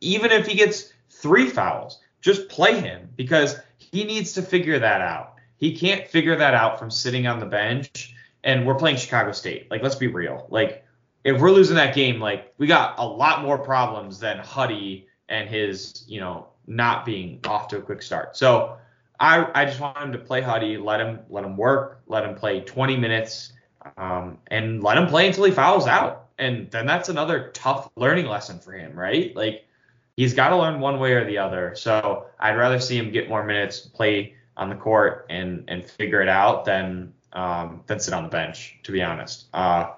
Even 0.00 0.30
if 0.30 0.46
he 0.46 0.54
gets 0.54 0.92
three 1.10 1.48
fouls, 1.48 2.00
just 2.20 2.48
play 2.48 2.80
him 2.80 3.08
because 3.16 3.56
he 3.78 4.04
needs 4.04 4.32
to 4.32 4.42
figure 4.42 4.78
that 4.78 5.00
out. 5.00 5.34
He 5.56 5.76
can't 5.76 6.08
figure 6.08 6.36
that 6.36 6.54
out 6.54 6.78
from 6.78 6.90
sitting 6.90 7.26
on 7.26 7.38
the 7.38 7.46
bench. 7.46 8.14
And 8.42 8.66
we're 8.66 8.74
playing 8.74 8.96
Chicago 8.98 9.32
State. 9.32 9.70
Like, 9.70 9.82
let's 9.82 9.94
be 9.94 10.08
real. 10.08 10.46
Like, 10.50 10.84
if 11.22 11.40
we're 11.40 11.50
losing 11.50 11.76
that 11.76 11.94
game, 11.94 12.20
like, 12.20 12.52
we 12.58 12.66
got 12.66 12.98
a 12.98 13.06
lot 13.06 13.42
more 13.42 13.56
problems 13.56 14.18
than 14.18 14.36
Huddy 14.38 15.08
and 15.30 15.48
his, 15.48 16.04
you 16.06 16.20
know, 16.20 16.48
not 16.66 17.06
being 17.06 17.40
off 17.46 17.68
to 17.68 17.78
a 17.78 17.82
quick 17.82 18.02
start. 18.02 18.36
So 18.36 18.76
I, 19.18 19.48
I 19.54 19.64
just 19.64 19.80
want 19.80 19.96
him 19.96 20.12
to 20.12 20.18
play 20.18 20.40
Huddy, 20.40 20.76
let 20.76 21.00
him 21.00 21.20
let 21.30 21.44
him 21.44 21.56
work, 21.56 22.02
let 22.06 22.24
him 22.24 22.34
play 22.34 22.60
20 22.60 22.96
minutes, 22.96 23.52
um, 23.96 24.38
and 24.48 24.82
let 24.82 24.96
him 24.96 25.06
play 25.06 25.26
until 25.26 25.44
he 25.44 25.52
fouls 25.52 25.86
out. 25.86 26.28
And 26.38 26.70
then 26.70 26.86
that's 26.86 27.08
another 27.08 27.50
tough 27.54 27.90
learning 27.96 28.26
lesson 28.26 28.58
for 28.58 28.72
him, 28.72 28.94
right? 28.98 29.34
Like 29.36 29.66
he's 30.16 30.34
got 30.34 30.48
to 30.48 30.56
learn 30.56 30.80
one 30.80 30.98
way 30.98 31.12
or 31.12 31.24
the 31.24 31.38
other. 31.38 31.74
So 31.76 32.26
I'd 32.38 32.56
rather 32.56 32.80
see 32.80 32.98
him 32.98 33.12
get 33.12 33.28
more 33.28 33.44
minutes, 33.44 33.80
play 33.80 34.34
on 34.56 34.68
the 34.68 34.74
court, 34.74 35.26
and 35.30 35.64
and 35.68 35.84
figure 35.84 36.22
it 36.22 36.28
out 36.28 36.64
than 36.64 37.12
um, 37.32 37.82
than 37.86 38.00
sit 38.00 38.14
on 38.14 38.24
the 38.24 38.28
bench, 38.28 38.78
to 38.84 38.92
be 38.92 39.02
honest. 39.02 39.46
Uh, 39.52 39.90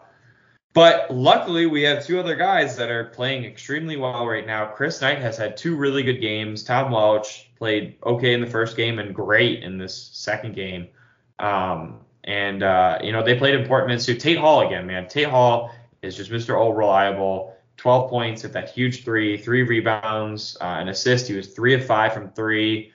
but 0.72 1.10
luckily, 1.10 1.64
we 1.64 1.82
have 1.84 2.04
two 2.04 2.20
other 2.20 2.36
guys 2.36 2.76
that 2.76 2.90
are 2.90 3.04
playing 3.04 3.44
extremely 3.44 3.96
well 3.96 4.26
right 4.26 4.46
now. 4.46 4.66
Chris 4.66 5.00
Knight 5.00 5.18
has 5.20 5.38
had 5.38 5.56
two 5.56 5.74
really 5.74 6.02
good 6.02 6.20
games. 6.20 6.62
Tom 6.62 6.90
Welch 6.90 7.50
played 7.56 7.96
okay 8.04 8.34
in 8.34 8.42
the 8.42 8.46
first 8.46 8.76
game 8.76 8.98
and 8.98 9.14
great 9.14 9.62
in 9.62 9.78
this 9.78 10.10
second 10.12 10.54
game. 10.54 10.88
Um, 11.38 12.00
and 12.26 12.62
uh, 12.62 12.98
you 13.02 13.12
know 13.12 13.22
they 13.22 13.36
played 13.36 13.54
important 13.54 13.88
minutes 13.88 14.06
too. 14.06 14.14
Tate 14.14 14.38
Hall 14.38 14.66
again, 14.66 14.86
man. 14.86 15.08
Tate 15.08 15.28
Hall 15.28 15.72
is 16.02 16.16
just 16.16 16.30
Mr. 16.30 16.58
All 16.58 16.74
Reliable. 16.74 17.54
12 17.76 18.08
points 18.08 18.44
at 18.44 18.54
that 18.54 18.70
huge 18.70 19.04
three, 19.04 19.36
three 19.36 19.62
rebounds, 19.62 20.56
uh, 20.62 20.64
an 20.64 20.88
assist. 20.88 21.28
He 21.28 21.34
was 21.34 21.48
three 21.48 21.74
of 21.74 21.84
five 21.84 22.14
from 22.14 22.30
three. 22.30 22.90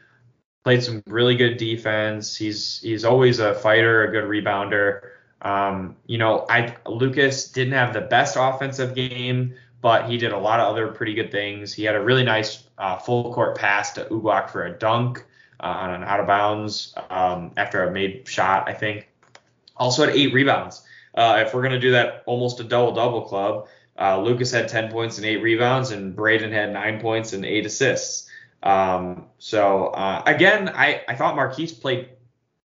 Played 0.63 0.83
some 0.83 1.03
really 1.05 1.35
good 1.35 1.57
defense. 1.57 2.35
He's 2.35 2.81
he's 2.81 3.05
always 3.05 3.39
a 3.39 3.53
fighter, 3.53 4.05
a 4.05 4.11
good 4.11 4.25
rebounder. 4.25 5.01
Um, 5.41 5.95
you 6.05 6.17
know, 6.17 6.45
I 6.49 6.75
Lucas 6.85 7.51
didn't 7.51 7.73
have 7.73 7.93
the 7.93 8.01
best 8.01 8.37
offensive 8.39 8.93
game, 8.93 9.55
but 9.81 10.09
he 10.09 10.17
did 10.17 10.31
a 10.31 10.37
lot 10.37 10.59
of 10.59 10.67
other 10.67 10.87
pretty 10.89 11.13
good 11.13 11.31
things. 11.31 11.73
He 11.73 11.83
had 11.83 11.95
a 11.95 12.01
really 12.01 12.23
nice 12.23 12.63
uh, 12.77 12.97
full 12.97 13.33
court 13.33 13.57
pass 13.57 13.93
to 13.93 14.05
Uguak 14.05 14.49
for 14.49 14.65
a 14.65 14.77
dunk 14.77 15.25
uh, 15.59 15.67
on 15.67 15.91
an 15.91 16.03
out 16.03 16.19
of 16.19 16.27
bounds 16.27 16.93
um, 17.09 17.51
after 17.57 17.83
a 17.83 17.91
made 17.91 18.27
shot, 18.27 18.67
I 18.67 18.73
think. 18.73 19.10
Also 19.81 20.05
had 20.05 20.15
eight 20.15 20.33
rebounds. 20.33 20.83
Uh, 21.13 21.43
if 21.45 21.53
we're 21.53 21.63
gonna 21.63 21.79
do 21.79 21.91
that, 21.91 22.23
almost 22.25 22.59
a 22.59 22.63
double 22.63 22.93
double 22.93 23.23
club. 23.23 23.67
Uh, 23.99 24.21
Lucas 24.21 24.51
had 24.51 24.67
10 24.69 24.91
points 24.91 25.17
and 25.17 25.25
eight 25.25 25.37
rebounds, 25.37 25.91
and 25.91 26.15
Braden 26.15 26.51
had 26.51 26.71
nine 26.71 27.01
points 27.01 27.33
and 27.33 27.45
eight 27.45 27.65
assists. 27.65 28.29
Um, 28.63 29.25
so 29.37 29.87
uh, 29.87 30.23
again, 30.25 30.69
I, 30.69 31.01
I 31.07 31.15
thought 31.15 31.35
Marquise 31.35 31.73
played 31.73 32.09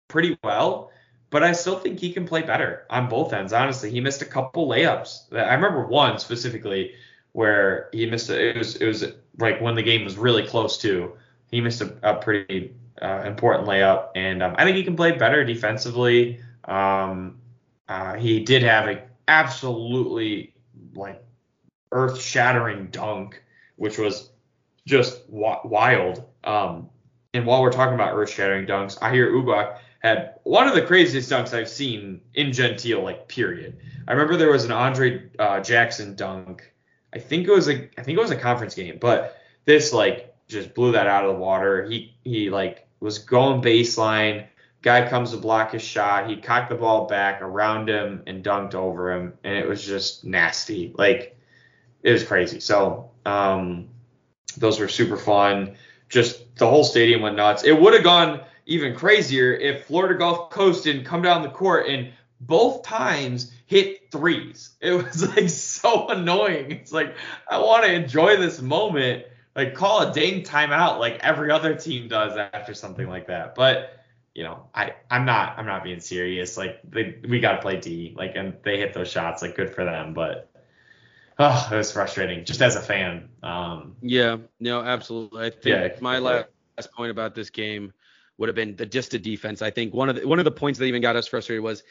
pretty 0.08 0.38
well 0.44 0.92
but 1.34 1.42
I 1.42 1.50
still 1.50 1.80
think 1.80 1.98
he 1.98 2.12
can 2.12 2.28
play 2.28 2.42
better 2.42 2.86
on 2.88 3.08
both 3.08 3.32
ends. 3.32 3.52
Honestly, 3.52 3.90
he 3.90 4.00
missed 4.00 4.22
a 4.22 4.24
couple 4.24 4.68
layups. 4.68 5.32
I 5.32 5.54
remember 5.54 5.84
one 5.84 6.20
specifically 6.20 6.94
where 7.32 7.88
he 7.92 8.06
missed. 8.08 8.30
A, 8.30 8.50
it 8.50 8.56
was 8.56 8.76
it 8.76 8.86
was 8.86 9.04
like 9.40 9.60
when 9.60 9.74
the 9.74 9.82
game 9.82 10.04
was 10.04 10.16
really 10.16 10.46
close 10.46 10.78
to. 10.82 11.16
He 11.50 11.60
missed 11.60 11.80
a, 11.80 11.92
a 12.04 12.14
pretty 12.14 12.76
uh, 13.02 13.22
important 13.26 13.68
layup, 13.68 14.10
and 14.14 14.44
um, 14.44 14.54
I 14.56 14.62
think 14.62 14.76
he 14.76 14.84
can 14.84 14.94
play 14.94 15.10
better 15.10 15.42
defensively. 15.44 16.38
Um, 16.66 17.38
uh, 17.88 18.14
he 18.14 18.40
did 18.40 18.62
have 18.62 18.88
a 18.88 19.02
absolutely 19.28 20.54
like 20.94 21.22
earth-shattering 21.92 22.88
dunk, 22.88 23.42
which 23.76 23.98
was 23.98 24.30
just 24.86 25.20
wild. 25.28 26.24
Um, 26.44 26.90
and 27.32 27.46
while 27.46 27.62
we're 27.62 27.72
talking 27.72 27.94
about 27.94 28.14
earth-shattering 28.14 28.66
dunks, 28.66 28.98
Aher 29.02 29.30
Uguak 29.30 29.78
had 30.00 30.34
one 30.42 30.68
of 30.68 30.74
the 30.74 30.82
craziest 30.82 31.30
dunks 31.30 31.54
I've 31.54 31.68
seen 31.68 32.20
in 32.34 32.52
Gentile, 32.52 33.02
like 33.02 33.26
period. 33.28 33.78
I 34.06 34.12
remember 34.12 34.36
there 34.36 34.52
was 34.52 34.64
an 34.64 34.72
Andre 34.72 35.30
uh, 35.38 35.60
Jackson 35.60 36.14
dunk. 36.14 36.70
I 37.14 37.18
think 37.18 37.46
it 37.48 37.50
was 37.50 37.68
a 37.68 37.88
I 37.98 38.02
think 38.02 38.18
it 38.18 38.20
was 38.20 38.30
a 38.30 38.36
conference 38.36 38.74
game, 38.74 38.98
but 39.00 39.36
this 39.64 39.92
like 39.92 40.34
just 40.46 40.74
blew 40.74 40.92
that 40.92 41.06
out 41.06 41.24
of 41.24 41.34
the 41.34 41.40
water. 41.40 41.84
He 41.84 42.14
he 42.22 42.50
like 42.50 42.86
was 43.00 43.18
going 43.18 43.62
baseline. 43.62 44.46
Guy 44.84 45.08
comes 45.08 45.30
to 45.30 45.38
block 45.38 45.72
his 45.72 45.80
shot. 45.80 46.28
He 46.28 46.36
cocked 46.36 46.68
the 46.68 46.74
ball 46.74 47.06
back 47.06 47.40
around 47.40 47.88
him 47.88 48.22
and 48.26 48.44
dunked 48.44 48.74
over 48.74 49.14
him, 49.14 49.32
and 49.42 49.56
it 49.56 49.66
was 49.66 49.82
just 49.82 50.26
nasty. 50.26 50.92
Like 50.94 51.38
it 52.02 52.12
was 52.12 52.22
crazy. 52.22 52.60
So 52.60 53.10
um, 53.24 53.88
those 54.58 54.78
were 54.78 54.88
super 54.88 55.16
fun. 55.16 55.76
Just 56.10 56.56
the 56.56 56.68
whole 56.68 56.84
stadium 56.84 57.22
went 57.22 57.34
nuts. 57.34 57.64
It 57.64 57.80
would 57.80 57.94
have 57.94 58.04
gone 58.04 58.42
even 58.66 58.94
crazier 58.94 59.54
if 59.54 59.86
Florida 59.86 60.18
Gulf 60.18 60.50
Coast 60.50 60.84
didn't 60.84 61.04
come 61.04 61.22
down 61.22 61.40
the 61.40 61.48
court 61.48 61.88
and 61.88 62.12
both 62.42 62.82
times 62.82 63.52
hit 63.64 64.12
threes. 64.12 64.74
It 64.82 64.92
was 64.92 65.26
like 65.36 65.48
so 65.48 66.08
annoying. 66.10 66.72
It's 66.72 66.92
like 66.92 67.16
I 67.48 67.58
want 67.58 67.86
to 67.86 67.92
enjoy 67.94 68.36
this 68.36 68.60
moment, 68.60 69.24
like 69.56 69.74
call 69.74 70.02
a 70.02 70.12
dang 70.12 70.42
timeout 70.42 70.98
like 70.98 71.20
every 71.24 71.50
other 71.50 71.74
team 71.74 72.06
does 72.06 72.36
after 72.36 72.74
something 72.74 73.08
like 73.08 73.28
that. 73.28 73.54
But 73.54 74.03
you 74.34 74.42
know, 74.42 74.68
I 74.74 74.94
I'm 75.10 75.24
not 75.24 75.58
I'm 75.58 75.66
not 75.66 75.84
being 75.84 76.00
serious. 76.00 76.56
Like 76.56 76.80
they, 76.88 77.16
we 77.28 77.40
got 77.40 77.52
to 77.52 77.62
play 77.62 77.78
D. 77.80 78.14
Like 78.16 78.32
and 78.34 78.54
they 78.64 78.78
hit 78.78 78.92
those 78.92 79.08
shots. 79.08 79.42
Like 79.42 79.56
good 79.56 79.74
for 79.74 79.84
them. 79.84 80.12
But 80.12 80.50
oh, 81.38 81.68
it 81.72 81.76
was 81.76 81.92
frustrating 81.92 82.44
just 82.44 82.60
as 82.60 82.76
a 82.76 82.80
fan. 82.80 83.28
Um, 83.42 83.96
yeah, 84.02 84.38
no, 84.60 84.80
absolutely. 84.80 85.46
I 85.46 85.50
think 85.50 85.64
yeah, 85.64 85.88
my 86.00 86.18
last 86.18 86.46
last 86.76 86.92
point 86.92 87.10
about 87.12 87.34
this 87.34 87.50
game 87.50 87.92
would 88.38 88.48
have 88.48 88.56
been 88.56 88.74
the 88.74 88.86
just 88.86 89.14
a 89.14 89.18
defense. 89.18 89.62
I 89.62 89.70
think 89.70 89.94
one 89.94 90.08
of 90.08 90.16
the 90.16 90.26
one 90.26 90.40
of 90.40 90.44
the 90.44 90.50
points 90.50 90.78
that 90.80 90.86
even 90.86 91.02
got 91.02 91.16
us 91.16 91.28
frustrated 91.28 91.62
was 91.62 91.84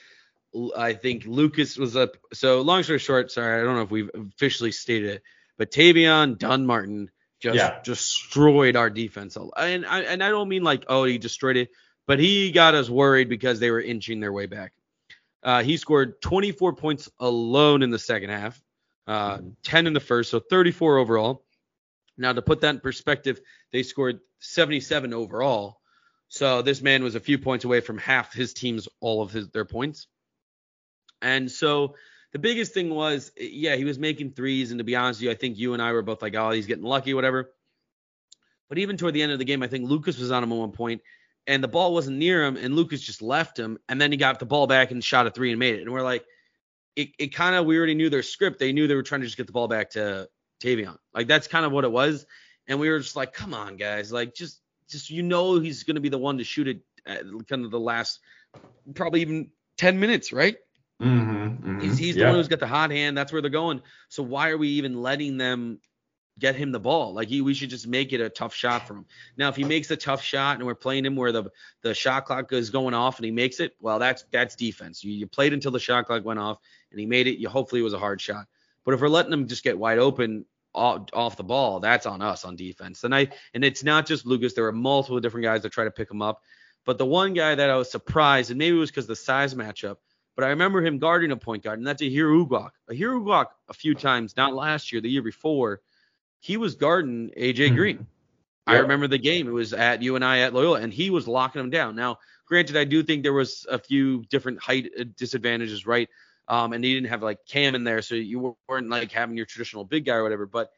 I 0.78 0.94
think 0.94 1.26
Lucas 1.26 1.78
was 1.78 1.96
up. 1.96 2.18
So 2.34 2.62
long 2.62 2.84
story 2.84 3.00
short, 3.00 3.32
sorry, 3.32 3.62
I 3.62 3.64
don't 3.64 3.76
know 3.76 3.82
if 3.84 3.91
we've 3.91 4.12
officially 4.14 4.72
stated 4.72 5.10
it, 5.10 5.24
but 5.58 5.72
Tavion 5.72 6.38
Dunn-Martin 6.38 7.10
just 7.39 7.56
Yeah. 7.56 7.80
destroyed 7.84 8.76
our 8.76 8.89
defense. 8.89 9.38
And 9.58 9.86
I 9.86 10.02
and 10.02 10.24
I 10.24 10.30
don't 10.30 10.50
mean 10.50 10.64
like 10.64 10.84
oh 10.88 11.06
he 11.06 11.18
destroyed 11.18 11.58
it, 11.58 11.70
but 12.06 12.20
he 12.20 12.51
got 12.51 12.76
us 12.76 12.89
worried 12.89 13.30
because 13.30 13.60
they 13.60 13.72
were 13.72 13.82
inching 13.82 14.20
their 14.20 14.34
way 14.34 14.45
back. 14.45 14.74
Uh, 15.41 15.64
he 15.64 15.78
scored 15.78 16.22
24 16.22 16.74
points 16.74 17.10
alone 17.20 17.84
in 17.84 17.89
the 17.89 17.99
second 17.99 18.30
half, 18.30 18.62
uh, 19.08 19.38
Mhm. 19.38 19.56
10 19.64 19.88
in 19.88 19.93
the 19.93 19.99
first, 19.99 20.32
so 20.32 20.39
34 20.39 20.97
overall. 20.97 21.45
Now 22.18 22.34
to 22.34 22.41
put 22.41 22.62
that 22.62 22.76
in 22.76 22.80
perspective, 22.82 23.41
they 23.72 23.84
scored 23.84 24.20
77 24.39 25.14
overall. 25.14 25.82
So 26.30 26.62
this 26.62 26.82
man 26.82 27.04
was 27.04 27.16
a 27.16 27.20
few 27.20 27.38
points 27.38 27.66
away 27.66 27.82
from 27.82 27.97
half 27.97 28.34
his 28.34 28.54
team's 28.54 28.88
all 28.99 29.22
of 29.22 29.32
his 29.32 29.49
their 29.49 29.66
points. 29.66 30.08
And 31.22 31.51
so 31.51 31.95
the 32.32 32.39
biggest 32.39 32.74
thing 32.74 32.89
was, 32.89 33.32
yeah, 33.38 33.76
he 33.76 33.86
was 33.86 33.99
making 33.99 34.32
threes, 34.32 34.72
and 34.72 34.80
to 34.80 34.84
be 34.84 34.95
honest 34.95 35.20
with 35.20 35.26
you, 35.26 35.32
I 35.32 35.36
think 35.36 35.58
you 35.58 35.74
and 35.74 35.82
I 35.82 35.91
were 35.91 36.01
both 36.01 36.22
like, 36.22 36.36
oh, 36.36 36.51
he's 36.51 36.66
getting 36.66 36.84
lucky, 36.84 37.14
whatever. 37.14 37.54
But 38.70 38.80
even 38.80 38.97
toward 38.97 39.14
the 39.14 39.22
end 39.22 39.32
of 39.32 39.39
the 39.39 39.45
game, 39.45 39.62
I 39.62 39.68
think 39.68 39.88
Lucas 39.89 40.18
was 40.18 40.32
on 40.32 40.43
him 40.43 40.51
at 40.51 40.58
one 40.58 40.72
point, 40.72 41.01
and 41.48 41.64
the 41.64 41.68
ball 41.68 41.94
wasn't 41.94 42.18
near 42.18 42.44
him, 42.44 42.58
and 42.58 42.76
Lucas 42.76 43.02
just 43.02 43.22
left 43.22 43.58
him, 43.58 43.78
and 43.89 44.00
then 44.00 44.12
he 44.12 44.18
got 44.18 44.39
the 44.39 44.46
ball 44.46 44.68
back 44.68 44.91
and 44.91 45.04
shot 45.04 45.28
a 45.28 45.32
three 45.32 45.52
and 45.52 45.60
made 45.60 45.76
it. 45.76 45.82
And 45.82 45.91
we're 45.91 46.02
like, 46.02 46.26
it, 46.96 47.10
it 47.18 47.28
kind 47.36 47.56
of 47.56 47.66
we 47.66 47.78
already 47.78 47.96
knew 47.96 48.10
their 48.10 48.24
script. 48.24 48.60
They 48.60 48.72
knew 48.72 48.88
they 48.88 48.96
were 48.96 49.04
trying 49.04 49.22
to 49.22 49.28
just 49.28 49.38
get 49.38 49.48
the 49.48 49.54
ball 49.54 49.68
back 49.68 49.91
to 49.91 50.30
Tavion. 50.62 50.98
Like 51.14 51.28
that's 51.28 51.48
kind 51.48 51.66
of 51.66 51.72
what 51.72 51.84
it 51.84 51.91
was. 51.91 52.26
And 52.68 52.80
we 52.80 52.89
were 52.89 53.00
just 53.00 53.16
like, 53.16 53.34
come 53.34 53.54
on, 53.54 53.76
guys, 53.78 54.12
like 54.12 54.34
just 54.34 54.62
just 54.88 55.10
you 55.10 55.24
know 55.24 55.60
he's 55.60 55.84
gonna 55.84 56.00
be 56.00 56.10
the 56.10 56.18
one 56.18 56.38
to 56.38 56.44
shoot 56.44 56.68
it 56.68 56.82
at 57.06 57.24
kind 57.50 57.66
of 57.66 57.72
the 57.72 57.80
last 57.80 58.20
probably 58.94 59.22
even 59.22 59.50
10 59.78 60.00
minutes, 60.00 60.32
right? 60.32 60.56
Mm-hmm, 61.02 61.82
He's, 61.82 61.98
he's 61.98 62.16
the 62.16 62.26
one 62.26 62.36
who's 62.36 62.48
got 62.48 62.60
the 62.60 62.68
hot 62.68 62.91
hand. 62.91 63.18
That's 63.18 63.34
where 63.34 63.41
they're 63.41 63.52
going. 63.52 63.82
So 64.10 64.24
why 64.24 64.50
are 64.50 64.58
we 64.58 64.70
even 64.70 65.02
letting 65.02 65.38
them 65.38 65.80
get 66.39 66.55
him 66.55 66.71
the 66.71 66.79
ball? 66.79 67.13
Like 67.13 67.27
he, 67.27 67.41
we 67.41 67.53
should 67.53 67.69
just 67.69 67.88
make 67.88 68.13
it 68.13 68.21
a 68.21 68.29
tough 68.29 68.53
shot 68.53 68.88
for 68.88 68.95
him. 68.95 69.05
Now, 69.38 69.49
if 69.49 69.55
he 69.55 69.63
makes 69.63 69.89
a 69.91 69.95
tough 69.95 70.21
shot 70.21 70.57
and 70.57 70.65
we're 70.65 70.75
playing 70.75 71.05
him 71.05 71.15
where 71.15 71.31
the 71.31 71.45
the 71.81 71.93
shot 71.93 72.25
clock 72.25 72.51
is 72.53 72.69
going 72.69 72.93
off 72.93 73.17
and 73.17 73.25
he 73.25 73.31
makes 73.31 73.59
it, 73.59 73.75
well, 73.79 73.99
that's 73.99 74.25
that's 74.31 74.55
defense. 74.55 75.03
You, 75.03 75.11
you 75.11 75.27
played 75.27 75.53
until 75.53 75.71
the 75.71 75.79
shot 75.79 76.07
clock 76.07 76.25
went 76.25 76.39
off 76.39 76.57
and 76.91 76.99
he 76.99 77.05
made 77.05 77.27
it. 77.27 77.39
You 77.39 77.49
hopefully 77.49 77.81
it 77.81 77.86
was 77.86 77.93
a 77.93 77.99
hard 77.99 78.21
shot. 78.21 78.45
But 78.86 78.93
if 78.93 79.01
we're 79.01 79.09
letting 79.09 79.34
him 79.34 79.47
just 79.47 79.63
get 79.63 79.77
wide 79.77 79.99
open 79.99 80.45
off, 80.73 81.07
off 81.13 81.38
the 81.38 81.43
ball, 81.43 81.79
that's 81.79 82.05
on 82.05 82.21
us 82.21 82.45
on 82.45 82.55
defense. 82.55 83.03
And 83.03 83.13
I 83.13 83.29
and 83.53 83.63
it's 83.63 83.84
not 83.84 84.05
just 84.05 84.25
Lucas. 84.25 84.53
There 84.53 84.63
were 84.63 84.71
multiple 84.71 85.19
different 85.19 85.45
guys 85.45 85.61
that 85.61 85.71
try 85.71 85.84
to 85.86 85.91
pick 85.91 86.09
him 86.09 86.21
up. 86.21 86.41
But 86.86 86.97
the 86.97 87.05
one 87.05 87.34
guy 87.34 87.55
that 87.55 87.69
I 87.69 87.77
was 87.77 87.89
surprised, 87.89 88.49
and 88.49 88.57
maybe 88.57 88.75
it 88.75 88.79
was 88.79 88.91
because 88.91 89.07
the 89.07 89.15
size 89.15 89.53
matchup, 89.53 89.97
but 90.36 90.43
I 90.43 90.49
remember 90.49 90.84
him 90.84 90.97
guarding 90.97 91.31
a 91.31 91.38
point 91.38 91.63
guard, 91.63 91.79
and 91.79 91.88
that's 91.88 92.01
a 92.01 92.09
Uguak. 92.09 92.71
A 92.89 92.93
Uguak 92.93 93.47
a 93.69 93.73
few 93.73 93.93
times, 93.93 94.36
not 94.36 94.53
last 94.53 94.91
year, 94.91 95.01
the 95.01 95.09
year 95.09 95.21
before, 95.21 95.81
he 96.44 96.58
was 96.58 96.76
guarding 96.76 97.32
AJ 97.38 97.70
Mhm. 97.70 97.76
Green. 97.76 98.08
I 98.68 98.78
remember 98.78 99.08
the 99.08 99.18
game. 99.18 99.48
It 99.48 99.52
was 99.52 99.74
at 99.74 100.02
you 100.02 100.16
and 100.16 100.24
I 100.26 100.39
at 100.39 100.54
Loyola, 100.54 100.82
and 100.82 100.94
he 100.94 101.10
was 101.10 101.26
locking 101.28 101.62
him 101.62 101.70
down. 101.70 101.96
Now, 101.96 102.20
granted, 102.46 102.76
I 102.76 102.84
do 102.84 103.02
think 103.02 103.24
there 103.24 103.34
was 103.34 103.66
a 103.70 103.80
few 103.80 104.24
different 104.26 104.62
height 104.62 104.91
uh, 105.00 105.06
disadvantages, 105.18 105.86
right? 105.86 106.10
Um, 106.50 106.74
and 106.74 106.84
he 106.84 106.94
didn't 106.94 107.10
have 107.10 107.24
like 107.24 107.39
Cam 107.48 107.76
in 107.76 107.86
there, 107.86 108.02
so 108.02 108.16
you 108.16 108.58
weren't 108.68 108.89
like 108.89 109.12
having 109.12 109.38
your 109.38 109.46
traditional 109.46 109.86
big 109.86 110.06
guy 110.06 110.16
or 110.16 110.24
whatever. 110.24 110.46
But 110.46 110.70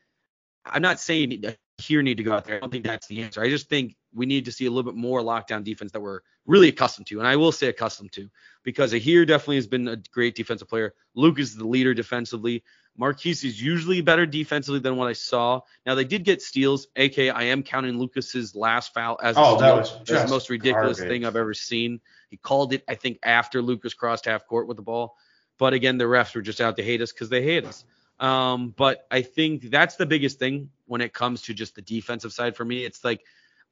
I'm 0.66 0.84
not 0.84 1.00
saying 1.00 1.44
Aher 1.44 2.04
need 2.04 2.18
to 2.18 2.24
go 2.24 2.34
out 2.34 2.46
there. 2.46 2.58
I 2.58 2.60
don't 2.60 2.72
think 2.72 2.86
that's 2.86 3.08
the 3.08 3.24
answer. 3.24 3.42
I 3.42 3.50
just 3.50 3.68
think 3.68 3.96
we 4.16 4.26
need 4.26 4.46
to 4.46 4.52
see 4.52 4.66
a 4.66 4.70
little 4.70 4.90
bit 4.90 4.98
more 4.98 5.22
lockdown 5.22 5.64
defense 5.64 5.92
that 5.92 6.02
we're 6.02 6.22
really 6.46 6.70
accustomed 6.70 7.08
to, 7.08 7.20
and 7.20 7.28
I 7.28 7.36
will 7.36 7.52
say 7.52 7.68
accustomed 7.68 8.12
to, 8.14 8.30
because 8.64 8.94
Aher 8.94 9.26
definitely 9.26 9.58
has 9.58 9.68
been 9.68 9.88
a 9.88 9.98
great 10.12 10.36
defensive 10.36 10.70
player. 10.70 10.94
Luke 11.14 11.40
is 11.40 11.56
the 11.56 11.68
leader 11.68 11.94
defensively. 11.94 12.64
Marquise 12.98 13.44
is 13.44 13.62
usually 13.62 14.00
better 14.02 14.26
defensively 14.26 14.80
than 14.80 14.96
what 14.96 15.10
I 15.10 15.14
saw. 15.14 15.60
Now 15.86 15.96
they 15.96 16.06
did 16.06 16.24
get 16.24 16.42
steals, 16.42 16.88
aka 16.96 17.30
I 17.30 17.44
am 17.44 17.62
counting 17.62 18.00
Lucas's 18.00 18.56
last 18.56 18.94
foul 18.94 19.20
as 19.22 19.36
a 19.36 19.40
Oh, 19.40 19.60
that 19.60 19.76
was 19.76 19.98
the 20.06 20.28
most 20.30 20.50
ridiculous 20.50 21.00
garbage. 21.00 21.12
thing 21.12 21.26
I've 21.26 21.36
ever 21.36 21.54
seen. 21.54 22.00
He 22.30 22.38
called 22.38 22.74
it, 22.74 22.84
I 22.88 22.96
think, 22.96 23.20
after 23.24 23.62
Lucas 23.62 23.94
crossed 23.94 24.26
half 24.26 24.48
court 24.48 24.68
with 24.68 24.78
the 24.78 24.84
ball. 24.84 25.18
But 25.58 25.74
again, 25.74 25.98
the 25.98 26.06
refs 26.06 26.34
were 26.36 26.42
just 26.42 26.62
out 26.62 26.78
to 26.78 26.84
hate 26.84 27.02
us 27.02 27.12
because 27.12 27.30
they 27.30 27.42
hate 27.42 27.66
us. 27.66 27.84
Um, 28.20 28.74
but 28.78 29.06
I 29.12 29.24
think 29.24 29.70
that's 29.70 29.98
the 29.98 30.06
biggest 30.06 30.40
thing 30.40 30.70
when 30.86 31.02
it 31.02 31.14
comes 31.14 31.42
to 31.44 31.54
just 31.54 31.76
the 31.76 31.82
defensive 31.82 32.32
side 32.32 32.56
for 32.56 32.64
me. 32.64 32.86
It's 32.86 33.04
like 33.04 33.22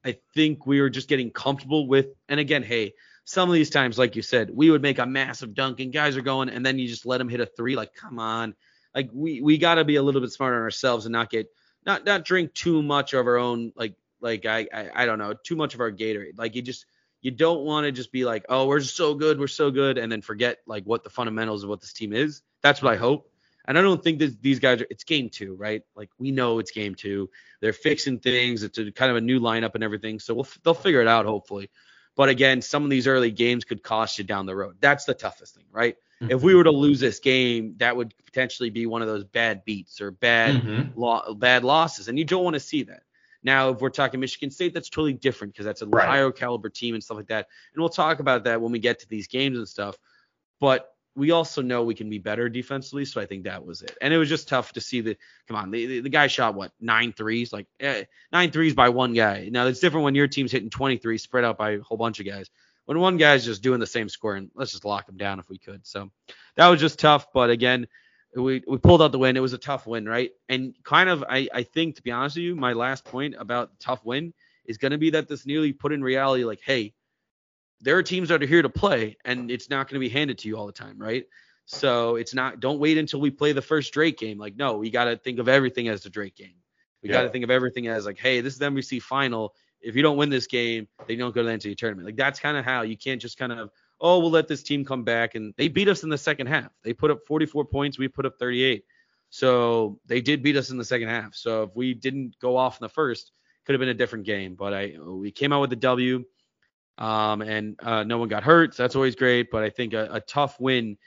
I 0.05 0.17
think 0.33 0.65
we 0.65 0.81
were 0.81 0.89
just 0.89 1.07
getting 1.07 1.31
comfortable 1.31 1.87
with, 1.87 2.07
and 2.27 2.39
again, 2.39 2.63
hey, 2.63 2.93
some 3.25 3.49
of 3.49 3.53
these 3.53 3.69
times, 3.69 3.97
like 3.97 4.15
you 4.15 4.21
said, 4.21 4.49
we 4.53 4.69
would 4.69 4.81
make 4.81 4.99
a 4.99 5.05
massive 5.05 5.53
dunk 5.53 5.79
and 5.79 5.93
guys 5.93 6.17
are 6.17 6.21
going, 6.21 6.49
and 6.49 6.65
then 6.65 6.77
you 6.77 6.87
just 6.87 7.05
let 7.05 7.19
them 7.19 7.29
hit 7.29 7.39
a 7.39 7.45
three. 7.45 7.75
Like, 7.75 7.93
come 7.93 8.19
on, 8.19 8.53
like 8.93 9.09
we 9.13 9.41
we 9.41 9.57
got 9.57 9.75
to 9.75 9.85
be 9.85 9.95
a 9.95 10.03
little 10.03 10.21
bit 10.21 10.31
smarter 10.31 10.57
on 10.57 10.63
ourselves 10.63 11.05
and 11.05 11.13
not 11.13 11.29
get 11.29 11.47
not 11.85 12.05
not 12.05 12.25
drink 12.25 12.53
too 12.53 12.81
much 12.81 13.13
of 13.13 13.25
our 13.25 13.37
own 13.37 13.71
like 13.75 13.95
like 14.19 14.45
I 14.45 14.67
I, 14.73 14.89
I 14.93 15.05
don't 15.05 15.19
know 15.19 15.33
too 15.33 15.55
much 15.55 15.73
of 15.73 15.79
our 15.79 15.91
Gatorade. 15.91 16.37
Like 16.37 16.55
you 16.55 16.61
just 16.61 16.85
you 17.21 17.31
don't 17.31 17.61
want 17.61 17.85
to 17.85 17.91
just 17.91 18.11
be 18.11 18.25
like, 18.25 18.45
oh, 18.49 18.67
we're 18.67 18.81
so 18.81 19.15
good, 19.15 19.39
we're 19.39 19.47
so 19.47 19.71
good, 19.71 19.97
and 19.97 20.11
then 20.11 20.21
forget 20.21 20.59
like 20.67 20.83
what 20.83 21.03
the 21.03 21.09
fundamentals 21.09 21.63
of 21.63 21.69
what 21.69 21.79
this 21.79 21.93
team 21.93 22.11
is. 22.11 22.41
That's 22.61 22.81
what 22.81 22.93
I 22.93 22.97
hope. 22.97 23.32
And 23.65 23.77
I 23.77 23.81
don't 23.81 24.03
think 24.03 24.19
that 24.19 24.41
these 24.41 24.59
guys 24.59 24.81
are. 24.81 24.87
It's 24.89 25.03
game 25.03 25.29
two, 25.29 25.55
right? 25.55 25.83
Like 25.95 26.09
we 26.17 26.31
know 26.31 26.59
it's 26.59 26.71
game 26.71 26.95
two. 26.95 27.29
They're 27.61 27.73
fixing 27.73 28.19
things. 28.19 28.63
It's 28.63 28.77
a, 28.77 28.91
kind 28.91 29.09
of 29.11 29.17
a 29.17 29.21
new 29.21 29.39
lineup 29.39 29.75
and 29.75 29.83
everything. 29.83 30.19
So 30.19 30.33
we'll, 30.33 30.47
they'll 30.63 30.73
figure 30.73 31.01
it 31.01 31.07
out 31.07 31.25
hopefully. 31.25 31.69
But 32.15 32.29
again, 32.29 32.61
some 32.61 32.83
of 32.83 32.89
these 32.89 33.07
early 33.07 33.31
games 33.31 33.63
could 33.63 33.81
cost 33.81 34.17
you 34.17 34.23
down 34.23 34.45
the 34.45 34.55
road. 34.55 34.75
That's 34.79 35.05
the 35.05 35.13
toughest 35.13 35.55
thing, 35.55 35.65
right? 35.71 35.95
If 36.29 36.41
we 36.41 36.55
were 36.55 36.63
to 36.63 36.71
lose 36.71 37.01
this 37.01 37.19
game, 37.19 37.75
that 37.79 37.97
would 37.97 38.13
potentially 38.25 38.69
be 38.69 38.85
one 38.85 39.01
of 39.01 39.09
those 39.09 39.25
bad 39.25 39.65
beats 39.65 39.99
or 39.99 40.09
bad 40.11 40.55
Mhm. 40.63 40.91
lo- 40.95 41.33
bad 41.33 41.65
losses, 41.65 42.07
and 42.07 42.17
you 42.17 42.23
don't 42.23 42.45
want 42.45 42.53
to 42.53 42.61
see 42.61 42.83
that. 42.83 43.03
Now, 43.43 43.71
if 43.71 43.81
we're 43.81 43.89
talking 43.89 44.21
Michigan 44.21 44.49
State, 44.49 44.73
that's 44.73 44.89
totally 44.89 45.11
different 45.11 45.53
because 45.53 45.65
that's 45.65 45.81
a 45.81 45.85
Right. 45.85 46.07
higher 46.07 46.31
caliber 46.31 46.69
team 46.69 46.93
and 46.93 47.03
stuff 47.03 47.17
like 47.17 47.27
that. 47.27 47.49
And 47.73 47.81
we'll 47.81 47.89
talk 47.89 48.19
about 48.21 48.45
that 48.45 48.61
when 48.61 48.71
we 48.71 48.79
get 48.79 48.99
to 48.99 49.09
these 49.09 49.27
games 49.27 49.57
and 49.57 49.67
stuff. 49.67 49.97
But 50.61 50.92
we 51.15 51.31
also 51.31 51.61
know 51.61 51.83
we 51.83 51.95
can 51.95 52.09
be 52.09 52.17
better 52.17 52.49
defensively, 52.49 53.05
so 53.05 53.21
I 53.21 53.25
think 53.25 53.43
that 53.43 53.65
was 53.65 53.81
it. 53.81 53.95
And 54.01 54.13
it 54.13 54.17
was 54.17 54.29
just 54.29 54.47
tough 54.47 54.73
to 54.73 54.81
see 54.81 55.01
the 55.01 55.17
come 55.47 55.57
on, 55.57 55.71
the, 55.71 56.01
the, 56.01 56.09
guy 56.09 56.27
shot 56.27 56.55
what 56.55 56.71
nine 56.79 57.13
threes, 57.13 57.53
like 57.53 57.67
eh, 57.79 58.05
nine 58.31 58.51
threes 58.51 58.73
by 58.73 58.89
one 58.89 59.13
guy. 59.13 59.49
Now 59.51 59.67
it's 59.67 59.79
different 59.79 60.05
when 60.05 60.15
your 60.15 60.27
team's 60.27 60.51
hitting 60.51 60.69
23 60.69 61.17
spread 61.17 61.43
out 61.43 61.57
by 61.57 61.71
a 61.71 61.81
whole 61.81 61.97
bunch 61.97 62.19
of 62.19 62.25
guys. 62.25 62.49
When 62.85 62.99
one 62.99 63.17
guy's 63.17 63.45
just 63.45 63.61
doing 63.61 63.79
the 63.79 63.87
same 63.87 64.09
score, 64.09 64.35
and 64.35 64.49
let's 64.55 64.71
just 64.71 64.85
lock 64.85 65.07
him 65.07 65.17
down 65.17 65.39
if 65.39 65.49
we 65.49 65.57
could. 65.57 65.85
So 65.85 66.11
that 66.55 66.67
was 66.67 66.81
just 66.81 66.99
tough. 66.99 67.27
But 67.31 67.49
again, 67.49 67.87
we 68.35 68.63
we 68.67 68.77
pulled 68.77 69.01
out 69.01 69.11
the 69.11 69.19
win. 69.19 69.37
It 69.37 69.41
was 69.41 69.53
a 69.53 69.59
tough 69.59 69.85
win, 69.87 70.07
right? 70.07 70.31
And 70.49 70.73
kind 70.83 71.09
of, 71.09 71.23
I 71.29 71.47
I 71.53 71.63
think 71.63 71.95
to 71.95 72.03
be 72.03 72.11
honest 72.11 72.35
with 72.35 72.43
you, 72.43 72.55
my 72.55 72.73
last 72.73 73.05
point 73.05 73.35
about 73.37 73.79
tough 73.79 74.03
win 74.03 74.33
is 74.65 74.77
going 74.77 74.91
to 74.91 74.97
be 74.97 75.11
that 75.11 75.27
this 75.27 75.45
nearly 75.45 75.73
put 75.73 75.93
in 75.93 76.01
reality, 76.01 76.43
like, 76.43 76.61
hey, 76.65 76.93
there 77.83 77.97
are 77.97 78.03
teams 78.03 78.29
that 78.29 78.41
are 78.41 78.47
here 78.47 78.61
to 78.61 78.69
play, 78.69 79.17
and 79.25 79.51
it's 79.51 79.69
not 79.69 79.87
going 79.87 79.95
to 79.95 79.99
be 79.99 80.09
handed 80.09 80.39
to 80.39 80.47
you 80.47 80.57
all 80.57 80.65
the 80.65 80.71
time, 80.71 80.97
right? 80.97 81.25
So 81.65 82.15
it's 82.15 82.33
not. 82.33 82.59
Don't 82.59 82.79
wait 82.79 82.97
until 82.97 83.21
we 83.21 83.29
play 83.29 83.51
the 83.51 83.61
first 83.61 83.93
Drake 83.93 84.17
game. 84.17 84.37
Like, 84.37 84.55
no, 84.55 84.77
we 84.77 84.89
got 84.89 85.05
to 85.05 85.17
think 85.17 85.39
of 85.39 85.47
everything 85.47 85.87
as 85.87 86.01
the 86.01 86.09
Drake 86.09 86.35
game. 86.35 86.55
We 87.01 87.09
got 87.09 87.23
to 87.23 87.29
think 87.29 87.43
of 87.43 87.51
everything 87.51 87.87
as 87.87 88.05
like, 88.05 88.17
hey, 88.17 88.39
this 88.39 88.53
is 88.53 88.59
the 88.59 88.65
MVC 88.65 89.01
final. 89.01 89.53
If 89.81 89.95
you 89.97 90.01
don't 90.01 90.15
win 90.15 90.29
this 90.29 90.47
game, 90.47 90.87
then 90.99 91.17
you 91.17 91.17
don't 91.17 91.35
go 91.35 91.43
to 91.43 91.49
the 91.49 91.53
NCAA 91.53 91.77
tournament. 91.77 92.05
Like 92.05 92.15
that's 92.15 92.39
kind 92.39 92.55
of 92.55 92.63
how 92.63 92.83
you 92.83 92.95
can't 92.95 93.21
just 93.21 93.37
kind 93.37 93.51
of, 93.51 93.71
oh, 93.99 94.19
we'll 94.19 94.31
let 94.31 94.47
this 94.47 94.63
team 94.63 94.85
come 94.85 95.03
back. 95.03 95.35
And 95.35 95.53
they 95.57 95.67
beat 95.67 95.89
us 95.89 96.03
in 96.03 96.09
the 96.09 96.17
second 96.17 96.47
half. 96.47 96.71
They 96.81 96.93
put 96.93 97.11
up 97.11 97.19
44 97.27 97.65
points. 97.65 97.99
We 97.99 98.07
put 98.07 98.25
up 98.25 98.39
38. 98.39 98.85
So 99.29 99.99
they 100.05 100.21
did 100.21 100.43
beat 100.43 100.55
us 100.55 100.69
in 100.69 100.77
the 100.77 100.85
second 100.85 101.09
half. 101.09 101.35
So 101.35 101.63
if 101.63 101.75
we 101.75 101.93
didn't 101.93 102.39
go 102.39 102.55
off 102.55 102.79
in 102.79 102.85
the 102.85 102.89
first, 102.89 103.33
could 103.65 103.73
have 103.73 103.79
been 103.79 103.89
a 103.89 103.93
different 103.93 104.25
game. 104.25 104.55
But 104.55 104.73
I 104.73 104.93
we 105.01 105.31
came 105.31 105.51
out 105.51 105.59
with 105.59 105.71
the 105.71 105.75
W. 105.75 106.23
Um, 106.97 107.41
and 107.41 107.75
uh, 107.81 108.03
no 108.03 108.17
one 108.17 108.29
got 108.29 108.43
hurt. 108.43 108.75
So 108.75 108.83
that's 108.83 108.95
always 108.95 109.15
great. 109.15 109.49
But 109.51 109.63
I 109.63 109.69
think 109.69 109.93
a, 109.93 110.07
a 110.11 110.19
tough 110.21 110.59
win 110.59 110.97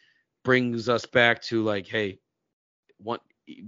brings 0.44 0.88
us 0.88 1.06
back 1.06 1.42
to 1.44 1.62
like, 1.62 1.86
hey, 1.86 2.18
one 2.98 3.20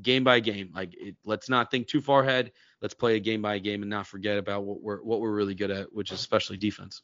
game 0.03 0.25
by 0.25 0.41
game. 0.41 0.71
Like, 0.75 0.95
it, 0.95 1.17
let's 1.25 1.49
not 1.49 1.71
think 1.71 1.87
too 1.87 2.01
far 2.01 2.23
ahead. 2.23 2.53
Let's 2.81 2.95
play 2.95 3.17
a 3.17 3.21
game 3.21 3.43
by 3.43 3.59
game 3.59 3.83
and 3.83 3.91
not 3.91 4.07
forget 4.07 4.39
about 4.39 4.65
what 4.65 4.81
we're 4.81 5.03
what 5.03 5.21
we're 5.21 5.33
really 5.33 5.55
good 5.55 5.71
at, 5.71 5.93
which 5.93 6.13
is 6.13 6.21
especially 6.21 6.57
defense. 6.57 7.03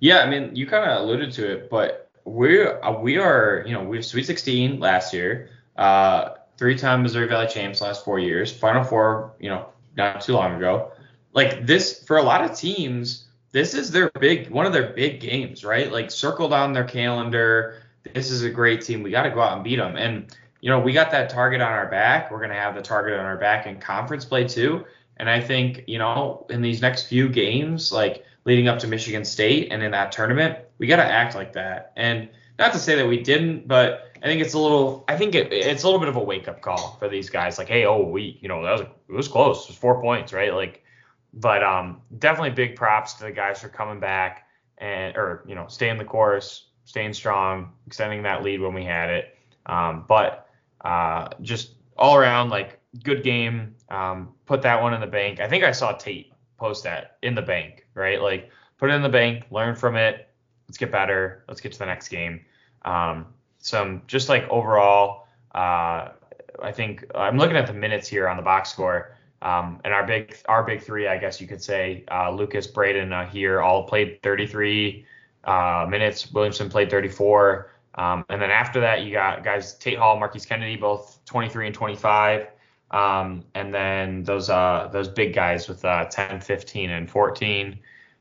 Yeah, 0.00 0.18
I 0.18 0.30
mean, 0.30 0.54
you 0.56 0.66
kind 0.66 0.90
of 0.90 1.02
alluded 1.02 1.32
to 1.32 1.50
it, 1.50 1.70
but 1.70 2.10
we're 2.24 2.82
uh, 2.82 2.98
we 2.98 3.18
are, 3.18 3.64
you 3.66 3.72
know, 3.72 3.82
we 3.82 3.96
have 3.96 4.04
Sweet 4.04 4.26
16 4.26 4.80
last 4.80 5.12
year, 5.12 5.50
uh, 5.76 6.30
three-time 6.56 7.02
Missouri 7.02 7.28
Valley 7.28 7.46
champs 7.46 7.80
last 7.80 8.04
four 8.04 8.18
years, 8.18 8.52
Final 8.52 8.84
Four, 8.84 9.34
you 9.38 9.50
know, 9.50 9.68
not 9.96 10.20
too 10.20 10.34
long 10.34 10.54
ago. 10.54 10.92
Like 11.32 11.66
this, 11.66 12.02
for 12.04 12.16
a 12.16 12.22
lot 12.22 12.44
of 12.44 12.56
teams, 12.56 13.23
this 13.54 13.72
is 13.72 13.92
their 13.92 14.10
big, 14.18 14.50
one 14.50 14.66
of 14.66 14.72
their 14.72 14.92
big 14.92 15.20
games, 15.20 15.64
right? 15.64 15.90
Like 15.90 16.10
circled 16.10 16.52
on 16.52 16.72
their 16.72 16.82
calendar. 16.82 17.84
This 18.12 18.32
is 18.32 18.42
a 18.42 18.50
great 18.50 18.82
team. 18.82 19.04
We 19.04 19.12
got 19.12 19.22
to 19.22 19.30
go 19.30 19.40
out 19.40 19.54
and 19.54 19.62
beat 19.62 19.76
them. 19.76 19.96
And 19.96 20.36
you 20.60 20.70
know, 20.70 20.80
we 20.80 20.92
got 20.92 21.12
that 21.12 21.30
target 21.30 21.60
on 21.60 21.70
our 21.70 21.88
back. 21.88 22.32
We're 22.32 22.40
gonna 22.40 22.54
have 22.54 22.74
the 22.74 22.82
target 22.82 23.18
on 23.18 23.24
our 23.24 23.36
back 23.36 23.66
in 23.66 23.78
conference 23.78 24.24
play 24.24 24.48
too. 24.48 24.84
And 25.18 25.30
I 25.30 25.40
think, 25.40 25.84
you 25.86 25.98
know, 25.98 26.46
in 26.50 26.62
these 26.62 26.82
next 26.82 27.06
few 27.06 27.28
games, 27.28 27.92
like 27.92 28.24
leading 28.44 28.66
up 28.66 28.80
to 28.80 28.88
Michigan 28.88 29.24
State 29.24 29.68
and 29.70 29.82
in 29.82 29.92
that 29.92 30.10
tournament, 30.10 30.58
we 30.78 30.88
got 30.88 30.96
to 30.96 31.04
act 31.04 31.36
like 31.36 31.52
that. 31.52 31.92
And 31.96 32.28
not 32.58 32.72
to 32.72 32.78
say 32.78 32.96
that 32.96 33.06
we 33.06 33.22
didn't, 33.22 33.68
but 33.68 34.10
I 34.20 34.26
think 34.26 34.40
it's 34.40 34.54
a 34.54 34.58
little. 34.58 35.04
I 35.06 35.16
think 35.16 35.34
it, 35.34 35.52
it's 35.52 35.84
a 35.84 35.86
little 35.86 36.00
bit 36.00 36.08
of 36.08 36.16
a 36.16 36.24
wake 36.24 36.48
up 36.48 36.60
call 36.60 36.96
for 36.98 37.08
these 37.08 37.30
guys. 37.30 37.58
Like, 37.58 37.68
hey, 37.68 37.84
oh, 37.84 38.02
we, 38.02 38.38
you 38.40 38.48
know, 38.48 38.64
that 38.64 38.72
was 38.72 38.80
it 38.80 39.12
was 39.12 39.28
close. 39.28 39.64
It 39.64 39.68
was 39.68 39.76
four 39.76 40.00
points, 40.00 40.32
right? 40.32 40.52
Like, 40.52 40.83
but 41.34 41.62
um, 41.62 42.00
definitely 42.18 42.50
big 42.50 42.76
props 42.76 43.14
to 43.14 43.24
the 43.24 43.32
guys 43.32 43.60
for 43.60 43.68
coming 43.68 44.00
back 44.00 44.46
and 44.78 45.16
or 45.16 45.44
you 45.46 45.54
know 45.54 45.66
staying 45.68 45.98
the 45.98 46.04
course, 46.04 46.66
staying 46.84 47.12
strong, 47.12 47.72
extending 47.86 48.22
that 48.22 48.42
lead 48.42 48.60
when 48.60 48.74
we 48.74 48.84
had 48.84 49.10
it. 49.10 49.36
Um, 49.66 50.04
but 50.08 50.48
uh, 50.84 51.28
just 51.40 51.72
all 51.96 52.16
around 52.16 52.50
like 52.50 52.78
good 53.02 53.22
game. 53.22 53.74
Um, 53.88 54.34
put 54.46 54.62
that 54.62 54.80
one 54.80 54.94
in 54.94 55.00
the 55.00 55.06
bank. 55.06 55.40
I 55.40 55.48
think 55.48 55.64
I 55.64 55.72
saw 55.72 55.92
Tate 55.92 56.32
post 56.56 56.84
that 56.84 57.18
in 57.22 57.34
the 57.34 57.42
bank, 57.42 57.86
right? 57.94 58.20
Like 58.20 58.50
put 58.78 58.90
it 58.90 58.94
in 58.94 59.02
the 59.02 59.08
bank, 59.08 59.46
learn 59.50 59.74
from 59.74 59.96
it. 59.96 60.28
Let's 60.68 60.78
get 60.78 60.90
better. 60.90 61.44
Let's 61.48 61.60
get 61.60 61.72
to 61.72 61.78
the 61.78 61.86
next 61.86 62.08
game. 62.08 62.44
Um, 62.82 63.26
some 63.58 64.02
just 64.06 64.28
like 64.28 64.48
overall, 64.48 65.26
uh, 65.54 66.10
I 66.62 66.72
think 66.72 67.04
I'm 67.14 67.38
looking 67.38 67.56
at 67.56 67.66
the 67.66 67.72
minutes 67.72 68.08
here 68.08 68.28
on 68.28 68.36
the 68.36 68.42
box 68.42 68.70
score. 68.70 69.16
Um, 69.44 69.78
and 69.84 69.92
our 69.92 70.06
big 70.06 70.36
our 70.46 70.64
big 70.64 70.82
three, 70.82 71.06
I 71.06 71.18
guess 71.18 71.40
you 71.40 71.46
could 71.46 71.62
say, 71.62 72.04
uh, 72.10 72.30
Lucas, 72.30 72.66
Braden 72.66 73.12
uh, 73.12 73.30
Aher 73.32 73.60
all 73.60 73.84
played 73.84 74.22
33 74.22 75.06
uh, 75.44 75.86
minutes. 75.88 76.32
Williamson 76.32 76.70
played 76.70 76.90
34. 76.90 77.70
Um, 77.96 78.24
and 78.30 78.40
then 78.40 78.50
after 78.50 78.80
that, 78.80 79.02
you 79.02 79.12
got 79.12 79.44
guys 79.44 79.74
Tate 79.74 79.98
Hall, 79.98 80.18
Marquise 80.18 80.46
Kennedy, 80.46 80.76
both 80.76 81.20
23 81.26 81.66
and 81.66 81.74
25. 81.74 82.48
Um, 82.90 83.44
and 83.54 83.72
then 83.72 84.24
those 84.24 84.48
uh, 84.48 84.88
those 84.92 85.08
big 85.08 85.34
guys 85.34 85.68
with 85.68 85.84
uh, 85.84 86.06
10, 86.06 86.40
15, 86.40 86.90
and 86.90 87.10
14. 87.10 87.78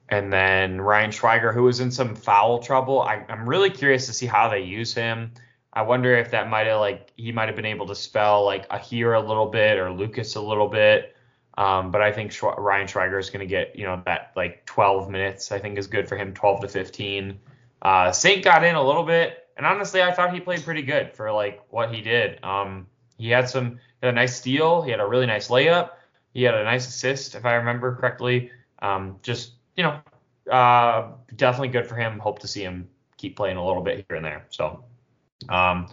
And 0.09 0.31
then 0.31 0.81
Ryan 0.81 1.11
Schwieger, 1.11 1.53
who 1.53 1.63
was 1.63 1.79
in 1.79 1.89
some 1.89 2.15
foul 2.15 2.59
trouble. 2.59 3.01
I, 3.01 3.25
I'm 3.29 3.47
really 3.47 3.69
curious 3.69 4.05
to 4.07 4.13
see 4.13 4.25
how 4.25 4.49
they 4.49 4.59
use 4.59 4.93
him. 4.93 5.31
I 5.71 5.81
wonder 5.81 6.15
if 6.15 6.31
that 6.31 6.49
might 6.49 6.67
have 6.67 6.81
like 6.81 7.11
he 7.15 7.31
might 7.31 7.47
have 7.47 7.55
been 7.55 7.65
able 7.65 7.87
to 7.87 7.95
spell 7.95 8.45
like 8.45 8.67
Aher 8.69 9.13
a 9.13 9.21
little 9.21 9.47
bit 9.47 9.79
or 9.79 9.91
Lucas 9.91 10.35
a 10.35 10.41
little 10.41 10.67
bit. 10.67 11.12
Um, 11.57 11.91
but 11.91 12.01
I 12.01 12.11
think 12.11 12.31
Schwe- 12.31 12.57
Ryan 12.57 12.87
Schwieger 12.87 13.19
is 13.19 13.29
going 13.29 13.41
to 13.41 13.45
get 13.45 13.75
you 13.75 13.85
know 13.85 14.01
that 14.05 14.31
like 14.35 14.65
12 14.65 15.09
minutes. 15.09 15.51
I 15.51 15.59
think 15.59 15.77
is 15.77 15.87
good 15.87 16.07
for 16.07 16.17
him, 16.17 16.33
12 16.33 16.61
to 16.61 16.67
15. 16.67 17.39
Uh, 17.81 18.11
Saint 18.11 18.43
got 18.43 18.63
in 18.63 18.75
a 18.75 18.83
little 18.83 19.03
bit, 19.03 19.47
and 19.57 19.65
honestly, 19.65 20.01
I 20.01 20.11
thought 20.11 20.33
he 20.33 20.39
played 20.39 20.63
pretty 20.63 20.81
good 20.81 21.13
for 21.13 21.31
like 21.31 21.61
what 21.69 21.93
he 21.93 22.01
did. 22.01 22.43
Um, 22.43 22.87
he 23.17 23.29
had 23.29 23.49
some 23.49 23.79
had 24.01 24.09
a 24.09 24.15
nice 24.15 24.35
steal, 24.35 24.81
he 24.81 24.91
had 24.91 24.99
a 24.99 25.07
really 25.07 25.25
nice 25.25 25.49
layup, 25.49 25.91
he 26.33 26.43
had 26.43 26.55
a 26.55 26.63
nice 26.63 26.87
assist 26.87 27.35
if 27.35 27.45
I 27.45 27.53
remember 27.55 27.95
correctly. 27.95 28.51
Um, 28.79 29.17
just 29.21 29.53
you 29.75 29.83
know, 29.83 29.99
uh, 30.51 31.11
definitely 31.35 31.69
good 31.69 31.87
for 31.87 31.95
him. 31.95 32.19
Hope 32.19 32.39
to 32.39 32.47
see 32.47 32.63
him 32.63 32.89
keep 33.17 33.35
playing 33.35 33.57
a 33.57 33.65
little 33.65 33.81
bit 33.81 34.05
here 34.07 34.17
and 34.17 34.25
there. 34.25 34.45
So, 34.49 34.83
um, 35.49 35.87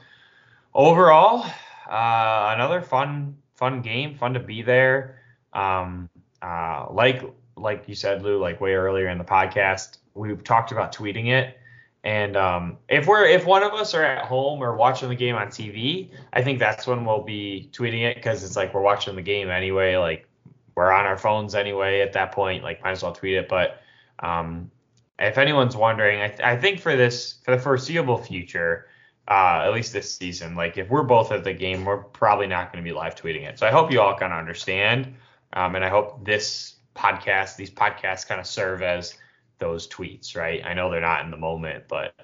overall, 0.75 1.45
uh, 1.89 2.53
another 2.55 2.81
fun, 2.81 3.37
fun 3.55 3.83
game, 3.83 4.17
fun 4.17 4.35
to 4.35 4.41
be 4.41 4.63
there. 4.63 5.20
Um, 5.53 6.09
uh, 6.43 6.87
like, 6.91 7.23
like 7.57 7.89
you 7.89 7.95
said, 7.95 8.23
Lou, 8.23 8.39
like 8.39 8.61
way 8.61 8.75
earlier 8.75 9.09
in 9.09 9.19
the 9.19 9.25
podcast, 9.25 9.99
we've 10.15 10.43
talked 10.43 10.73
about 10.73 10.95
tweeting 10.95 11.29
it. 11.29 11.57
And 12.03 12.37
um, 12.37 12.79
if 12.89 13.07
we're 13.07 13.27
if 13.27 13.45
one 13.45 13.63
of 13.63 13.75
us 13.75 13.93
are 13.93 14.03
at 14.03 14.25
home 14.25 14.63
or 14.63 14.75
watching 14.75 15.11
the 15.11 15.15
game 15.15 15.37
on 15.37 15.49
TV, 15.49 16.11
I 16.33 16.43
think 16.43 16.59
that's 16.59 16.87
when 16.87 17.05
we'll 17.05 17.23
be 17.23 17.69
tweeting 17.73 18.03
it 18.09 18.17
because 18.17 18.43
it's 18.43 18.57
like 18.57 18.73
we're 18.73 18.81
watching 18.81 19.15
the 19.17 19.23
game 19.23 19.51
anyway. 19.51 19.97
Like 19.97 20.27
we're 20.75 20.93
on 20.93 21.05
our 21.05 21.19
phones 21.19 21.55
anyway 21.55 22.01
at 22.01 22.15
that 22.15 22.33
point. 22.33 22.65
Like 22.65 22.83
might 22.83 22.93
as 22.93 23.03
well 23.03 23.13
tweet 23.13 23.35
it. 23.35 23.51
But 23.51 23.83
um, 24.21 24.71
if 25.19 25.37
anyone's 25.37 25.77
wondering, 25.77 26.23
I, 26.23 26.29
th- 26.29 26.41
I, 26.41 26.57
think 26.57 26.81
for 26.81 26.97
this 26.97 27.35
for 27.45 27.55
the 27.55 27.61
foreseeable 27.61 28.17
future, 28.17 28.87
uh, 29.29 29.63
at 29.65 29.73
least 29.75 29.93
this 29.93 30.15
season, 30.15 30.57
like 30.57 30.79
if 30.79 30.89
we're 30.89 31.03
both 31.03 31.33
at 31.33 31.45
the 31.45 31.53
game, 31.53 31.85
we're 31.85 31.99
probably 31.99 32.47
not 32.47 32.73
going 32.73 32.83
to 32.83 32.89
be 32.89 32.95
live 32.95 33.15
tweeting 33.15 33.47
it. 33.47 33.59
So 33.59 33.67
I 33.67 33.71
hope 33.71 33.93
you 33.93 34.01
all 34.01 34.17
kind 34.17 34.33
of 34.33 34.39
understand, 34.39 35.15
um, 35.53 35.75
and 35.75 35.85
I 35.85 35.89
hope 35.89 36.25
this 36.25 36.77
podcast, 36.95 37.57
these 37.57 37.71
podcasts, 37.71 38.27
kind 38.27 38.41
of 38.41 38.47
serve 38.47 38.83
as 38.83 39.15
those 39.59 39.89
tweets, 39.89 40.37
right? 40.37 40.65
I 40.65 40.75
know 40.75 40.91
they're 40.91 41.01
not 41.01 41.25
in 41.25 41.31
the 41.31 41.37
moment, 41.37 41.85
but 41.89 42.15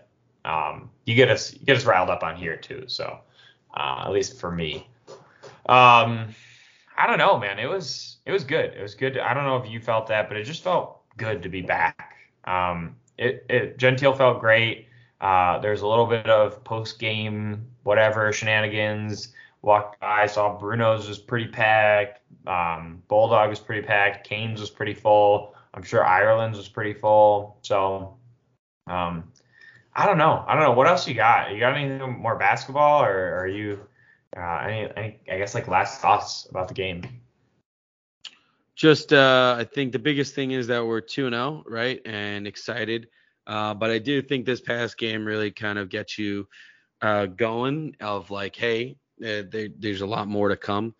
um, 0.45 0.91
you 1.05 1.14
get 1.14 1.31
us 1.31 1.53
you 1.53 1.66
get 1.66 1.77
us 1.77 1.85
riled 1.85 2.11
up 2.11 2.22
on 2.22 2.37
here 2.37 2.57
too. 2.57 2.85
So 2.87 3.20
uh, 3.77 4.05
at 4.05 4.12
least 4.12 4.39
for 4.39 4.51
me, 4.51 4.89
um, 5.68 6.35
I 6.97 7.07
don't 7.07 7.18
know, 7.18 7.39
man. 7.39 7.59
It 7.59 7.66
was 7.66 8.16
it 8.24 8.33
was 8.33 8.45
good. 8.45 8.74
It 8.74 8.83
was 8.83 8.95
good. 8.95 9.18
I 9.18 9.35
don't 9.35 9.45
know 9.45 9.57
if 9.57 9.70
you 9.70 9.81
felt 9.81 10.07
that, 10.09 10.29
but 10.29 10.37
it 10.37 10.45
just 10.45 10.62
felt 10.62 11.01
good 11.16 11.43
to 11.43 11.49
be 11.49 11.62
back. 11.62 12.14
Um, 12.45 12.97
it, 13.18 13.45
it 13.49 13.79
Gentile 13.79 14.12
felt 14.12 14.41
great. 14.41 14.89
Uh, 15.20 15.59
there's 15.59 15.81
a 15.81 15.87
little 15.87 16.07
bit 16.07 16.29
of 16.29 16.62
post 16.64 16.99
game 16.99 17.66
whatever 17.83 18.33
shenanigans. 18.33 19.33
Walked 19.66 19.98
by, 19.98 20.26
saw 20.26 20.56
Bruno's 20.56 21.08
was 21.08 21.18
pretty 21.18 21.48
packed. 21.48 22.20
Um, 22.46 23.02
Bulldog 23.08 23.50
was 23.50 23.58
pretty 23.58 23.84
packed. 23.84 24.24
Canes 24.24 24.60
was 24.60 24.70
pretty 24.70 24.94
full. 24.94 25.56
I'm 25.74 25.82
sure 25.82 26.06
Ireland's 26.06 26.56
was 26.56 26.68
pretty 26.68 26.92
full. 26.92 27.58
So, 27.62 28.16
um, 28.86 29.24
I 29.92 30.06
don't 30.06 30.18
know. 30.18 30.44
I 30.46 30.54
don't 30.54 30.62
know. 30.62 30.70
What 30.70 30.86
else 30.86 31.08
you 31.08 31.14
got? 31.14 31.52
You 31.52 31.58
got 31.58 31.76
anything 31.76 32.16
more 32.16 32.38
basketball, 32.38 33.02
or 33.02 33.40
are 33.40 33.48
you 33.48 33.80
uh, 34.36 34.58
any, 34.68 34.88
any? 34.96 35.18
I 35.28 35.38
guess 35.38 35.52
like 35.52 35.66
last 35.66 36.00
thoughts 36.00 36.46
about 36.48 36.68
the 36.68 36.74
game. 36.74 37.02
Just, 38.76 39.12
uh, 39.12 39.56
I 39.58 39.64
think 39.64 39.90
the 39.90 39.98
biggest 39.98 40.36
thing 40.36 40.52
is 40.52 40.68
that 40.68 40.86
we're 40.86 41.00
2 41.00 41.26
and 41.26 41.34
0, 41.34 41.64
right? 41.66 42.00
And 42.06 42.46
excited. 42.46 43.08
Uh, 43.48 43.74
but 43.74 43.90
I 43.90 43.98
do 43.98 44.22
think 44.22 44.46
this 44.46 44.60
past 44.60 44.96
game 44.96 45.24
really 45.24 45.50
kind 45.50 45.76
of 45.76 45.88
gets 45.88 46.18
you 46.18 46.46
uh, 47.02 47.26
going 47.26 47.96
of 48.00 48.30
like, 48.30 48.54
hey, 48.54 48.96
uh, 49.22 49.42
there, 49.50 49.68
there's 49.78 50.00
a 50.00 50.06
lot 50.06 50.28
more 50.28 50.48
to 50.48 50.56
come. 50.56 50.94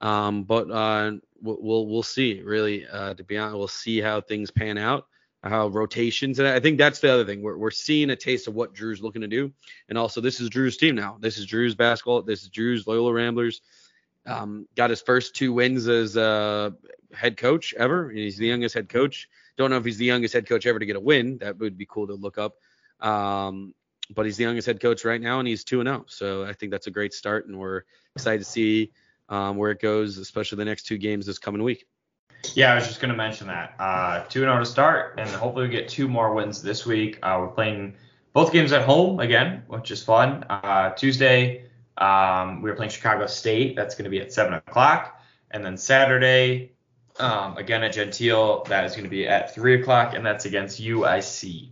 Um, 0.00 0.42
but 0.42 0.70
uh, 0.70 1.12
we'll 1.40 1.86
we'll 1.86 2.02
see. 2.02 2.42
Really, 2.42 2.86
uh, 2.86 3.14
to 3.14 3.24
be 3.24 3.38
honest, 3.38 3.56
we'll 3.56 3.68
see 3.68 4.00
how 4.00 4.20
things 4.20 4.50
pan 4.50 4.76
out, 4.76 5.06
how 5.44 5.68
rotations, 5.68 6.40
and 6.40 6.48
I 6.48 6.58
think 6.58 6.76
that's 6.76 6.98
the 6.98 7.12
other 7.12 7.24
thing. 7.24 7.40
We're 7.40 7.56
we're 7.56 7.70
seeing 7.70 8.10
a 8.10 8.16
taste 8.16 8.48
of 8.48 8.54
what 8.54 8.74
Drew's 8.74 9.00
looking 9.00 9.22
to 9.22 9.28
do, 9.28 9.52
and 9.88 9.96
also 9.96 10.20
this 10.20 10.40
is 10.40 10.50
Drew's 10.50 10.76
team 10.76 10.96
now. 10.96 11.18
This 11.20 11.38
is 11.38 11.46
Drew's 11.46 11.76
basketball. 11.76 12.22
This 12.22 12.42
is 12.42 12.48
Drew's 12.48 12.86
Loyola 12.86 13.12
Ramblers. 13.12 13.60
Um, 14.26 14.66
got 14.76 14.90
his 14.90 15.02
first 15.02 15.34
two 15.34 15.52
wins 15.52 15.88
as 15.88 16.16
a 16.16 16.74
head 17.12 17.36
coach 17.36 17.74
ever. 17.74 18.10
He's 18.10 18.36
the 18.36 18.46
youngest 18.46 18.74
head 18.74 18.88
coach. 18.88 19.28
Don't 19.56 19.70
know 19.70 19.76
if 19.76 19.84
he's 19.84 19.98
the 19.98 20.04
youngest 20.04 20.34
head 20.34 20.48
coach 20.48 20.66
ever 20.66 20.78
to 20.78 20.86
get 20.86 20.96
a 20.96 21.00
win. 21.00 21.38
That 21.38 21.58
would 21.58 21.76
be 21.76 21.86
cool 21.86 22.06
to 22.06 22.14
look 22.14 22.38
up. 22.38 22.56
Um, 23.00 23.74
but 24.10 24.26
he's 24.26 24.36
the 24.36 24.44
youngest 24.44 24.66
head 24.66 24.80
coach 24.80 25.04
right 25.04 25.20
now, 25.20 25.38
and 25.38 25.48
he's 25.48 25.64
2 25.64 25.80
and 25.80 25.88
0. 25.88 26.04
So 26.08 26.44
I 26.44 26.52
think 26.52 26.72
that's 26.72 26.86
a 26.86 26.90
great 26.90 27.14
start, 27.14 27.46
and 27.46 27.58
we're 27.58 27.82
excited 28.16 28.38
to 28.38 28.44
see 28.44 28.92
um, 29.28 29.56
where 29.56 29.70
it 29.70 29.80
goes, 29.80 30.18
especially 30.18 30.56
the 30.56 30.64
next 30.64 30.86
two 30.86 30.98
games 30.98 31.26
this 31.26 31.38
coming 31.38 31.62
week. 31.62 31.86
Yeah, 32.54 32.72
I 32.72 32.74
was 32.74 32.86
just 32.86 33.00
going 33.00 33.10
to 33.10 33.16
mention 33.16 33.46
that. 33.46 33.74
Uh, 33.78 34.24
2 34.24 34.40
0 34.40 34.58
to 34.58 34.66
start, 34.66 35.14
and 35.18 35.28
hopefully 35.30 35.68
we 35.68 35.72
get 35.72 35.88
two 35.88 36.08
more 36.08 36.34
wins 36.34 36.62
this 36.62 36.84
week. 36.84 37.18
Uh, 37.22 37.38
we're 37.40 37.48
playing 37.48 37.94
both 38.32 38.52
games 38.52 38.72
at 38.72 38.82
home 38.82 39.20
again, 39.20 39.62
which 39.68 39.90
is 39.90 40.02
fun. 40.02 40.44
Uh, 40.50 40.90
Tuesday, 40.90 41.64
um, 41.98 42.62
we 42.62 42.70
are 42.70 42.74
playing 42.74 42.90
Chicago 42.90 43.26
State. 43.26 43.76
That's 43.76 43.94
going 43.94 44.04
to 44.04 44.10
be 44.10 44.20
at 44.20 44.32
7 44.32 44.54
o'clock. 44.54 45.20
And 45.50 45.64
then 45.64 45.76
Saturday, 45.76 46.72
um, 47.18 47.56
again 47.58 47.82
at 47.82 47.92
Gentile, 47.92 48.64
that 48.64 48.84
is 48.84 48.92
going 48.92 49.04
to 49.04 49.10
be 49.10 49.28
at 49.28 49.54
3 49.54 49.80
o'clock, 49.80 50.14
and 50.14 50.24
that's 50.24 50.44
against 50.44 50.80
UIC. 50.80 51.68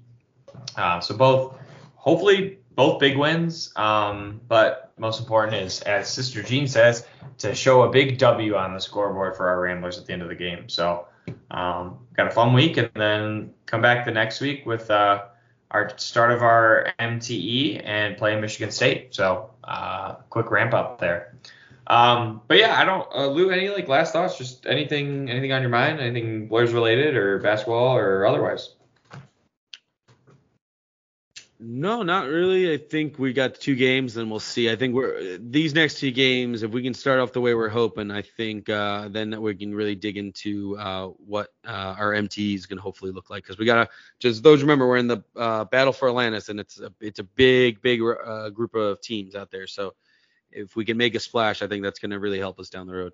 Uh, 0.77 1.01
so 1.01 1.17
both, 1.17 1.59
hopefully, 2.01 2.59
both 2.75 2.99
big 2.99 3.17
wins. 3.17 3.73
Um, 3.77 4.41
but 4.49 4.93
most 4.99 5.21
important 5.21 5.57
is, 5.57 5.81
as 5.83 6.09
Sister 6.09 6.43
Jean 6.43 6.67
says, 6.67 7.07
to 7.39 7.55
show 7.55 7.83
a 7.83 7.91
big 7.91 8.19
W 8.19 8.57
on 8.57 8.75
the 8.75 8.81
scoreboard 8.81 9.37
for 9.37 9.49
our 9.49 9.61
Ramblers 9.61 9.99
at 9.99 10.07
the 10.07 10.13
end 10.13 10.23
of 10.23 10.29
the 10.29 10.35
game. 10.35 10.69
So 10.69 11.07
um, 11.51 11.99
got 12.17 12.27
a 12.27 12.31
fun 12.31 12.53
week, 12.55 12.79
and 12.79 12.91
then 12.95 13.55
come 13.67 13.83
back 13.83 14.05
the 14.05 14.11
next 14.11 14.41
week 14.41 14.67
with 14.67 14.91
uh, 14.91 15.25
our 15.71 15.93
start 15.99 16.33
of 16.33 16.43
our 16.43 16.93
MTE 16.99 17.83
and 17.85 18.17
play 18.17 18.39
Michigan 18.41 18.71
State. 18.71 19.15
So 19.15 19.51
uh, 19.63 20.15
quick 20.31 20.51
ramp 20.51 20.75
up 20.75 21.01
there. 21.01 21.37
Um, 21.87 22.41
but 22.47 22.57
yeah, 22.57 22.81
I 22.81 22.85
don't, 22.85 23.07
uh, 23.13 23.27
Lou. 23.27 23.51
Any 23.51 23.69
like 23.69 23.89
last 23.89 24.13
thoughts? 24.13 24.39
Just 24.39 24.65
anything, 24.65 25.29
anything 25.29 25.53
on 25.53 25.61
your 25.61 25.71
mind? 25.71 26.01
Anything 26.01 26.47
Blair's 26.47 26.73
related 26.73 27.17
or 27.17 27.39
basketball 27.41 27.97
or 27.97 28.25
otherwise? 28.27 28.75
No, 31.63 32.03
not 32.03 32.27
really. 32.27 32.73
I 32.73 32.79
think 32.79 33.19
we 33.19 33.35
got 33.35 33.55
two 33.55 33.75
games, 33.75 34.17
and 34.17 34.31
we'll 34.31 34.41
see. 34.41 34.71
I 34.71 34.77
think 34.77 34.95
we're 34.95 35.37
these 35.37 35.75
next 35.75 35.99
two 35.99 36.11
games. 36.11 36.63
If 36.63 36.71
we 36.71 36.83
can 36.83 36.95
start 36.95 37.21
off 37.21 37.33
the 37.33 37.41
way 37.43 37.53
we're 37.53 37.69
hoping, 37.69 38.11
I 38.11 38.23
think 38.23 38.71
uh, 38.71 39.09
then 39.09 39.39
we 39.43 39.55
can 39.55 39.75
really 39.75 39.95
dig 39.95 40.17
into 40.17 40.79
uh, 40.79 41.09
what 41.09 41.49
uh, 41.67 41.97
our 41.99 42.13
MTE 42.13 42.55
is 42.55 42.65
going 42.65 42.79
to 42.79 42.83
hopefully 42.83 43.13
look 43.13 43.29
like. 43.29 43.43
Because 43.43 43.59
we 43.59 43.67
gotta 43.67 43.91
just 44.21 44.43
those 44.43 44.63
remember 44.63 44.89
we're 44.89 44.97
in 44.97 45.07
the 45.07 45.23
uh, 45.37 45.67
battle 45.67 45.93
for 45.93 46.09
Atlantis, 46.09 46.49
and 46.49 46.59
it's 46.59 46.81
a 46.81 46.91
it's 46.99 47.19
a 47.19 47.25
big 47.25 47.83
big 47.83 48.01
uh, 48.01 48.49
group 48.49 48.75
of 48.75 49.03
teams 49.03 49.35
out 49.35 49.51
there. 49.51 49.67
So 49.67 49.93
if 50.51 50.77
we 50.77 50.87
can 50.87 50.97
make 50.97 51.15
a 51.15 51.21
splash, 51.21 51.61
I 51.61 51.67
think 51.67 51.83
that's 51.83 51.99
going 51.99 52.13
to 52.13 52.19
really 52.19 52.39
help 52.39 52.59
us 52.59 52.71
down 52.71 52.87
the 52.87 52.95
road. 52.95 53.13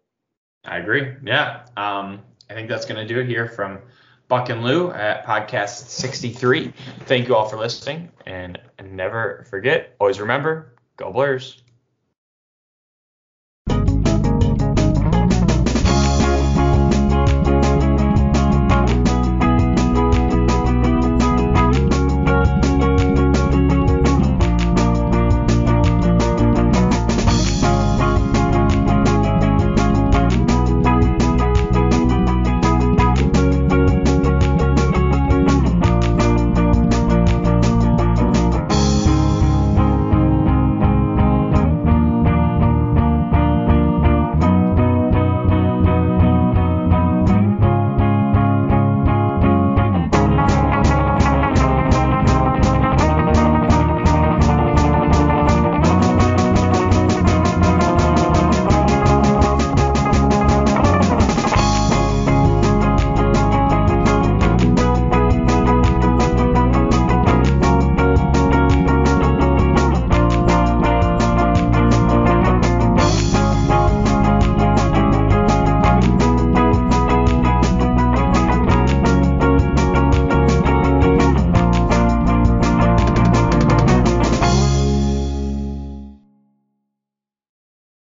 I 0.65 0.79
agree. 0.79 1.15
Yeah. 1.25 1.65
Um, 1.77 2.23
I 2.49 2.55
think 2.55 2.69
that's 2.69 2.87
going 2.87 3.05
to 3.05 3.13
do 3.13 3.21
it 3.21 3.27
here 3.27 3.49
from 3.49 3.81
Buck 4.29 4.49
and 4.49 4.64
Lou 4.64 4.91
at 4.91 5.24
Podcast 5.24 5.89
63. 5.89 6.72
Thank 7.01 7.29
you 7.29 7.37
all 7.37 7.49
for 7.49 7.57
listening, 7.57 8.11
and 8.27 8.59
never 8.83 9.47
forget, 9.49 9.95
always 10.01 10.20
remember, 10.20 10.74
go 10.97 11.12
Blurs. 11.12 11.62